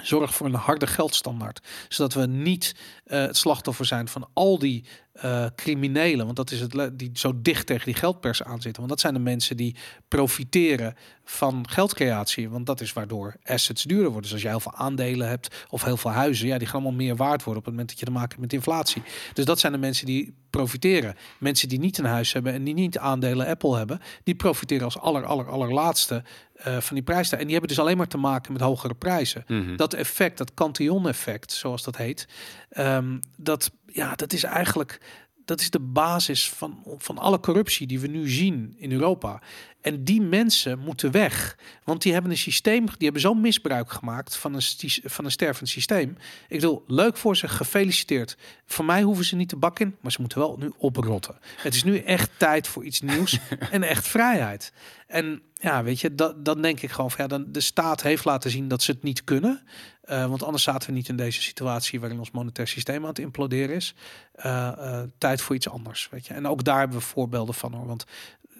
Zorg 0.01 0.35
voor 0.35 0.45
een 0.45 0.53
harde 0.53 0.87
geldstandaard. 0.87 1.67
Zodat 1.89 2.13
we 2.13 2.25
niet 2.25 2.75
uh, 3.05 3.19
het 3.19 3.37
slachtoffer 3.37 3.85
zijn 3.85 4.07
van 4.07 4.29
al 4.33 4.59
die 4.59 4.83
eh, 5.13 5.45
criminelen, 5.55 6.25
want 6.25 6.37
dat 6.37 6.51
is 6.51 6.59
het 6.59 6.89
die 6.93 7.09
zo 7.13 7.41
dicht 7.41 7.65
tegen 7.65 7.85
die 7.85 7.93
geldpers 7.93 8.43
aan 8.43 8.61
zitten. 8.61 8.75
Want 8.75 8.89
dat 8.89 8.99
zijn 8.99 9.13
de 9.13 9.19
mensen 9.19 9.57
die 9.57 9.75
profiteren 10.07 10.95
van 11.23 11.69
geldcreatie. 11.69 12.49
Want 12.49 12.65
dat 12.65 12.81
is 12.81 12.93
waardoor 12.93 13.35
assets 13.43 13.83
duurder 13.83 14.05
worden. 14.05 14.21
Dus 14.21 14.33
als 14.33 14.41
je 14.41 14.47
heel 14.47 14.59
veel 14.59 14.75
aandelen 14.75 15.27
hebt 15.27 15.65
of 15.69 15.83
heel 15.83 15.97
veel 15.97 16.11
huizen, 16.11 16.47
ja, 16.47 16.57
die 16.57 16.67
gaan 16.67 16.81
allemaal 16.81 16.97
meer 16.97 17.15
waard 17.15 17.43
worden 17.43 17.59
op 17.61 17.65
het 17.65 17.73
moment 17.73 17.89
dat 17.89 17.99
je 17.99 18.05
te 18.05 18.11
maken 18.11 18.29
hebt 18.29 18.41
met 18.41 18.53
inflatie. 18.53 19.03
Dus 19.33 19.45
dat 19.45 19.59
zijn 19.59 19.71
de 19.71 19.77
mensen 19.77 20.05
die 20.05 20.33
profiteren. 20.49 21.15
Mensen 21.39 21.69
die 21.69 21.79
niet 21.79 21.97
een 21.97 22.05
huis 22.05 22.33
hebben 22.33 22.53
en 22.53 22.63
die 22.63 22.73
niet 22.73 22.97
aandelen 22.97 23.47
Apple 23.47 23.77
hebben, 23.77 23.99
die 24.23 24.35
profiteren 24.35 24.83
als 24.83 24.99
aller, 24.99 25.25
aller, 25.25 25.49
allerlaatste 25.49 26.23
eh, 26.57 26.77
van 26.77 26.95
die 26.95 27.03
prijs. 27.03 27.31
En 27.31 27.37
die 27.39 27.51
hebben 27.51 27.69
dus 27.69 27.79
alleen 27.79 27.97
maar 27.97 28.07
te 28.07 28.17
maken 28.17 28.53
met 28.53 28.61
hogere 28.61 28.93
prijzen. 28.93 29.43
Mhm. 29.47 29.75
Dat 29.75 29.93
effect, 29.93 30.37
dat 30.37 30.53
cantillon-effect, 30.53 31.51
zoals 31.51 31.83
dat 31.83 31.97
heet, 31.97 32.27
ehm, 32.69 33.17
dat, 33.37 33.71
ja, 33.85 34.15
dat 34.15 34.33
is 34.33 34.43
eigenlijk 34.43 34.99
dat 35.47 35.59
is 35.59 35.69
de 35.69 35.79
basis 35.79 36.49
van, 36.49 36.83
van 36.97 37.17
alle 37.17 37.39
corruptie 37.39 37.87
die 37.87 37.99
we 37.99 38.07
nu 38.07 38.29
zien 38.29 38.75
in 38.77 38.91
Europa. 38.91 39.41
En 39.81 40.03
die 40.03 40.21
mensen 40.21 40.79
moeten 40.79 41.11
weg. 41.11 41.57
Want 41.83 42.01
die 42.01 42.13
hebben 42.13 42.31
een 42.31 42.37
systeem, 42.37 42.85
die 42.85 42.95
hebben 42.99 43.21
zo 43.21 43.33
misbruik 43.33 43.91
gemaakt 43.91 44.35
van 44.35 44.53
een, 44.53 44.61
van 45.03 45.25
een 45.25 45.31
stervend 45.31 45.69
systeem. 45.69 46.17
Ik 46.47 46.59
bedoel, 46.59 46.83
leuk 46.87 47.17
voor 47.17 47.37
ze, 47.37 47.47
gefeliciteerd. 47.47 48.37
Voor 48.65 48.85
mij 48.85 49.01
hoeven 49.01 49.25
ze 49.25 49.35
niet 49.35 49.49
te 49.49 49.55
bakken, 49.55 49.95
maar 50.01 50.11
ze 50.11 50.21
moeten 50.21 50.39
wel 50.39 50.57
nu 50.59 50.71
oprotten. 50.77 51.35
Het 51.57 51.75
is 51.75 51.83
nu 51.83 51.97
echt 51.97 52.29
tijd 52.37 52.67
voor 52.67 52.83
iets 52.83 53.01
nieuws 53.01 53.39
en 53.71 53.83
echt 53.83 54.07
vrijheid. 54.07 54.73
En 55.07 55.41
ja, 55.53 55.83
weet 55.83 55.99
je, 55.99 56.15
dat, 56.15 56.45
dan 56.45 56.61
denk 56.61 56.81
ik 56.81 56.91
gewoon 56.91 57.11
van 57.11 57.23
ja, 57.23 57.27
dan 57.27 57.51
de 57.51 57.59
staat 57.59 58.01
heeft 58.01 58.25
laten 58.25 58.51
zien 58.51 58.67
dat 58.67 58.81
ze 58.81 58.91
het 58.91 59.03
niet 59.03 59.23
kunnen. 59.23 59.63
Eh, 60.07 60.25
want 60.25 60.43
anders 60.43 60.63
zaten 60.63 60.89
we 60.89 60.95
niet 60.95 61.09
in 61.09 61.15
deze 61.15 61.41
situatie 61.41 61.99
waarin 61.99 62.19
ons 62.19 62.31
monetair 62.31 62.67
systeem 62.67 63.01
aan 63.01 63.09
het 63.09 63.19
imploderen 63.19 63.75
is. 63.75 63.93
Eh, 64.31 64.67
eh, 64.67 65.07
tijd 65.17 65.41
voor 65.41 65.55
iets 65.55 65.69
anders, 65.69 66.09
weet 66.11 66.27
je. 66.27 66.33
En 66.33 66.47
ook 66.47 66.63
daar 66.63 66.79
hebben 66.79 66.97
we 66.97 67.03
voorbeelden 67.03 67.55
van 67.55 67.73
hoor. 67.73 67.85
Want 67.85 68.05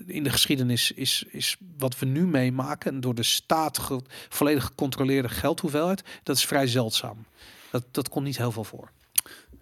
in 0.05 0.23
de 0.23 0.29
geschiedenis 0.29 0.91
is, 0.91 1.25
is 1.29 1.57
wat 1.77 1.99
we 1.99 2.05
nu 2.05 2.27
meemaken 2.27 2.93
en 2.93 2.99
door 2.99 3.15
de 3.15 3.23
staat 3.23 3.87
volledig 4.29 4.63
gecontroleerde 4.63 5.29
geldhoeveelheid, 5.29 6.03
dat 6.23 6.35
is 6.35 6.45
vrij 6.45 6.67
zeldzaam. 6.67 7.25
Dat, 7.71 7.83
dat 7.91 8.09
komt 8.09 8.25
niet 8.25 8.37
heel 8.37 8.51
veel 8.51 8.63
voor. 8.63 8.91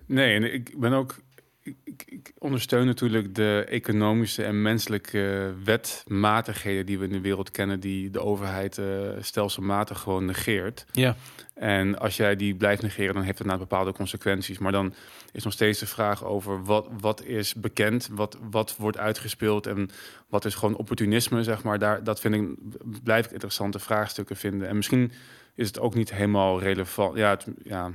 Nee, 0.06 0.36
en 0.36 0.54
ik 0.54 0.80
ben 0.80 0.94
ook. 0.94 1.20
Ik, 1.66 2.04
ik, 2.06 2.34
ondersteun 2.38 2.86
natuurlijk 2.86 3.36
de 3.36 3.66
economische 3.70 4.44
en 4.44 4.62
menselijke 4.62 5.54
wetmatigheden 5.64 6.86
die 6.86 7.00
we 7.00 7.06
in 7.06 7.12
de 7.12 7.22
wereld 7.22 7.52
kennen, 7.52 7.80
die 7.80 8.10
de 8.10 8.22
overheid 8.22 8.78
eh, 8.78 8.86
stelselmatig 9.20 10.00
gewoon 10.00 10.26
negeert. 10.26 10.86
Ja, 10.92 11.16
En 11.54 12.00
als 12.00 12.18
jij 12.18 12.36
die 12.36 12.56
blijft 12.56 12.82
negeren, 12.82 13.14
dan 13.14 13.24
heeft 13.24 13.38
het 13.38 13.48
na 13.48 13.58
bepaalde 13.58 13.92
consequenties. 13.92 14.58
Maar 14.58 14.72
dan 14.72 14.94
is 15.32 15.44
nog 15.44 15.54
steeds 15.54 15.80
de 15.80 15.88
vraag 15.88 16.24
over 16.24 16.64
wat, 16.64 16.88
wat 17.00 17.24
is 17.24 17.54
bekend, 17.54 18.10
wat, 18.12 18.38
wat 18.50 18.76
wordt 18.78 18.98
uitgespeeld 18.98 19.68
en 19.68 19.90
wat 20.30 20.46
is 20.46 20.56
gewoon 20.56 20.76
opportunisme, 20.76 21.44
zeg 21.44 21.64
maar. 21.64 21.80
Daar, 21.80 22.04
dat 22.04 22.20
vind 22.20 22.36
ik, 22.36 22.56
blijf 23.04 23.26
ik 23.26 23.32
interessante 23.32 23.80
vraagstukken 23.80 24.36
vinden. 24.36 24.68
En 24.68 24.76
misschien 24.76 25.12
is 25.56 25.68
het 25.68 25.80
ook 25.80 25.96
niet 25.96 26.14
helemaal 26.14 26.60
relevant. 26.60 27.18
Ja, 27.18 27.30
het, 27.30 27.46
ja 27.64 27.92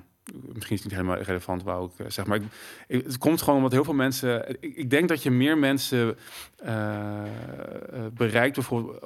misschien 0.53 0.76
is 0.76 0.83
het 0.83 0.93
niet 0.93 1.01
helemaal 1.01 1.22
relevant, 1.22 1.62
wou 1.62 1.85
ik 1.85 2.05
eh, 2.07 2.11
zeg 2.11 2.26
maar. 2.26 2.37
Ik, 2.37 2.43
ik- 2.87 3.05
het 3.05 3.18
komt 3.18 3.41
gewoon 3.43 3.57
omdat 3.57 3.72
heel 3.72 3.85
veel 3.85 3.95
mensen. 3.95 4.49
Ik, 4.61 4.76
ik 4.76 4.91
denk 4.91 5.09
dat 5.09 5.22
je 5.22 5.31
meer 5.31 5.59
mensen 5.59 6.16
eh, 6.57 6.74
eh, 6.74 7.26
bereikt. 8.14 8.55
Bijvoorbeeld, 8.55 9.01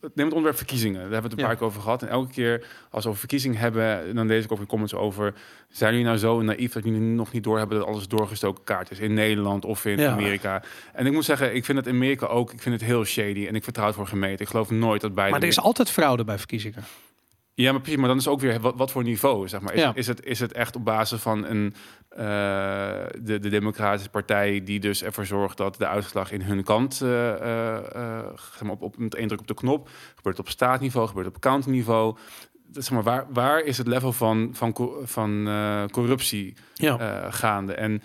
neem 0.00 0.10
het 0.14 0.26
onderwerp 0.28 0.56
verkiezingen. 0.56 1.00
Daar 1.00 1.10
hebben 1.12 1.20
we 1.22 1.28
het 1.28 1.32
een 1.32 1.38
Ja. 1.38 1.46
paar 1.46 1.56
keer 1.56 1.66
over 1.66 1.80
gehad. 1.80 2.02
En 2.02 2.08
elke 2.08 2.32
keer 2.32 2.66
als 2.90 3.02
we 3.02 3.08
over 3.08 3.20
verkiezingen 3.20 3.58
hebben, 3.58 4.14
dan 4.14 4.26
lees 4.26 4.44
ik 4.44 4.52
ook 4.52 4.58
in 4.60 4.66
comments 4.66 4.94
over. 4.94 5.34
Zijn 5.68 5.90
jullie 5.90 6.06
nou 6.06 6.18
zo 6.18 6.42
naïef 6.42 6.72
dat 6.72 6.84
jullie 6.84 7.00
nog 7.00 7.32
niet 7.32 7.44
doorhebben 7.44 7.78
dat 7.78 7.86
alles 7.86 8.08
doorgestoken 8.08 8.64
kaart 8.64 8.90
is 8.90 8.98
in 8.98 9.14
Nederland 9.14 9.64
of 9.64 9.84
in 9.84 9.98
Ja. 9.98 10.10
Amerika? 10.12 10.62
En 10.92 11.06
ik 11.06 11.12
moet 11.12 11.24
zeggen, 11.24 11.54
ik 11.54 11.64
vind 11.64 11.78
het 11.78 11.86
in 11.86 11.94
Amerika 11.94 12.26
ook. 12.26 12.52
Ik 12.52 12.60
vind 12.62 12.74
het 12.80 12.84
heel 12.90 13.04
shady 13.04 13.46
en 13.46 13.54
ik 13.54 13.64
vertrouw 13.64 13.86
het 13.86 13.94
voor 13.94 14.06
gemeten. 14.06 14.40
Ik 14.44 14.48
geloof 14.50 14.70
nooit 14.70 15.00
dat 15.00 15.14
beide. 15.14 15.32
maar 15.32 15.42
er 15.42 15.48
is 15.48 15.60
altijd 15.60 15.90
fraude 15.90 16.24
bij 16.24 16.38
verkiezingen. 16.38 16.84
Ja, 17.54 17.70
maar 17.72 17.80
precies. 17.80 17.98
Maar 17.98 18.08
dan 18.08 18.18
is 18.18 18.28
ook 18.28 18.40
weer 18.40 18.60
wat, 18.60 18.74
wat 18.76 18.90
voor 18.90 19.02
niveau, 19.02 19.48
zeg 19.48 19.60
maar. 19.60 19.74
Is, 19.74 19.80
Ja. 19.80 19.92
is, 19.94 20.06
het, 20.06 20.24
is 20.24 20.40
het 20.40 20.52
echt 20.52 20.76
op 20.76 20.84
basis 20.84 21.20
van 21.20 21.44
een, 21.46 21.74
eh, 22.08 22.16
de, 23.20 23.38
de 23.38 23.48
Democratische 23.48 24.10
Partij 24.10 24.64
die 24.64 24.80
dus 24.80 25.02
ervoor 25.02 25.26
zorgt 25.26 25.56
dat 25.56 25.76
de 25.78 25.86
uitslag 25.86 26.32
in 26.32 26.42
hun 26.42 26.64
kant, 26.64 26.94
zeg 26.94 28.62
maar 28.62 28.72
op, 28.72 28.82
op 28.82 28.98
met 28.98 29.14
één 29.14 29.26
druk 29.28 29.40
op 29.40 29.46
de 29.46 29.54
knop, 29.54 29.88
gebeurt 30.16 30.36
het 30.36 30.46
op 30.46 30.52
staatniveau, 30.52 31.06
gebeurt 31.08 31.26
het 31.26 31.34
op 31.36 31.40
countyniveau. 31.42 32.16
Dat, 32.66 32.84
zeg 32.84 32.92
maar, 32.92 33.02
waar, 33.02 33.26
waar 33.32 33.60
is 33.60 33.78
het 33.78 33.86
level 33.86 34.12
van, 34.12 34.50
van, 34.52 34.74
van 35.04 35.48
corruptie 35.92 36.54
Ja. 36.74 37.30
gaande? 37.30 37.74
En 37.74 38.02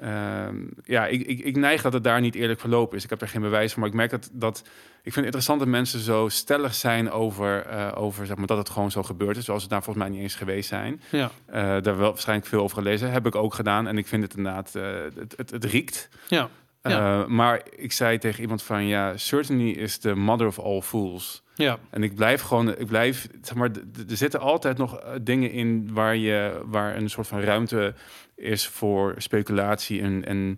ehm, 0.00 0.56
ja, 0.84 1.06
ik, 1.06 1.26
ik, 1.26 1.40
ik 1.40 1.56
neig 1.56 1.82
dat 1.82 1.92
het 1.92 2.04
daar 2.04 2.20
niet 2.20 2.34
eerlijk 2.34 2.60
verlopen 2.60 2.96
is. 2.96 3.04
Ik 3.04 3.10
heb 3.10 3.20
er 3.20 3.28
geen 3.28 3.40
bewijs 3.40 3.72
van, 3.72 3.80
maar 3.80 3.90
ik 3.90 3.96
merk 3.96 4.10
dat, 4.10 4.30
dat 4.32 4.62
ik 5.04 5.12
vind 5.12 5.26
het 5.26 5.34
interessant 5.34 5.58
dat 5.58 5.68
mensen 5.68 6.00
zo 6.00 6.28
stellig 6.28 6.74
zijn 6.74 7.10
over, 7.10 7.66
eh, 7.66 7.92
over 7.94 8.26
zeg 8.26 8.36
maar, 8.36 8.46
dat 8.46 8.58
het 8.58 8.70
gewoon 8.70 8.90
zo 8.90 9.02
gebeurd 9.02 9.36
is, 9.36 9.44
zoals 9.44 9.62
het 9.62 9.70
daar 9.70 9.82
volgens 9.82 10.04
mij 10.04 10.14
niet 10.14 10.22
eens 10.22 10.34
geweest 10.34 10.68
zijn. 10.68 11.00
ja. 11.10 11.30
Eh, 11.46 11.62
daar 11.62 11.96
wel 11.96 12.10
waarschijnlijk 12.10 12.48
veel 12.48 12.62
over 12.62 12.76
gelezen. 12.76 13.10
Heb 13.10 13.26
ik 13.26 13.34
ook 13.34 13.54
gedaan. 13.54 13.86
En 13.86 13.98
ik 13.98 14.06
vind 14.06 14.22
het 14.22 14.36
inderdaad, 14.36 14.74
eh, 14.74 14.82
het, 15.14 15.34
het, 15.36 15.50
het 15.50 15.64
riekt. 15.64 16.08
Ja. 16.28 16.48
Ja. 16.82 17.24
Maar 17.28 17.62
ik 17.76 17.92
zei 17.92 18.18
tegen 18.18 18.40
iemand 18.40 18.62
van, 18.62 18.86
ja, 18.86 19.16
certainly 19.16 19.70
is 19.70 19.98
the 19.98 20.14
mother 20.14 20.46
of 20.46 20.58
all 20.58 20.80
fools. 20.80 21.42
Ja. 21.54 21.78
En 21.90 22.02
ik 22.02 22.14
blijf 22.14 22.42
gewoon, 22.42 22.78
ik 22.78 22.86
blijf, 22.86 23.28
zeg 23.42 23.54
maar, 23.54 23.70
er 24.08 24.16
zitten 24.16 24.40
altijd 24.40 24.78
nog 24.78 25.00
dingen 25.20 25.50
in 25.50 25.90
waar 25.92 26.16
je, 26.16 26.62
waar 26.64 26.96
een 26.96 27.10
soort 27.10 27.26
van 27.26 27.40
ruimte 27.40 27.94
is 28.42 28.66
voor 28.66 29.14
speculatie 29.16 30.00
en, 30.00 30.24
en 30.24 30.56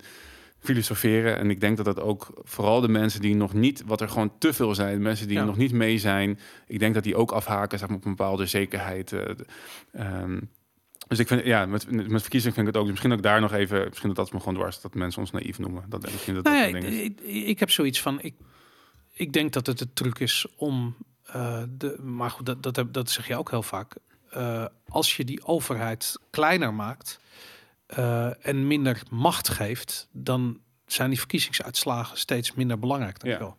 filosoferen. 0.59 1.37
En 1.39 1.51
ik 1.51 1.61
denk 1.61 1.77
dat 1.77 1.87
dat 1.87 2.01
ook 2.01 2.41
vooral 2.43 2.81
de 2.81 2.89
mensen 2.89 3.21
die 3.21 3.35
nog 3.35 3.53
niet, 3.55 3.83
wat 3.87 4.01
er 4.01 4.09
gewoon 4.09 4.33
te 4.39 4.53
veel 4.53 4.75
zijn, 4.75 5.03
mensen 5.03 5.29
die 5.29 5.37
Ja. 5.37 5.45
nog 5.45 5.57
niet 5.57 5.73
mee 5.73 5.99
zijn, 5.99 6.39
ik 6.67 6.79
denk 6.79 6.95
dat 6.95 7.03
die 7.03 7.17
ook 7.17 7.33
afhaken, 7.33 7.79
zeg 7.79 7.89
maar, 7.89 7.97
op 7.97 8.05
een 8.05 8.11
bepaalde 8.17 8.47
zekerheid. 8.47 9.13
eh, 9.13 9.21
ehm, 9.93 10.41
dus 11.09 11.19
ik 11.19 11.27
vind, 11.27 11.45
ja, 11.45 11.67
met, 11.67 11.91
met 11.91 12.21
verkiezingen 12.21 12.55
vind 12.55 12.69
ik 12.69 12.75
het 12.75 12.83
ook. 12.83 12.89
Misschien 12.91 13.13
ook 13.13 13.23
daar 13.23 13.41
nog 13.41 13.53
even, 13.53 13.87
misschien 13.89 14.09
dat 14.09 14.17
dat 14.17 14.33
me 14.33 14.39
gewoon 14.39 14.55
dwars, 14.55 14.81
dat 14.81 14.95
mensen 14.95 15.21
ons 15.21 15.31
naïef 15.31 15.59
noemen. 15.59 15.85
Dat 15.89 16.03
misschien 16.03 16.35
dat 16.35 16.45
Nou 16.45 16.57
ja, 16.57 16.65
ik, 16.65 16.85
ik, 16.85 17.21
ik 17.47 17.59
heb 17.59 17.71
zoiets 17.71 18.01
van, 18.01 18.23
ik, 18.23 18.35
ik 19.13 19.33
denk 19.33 19.53
dat 19.53 19.67
het 19.67 19.79
de 19.79 19.93
truc 19.93 20.19
is 20.19 20.47
om, 20.57 20.97
eh, 21.27 21.63
de, 21.69 21.99
maar 22.03 22.31
goed, 22.31 22.47
dat, 22.47 22.75
dat, 22.75 22.95
dat 22.95 23.11
zeg 23.11 23.27
je 23.29 23.37
ook 23.37 23.51
heel 23.51 23.63
vaak. 23.63 23.95
Eh, 24.31 24.65
als 24.89 25.17
je 25.17 25.25
die 25.25 25.45
overheid 25.47 26.19
kleiner 26.31 26.75
maakt 26.75 27.21
eh, 27.87 28.47
en 28.47 28.67
minder 28.67 29.03
macht 29.11 29.49
geeft, 29.49 30.09
dan 30.13 30.61
zijn 30.87 31.09
die 31.09 31.19
verkiezingsuitslagen 31.19 32.19
steeds 32.19 32.55
minder 32.55 32.79
belangrijk. 32.79 33.25
Ja. 33.25 33.39
wel. 33.39 33.57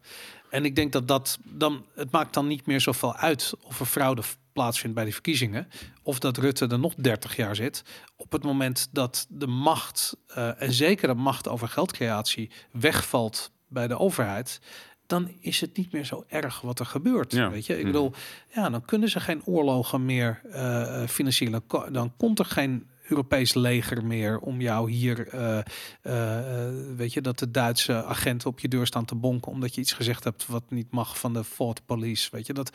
En 0.49 0.65
ik 0.65 0.75
denk 0.75 0.91
dat 0.91 1.07
dat 1.07 1.37
dan, 1.43 1.85
het 1.95 2.11
maakt 2.11 2.33
dan 2.33 2.47
niet 2.47 2.65
meer 2.65 2.81
zoveel 2.81 3.15
uit 3.15 3.53
of 3.61 3.79
er 3.79 3.85
fraude 3.85 4.21
plaatsvindt 4.53 4.95
bij 4.95 5.03
die 5.03 5.13
verkiezingen, 5.13 5.67
of 6.03 6.19
dat 6.19 6.37
Rutte 6.37 6.67
er 6.67 6.79
nog 6.79 6.93
30 6.95 7.35
jaar 7.35 7.55
zit. 7.55 7.83
Op 8.15 8.31
het 8.31 8.43
moment 8.43 8.87
dat 8.91 9.25
de 9.29 9.47
macht, 9.47 10.17
eh, 10.27 10.61
en 10.61 10.73
zeker 10.73 11.07
de 11.07 11.13
macht 11.13 11.47
over 11.47 11.67
geldcreatie, 11.67 12.51
wegvalt 12.71 13.51
bij 13.67 13.87
de 13.87 13.99
overheid, 13.99 14.59
dan 15.07 15.31
is 15.39 15.61
het 15.61 15.77
niet 15.77 15.91
meer 15.91 16.05
zo 16.05 16.23
erg 16.27 16.61
wat 16.61 16.79
er 16.79 16.85
gebeurt. 16.85 17.31
Ja. 17.31 17.49
Weet 17.49 17.65
je, 17.65 17.73
ik 17.73 17.83
Mhm. 17.83 17.91
bedoel, 17.91 18.11
ja, 18.53 18.69
dan 18.69 18.85
kunnen 18.85 19.09
ze 19.09 19.19
geen 19.19 19.45
oorlogen 19.45 20.05
meer 20.05 20.41
eh 20.51 21.01
eh, 21.03 21.09
financieren. 21.09 21.63
Dan 21.91 22.13
komt 22.17 22.39
er 22.39 22.45
geen 22.45 22.89
Europees 23.07 23.53
leger 23.53 24.05
meer 24.05 24.39
om 24.39 24.61
jou 24.61 24.91
hier, 24.91 25.27
eh, 25.27 25.57
eh, 25.57 26.67
eh, 26.67 26.73
weet 26.95 27.13
je, 27.13 27.21
dat 27.21 27.39
de 27.39 27.51
Duitse 27.51 28.03
agenten 28.03 28.49
op 28.49 28.59
je 28.59 28.67
deur 28.67 28.85
staan 28.85 29.05
te 29.05 29.15
bonken 29.15 29.51
omdat 29.51 29.75
je 29.75 29.81
iets 29.81 29.93
gezegd 29.93 30.23
hebt 30.23 30.45
wat 30.45 30.63
niet 30.69 30.91
mag 30.91 31.19
van 31.19 31.33
de 31.33 31.43
Fort 31.43 31.85
Police. 31.85 32.29
Weet 32.31 32.47
je, 32.47 32.53
dat, 32.53 32.71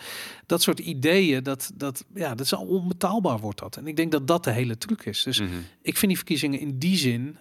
dat 0.47 0.63
soort 0.63 0.79
ideeën, 0.79 1.43
dat, 1.43 1.71
dat, 1.75 2.05
ja, 2.15 2.29
dat 2.35 2.47
is 2.47 2.55
al 2.55 2.67
onbetaalbaar 2.67 3.39
wordt 3.39 3.59
dat. 3.59 3.77
En 3.77 3.87
ik 3.87 3.97
denk 3.97 4.13
dat 4.13 4.27
dat 4.27 4.45
de 4.45 4.51
hele 4.51 4.79
truc 4.79 5.05
is. 5.05 5.23
Dus 5.23 5.41
Mhm. 5.41 5.51
ik 5.83 5.97
vind 5.97 6.07
die 6.07 6.17
verkiezingen 6.17 6.61
in 6.61 6.79
die 6.79 6.97
zin 6.97 7.39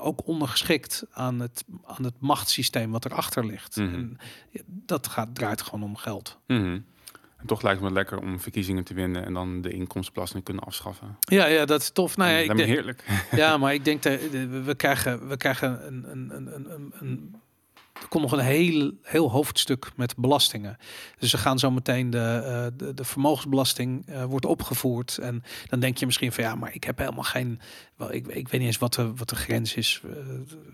ook 0.00 0.26
ondergeschikt 0.26 1.04
aan 1.10 1.40
het, 1.40 1.64
aan 1.84 2.04
het 2.04 2.20
machtssysteem 2.20 2.90
wat 2.90 3.04
erachter 3.04 3.46
ligt. 3.46 3.76
Mhm. 3.76 3.94
En 3.94 4.18
dat 4.66 5.06
gaat, 5.06 5.34
draait 5.34 5.62
gewoon 5.62 5.82
om 5.82 5.96
geld. 5.96 6.38
Mhm. 6.46 6.78
En 7.42 7.48
toch 7.48 7.62
lijkt 7.62 7.80
het 7.80 7.88
me 7.88 7.94
lekker 7.94 8.18
om 8.18 8.40
verkiezingen 8.40 8.84
te 8.84 8.94
winnen 8.94 9.24
en 9.24 9.32
dan 9.34 9.60
de 9.60 9.70
inkomstenbelasting 9.72 10.44
kunnen 10.44 10.62
afschaffen. 10.64 11.16
Ja, 11.20 11.46
ja, 11.46 11.64
dat 11.64 11.80
is 11.80 11.90
tof. 11.90 12.16
Nou 12.16 12.30
ja, 12.30 12.36
ik 12.38 12.56
denk- 12.56 12.68
heerlijk. 12.68 13.04
Ja, 13.32 13.56
maar 13.58 13.74
ik 13.74 13.84
denk 13.84 14.02
dat 14.02 14.20
de- 14.30 14.48
we- 14.48 14.74
krijgen, 14.74 15.28
we 15.28 15.36
krijgen 15.36 15.86
een, 15.86 16.04
een, 16.10 16.30
een, 16.36 16.92
een, 17.00 17.34
er 18.00 18.08
komt 18.08 18.22
nog 18.22 18.32
een 18.32 18.38
heel, 18.44 18.92
heel 19.02 19.30
hoofdstuk 19.30 19.90
met 19.96 20.16
belastingen. 20.16 20.76
Dus 21.18 21.30
ze 21.30 21.38
gaan 21.38 21.58
zo 21.58 21.70
meteen 21.70 22.10
de, 22.10 22.18
eh, 22.44 22.66
de, 22.76 22.94
de 22.94 23.04
vermogensbelasting 23.04 24.06
eh, 24.06 24.24
wordt 24.24 24.46
opgevoerd. 24.46 25.18
En 25.18 25.42
dan 25.68 25.80
denk 25.80 25.96
je 25.98 26.06
misschien 26.06 26.32
van 26.32 26.44
ja, 26.44 26.54
maar 26.54 26.74
ik 26.74 26.84
heb 26.84 26.98
helemaal 26.98 27.22
geen. 27.24 27.60
Wel, 27.96 28.12
ik, 28.12 28.26
ik 28.26 28.48
weet 28.48 28.52
niet 28.60 28.68
eens 28.68 28.78
wat 28.78 28.94
de, 28.94 29.14
wat 29.14 29.28
de 29.28 29.36
grens 29.36 29.74
is. 29.74 30.00
eh, 30.04 30.10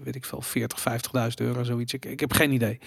weet 0.03 0.15
ik 0.15 0.25
veel, 0.25 0.41
40, 0.43 0.79
50.000 0.81 1.35
euro, 1.37 1.63
zoiets. 1.63 1.93
Ik, 1.93 2.05
ik 2.05 2.21
heb 2.21 2.33
geen 2.33 2.53
idee. 2.53 2.79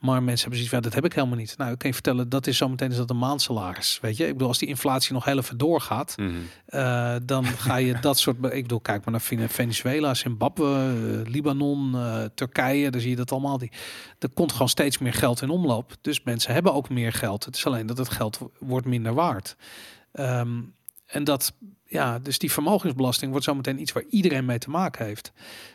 Maar 0.00 0.22
mensen 0.22 0.40
hebben 0.50 0.52
zoiets 0.52 0.68
van, 0.68 0.78
ja, 0.78 0.84
dat 0.84 0.94
heb 0.94 1.04
ik 1.04 1.12
helemaal 1.12 1.36
niet. 1.36 1.54
Nou, 1.56 1.72
ik 1.72 1.78
kan 1.78 1.88
je 1.88 1.94
vertellen, 1.94 2.28
dat 2.28 2.46
is 2.46 2.56
zometeen 2.56 2.90
is 2.90 2.96
dat 2.96 3.10
een 3.10 3.18
maandsalaris. 3.18 3.98
Weet 4.02 4.16
je, 4.16 4.26
ik 4.26 4.32
bedoel, 4.32 4.48
als 4.48 4.58
die 4.58 4.68
inflatie 4.68 5.12
nog 5.12 5.24
heel 5.24 5.38
even 5.38 5.58
doorgaat, 5.58 6.14
Mhm. 6.16 6.30
eh, 6.66 7.14
dan 7.22 7.44
ga 7.44 7.76
je 7.76 7.98
dat 8.00 8.18
soort. 8.18 8.36
Ik 8.44 8.62
bedoel, 8.62 8.80
kijk 8.80 9.04
maar 9.04 9.12
naar 9.12 9.20
Vene- 9.20 9.48
Venezuela, 9.48 10.14
Zimbabwe, 10.14 10.64
eh, 11.24 11.30
Libanon, 11.30 11.94
eh, 11.94 12.24
Turkije. 12.34 12.90
Daar 12.90 13.00
zie 13.00 13.10
je 13.10 13.16
dat 13.16 13.32
allemaal. 13.32 13.58
Die, 13.58 13.70
er 14.18 14.28
komt 14.28 14.52
gewoon 14.52 14.68
steeds 14.68 14.98
meer 14.98 15.12
geld 15.14 15.42
in 15.42 15.50
omloop. 15.50 15.94
Dus 16.00 16.22
mensen 16.22 16.52
hebben 16.54 16.74
ook 16.74 16.88
meer 16.88 17.12
geld. 17.12 17.44
Het 17.44 17.56
is 17.56 17.66
alleen 17.66 17.86
dat 17.86 17.98
het 17.98 18.08
geld 18.10 18.38
wo- 18.38 18.50
wordt 18.58 18.86
minder 18.86 19.14
waard. 19.14 19.56
Ehm, 20.12 20.60
en 21.06 21.24
dat, 21.24 21.52
ja, 21.86 22.18
dus 22.18 22.38
die 22.38 22.52
vermogensbelasting 22.52 23.30
wordt 23.30 23.46
zometeen 23.46 23.80
iets 23.80 23.92
waar 23.92 24.04
iedereen 24.10 24.44
mee 24.44 24.58
te 24.58 24.70
maken 24.70 25.06
heeft. 25.06 25.32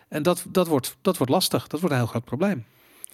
En 0.09 0.23
dat, 0.23 0.45
dat, 0.49 0.67
wordt, 0.67 0.97
dat 1.01 1.17
wordt 1.17 1.31
lastig. 1.31 1.67
Dat 1.67 1.79
wordt 1.79 1.95
een 1.95 2.01
heel 2.01 2.09
groot 2.09 2.25
probleem. 2.25 2.65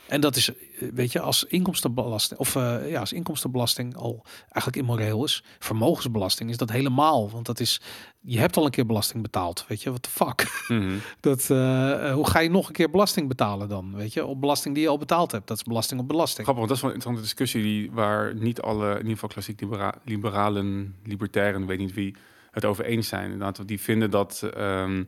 En 0.09 0.21
dat 0.21 0.35
is, 0.35 0.49
eh, 0.49 0.55
weet 0.93 1.11
je, 1.11 1.19
als 1.19 1.43
inkomstenbelasting, 1.43 2.39
of 2.39 2.55
eh, 2.55 2.89
ja, 2.89 2.99
als 2.99 3.13
inkomstenbelasting 3.13 3.95
al 3.95 4.25
eigenlijk 4.41 4.75
immoreel 4.75 5.23
is, 5.23 5.43
vermogensbelasting 5.59 6.49
is 6.49 6.57
dat 6.57 6.71
helemaal. 6.71 7.29
Want 7.29 7.45
dat 7.45 7.59
is, 7.59 7.81
je 8.19 8.39
hebt 8.39 8.57
al 8.57 8.65
een 8.65 8.71
keer 8.71 8.85
belasting 8.85 9.23
betaald. 9.23 9.65
Weet 9.67 9.81
je, 9.81 9.91
wat 9.91 10.03
de 10.03 10.09
fuck? 10.09 10.63
Mhm. 10.67 10.97
Dat, 11.19 11.49
eh, 11.49 12.13
hoe 12.13 12.27
ga 12.27 12.39
je 12.39 12.49
nog 12.49 12.67
een 12.67 12.73
keer 12.73 12.89
belasting 12.89 13.27
betalen 13.27 13.69
dan? 13.69 13.95
Weet 13.95 14.13
je, 14.13 14.25
op 14.25 14.41
belasting 14.41 14.73
die 14.73 14.83
je 14.83 14.89
al 14.89 14.97
betaald 14.97 15.31
hebt. 15.31 15.47
Dat 15.47 15.57
is 15.57 15.63
belasting 15.63 15.99
op 16.01 16.07
belasting. 16.07 16.47
Grappig, 16.47 16.67
want 16.67 16.67
dat 16.67 16.77
is 16.77 16.83
wel 16.83 16.91
een 16.91 16.95
interessante 16.95 17.35
discussie 17.35 17.63
die, 17.63 17.91
waar 17.91 18.35
niet 18.35 18.61
alle, 18.61 18.89
in 18.89 18.97
ieder 18.97 19.11
geval 19.11 19.29
klassiek 19.29 19.61
libera 19.61 19.95
liberalen, 20.05 20.95
libertairen, 21.03 21.65
weet 21.65 21.79
niet 21.79 21.93
wie, 21.93 22.15
het 22.51 22.65
over 22.65 22.85
eens 22.85 23.07
zijn. 23.07 23.23
Inderdaad, 23.23 23.67
die 23.67 23.79
vinden 23.79 24.11
dat, 24.11 24.43
ehm, 24.53 25.03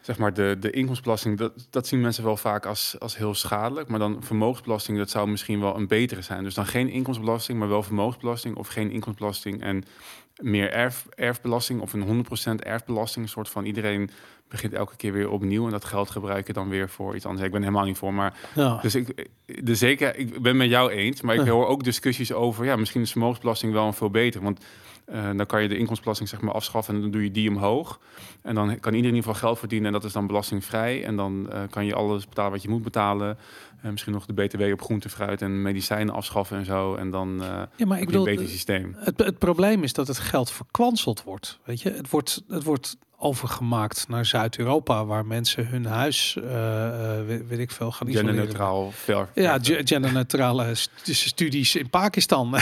zeg 0.00 0.18
maar, 0.18 0.34
de, 0.34 0.56
de 0.60 0.70
inkomstenbelasting, 0.70 1.38
dat, 1.38 1.66
dat 1.70 1.86
zien 1.86 2.00
mensen 2.00 2.24
wel 2.24 2.36
vaak 2.36 2.66
als, 2.66 2.96
als 2.98 3.16
heel 3.16 3.34
schadelijk. 3.34 3.88
Maar 3.88 3.98
dan 3.98 4.16
vermogensbelasting, 4.20 4.98
dat 4.98 5.10
zou 5.10 5.28
misschien 5.28 5.60
wel 5.60 5.76
een 5.76 5.86
betere 5.86 6.22
zijn. 6.22 6.44
Dus 6.44 6.54
dan 6.54 6.66
geen 6.66 6.88
inkomstenbelasting, 6.88 7.58
maar 7.58 7.68
wel 7.68 7.82
vermogensbelasting. 7.82 8.56
Of 8.56 8.68
geen 8.68 8.90
inkomstenbelasting 8.90 9.62
en 9.62 9.84
meer 10.36 10.72
erf, 10.72 11.06
erfbelasting 11.14 11.80
of 11.80 11.92
een 11.92 12.24
100% 12.60 12.62
erfbelasting. 12.62 13.24
Een 13.24 13.30
soort 13.30 13.48
van 13.48 13.64
iedereen 13.64 14.10
begint 14.48 14.72
elke 14.72 14.96
keer 14.96 15.12
weer 15.12 15.30
opnieuw 15.30 15.64
en 15.64 15.70
dat 15.70 15.84
geld 15.84 16.10
gebruiken 16.10 16.54
dan 16.54 16.68
weer 16.68 16.88
voor 16.88 17.14
iets 17.16 17.24
anders. 17.26 17.46
Ik 17.46 17.52
ben 17.52 17.62
helemaal 17.62 17.84
niet 17.84 17.98
voor, 17.98 18.14
maar 18.14 18.38
Ja. 18.54 18.78
dus 18.82 18.94
ik, 18.94 19.28
de 19.46 19.74
zeker, 19.74 20.16
ik 20.16 20.42
ben 20.42 20.56
met 20.56 20.68
jou 20.68 20.90
eens, 20.90 21.20
maar 21.20 21.34
ik 21.34 21.44
Ja. 21.44 21.50
hoor 21.50 21.66
ook 21.66 21.84
discussies 21.84 22.32
over, 22.32 22.64
ja, 22.64 22.76
misschien 22.76 23.00
is 23.00 23.10
vermogensbelasting 23.10 23.72
wel 23.72 23.86
een 23.86 23.92
veel 23.94 24.10
beter, 24.10 24.42
want 24.42 24.64
eh, 25.10 25.30
dan 25.36 25.46
kan 25.46 25.62
je 25.62 25.68
de 25.68 25.76
inkomstenbelasting 25.76 26.28
zeg 26.28 26.40
maar 26.40 26.54
afschaffen 26.54 26.94
en 26.94 27.00
dan 27.00 27.10
doe 27.10 27.22
je 27.22 27.30
die 27.30 27.50
omhoog. 27.50 28.00
En 28.42 28.54
dan 28.54 28.66
kan 28.66 28.74
iedereen 28.74 28.94
in 28.94 29.04
ieder 29.04 29.22
geval 29.22 29.34
geld 29.34 29.58
verdienen 29.58 29.86
en 29.86 29.92
dat 29.92 30.04
is 30.04 30.12
dan 30.12 30.26
belastingvrij. 30.26 31.04
En 31.04 31.16
dan 31.16 31.50
eh, 31.50 31.62
kan 31.70 31.86
je 31.86 31.94
alles 31.94 32.28
betalen 32.28 32.52
wat 32.52 32.62
je 32.62 32.68
moet 32.68 32.82
betalen. 32.82 33.38
Eh, 33.82 33.90
misschien 33.90 34.12
nog 34.12 34.26
de 34.26 34.32
BTW 34.32 34.62
op 34.72 34.82
groente, 34.82 35.08
fruit 35.08 35.42
en 35.42 35.62
medicijnen 35.62 36.14
afschaffen 36.14 36.58
en 36.58 36.64
zo. 36.64 36.94
En 36.94 37.10
dan 37.10 37.28
ja, 37.38 37.46
maar 37.46 37.58
heb 37.58 37.78
ik 37.78 37.88
je 37.88 37.94
een 37.96 38.04
bedoel, 38.04 38.24
beter 38.24 38.48
systeem. 38.48 38.96
Het, 38.98 39.18
het 39.18 39.38
probleem 39.38 39.82
is 39.82 39.92
dat 39.92 40.06
het 40.06 40.18
geld 40.18 40.50
verkwanseld 40.50 41.22
wordt. 41.22 41.58
Weet 41.64 41.80
je, 41.80 41.90
het 41.90 42.10
wordt, 42.10 42.42
het 42.48 42.64
wordt 42.64 42.96
overgemaakt 43.20 44.08
naar 44.08 44.26
Zuid-Europa, 44.26 45.04
waar 45.04 45.26
mensen 45.26 45.66
hun 45.66 45.84
huis, 45.86 46.36
eh, 46.36 47.18
eh, 47.18 47.26
weet, 47.26 47.48
weet 47.48 47.58
ik 47.58 47.70
veel, 47.70 47.90
gaan. 47.92 48.10
Genderneutraal, 48.12 48.90
ver. 48.94 49.28
Ja, 49.34 49.58
ge- 49.62 49.80
genderneutrale 49.84 50.74
st- 50.74 50.90
studies 51.02 51.76
in 51.76 51.90
Pakistan, 51.90 52.50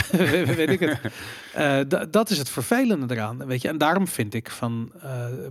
weet 0.56 0.68
ik 0.68 0.80
het. 0.80 0.98
Eh, 1.56 1.78
da- 1.88 2.04
dat 2.10 2.30
is 2.30 2.38
het 2.38 2.48
vervelende 2.48 3.14
eraan, 3.14 3.46
weet 3.46 3.62
je. 3.62 3.68
En 3.68 3.78
daarom 3.78 4.08
vind 4.08 4.34
ik 4.34 4.50
van 4.50 4.92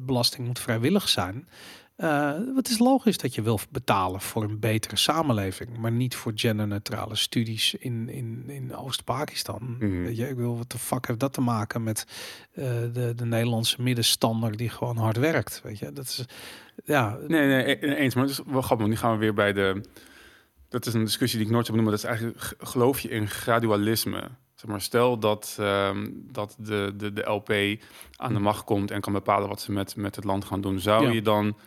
belasting 0.01 0.47
moet 0.47 0.59
vrijwillig 0.59 1.09
zijn. 1.09 1.47
Eh, 1.95 2.31
het 2.55 2.69
is 2.69 2.79
logisch 2.79 3.17
dat 3.17 3.35
je 3.35 3.41
wil 3.41 3.59
betalen 3.69 4.21
voor 4.21 4.43
een 4.43 4.59
betere 4.59 4.95
samenleving, 4.95 5.77
maar 5.77 5.91
niet 5.91 6.15
voor 6.15 6.31
genderneutrale 6.35 7.15
studies 7.15 7.73
in, 7.75 8.09
in, 8.09 8.43
in 8.47 8.75
Oost-Pakistan. 8.75 9.75
Mhm. 9.79 10.09
Je, 10.09 10.29
ik 10.29 10.35
wil 10.35 10.57
wat 10.57 10.71
de 10.71 10.77
fuck 10.77 11.07
heeft 11.07 11.19
dat 11.19 11.33
te 11.33 11.41
maken 11.41 11.83
met 11.83 12.05
eh, 12.53 12.63
de, 12.93 13.13
de 13.15 13.25
Nederlandse 13.25 13.81
middenstander 13.81 14.57
die 14.57 14.69
gewoon 14.69 14.97
hard 14.97 15.17
werkt. 15.17 15.61
Weet 15.63 15.79
je, 15.79 15.91
dat 15.93 16.05
is 16.05 16.25
ja, 16.85 17.17
Nee, 17.27 17.47
nee, 17.47 17.85
e- 17.85 17.95
eens. 17.95 18.15
Maar 18.15 18.23
het 18.23 18.33
is 18.33 18.41
wel 18.45 18.61
grappig. 18.61 18.87
Nu 18.87 18.95
gaan 18.95 19.11
we 19.11 19.17
weer 19.17 19.33
bij 19.33 19.53
de... 19.53 19.81
Dat 20.69 20.85
is 20.85 20.93
een 20.93 21.03
discussie 21.03 21.37
die 21.39 21.47
ik 21.47 21.53
nooit 21.53 21.67
heb 21.67 21.75
benoemd. 21.75 22.01
maar 22.01 22.01
Dat 22.11 22.19
is 22.19 22.19
eigenlijk, 22.27 22.69
geloof 22.69 22.99
je 22.99 23.09
in 23.09 23.27
gradualisme? 23.29 24.29
Zeg 24.55 24.69
maar, 24.69 24.81
stel 24.81 25.19
dat, 25.19 25.55
ehm, 25.59 26.07
dat 26.13 26.55
de, 26.59 26.93
de, 26.97 27.13
de 27.13 27.29
LP 27.29 27.81
aan 28.15 28.33
de 28.33 28.39
macht 28.39 28.63
komt 28.63 28.91
en 28.91 29.01
kan 29.01 29.13
bepalen 29.13 29.47
wat 29.49 29.61
ze 29.61 29.71
met, 29.71 29.95
met 29.95 30.15
het 30.15 30.25
land 30.25 30.45
gaan 30.45 30.61
doen. 30.61 30.79
Zou 30.79 31.05
Ja. 31.05 31.11
je 31.11 31.21
dan... 31.21 31.57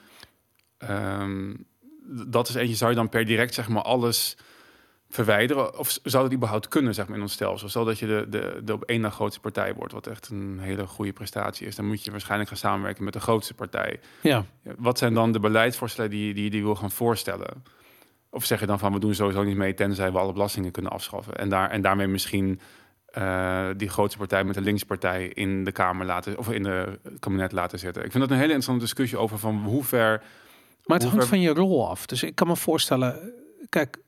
ehm, 0.78 1.54
dat 2.26 2.48
is 2.48 2.54
eentje, 2.54 2.76
zou 2.76 2.90
je 2.90 2.96
dan 2.96 3.08
per 3.08 3.24
direct 3.24 3.54
zeg 3.54 3.68
maar 3.68 3.82
alles 3.82 4.36
verwijderen? 5.10 5.78
Of 5.78 5.98
zou 6.02 6.24
het 6.24 6.32
überhaupt 6.32 6.68
kunnen 6.68 6.94
zeg 6.94 7.06
maar, 7.06 7.16
in 7.16 7.22
ons 7.22 7.32
stelsel? 7.32 7.68
Stel 7.68 7.84
dat 7.84 7.98
je 7.98 8.06
de, 8.06 8.26
de, 8.28 8.60
de 8.64 8.72
op 8.72 8.84
één 8.84 9.00
na 9.00 9.10
grootste 9.10 9.40
partij 9.40 9.74
wordt, 9.74 9.92
wat 9.92 10.06
echt 10.06 10.28
een 10.28 10.58
hele 10.60 10.86
goede 10.86 11.12
prestatie 11.12 11.66
is. 11.66 11.76
Dan 11.76 11.86
moet 11.86 12.04
je 12.04 12.10
waarschijnlijk 12.10 12.48
gaan 12.48 12.58
samenwerken 12.58 13.04
met 13.04 13.12
de 13.12 13.20
grootste 13.20 13.54
partij. 13.54 14.00
ja. 14.62 14.72
Wat 14.78 14.98
zijn 14.98 15.14
dan 15.14 15.32
de 15.32 15.40
beleidsvoorstellen 15.40 16.10
die, 16.10 16.34
die, 16.34 16.50
die 16.50 16.58
je 16.58 16.64
wil 16.66 16.74
gaan 16.74 16.90
voorstellen? 16.90 17.64
Of 18.30 18.44
zeg 18.44 18.60
je 18.60 18.66
dan 18.66 18.78
van 18.78 18.92
we 18.92 18.98
doen 18.98 19.14
sowieso 19.14 19.42
niet 19.42 19.56
mee 19.56 19.74
tenzij 19.74 20.12
we 20.12 20.18
alle 20.18 20.32
belastingen 20.32 20.70
kunnen 20.70 20.92
afschaffen. 20.92 21.36
En, 21.36 21.48
daar, 21.48 21.70
en 21.70 21.82
daarmee 21.82 22.06
misschien 22.06 22.60
eh, 23.06 23.68
die 23.76 23.88
grootste 23.88 24.18
partij 24.18 24.44
met 24.44 24.54
de 24.54 24.60
linkse 24.60 24.86
partij 24.86 25.26
in 25.26 25.64
de 25.64 25.72
Kamer 25.72 26.06
laten 26.06 26.38
of 26.38 26.50
in 26.50 26.62
de 26.62 26.98
kabinet 27.20 27.52
laten 27.52 27.78
zitten. 27.78 28.04
Ik 28.04 28.10
vind 28.10 28.22
dat 28.22 28.32
een 28.32 28.42
hele 28.42 28.52
interessante 28.52 28.84
discussie 28.84 29.18
over 29.18 29.38
van 29.38 29.56
hoe 29.64 29.84
ver. 29.84 30.22
Maar 30.88 30.98
het 30.98 31.08
hangt 31.08 31.26
van 31.26 31.40
je 31.40 31.50
rol 31.50 31.88
af. 31.88 32.06
Dus 32.06 32.22
ik 32.22 32.34
kan 32.34 32.46
me 32.46 32.56
voorstellen, 32.56 33.32
kijk, 33.68 33.98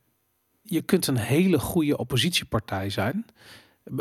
je 0.63 0.83
kunt 0.83 1.07
een 1.07 1.17
hele 1.17 1.59
goede 1.59 1.97
oppositiepartij 1.97 2.91
zijn. 2.91 3.27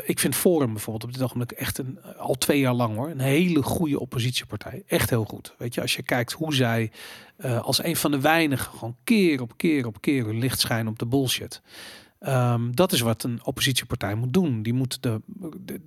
Ik 0.04 0.20
vind 0.20 0.36
Forum 0.36 0.74
bijvoorbeeld 0.74 1.04
op 1.04 1.14
dit 1.14 1.22
ogenblik 1.22 1.52
echt 1.52 1.78
een, 1.78 2.00
al 2.18 2.34
twee 2.34 2.60
jaar 2.60 2.74
lang 2.74 2.96
hoor, 2.96 3.10
een 3.10 3.20
hele 3.20 3.64
goede 3.64 4.00
oppositiepartij. 4.00 4.84
Echt 4.88 5.10
heel 5.10 5.24
goed. 5.24 5.56
Weet 5.58 5.74
je, 5.74 5.82
als 5.82 5.96
je 5.96 6.04
kijkt 6.04 6.32
hoe 6.32 6.54
zij 6.54 6.92
eh, 7.38 7.62
als 7.62 7.84
een 7.84 7.96
van 7.96 8.12
de 8.12 8.20
weinigen 8.20 8.72
gewoon 8.72 8.96
keer 9.04 9.42
op 9.42 9.54
keer 9.58 9.86
op 9.86 10.02
keer 10.02 10.26
hun 10.26 10.40
licht 10.40 10.60
schijnen 10.60 10.92
op 10.92 11.00
de 11.00 11.06
bullshit. 11.06 11.62
Ehm, 12.20 12.72
dat 12.72 12.92
is 12.92 13.02
wat 13.02 13.24
een 13.24 13.40
oppositiepartij 13.44 14.16
moet 14.16 14.34
doen. 14.34 14.62
Die 14.62 14.74
moet 14.74 15.04
de, 15.04 15.22
de, 15.60 15.80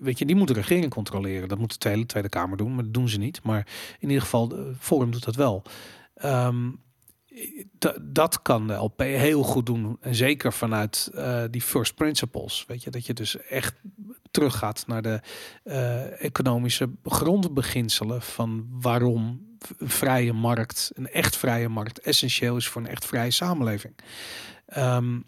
weet 0.00 0.18
je, 0.18 0.26
die 0.26 0.36
moet 0.36 0.48
de 0.48 0.54
regering 0.54 0.90
controleren. 0.90 1.48
Dat 1.48 1.58
moet 1.58 1.72
de 1.72 1.78
Tweede, 1.78 2.06
Tweede 2.06 2.28
Kamer 2.28 2.56
doen, 2.56 2.74
maar 2.74 2.84
dat 2.84 2.94
doen 2.94 3.08
ze 3.08 3.18
niet. 3.18 3.42
Maar 3.42 3.66
in 3.98 4.08
ieder 4.08 4.22
geval, 4.22 4.48
de 4.48 4.72
Forum 4.78 5.10
doet 5.10 5.24
dat 5.24 5.34
wel. 5.34 5.62
Ehm, 6.16 6.70
da- 7.78 7.96
dat 8.02 8.42
kan 8.42 8.66
de 8.66 8.72
LP 8.74 9.00
heel 9.00 9.42
goed 9.42 9.66
doen. 9.66 9.96
En 10.00 10.14
zeker 10.14 10.52
vanuit 10.52 11.10
eh, 11.14 11.44
die 11.50 11.62
first 11.62 11.94
principles. 11.94 12.64
Weet 12.66 12.82
je, 12.82 12.90
dat 12.90 13.06
je 13.06 13.12
dus 13.14 13.36
echt 13.40 13.74
teruggaat 14.30 14.86
naar 14.86 15.02
de 15.02 15.20
eh, 15.62 16.24
economische 16.24 16.90
grondbeginselen 17.04 18.22
van 18.22 18.66
waarom 18.70 19.44
vrije 19.78 20.32
markt, 20.32 20.90
een 20.94 21.08
echt 21.08 21.36
vrije 21.36 21.68
markt, 21.68 22.00
essentieel 22.00 22.56
is 22.56 22.68
voor 22.68 22.82
een 22.82 22.88
echt 22.88 23.04
vrije 23.06 23.30
samenleving. 23.30 23.94
Ehm, 24.66 25.20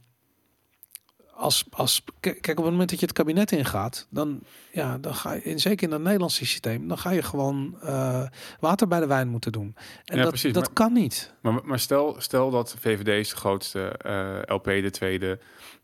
als, 1.39 1.65
als, 1.71 2.05
kijk, 2.21 2.39
op 2.49 2.65
het 2.65 2.73
moment 2.73 2.91
dat 2.91 3.01
je 3.01 3.07
het 3.07 3.15
kabinet 3.15 3.53
ingaat, 3.53 4.07
dan, 4.11 4.41
ja, 4.73 4.99
dan 4.99 5.15
ga 5.15 5.33
je, 5.33 5.41
en 5.43 5.59
zeker 5.59 5.87
in 5.87 5.93
het 5.93 6.03
Nederlandse 6.03 6.47
systeem, 6.47 6.89
dan 6.89 6.99
ga 6.99 7.11
je 7.11 7.23
gewoon 7.23 7.77
eh, 7.83 8.23
water 8.61 8.89
bij 8.89 9.01
de 9.01 9.07
wijn 9.07 9.29
moeten 9.29 9.53
doen. 9.53 9.75
En 10.05 10.17
Ja, 10.17 10.21
dat, 10.23 10.29
precies, 10.31 10.53
dat 10.53 10.63
maar- 10.65 10.73
kan 10.73 10.93
niet. 10.93 11.35
Maar, 11.41 11.61
maar 11.65 11.79
stel, 11.79 12.15
stel 12.19 12.51
dat 12.51 12.77
VVD 12.81 13.09
is 13.09 13.29
de 13.31 13.37
grootste, 13.37 13.89
eh, 13.89 14.55
LP 14.55 14.65
de 14.65 14.91
tweede. 14.91 15.39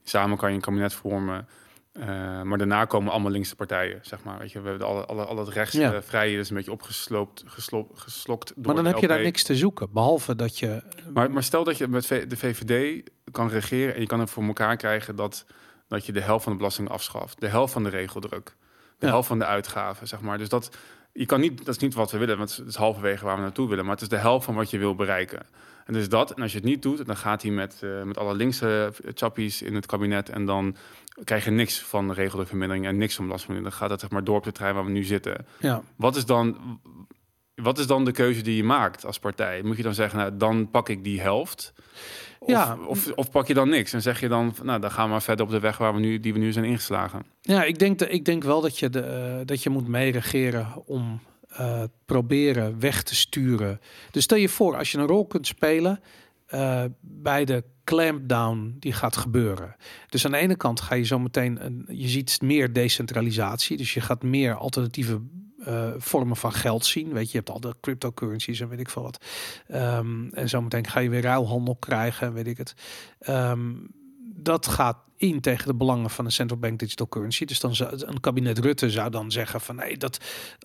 Samen 0.04 0.36
kan 0.36 0.48
je 0.50 0.54
een 0.54 0.60
kabinet 0.60 0.92
vormen. 0.94 1.48
Eh, 2.00 2.42
maar 2.42 2.58
daarna 2.58 2.84
komen 2.84 3.12
allemaal 3.12 3.30
linkse 3.30 3.56
partijen, 3.56 3.98
zeg 4.02 4.22
maar. 4.24 4.38
Weet 4.38 4.52
je, 4.52 4.60
we 4.60 4.68
hebben 4.68 4.86
alle, 4.86 5.04
alle, 5.06 5.24
al 5.24 5.36
het 5.38 5.48
rechts 5.48 5.74
Ja. 5.74 5.92
eh, 5.92 6.00
vrije 6.02 6.38
is 6.38 6.50
een 6.50 6.56
beetje 6.56 6.72
opgesloopt, 6.72 7.42
gesloopt, 7.46 7.98
geslokt 8.00 8.52
door 8.56 8.64
Maar 8.66 8.74
dan 8.74 8.84
heb 8.92 8.98
je 8.98 9.06
daar 9.08 9.20
niks 9.22 9.42
te 9.42 9.56
zoeken, 9.56 9.88
behalve 9.92 10.36
dat 10.36 10.58
je 10.58 10.82
Maar, 11.12 11.30
maar 11.30 11.42
stel 11.42 11.64
dat 11.64 11.78
je 11.78 11.88
met 11.88 12.08
de 12.08 12.36
VVD 12.36 13.02
kan 13.30 13.48
regeren 13.48 13.94
en 13.94 14.00
je 14.00 14.06
kan 14.06 14.20
het 14.20 14.30
voor 14.30 14.42
elkaar 14.44 14.76
krijgen 14.76 15.16
dat, 15.16 15.44
dat 15.88 16.06
je 16.06 16.12
de 16.12 16.20
helft 16.20 16.42
van 16.44 16.52
de 16.52 16.58
belasting 16.58 16.88
afschaft, 16.88 17.40
de 17.40 17.48
helft 17.48 17.72
van 17.72 17.82
de 17.82 17.90
regeldruk, 17.90 18.56
de 18.98 19.06
Ja. 19.06 19.12
helft 19.12 19.28
van 19.28 19.38
de 19.38 19.44
uitgaven, 19.44 20.08
zeg 20.08 20.20
maar. 20.20 20.38
Dus 20.38 20.48
dat 20.48 20.70
je 21.16 21.26
kan 21.26 21.40
niet, 21.40 21.58
dat 21.58 21.74
is 21.74 21.78
niet 21.82 21.94
wat 21.94 22.10
we 22.10 22.18
willen, 22.18 22.38
want 22.38 22.56
het 22.56 22.66
is 22.66 22.74
halverwege 22.74 23.24
waar 23.24 23.36
we 23.36 23.42
naartoe 23.42 23.68
willen, 23.68 23.84
maar 23.84 23.94
het 23.94 24.02
is 24.02 24.08
de 24.08 24.16
helft 24.16 24.44
van 24.44 24.54
wat 24.54 24.70
je 24.70 24.78
wil 24.78 24.94
bereiken. 24.94 25.46
En 25.84 25.92
dus 25.92 26.08
dat, 26.08 26.30
en 26.30 26.42
als 26.42 26.52
je 26.52 26.58
het 26.58 26.66
niet 26.66 26.82
doet, 26.82 27.06
dan 27.06 27.16
gaat 27.16 27.42
hij 27.42 27.50
met, 27.50 27.80
eh, 27.82 28.02
met 28.02 28.18
alle 28.18 28.34
linkse 28.34 28.92
chappies 29.14 29.62
in 29.62 29.74
het 29.74 29.86
kabinet 29.86 30.28
en 30.28 30.44
dan 30.44 30.76
krijg 31.24 31.44
je 31.44 31.50
niks 31.50 31.80
van 31.82 32.12
regeldrukvermindering 32.12 32.86
en 32.86 32.96
niks 32.96 33.14
van 33.14 33.24
belastingvermindering. 33.24 33.80
Dan 33.80 33.88
gaat 33.88 33.88
dat 33.88 34.00
zeg 34.00 34.10
maar 34.10 34.24
door 34.24 34.36
op 34.36 34.44
de 34.44 34.52
trein 34.52 34.74
waar 34.74 34.84
we 34.84 34.90
nu 34.90 35.04
zitten. 35.04 35.46
ja, 35.58 35.82
Wat 35.96 36.16
is 36.16 36.24
dan, 36.24 36.56
wat 37.54 37.78
is 37.78 37.86
dan 37.86 38.04
de 38.04 38.12
keuze 38.12 38.42
die 38.42 38.56
je 38.56 38.64
maakt 38.64 39.04
als 39.06 39.18
partij? 39.18 39.62
Moet 39.62 39.76
je 39.76 39.82
dan 39.82 39.94
zeggen, 39.94 40.18
nou, 40.18 40.36
dan 40.36 40.70
pak 40.70 40.88
ik 40.88 41.04
die 41.04 41.20
helft? 41.20 41.72
Of, 42.38 42.48
Ja. 42.50 42.78
of, 42.86 43.12
of 43.12 43.30
pak 43.30 43.46
je 43.46 43.54
dan 43.54 43.68
niks 43.68 43.92
en 43.92 44.02
zeg 44.02 44.20
je 44.20 44.28
dan, 44.28 44.54
nou, 44.62 44.80
dan 44.80 44.90
gaan 44.90 45.04
we 45.04 45.10
maar 45.10 45.22
verder 45.22 45.44
op 45.44 45.50
de 45.50 45.60
weg 45.60 45.76
waar 45.78 45.94
we 45.94 46.00
nu, 46.00 46.20
die 46.20 46.32
we 46.32 46.38
nu 46.38 46.52
zijn 46.52 46.64
ingeslagen. 46.64 47.22
Ja, 47.40 47.64
ik 47.64 47.78
denk, 47.78 47.98
de, 47.98 48.08
ik 48.08 48.24
denk 48.24 48.42
wel 48.42 48.60
dat 48.60 48.78
je, 48.78 48.90
de, 48.90 49.00
eh, 49.00 49.40
dat 49.44 49.62
je 49.62 49.70
moet 49.70 49.88
meeregeren 49.88 50.86
om 50.86 51.20
eh, 51.48 51.82
proberen 52.06 52.80
weg 52.80 53.02
te 53.02 53.14
sturen. 53.14 53.80
Dus 54.10 54.22
stel 54.24 54.38
je 54.38 54.48
voor, 54.48 54.76
als 54.76 54.92
je 54.92 54.98
een 54.98 55.06
rol 55.06 55.26
kunt 55.26 55.46
spelen 55.46 56.00
eh, 56.46 56.84
bij 57.00 57.44
de 57.44 57.64
clampdown 57.84 58.76
die 58.78 58.92
gaat 58.92 59.16
gebeuren. 59.16 59.76
Dus 60.08 60.24
aan 60.24 60.30
de 60.32 60.38
ene 60.38 60.56
kant 60.56 60.80
ga 60.80 60.94
je 60.94 61.04
zo 61.04 61.18
meteen, 61.18 61.64
een, 61.64 61.84
je 61.88 62.08
ziet 62.08 62.38
meer 62.42 62.72
decentralisatie. 62.72 63.76
Dus 63.76 63.94
je 63.94 64.00
gaat 64.00 64.22
meer 64.22 64.54
alternatieve 64.54 65.20
uh, 65.68 65.90
vormen 65.98 66.36
van 66.36 66.52
geld 66.52 66.86
zien. 66.86 67.12
Weet 67.12 67.24
je, 67.24 67.30
je 67.30 67.36
hebt 67.38 67.50
al 67.50 67.60
de 67.60 67.74
cryptocurrencies 67.80 68.60
en 68.60 68.68
weet 68.68 68.80
ik 68.80 68.90
veel 68.90 69.02
wat. 69.02 69.24
Um, 69.72 70.30
en 70.32 70.48
zometeen 70.48 70.86
ga 70.86 71.00
je 71.00 71.08
weer 71.08 71.22
ruilhandel 71.22 71.76
krijgen, 71.76 72.32
weet 72.32 72.46
ik 72.46 72.58
het. 72.58 72.74
Um, 73.28 73.88
dat 74.36 74.66
gaat 74.66 74.96
in 75.16 75.40
tegen 75.40 75.66
de 75.66 75.74
belangen 75.74 76.10
van 76.10 76.24
een 76.24 76.32
central 76.32 76.58
bank 76.58 76.78
digital 76.78 77.08
currency. 77.08 77.44
Dus 77.44 77.60
dan 77.60 77.74
zou 77.74 78.04
een 78.06 78.20
kabinet 78.20 78.58
Rutte 78.58 78.90
zou 78.90 79.10
dan 79.10 79.30
zeggen 79.30 79.60
van 79.60 79.76
nee, 79.76 79.96
dat 79.96 80.18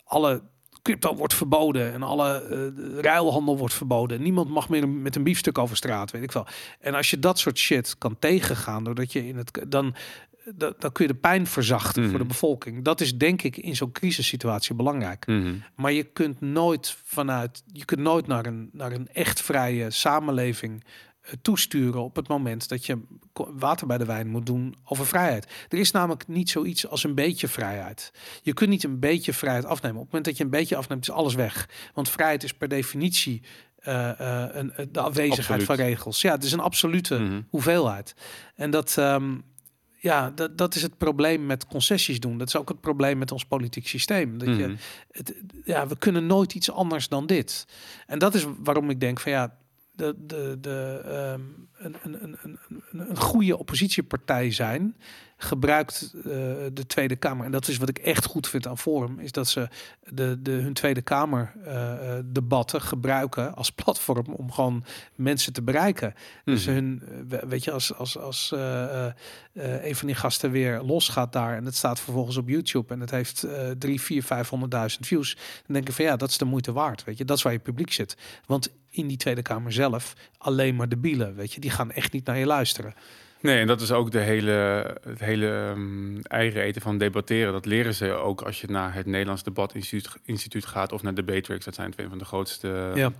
alle 0.04 0.42
crypto 0.82 1.16
wordt 1.16 1.34
verboden 1.34 1.94
en 1.94 2.04
alle 2.04 2.48
uh, 2.76 3.00
ruilhandel 3.02 3.58
wordt 3.58 3.74
verboden. 3.74 4.22
Niemand 4.22 4.50
mag 4.50 4.70
meer 4.70 4.90
met 4.90 5.16
een 5.16 5.24
biefstuk 5.24 5.58
over 5.58 5.78
straat, 5.78 6.12
weet 6.12 6.24
ik 6.24 6.32
wel. 6.32 6.48
En 6.80 6.94
als 6.94 7.10
je 7.10 7.20
dat 7.20 7.40
soort 7.40 7.58
shit 7.58 7.98
kan 7.98 8.20
tegengaan, 8.20 8.84
doordat 8.84 9.14
je 9.14 9.28
in 9.28 9.38
het 9.38 9.66
dan 9.68 9.96
dan 10.56 10.92
kun 10.92 11.08
je 11.08 11.14
de 11.14 11.20
pijn 11.20 11.48
verzachten 11.48 12.04
voor 12.04 12.12
de 12.12 12.18
mhm. 12.18 12.28
bevolking. 12.28 12.84
Dat 12.84 13.02
is 13.02 13.18
denk 13.18 13.42
ik 13.42 13.58
in 13.58 13.76
zo'n 13.76 13.92
crisissituatie 13.92 14.76
belangrijk. 14.76 15.28
Mhm. 15.28 15.54
Maar 15.76 15.92
je 15.92 16.04
kunt 16.04 16.42
nooit 16.42 16.98
vanuit, 17.04 17.64
je 17.72 17.86
kunt 17.86 18.00
nooit 18.00 18.28
naar 18.28 18.46
een, 18.46 18.70
naar 18.72 18.92
een 18.92 19.08
echt 19.08 19.42
vrije 19.42 19.92
samenleving 19.92 20.84
uh, 20.84 21.32
toesturen 21.42 22.04
op 22.04 22.16
het 22.16 22.28
moment 22.28 22.70
dat 22.70 22.86
je 22.86 23.00
water 23.34 23.88
bij 23.88 23.98
de 23.98 24.06
wijn 24.06 24.28
moet 24.28 24.46
doen 24.46 24.76
over 24.84 25.06
vrijheid. 25.06 25.52
Er 25.70 25.78
is 25.78 25.92
namelijk 25.92 26.28
niet 26.28 26.50
zoiets 26.50 26.88
als 26.88 27.04
een 27.04 27.16
beetje 27.16 27.48
vrijheid. 27.48 28.12
Je 28.42 28.54
kunt 28.54 28.70
niet 28.70 28.84
een 28.84 29.00
beetje 29.00 29.34
vrijheid 29.34 29.66
afnemen. 29.66 29.98
Op 29.98 30.04
het 30.04 30.14
moment 30.14 30.26
dat 30.26 30.38
je 30.38 30.44
een 30.44 30.60
beetje 30.60 30.76
afneemt, 30.76 31.02
is 31.02 31.12
alles 31.12 31.36
weg. 31.36 31.70
Want 31.94 32.10
vrijheid 32.10 32.44
is 32.44 32.54
per 32.54 32.68
definitie 32.68 33.42
uh, 33.88 34.12
uh, 34.22 34.46
een, 34.52 34.74
de 34.92 35.00
afwezigheid 35.00 35.64
van 35.64 35.76
regels. 35.76 36.22
Ja, 36.22 36.32
het 36.32 36.44
is 36.44 36.52
een 36.52 36.60
absolute 36.60 37.20
mhm. 37.20 37.42
hoeveelheid. 37.50 38.16
En 38.56 38.72
dat, 38.72 38.96
um, 39.00 39.44
ja, 40.00 40.32
dat, 40.36 40.58
dat 40.58 40.76
is 40.76 40.82
het 40.82 40.98
probleem 40.98 41.46
met 41.46 41.68
concessies 41.68 42.20
doen. 42.20 42.38
Dat 42.38 42.48
is 42.48 42.56
ook 42.56 42.70
het 42.70 42.82
probleem 42.82 43.18
met 43.18 43.32
ons 43.32 43.46
politiek 43.46 43.88
systeem. 43.88 44.38
Dat 44.38 44.48
je, 44.48 44.68
mhm. 44.68 44.76
het, 45.12 45.36
ja, 45.64 45.88
we 45.88 45.98
kunnen 45.98 46.26
nooit 46.26 46.56
iets 46.56 46.72
anders 46.72 47.08
dan 47.08 47.26
dit. 47.26 47.68
En 48.08 48.20
dat 48.20 48.34
is 48.34 48.46
waarom 48.58 48.90
ik 48.90 49.00
denk 49.00 49.20
van 49.20 49.32
ja, 49.32 49.58
de, 49.92 50.16
de, 50.18 50.58
de, 50.62 51.02
um, 51.36 51.70
een, 51.78 51.96
een, 52.04 52.24
een, 52.24 52.38
een, 52.92 53.10
een 53.10 53.18
goede 53.18 53.58
oppositiepartij 53.58 54.52
zijn 54.52 54.96
gebruikt 55.42 56.12
uh, 56.16 56.24
de 56.74 56.86
Tweede 56.88 57.16
Kamer, 57.16 57.46
en 57.46 57.52
dat 57.52 57.68
is 57.68 57.78
wat 57.78 57.90
ik 57.90 57.98
echt 57.98 58.26
goed 58.26 58.48
vind 58.48 58.68
aan 58.68 58.78
Forum, 58.78 59.20
is 59.20 59.32
dat 59.32 59.48
ze 59.48 59.68
de, 60.04 60.42
de, 60.42 60.52
hun 60.52 60.74
Tweede 60.74 61.02
Kamer 61.02 61.54
uh, 61.68 62.18
debatten 62.26 62.82
gebruiken 62.82 63.56
als 63.56 63.72
platform 63.72 64.34
om 64.34 64.52
gewoon 64.52 64.84
mensen 65.16 65.54
te 65.54 65.62
bereiken. 65.62 66.14
Dus 66.46 66.66
mhm. 66.66 66.74
hun, 66.74 67.04
weet 67.48 67.64
je, 67.64 67.72
als, 67.72 67.96
als, 67.96 68.18
als 68.18 68.52
uh, 68.56 69.06
een 69.54 69.96
van 69.96 70.08
die 70.08 70.16
gasten 70.16 70.52
weer 70.52 70.82
losgaat 70.82 71.34
daar 71.34 71.56
en 71.56 71.66
het 71.66 71.76
staat 71.76 72.00
vervolgens 72.00 72.38
op 72.38 72.50
YouTube 72.50 72.94
en 72.94 73.00
het 73.00 73.12
heeft 73.12 73.48
drie, 73.78 74.02
vier, 74.02 74.24
vijfhonderdduizend 74.24 75.08
views, 75.08 75.36
dan 75.36 75.76
denk 75.76 75.88
ik 75.88 75.94
van 75.94 76.06
ja, 76.06 76.16
dat 76.16 76.30
is 76.30 76.38
de 76.38 76.46
moeite 76.46 76.72
waard. 76.72 77.04
Weet 77.04 77.18
je, 77.18 77.26
dat 77.26 77.38
is 77.38 77.44
waar 77.44 77.54
je 77.54 77.60
publiek 77.60 77.92
zit. 77.92 78.18
Want 78.46 78.70
in 78.90 79.08
die 79.08 79.18
Tweede 79.18 79.42
Kamer 79.42 79.72
zelf 79.72 80.14
alleen 80.38 80.76
maar 80.76 80.90
de 80.90 80.98
bielen, 80.98 81.36
weet 81.36 81.54
je, 81.54 81.60
die 81.60 81.70
gaan 81.70 81.92
echt 81.92 82.12
niet 82.12 82.26
naar 82.26 82.38
je 82.38 82.46
luisteren. 82.46 82.94
Nee, 83.42 83.60
en 83.60 83.68
dat 83.68 83.82
is 83.82 83.92
ook 83.92 84.12
de 84.12 84.20
hele, 84.20 84.52
het 85.08 85.20
hele 85.20 85.46
um, 85.46 86.22
eigen 86.22 86.62
eten 86.62 86.82
van 86.82 86.98
debatteren. 86.98 87.54
Dat 87.54 87.66
leren 87.66 87.94
ze 87.94 88.12
ook 88.12 88.42
als 88.42 88.62
je 88.62 88.68
naar 88.68 88.94
het 88.94 89.06
Nederlands 89.06 89.44
Debat 89.44 89.74
Instituut, 89.74 90.16
Instituut 90.26 90.66
gaat 90.66 90.92
of 90.92 91.02
naar 91.02 91.14
de 91.14 91.24
Batrix. 91.24 91.66
Dat 91.66 91.76
zijn 91.76 91.92
twee 91.92 92.08
van 92.08 92.18
de 92.18 92.26
grootste 92.26 92.92
ja 92.96 93.12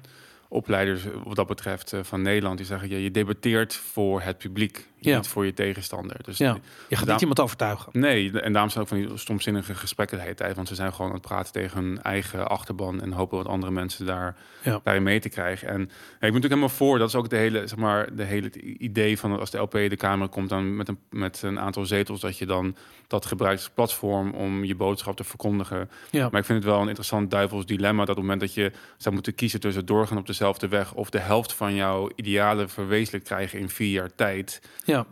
opleiders 0.50 1.04
wat 1.24 1.36
dat 1.36 1.48
betreft 1.48 1.94
eh, 1.94 2.00
van 2.04 2.22
Nederland. 2.22 2.58
Die 2.58 2.66
zeggen, 2.66 2.90
ja, 2.90 2.98
je 2.98 3.12
debatteert 3.12 3.76
voor 3.76 4.22
het 4.22 4.38
publiek, 4.38 4.88
ja. 5.00 5.16
niet 5.16 5.28
voor 5.28 5.46
je 5.46 5.54
tegenstander. 5.54 6.16
Dus 6.24 6.38
ja. 6.38 6.58
je 6.88 6.96
gaat 6.96 7.08
niet 7.08 7.22
iemand 7.22 7.40
overtuigen. 7.40 8.00
Nee, 8.00 8.42
en 8.42 8.54
daarom 8.54 8.72
zijn 8.72 8.84
ook 8.84 8.90
van 8.90 8.98
die 8.98 9.18
stomzinnige 9.18 9.76
gesprekken 9.76 10.18
de 10.18 10.24
hele 10.24 10.36
tijd. 10.36 10.56
Want 10.56 10.68
ze 10.68 10.76
zijn 10.76 10.94
gewoon 10.94 11.08
aan 11.08 11.18
het 11.18 11.28
praten 11.28 11.54
tegen 11.54 11.84
hun 11.84 12.02
eigen 12.02 12.50
achterban... 12.50 13.02
en 13.02 13.12
hopen 13.12 13.38
wat 13.38 13.48
andere 13.48 13.72
mensen 13.72 14.06
daar, 14.06 14.36
ja. 14.62 14.80
daarin 14.84 15.04
mee 15.04 15.20
te 15.20 15.30
krijgen. 15.30 15.68
En 15.68 15.80
ja, 15.80 15.86
ik 15.86 15.90
ben 16.20 16.20
natuurlijk 16.20 16.44
helemaal 16.44 16.70
voor, 16.70 16.98
dat 16.98 17.08
is 17.08 17.16
ook 17.16 17.30
de 17.30 17.36
hele, 17.36 17.68
zeg 17.68 17.78
maar, 17.78 18.16
de 18.16 18.24
hele 18.24 18.52
idee 18.62 19.20
van... 19.20 19.40
als 19.40 19.52
de 19.52 19.58
LP 19.58 19.72
de 19.72 19.98
Kamer 19.98 20.28
komt 20.28 20.50
dan 20.50 20.76
met 20.76 20.88
een, 20.88 21.00
met 21.10 21.42
een 21.42 21.60
aantal 21.60 21.86
zetels... 21.86 22.20
dat 22.20 22.38
je 22.38 22.46
dan 22.46 22.76
dat 23.08 23.26
gebruikt 23.26 23.60
als 23.60 23.70
platform 23.70 24.32
om 24.32 24.64
je 24.64 24.76
boodschap 24.76 25.16
te 25.16 25.24
verkondigen. 25.24 25.90
Ja. 26.10 26.30
Maar 26.32 26.40
ik 26.40 26.46
vind 26.46 26.64
het 26.64 26.72
wel 26.72 26.82
een 26.82 26.88
interessant 26.88 27.32
duivels 27.32 27.66
dilemma... 27.66 28.06
dat 28.06 28.10
op 28.10 28.16
het 28.16 28.24
moment 28.24 28.40
dat 28.42 28.54
je 28.54 28.72
zou 28.98 29.14
moeten 29.14 29.36
kiezen 29.36 29.60
tussen 29.60 29.86
doorgaan 29.86 30.18
op 30.18 30.26
de 30.26 30.38
dezelfde 30.40 30.68
weg 30.68 30.94
of 30.94 31.10
de 31.10 31.20
helft 31.20 31.54
van 31.54 31.76
jouw 31.76 32.10
idealen 32.16 32.70
verwezenlijk 32.70 33.24
krijgen 33.24 33.60
in 33.60 33.70
vier 33.70 33.92
jaar 33.92 34.16
tijd. 34.16 34.62
Ja. 34.90 35.06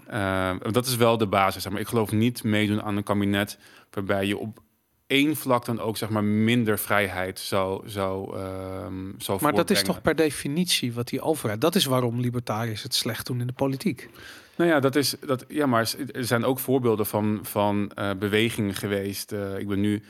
Uh, 0.63 0.71
dat 0.71 0.85
is 0.85 0.95
wel 0.95 1.17
de 1.17 1.27
basis. 1.27 1.69
Maar 1.69 1.79
ik 1.79 1.87
geloof 1.87 2.11
niet 2.11 2.43
meedoen 2.43 2.81
aan 2.81 2.97
een 2.97 3.03
kabinet 3.03 3.57
waarbij 3.91 4.25
je 4.25 4.37
op 4.37 4.59
één 5.07 5.35
vlak 5.35 5.65
dan 5.65 5.79
ook 5.79 5.97
zeg 5.97 6.09
maar 6.09 6.23
minder 6.23 6.79
vrijheid 6.79 7.39
zou 7.39 7.89
zou 7.89 8.37
um, 8.39 9.15
zou 9.17 9.39
Maar 9.41 9.53
dat 9.53 9.69
is 9.69 9.83
toch 9.83 10.01
per 10.01 10.15
definitie 10.15 10.93
wat 10.93 11.07
die 11.07 11.21
overheid. 11.21 11.61
Dat 11.61 11.75
is 11.75 11.85
waarom 11.85 12.19
libertariërs 12.19 12.83
het 12.83 12.95
slecht 12.95 13.25
doen 13.25 13.39
in 13.39 13.47
de 13.47 13.53
politiek. 13.53 14.09
Nou 14.55 14.69
ja, 14.69 14.79
dat 14.79 14.95
is 14.95 15.15
dat. 15.25 15.45
Ja, 15.47 15.65
maar 15.65 15.93
er 16.11 16.25
zijn 16.25 16.45
ook 16.45 16.59
voorbeelden 16.59 17.05
van 17.05 17.39
van 17.41 17.91
uh, 17.95 18.11
bewegingen 18.19 18.73
geweest. 18.73 19.31
Uh, 19.31 19.59
ik 19.59 19.67
ben 19.67 19.79
nu 19.79 20.03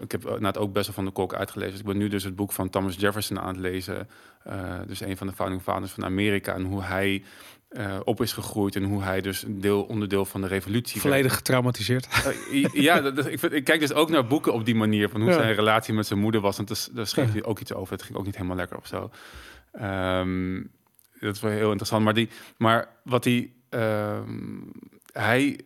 ik 0.00 0.12
heb 0.12 0.40
net 0.40 0.58
ook 0.58 0.72
best 0.72 0.86
wel 0.86 0.94
van 0.94 1.04
de 1.04 1.10
Kok 1.10 1.34
uitgelezen. 1.34 1.72
Dus 1.72 1.80
ik 1.80 1.86
ben 1.86 1.96
nu 1.96 2.08
dus 2.08 2.24
het 2.24 2.36
boek 2.36 2.52
van 2.52 2.70
Thomas 2.70 2.96
Jefferson 2.96 3.40
aan 3.40 3.48
het 3.48 3.56
lezen. 3.56 4.08
Uh, 4.46 4.74
dus 4.86 5.00
een 5.00 5.16
van 5.16 5.26
de 5.26 5.32
founding 5.32 5.62
fathers 5.62 5.92
van 5.92 6.04
Amerika. 6.04 6.54
En 6.54 6.64
hoe 6.64 6.82
hij 6.82 7.22
uh, 7.70 7.96
op 8.04 8.20
is 8.20 8.32
gegroeid 8.32 8.76
en 8.76 8.84
hoe 8.84 9.02
hij 9.02 9.20
dus 9.20 9.42
een 9.42 9.60
deel, 9.60 9.82
onderdeel 9.82 10.24
van 10.24 10.40
de 10.40 10.46
revolutie 10.46 11.00
Volledig 11.00 11.34
getraumatiseerd. 11.34 12.08
Uh, 12.52 12.66
ja, 12.72 13.00
dat, 13.00 13.26
ik, 13.26 13.64
kijk 13.64 13.80
dus 13.80 13.92
ook 13.92 14.10
naar 14.10 14.26
boeken 14.26 14.52
op 14.52 14.64
die 14.64 14.74
manier. 14.74 15.08
Van 15.08 15.20
hoe 15.20 15.32
zijn 15.32 15.54
relatie 15.54 15.94
met 15.94 16.06
zijn 16.06 16.18
moeder 16.18 16.40
was. 16.40 16.58
En 16.58 16.66
daar 16.92 17.06
schreef 17.06 17.32
hij 17.32 17.44
ook 17.44 17.60
iets 17.60 17.72
over. 17.72 17.92
Het 17.92 18.02
ging 18.02 18.18
ook 18.18 18.24
niet 18.24 18.36
helemaal 18.36 18.56
lekker 18.56 18.76
of 18.76 18.86
zo. 18.86 19.10
Um, 19.82 20.70
dat 21.20 21.34
is 21.34 21.40
wel 21.40 21.50
heel 21.50 21.68
interessant. 21.68 22.04
Maar, 22.04 22.14
die, 22.14 22.28
maar 22.56 22.88
wat 23.04 23.24
hij... 23.24 23.50
Um, 23.70 24.72
hij, 25.12 25.60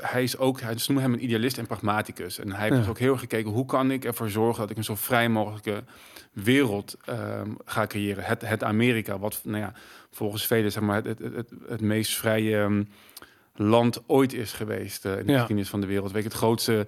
hij 0.00 0.22
is 0.22 0.38
ook, 0.38 0.60
hij 0.60 0.74
noemen 0.86 1.02
hem 1.02 1.12
een 1.12 1.24
idealist 1.24 1.58
en 1.58 1.66
pragmaticus. 1.66 2.38
En 2.38 2.52
hij 2.52 2.62
heeft 2.62 2.76
dus 2.76 2.88
ook 2.88 2.98
heel 2.98 3.12
erg 3.12 3.20
gekeken, 3.20 3.50
hoe 3.50 3.66
kan 3.66 3.90
ik 3.90 4.04
ervoor 4.04 4.30
zorgen 4.30 4.60
dat 4.60 4.70
ik 4.70 4.76
een 4.76 4.84
zo 4.84 4.94
vrij 4.94 5.28
mogelijke 5.28 5.84
wereld 6.32 6.96
um, 7.08 7.56
ga 7.64 7.86
creëren. 7.86 8.24
Het, 8.24 8.42
het 8.48 8.62
Amerika, 8.62 9.18
wat 9.18 9.40
nou 9.44 9.58
ja, 9.58 9.72
volgens 10.14 10.46
velen 10.46 10.72
zeg 10.72 10.82
maar, 10.82 11.04
het, 11.04 11.18
het, 11.18 11.50
het, 11.68 11.80
meest 11.80 12.16
vrije 12.16 12.56
um, 12.56 12.88
land 13.56 14.02
ooit 14.06 14.32
is 14.32 14.52
geweest 14.52 15.04
uh, 15.04 15.18
in 15.18 15.26
de 15.26 15.32
ja. 15.32 15.38
geschiedenis 15.38 15.70
van 15.70 15.80
de 15.80 15.86
wereld. 15.86 16.12
Weet 16.12 16.22
je, 16.22 16.28
het 16.28 16.38
grootste 16.38 16.86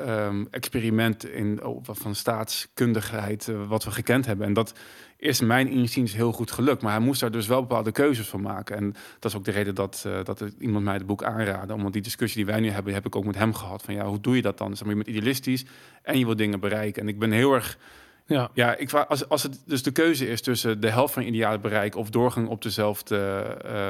um, 0.00 0.48
experiment 0.50 1.28
in, 1.28 1.60
van 1.82 2.14
staatskundigheid 2.14 3.46
uh, 3.46 3.68
wat 3.68 3.84
we 3.84 3.90
gekend 3.90 4.26
hebben. 4.26 4.46
En 4.46 4.52
dat 4.52 4.74
is 5.16 5.40
mijn 5.40 5.68
inziens 5.68 6.14
heel 6.14 6.32
goed 6.32 6.50
gelukt. 6.50 6.82
Maar 6.82 6.92
hij 6.92 7.00
moest 7.00 7.20
daar 7.20 7.30
dus 7.30 7.46
wel 7.46 7.60
bepaalde 7.60 7.92
keuzes 7.92 8.28
van 8.28 8.40
maken. 8.40 8.76
En 8.76 8.94
dat 9.18 9.30
is 9.30 9.36
ook 9.36 9.44
de 9.44 9.50
reden 9.50 9.74
dat, 9.74 10.04
uh, 10.06 10.24
dat 10.24 10.44
iemand 10.58 10.84
mij 10.84 10.94
het 10.94 11.06
boek 11.06 11.24
aanraadde. 11.24 11.74
Omdat 11.74 11.92
die 11.92 12.02
discussie 12.02 12.44
die 12.44 12.52
wij 12.52 12.60
nu 12.60 12.70
hebben, 12.70 12.94
heb 12.94 13.06
ik 13.06 13.16
ook 13.16 13.24
met 13.24 13.38
hem 13.38 13.54
gehad. 13.54 13.82
Van 13.82 13.94
ja, 13.94 14.06
hoe 14.06 14.20
doe 14.20 14.36
je 14.36 14.42
dat 14.42 14.58
dan? 14.58 14.76
Zeg 14.76 14.86
maar, 14.86 14.96
je 14.96 15.02
bent 15.02 15.16
idealistisch 15.16 15.64
en 16.02 16.18
je 16.18 16.24
wil 16.24 16.36
dingen 16.36 16.60
bereiken. 16.60 17.02
En 17.02 17.08
ik 17.08 17.18
ben 17.18 17.30
heel 17.30 17.54
erg... 17.54 17.78
Ja, 18.26 18.50
ja 18.54 18.76
ik, 18.76 18.92
als, 18.92 19.28
als 19.28 19.42
het 19.42 19.62
dus 19.66 19.82
de 19.82 19.90
keuze 19.90 20.28
is 20.28 20.40
tussen 20.40 20.80
de 20.80 20.90
helft 20.90 21.14
van 21.14 21.22
ideale 21.22 21.58
bereik... 21.58 21.96
of 21.96 22.10
doorgang 22.10 22.48
op 22.48 22.62
dezelfde 22.62 23.46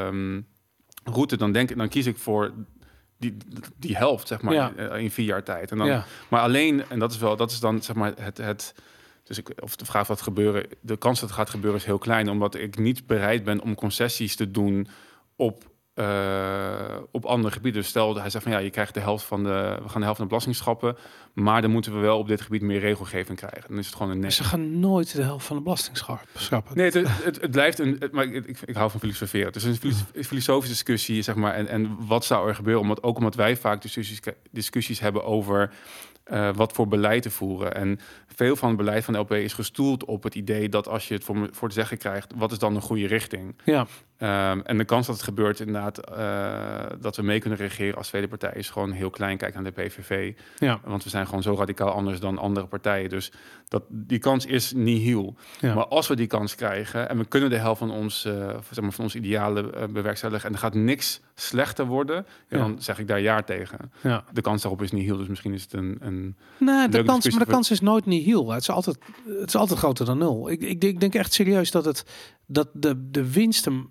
um, 0.08 0.46
route, 1.04 1.36
dan, 1.36 1.52
denk, 1.52 1.76
dan 1.76 1.88
kies 1.88 2.06
ik 2.06 2.16
voor 2.16 2.52
die, 3.18 3.36
die 3.76 3.96
helft, 3.96 4.28
zeg 4.28 4.42
maar, 4.42 4.54
ja. 4.54 4.72
Eh, 4.74 5.02
in 5.02 5.10
vier 5.10 5.26
jaar 5.26 5.42
tijd. 5.42 5.70
En 5.70 5.78
dan, 5.78 5.86
ja. 5.86 6.04
Maar 6.28 6.40
alleen, 6.40 6.84
en 6.88 6.98
dat 6.98 7.12
is 7.12 7.18
wel, 7.18 7.36
dat 7.36 7.50
is 7.50 7.60
dan 7.60 7.82
zeg 7.82 7.96
maar 7.96 8.12
het, 8.16 8.38
het 8.38 8.74
dus 9.26 9.38
ik, 9.38 9.52
of 9.62 9.76
de 9.76 9.84
vraag 9.84 10.06
wat 10.06 10.20
gebeuren, 10.20 10.66
de 10.80 10.96
kans 10.96 11.20
dat 11.20 11.28
het 11.28 11.38
gaat 11.38 11.50
gebeuren 11.50 11.80
is 11.80 11.86
heel 11.86 11.98
klein, 11.98 12.28
omdat 12.28 12.54
ik 12.54 12.78
niet 12.78 13.06
bereid 13.06 13.44
ben 13.44 13.60
om 13.60 13.74
concessies 13.74 14.36
te 14.36 14.50
doen 14.50 14.88
op, 15.36 15.64
uh, 15.96 16.96
op 17.10 17.24
andere 17.24 17.54
gebieden. 17.54 17.80
Dus 17.80 17.90
stel, 17.90 18.16
hij 18.16 18.30
zegt 18.30 18.44
van 18.44 18.52
ja, 18.52 18.58
je 18.58 18.70
krijgt 18.70 18.94
de 18.94 19.00
helft 19.00 19.24
van 19.24 19.42
de, 19.42 19.78
we 19.82 19.88
gaan 19.88 20.00
de 20.00 20.04
helft 20.04 20.16
van 20.16 20.24
de 20.24 20.26
belastingschappen, 20.26 20.96
maar 21.32 21.62
dan 21.62 21.70
moeten 21.70 21.92
we 21.94 21.98
wel 21.98 22.18
op 22.18 22.28
dit 22.28 22.40
gebied 22.40 22.62
meer 22.62 22.80
regelgeving 22.80 23.38
krijgen. 23.38 23.64
Dan 23.68 23.78
is 23.78 23.86
het 23.86 23.94
gewoon 23.94 24.12
een 24.12 24.18
nee. 24.18 24.30
Ze 24.30 24.44
gaan 24.44 24.80
nooit 24.80 25.14
de 25.14 25.22
helft 25.22 25.46
van 25.46 25.56
de 25.56 25.62
belastingschrappen. 25.62 26.76
Nee, 26.76 26.90
het, 26.90 27.24
het, 27.24 27.40
het, 27.40 27.50
blijft 27.50 27.78
een, 27.78 27.96
het, 27.98 28.12
maar 28.12 28.24
ik, 28.24 28.60
ik, 28.64 28.74
hou 28.76 28.90
van 28.90 29.00
filosoferen. 29.00 29.46
Het 29.46 29.56
is 29.56 29.64
een 29.64 30.24
filosofische 30.24 30.72
discussie, 30.72 31.22
zeg 31.22 31.34
maar, 31.34 31.54
en, 31.54 31.68
en 31.68 32.06
wat 32.06 32.24
zou 32.24 32.48
er 32.48 32.54
gebeuren? 32.54 32.82
Omdat, 32.82 33.02
ook 33.02 33.16
omdat 33.16 33.34
wij 33.34 33.56
vaak 33.56 33.82
discussies, 33.82 34.20
discussies 34.50 35.00
hebben 35.00 35.24
over 35.24 35.70
uh, 36.32 36.50
wat 36.54 36.72
voor 36.72 36.88
beleid 36.88 37.22
te 37.22 37.30
voeren. 37.30 37.74
En 37.74 37.98
veel 38.26 38.56
van 38.56 38.68
het 38.68 38.76
beleid 38.76 39.04
van 39.04 39.12
de 39.14 39.20
LP 39.20 39.32
is 39.32 39.52
gestoeld 39.52 40.04
op 40.04 40.22
het 40.22 40.34
idee 40.34 40.68
dat 40.68 40.88
als 40.88 41.08
je 41.08 41.14
het 41.14 41.24
voor, 41.24 41.48
voor 41.50 41.68
te 41.68 41.74
zeggen 41.74 41.98
krijgt, 41.98 42.32
wat 42.36 42.52
is 42.52 42.58
dan 42.58 42.74
een 42.74 42.82
goede 42.82 43.06
richting? 43.06 43.54
Ja. 43.64 43.86
Ehm, 44.18 44.60
en 44.60 44.78
de 44.78 44.84
kans 44.84 45.06
dat 45.06 45.14
het 45.14 45.24
gebeurt 45.24 45.60
inderdaad, 45.60 45.98
eh, 45.98 46.98
dat 47.00 47.16
we 47.16 47.22
mee 47.22 47.40
kunnen 47.40 47.58
regeren 47.58 47.96
als 47.96 48.08
tweede 48.08 48.28
partij 48.28 48.52
is 48.54 48.70
gewoon 48.70 48.90
heel 48.92 49.10
klein. 49.10 49.36
Kijk 49.36 49.54
naar 49.54 49.64
de 49.64 49.70
PVV. 49.70 50.32
Ja. 50.58 50.80
Want 50.84 51.04
we 51.04 51.10
zijn 51.10 51.26
gewoon 51.26 51.42
zo 51.42 51.54
radicaal 51.54 51.90
anders 51.90 52.20
dan 52.20 52.38
andere 52.38 52.66
partijen. 52.66 53.08
Dus 53.08 53.32
dat, 53.68 53.82
die 53.88 54.18
kans 54.18 54.46
is 54.46 54.72
nihil. 54.72 55.34
Ja. 55.60 55.74
Maar 55.74 55.86
als 55.86 56.06
we 56.08 56.16
die 56.16 56.26
kans 56.26 56.54
krijgen 56.54 57.08
en 57.08 57.18
we 57.18 57.24
kunnen 57.24 57.50
de 57.50 57.56
helft 57.56 57.78
van 57.78 57.90
ons, 57.90 58.24
eh, 58.24 58.48
zeg 58.70 58.80
maar, 58.80 58.92
van 58.92 59.04
ons 59.04 59.14
idealen 59.14 59.74
eh, 59.74 59.88
bewerkstelligen 59.88 60.48
en 60.48 60.52
er 60.54 60.60
gaat 60.60 60.74
niks 60.74 61.20
slechter 61.34 61.86
worden, 61.86 62.26
ja, 62.48 62.58
dan 62.58 62.76
zeg 62.78 62.98
ik 62.98 63.08
daar 63.08 63.20
ja 63.20 63.42
tegen. 63.42 63.92
ja. 64.02 64.24
De 64.32 64.40
kans 64.40 64.62
daarop 64.62 64.82
is 64.82 64.92
nihil, 64.92 65.16
dus 65.16 65.28
misschien 65.28 65.52
is 65.54 65.62
het 65.62 65.72
een... 65.72 65.96
een 66.00 66.36
Nee, 66.58 66.88
de 66.88 67.02
kans, 67.02 67.30
maar 67.30 67.44
de 67.44 67.50
kans 67.50 67.70
is 67.70 67.80
nooit 67.80 68.06
niet 68.06 68.24
heel. 68.24 68.50
Het 68.50 68.60
is 68.60 68.70
altijd, 68.70 68.98
het 69.40 69.48
is 69.48 69.56
altijd 69.56 69.78
groter 69.78 70.06
dan 70.06 70.18
nul. 70.18 70.50
Ik, 70.50 70.60
ik, 70.60 70.80
denk- 70.80 70.92
ik 70.94 71.00
denk 71.00 71.14
echt 71.14 71.32
serieus 71.32 71.70
dat, 71.70 71.84
het, 71.84 72.04
dat 72.46 72.68
de, 72.72 73.10
de 73.10 73.30
winst 73.32 73.64
hem 73.64 73.88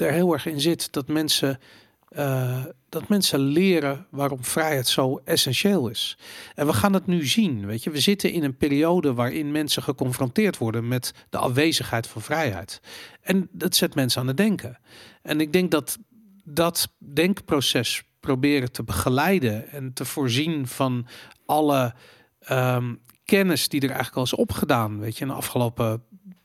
er 0.00 0.12
heel 0.12 0.32
erg 0.32 0.46
in 0.46 0.60
zit. 0.60 0.92
Dat 0.92 1.08
mensen, 1.08 1.60
eh, 2.08 2.64
dat 2.88 3.08
mensen 3.08 3.40
leren 3.40 4.06
waarom 4.10 4.44
vrijheid 4.44 4.88
zo 4.88 5.20
essentieel 5.24 5.88
is. 5.88 6.18
En 6.54 6.66
we 6.66 6.72
gaan 6.72 6.92
het 6.92 7.06
nu 7.06 7.26
zien. 7.26 7.66
Weet 7.66 7.82
je, 7.82 7.90
we 7.90 8.00
zitten 8.00 8.32
in 8.32 8.44
een 8.44 8.56
periode 8.56 9.14
waarin 9.14 9.50
mensen 9.50 9.82
geconfronteerd 9.82 10.58
worden 10.58 10.88
met 10.88 11.12
de 11.30 11.38
afwezigheid 11.38 12.06
van 12.06 12.22
vrijheid. 12.22 12.80
En 13.20 13.48
dat 13.52 13.76
zet 13.76 13.94
mensen 13.94 14.20
aan 14.20 14.26
het 14.26 14.36
denken. 14.36 14.78
En 15.22 15.40
ik 15.40 15.52
denk 15.52 15.70
dat 15.70 15.98
dat 16.44 16.88
denkproces 16.98 18.02
proberen 18.20 18.72
te 18.72 18.82
begeleiden 18.82 19.68
en 19.70 19.92
te 19.92 20.04
voorzien 20.04 20.66
van 20.66 21.06
alle 21.46 21.94
ehm, 22.40 22.94
kennis 23.24 23.68
die 23.68 23.80
er 23.80 23.86
eigenlijk 23.86 24.16
al 24.16 24.22
is 24.22 24.34
opgedaan, 24.34 24.98
weet 24.98 25.16
je, 25.16 25.20
in 25.20 25.30
de 25.30 25.36
afgelopen 25.36 26.02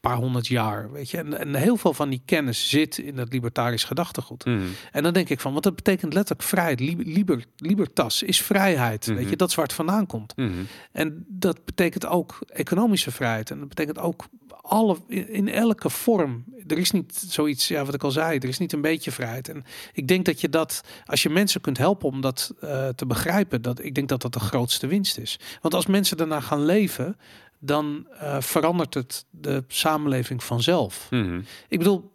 paar 0.10 0.16
honderd 0.18 0.48
jaar, 0.48 0.92
weet 0.92 1.10
je. 1.10 1.18
En, 1.18 1.40
en 1.40 1.56
heel 1.56 1.78
veel 1.78 1.94
van 1.94 2.10
die 2.10 2.22
kennis 2.26 2.70
zit 2.70 2.98
in 2.98 3.18
het 3.18 3.34
libertarisch 3.34 3.84
gedachtegoed. 3.84 4.46
Mhm. 4.46 4.62
En 4.92 5.04
dan 5.04 5.14
denk 5.14 5.30
ik 5.30 5.40
van, 5.40 5.52
want 5.52 5.64
dat 5.64 5.76
betekent 5.76 6.14
letterlijk 6.14 6.48
vrijheid. 6.48 6.80
Liber, 6.80 7.06
liber- 7.06 7.46
libertas 7.58 8.24
is 8.24 8.42
vrijheid, 8.42 9.06
weet 9.06 9.20
Mhm. 9.20 9.30
je. 9.30 9.36
Dat 9.36 9.50
is 9.50 9.56
waar 9.56 9.66
het 9.66 9.74
vandaan 9.74 10.06
komt. 10.06 10.36
Mhm. 10.38 10.50
En 10.92 11.26
dat 11.28 11.66
betekent 11.66 12.06
ook 12.06 12.40
economische 12.48 13.12
vrijheid. 13.12 13.52
En 13.52 13.60
dat 13.60 13.68
betekent 13.68 14.00
ook 14.00 14.26
alle, 14.62 14.98
in, 15.08 15.28
in 15.30 15.48
elke 15.50 15.90
vorm. 15.90 16.44
Er 16.68 16.78
is 16.78 16.92
niet 16.92 17.24
zoiets, 17.28 17.68
ja, 17.68 17.86
wat 17.86 17.94
ik 17.94 18.04
al 18.04 18.12
zei, 18.12 18.38
er 18.38 18.48
is 18.48 18.58
niet 18.58 18.74
een 18.74 18.82
beetje 18.82 19.12
vrijheid. 19.12 19.50
En 19.50 19.64
ik 19.94 20.08
denk 20.08 20.26
dat 20.26 20.42
je 20.42 20.50
dat, 20.50 20.82
als 21.06 21.24
je 21.24 21.30
mensen 21.30 21.62
kunt 21.62 21.78
helpen 21.78 22.10
om 22.10 22.22
dat 22.22 22.54
eh, 22.62 22.88
te 22.88 23.06
begrijpen, 23.06 23.62
dat 23.62 23.84
ik 23.84 23.96
denk 23.96 24.10
dat 24.10 24.22
dat 24.22 24.34
de 24.34 24.40
grootste 24.40 24.88
winst 24.88 25.18
is. 25.18 25.40
Want 25.62 25.74
als 25.74 25.86
mensen 25.86 26.18
daarna 26.18 26.40
gaan 26.40 26.66
leven, 26.66 27.18
dan 27.66 28.08
eh, 28.20 28.42
verandert 28.42 28.94
het 28.94 29.26
de 29.30 29.64
samenleving 29.68 30.44
vanzelf. 30.44 31.08
Mhm. 31.10 31.42
Ik 31.68 31.78
bedoel, 31.78 32.12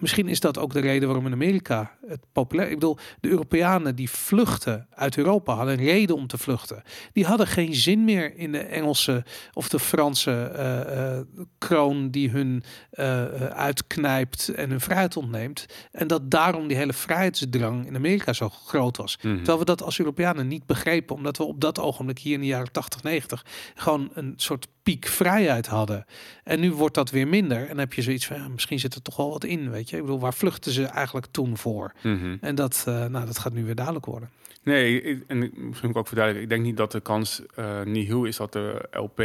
misschien 0.00 0.28
is 0.28 0.40
dat 0.40 0.58
ook 0.58 0.72
de 0.72 0.80
reden 0.80 1.08
waarom 1.08 1.26
in 1.26 1.32
Amerika 1.32 1.96
het 2.06 2.20
populair. 2.32 2.68
Ik 2.68 2.74
bedoel, 2.74 2.98
de 3.20 3.28
Europeanen 3.28 3.96
die 3.96 4.10
vluchten 4.10 4.86
uit 4.90 5.16
Europa 5.16 5.54
hadden 5.54 5.78
een 5.78 5.84
reden 5.84 6.16
om 6.16 6.26
te 6.26 6.38
vluchten. 6.38 6.82
Die 7.12 7.24
hadden 7.24 7.46
geen 7.46 7.74
zin 7.74 8.04
meer 8.04 8.36
in 8.36 8.52
de 8.52 8.58
Engelse 8.58 9.24
of 9.52 9.68
de 9.68 9.78
Franse 9.78 10.30
eh, 10.30 11.16
eh, 11.18 11.26
kroon 11.58 12.10
die 12.10 12.30
hun 12.30 12.62
eh, 12.90 13.24
uitknijpt 13.44 14.48
en 14.48 14.70
hun 14.70 14.80
vrijheid 14.80 15.16
ontneemt. 15.16 15.66
En 15.92 16.06
dat 16.06 16.30
daarom 16.30 16.68
die 16.68 16.76
hele 16.76 16.92
vrijheidsdrang 16.92 17.86
in 17.86 17.96
Amerika 17.96 18.32
zo 18.32 18.48
groot 18.48 18.96
was. 18.96 19.16
Mhm. 19.16 19.36
Terwijl 19.36 19.58
we 19.58 19.64
dat 19.64 19.82
als 19.82 19.98
Europeanen 19.98 20.48
niet 20.48 20.66
begrepen, 20.66 21.16
omdat 21.16 21.36
we 21.36 21.44
op 21.44 21.60
dat 21.60 21.78
ogenblik 21.78 22.18
hier 22.18 22.34
in 22.34 22.40
de 22.40 22.46
jaren 22.46 22.72
80, 22.72 23.02
90 23.02 23.44
gewoon 23.74 24.10
een 24.14 24.32
soort 24.36 24.68
piek 24.90 25.06
vrijheid 25.06 25.66
hadden. 25.66 26.04
En 26.44 26.60
nu 26.60 26.72
wordt 26.72 26.94
dat 26.94 27.10
weer 27.10 27.28
minder. 27.28 27.68
En 27.68 27.78
heb 27.78 27.92
je 27.92 28.02
zoiets 28.02 28.26
van, 28.26 28.36
ja, 28.36 28.48
misschien 28.48 28.78
zit 28.78 28.94
er 28.94 29.02
toch 29.02 29.16
wel 29.16 29.30
wat 29.30 29.44
in, 29.44 29.70
weet 29.70 29.90
je. 29.90 29.96
Ik 29.96 30.02
bedoel, 30.02 30.20
waar 30.20 30.34
vluchten 30.34 30.72
ze 30.72 30.84
eigenlijk 30.84 31.26
toen 31.30 31.56
voor? 31.56 31.92
Mhm. 32.02 32.36
En 32.40 32.54
dat, 32.54 32.84
eh, 32.88 33.06
nou, 33.06 33.26
dat 33.26 33.38
gaat 33.38 33.52
nu 33.52 33.64
weer 33.64 33.74
duidelijk 33.74 34.06
worden. 34.06 34.30
Nee, 34.62 35.02
ik- 35.02 35.24
en 35.26 35.38
misschien 35.38 35.62
moet 35.64 35.82
ik 35.90 35.96
ook 35.96 36.06
verduidelijken. 36.06 36.42
Ik 36.42 36.48
denk 36.56 36.68
niet 36.68 36.76
dat 36.76 36.92
de 36.92 37.00
kans 37.00 37.42
eh 37.54 37.82
niet 37.82 38.06
heel 38.06 38.24
is 38.24 38.36
dat 38.36 38.52
de 38.52 38.88
LP 38.90 39.20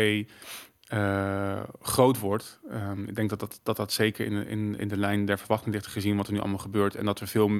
eh, 0.85 1.61
groot 1.81 2.19
wordt. 2.19 2.59
Ehm, 2.71 3.03
ik 3.03 3.15
denk 3.15 3.29
dat 3.29 3.39
dat, 3.39 3.59
dat, 3.63 3.75
dat 3.77 3.93
zeker 3.93 4.25
in, 4.25 4.47
in, 4.47 4.79
in 4.79 4.87
de 4.87 4.97
lijn 4.97 5.25
der 5.25 5.37
verwachting 5.37 5.73
ligt 5.73 5.87
gezien 5.87 6.17
wat 6.17 6.27
er 6.27 6.33
nu 6.33 6.39
allemaal 6.39 6.57
gebeurt. 6.57 6.95
En 6.95 7.05
dat 7.05 7.19
we 7.19 7.27
veel 7.27 7.51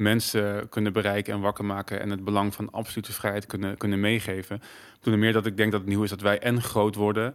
mensen 0.00 0.68
kunnen 0.68 0.92
bereiken 0.92 1.34
en 1.34 1.40
wakker 1.40 1.64
maken 1.64 2.00
en 2.00 2.10
het 2.10 2.24
belang 2.24 2.54
van 2.54 2.70
absolute 2.70 3.12
vrijheid 3.12 3.46
kunnen, 3.46 3.76
kunnen 3.76 4.00
meegeven. 4.00 4.62
Toen 5.00 5.18
meer 5.18 5.32
dat 5.32 5.46
ik 5.46 5.56
denk 5.56 5.72
dat 5.72 5.80
het 5.80 5.88
nieuw 5.88 6.02
is 6.02 6.10
dat 6.10 6.20
wij 6.20 6.38
en 6.38 6.62
groot 6.62 6.94
worden 6.94 7.34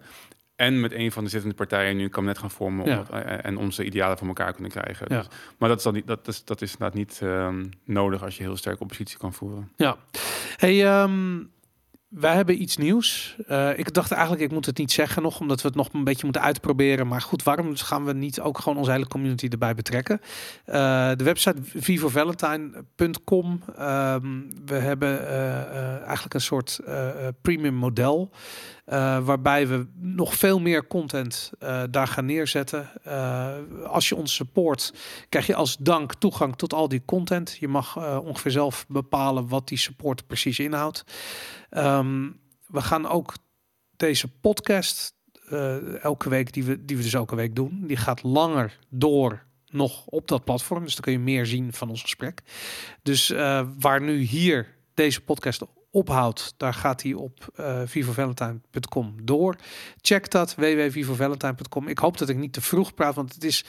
en 0.56 0.80
met 0.80 0.92
een 0.94 1.12
van 1.12 1.24
de 1.24 1.30
zittende 1.30 1.56
partijen 1.56 1.98
nu 1.98 2.04
een 2.04 2.10
kabinet 2.10 2.38
gaan 2.38 2.52
vormen 2.52 2.86
Ja. 2.86 3.00
om, 3.00 3.18
eh, 3.18 3.46
en 3.46 3.58
onze 3.58 3.86
idealen 3.86 4.18
voor 4.18 4.28
elkaar 4.28 4.54
kunnen 4.54 4.72
krijgen. 4.72 5.06
Ja. 5.10 5.18
Dus, 5.18 5.28
maar 5.58 5.70
dat 5.70 5.78
is, 5.78 5.84
dan 5.84 5.94
niet, 5.94 6.08
dat, 6.08 6.28
is, 6.28 6.44
dat 6.44 6.62
is 6.62 6.72
inderdaad 6.72 6.98
niet 6.98 7.20
ehm, 7.22 7.66
nodig 7.84 8.24
als 8.24 8.38
je 8.38 8.44
heel 8.44 8.58
sterk 8.58 8.80
oppositie 8.80 9.18
kan 9.18 9.34
voeren. 9.34 9.72
Ja. 9.76 9.98
Hey, 10.58 10.86
ehm, 10.86 11.38
wij 12.10 12.36
hebben 12.36 12.61
iets 12.61 12.77
nieuws. 12.77 13.36
Eh, 13.48 13.77
ik 13.77 13.94
dacht 13.94 14.11
eigenlijk, 14.11 14.44
ik 14.44 14.52
moet 14.52 14.65
het 14.65 14.77
niet 14.77 14.91
zeggen 14.91 15.22
nog, 15.22 15.40
omdat 15.40 15.61
we 15.61 15.68
het 15.68 15.77
nog 15.77 15.94
een 15.94 16.03
beetje 16.03 16.23
moeten 16.23 16.41
uitproberen. 16.41 17.07
Maar 17.07 17.22
goed, 17.22 17.44
waarom 17.44 17.76
gaan 17.76 18.06
we 18.06 18.14
niet 18.14 18.40
ook 18.40 18.57
gewoon 18.57 18.77
onze 18.77 18.91
hele 18.91 19.07
community 19.07 19.48
erbij 19.48 19.76
betrekken? 19.76 20.22
Eh, 20.65 21.11
de 21.15 21.23
website 21.23 21.61
vivovalentine.com. 21.61 23.61
Ehm, 23.76 24.41
we 24.65 24.76
hebben 24.76 25.27
eh, 25.27 26.02
eigenlijk 26.02 26.34
een 26.34 26.41
soort 26.41 26.80
premium 27.41 27.76
model. 27.76 28.32
Eh, 28.86 29.26
waarbij 29.26 29.68
we 29.68 29.88
nog 29.95 30.36
veel 30.36 30.60
meer 30.60 30.88
content 30.88 31.52
eh, 31.60 31.84
daar 31.90 32.07
gaan 32.07 32.26
neerzetten. 32.26 32.90
Eh, 33.03 33.56
als 33.84 34.10
je 34.10 34.16
ons 34.16 34.36
support, 34.36 34.94
krijg 35.30 35.48
je 35.48 35.56
als 35.56 35.78
dank 35.78 36.14
toegang 36.14 36.56
tot 36.56 36.74
al 36.74 36.88
die 36.88 37.02
content. 37.06 37.57
Je 37.60 37.68
mag 37.68 37.98
ongeveer 38.22 38.52
zelf 38.52 38.86
bepalen 38.88 39.48
wat 39.48 39.68
die 39.68 39.78
support 39.78 40.28
precies 40.28 40.60
inhoudt. 40.60 41.03
Ehm, 41.70 42.30
we 42.68 42.82
gaan 42.82 43.07
ook 43.07 43.34
deze 43.95 44.28
podcast 44.28 45.14
elke 46.02 46.30
week, 46.30 46.53
die 46.53 46.64
we, 46.64 46.86
die 46.86 46.98
we 46.98 47.03
dus 47.03 47.14
elke 47.14 47.36
week 47.36 47.56
doen, 47.56 47.84
die 47.88 47.98
gaat 47.98 48.24
langer 48.24 48.80
door 48.90 49.45
nog 49.68 50.06
op 50.06 50.28
dat 50.28 50.44
platform. 50.44 50.84
Dus 50.84 50.94
dan 50.94 51.03
kun 51.03 51.12
je 51.12 51.20
meer 51.20 51.45
zien 51.45 51.74
van 51.74 51.90
ons 51.90 52.02
gesprek. 52.02 52.41
Dus 53.03 53.28
waar 53.80 54.02
nu 54.02 54.18
hier 54.18 54.76
deze 54.94 55.22
podcast 55.22 55.64
ophoudt, 55.96 56.54
daar 56.58 56.74
gaat 56.74 57.02
hij 57.02 57.14
op 57.14 57.48
uh, 57.60 57.82
door. 59.24 59.56
Check 60.02 60.32
dat, 60.32 60.56
www.vivovalentine.com. 60.56 61.88
Ik 61.88 61.98
hoop 61.98 62.18
dat 62.18 62.30
ik 62.30 62.38
niet 62.38 62.54
te 62.54 62.62
vroeg 62.62 62.94
praat, 62.94 63.16
want 63.16 63.34
het 63.34 63.44
is 63.44 63.66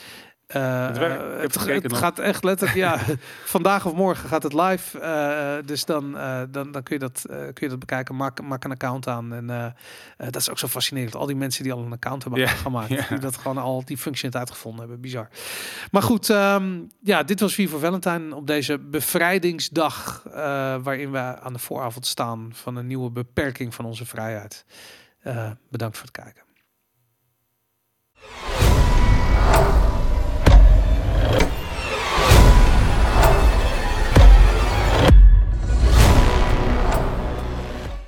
uh, 0.55 0.87
het, 0.87 1.55
het, 1.55 1.83
het 1.83 1.93
gaat 1.93 2.19
echt 2.19 2.43
letterlijk, 2.43 2.77
ja, 2.79 2.99
vandaag 3.55 3.85
of 3.85 3.93
morgen 3.93 4.29
gaat 4.29 4.43
het 4.43 4.53
live. 4.53 4.99
Eh, 4.99 5.55
dus 5.65 5.85
dan, 5.85 6.17
eh, 6.17 6.41
dan, 6.49 6.71
dan 6.71 6.83
kun, 6.83 6.93
je 6.95 6.99
dat, 6.99 7.21
kun 7.27 7.53
je 7.53 7.69
dat 7.69 7.79
bekijken. 7.79 8.15
Maak, 8.15 8.39
een 8.39 8.71
account 8.71 9.07
aan. 9.07 9.33
En 9.33 9.75
dat 10.17 10.35
is 10.35 10.49
ook 10.49 10.59
zo 10.59 10.67
fascinerend. 10.67 11.15
Al 11.15 11.25
die 11.25 11.35
mensen 11.35 11.63
die 11.63 11.73
al 11.73 11.79
een 11.79 11.91
account 11.91 12.23
hebben 12.23 12.47
gemaakt. 12.47 12.89
Yeah. 12.89 13.09
Die 13.09 13.19
dat 13.19 13.37
gewoon 13.37 13.57
al 13.57 13.85
die 13.85 13.97
functionaliteit 13.97 14.33
het 14.33 14.35
uitgevonden 14.41 14.79
hebben. 14.79 15.01
Bizar. 15.01 15.27
Maar 15.91 16.01
goed, 16.01 16.29
ehm, 16.29 16.79
ja, 17.01 17.23
dit 17.23 17.39
was 17.39 17.53
Vier 17.53 17.69
voor 17.69 17.79
Valentijn. 17.79 18.33
Op 18.33 18.47
deze 18.47 18.77
bevrijdingsdag. 18.79 20.23
waarin 20.83 21.11
we 21.11 21.39
aan 21.39 21.53
de 21.53 21.59
vooravond 21.59 22.05
staan 22.05 22.49
van 22.53 22.75
een 22.75 22.87
nieuwe 22.87 23.09
beperking 23.09 23.75
van 23.75 23.85
onze 23.85 24.05
vrijheid. 24.05 24.65
bedankt 25.69 25.97
voor 25.97 26.07
het 26.07 26.23
kijken. 26.23 26.45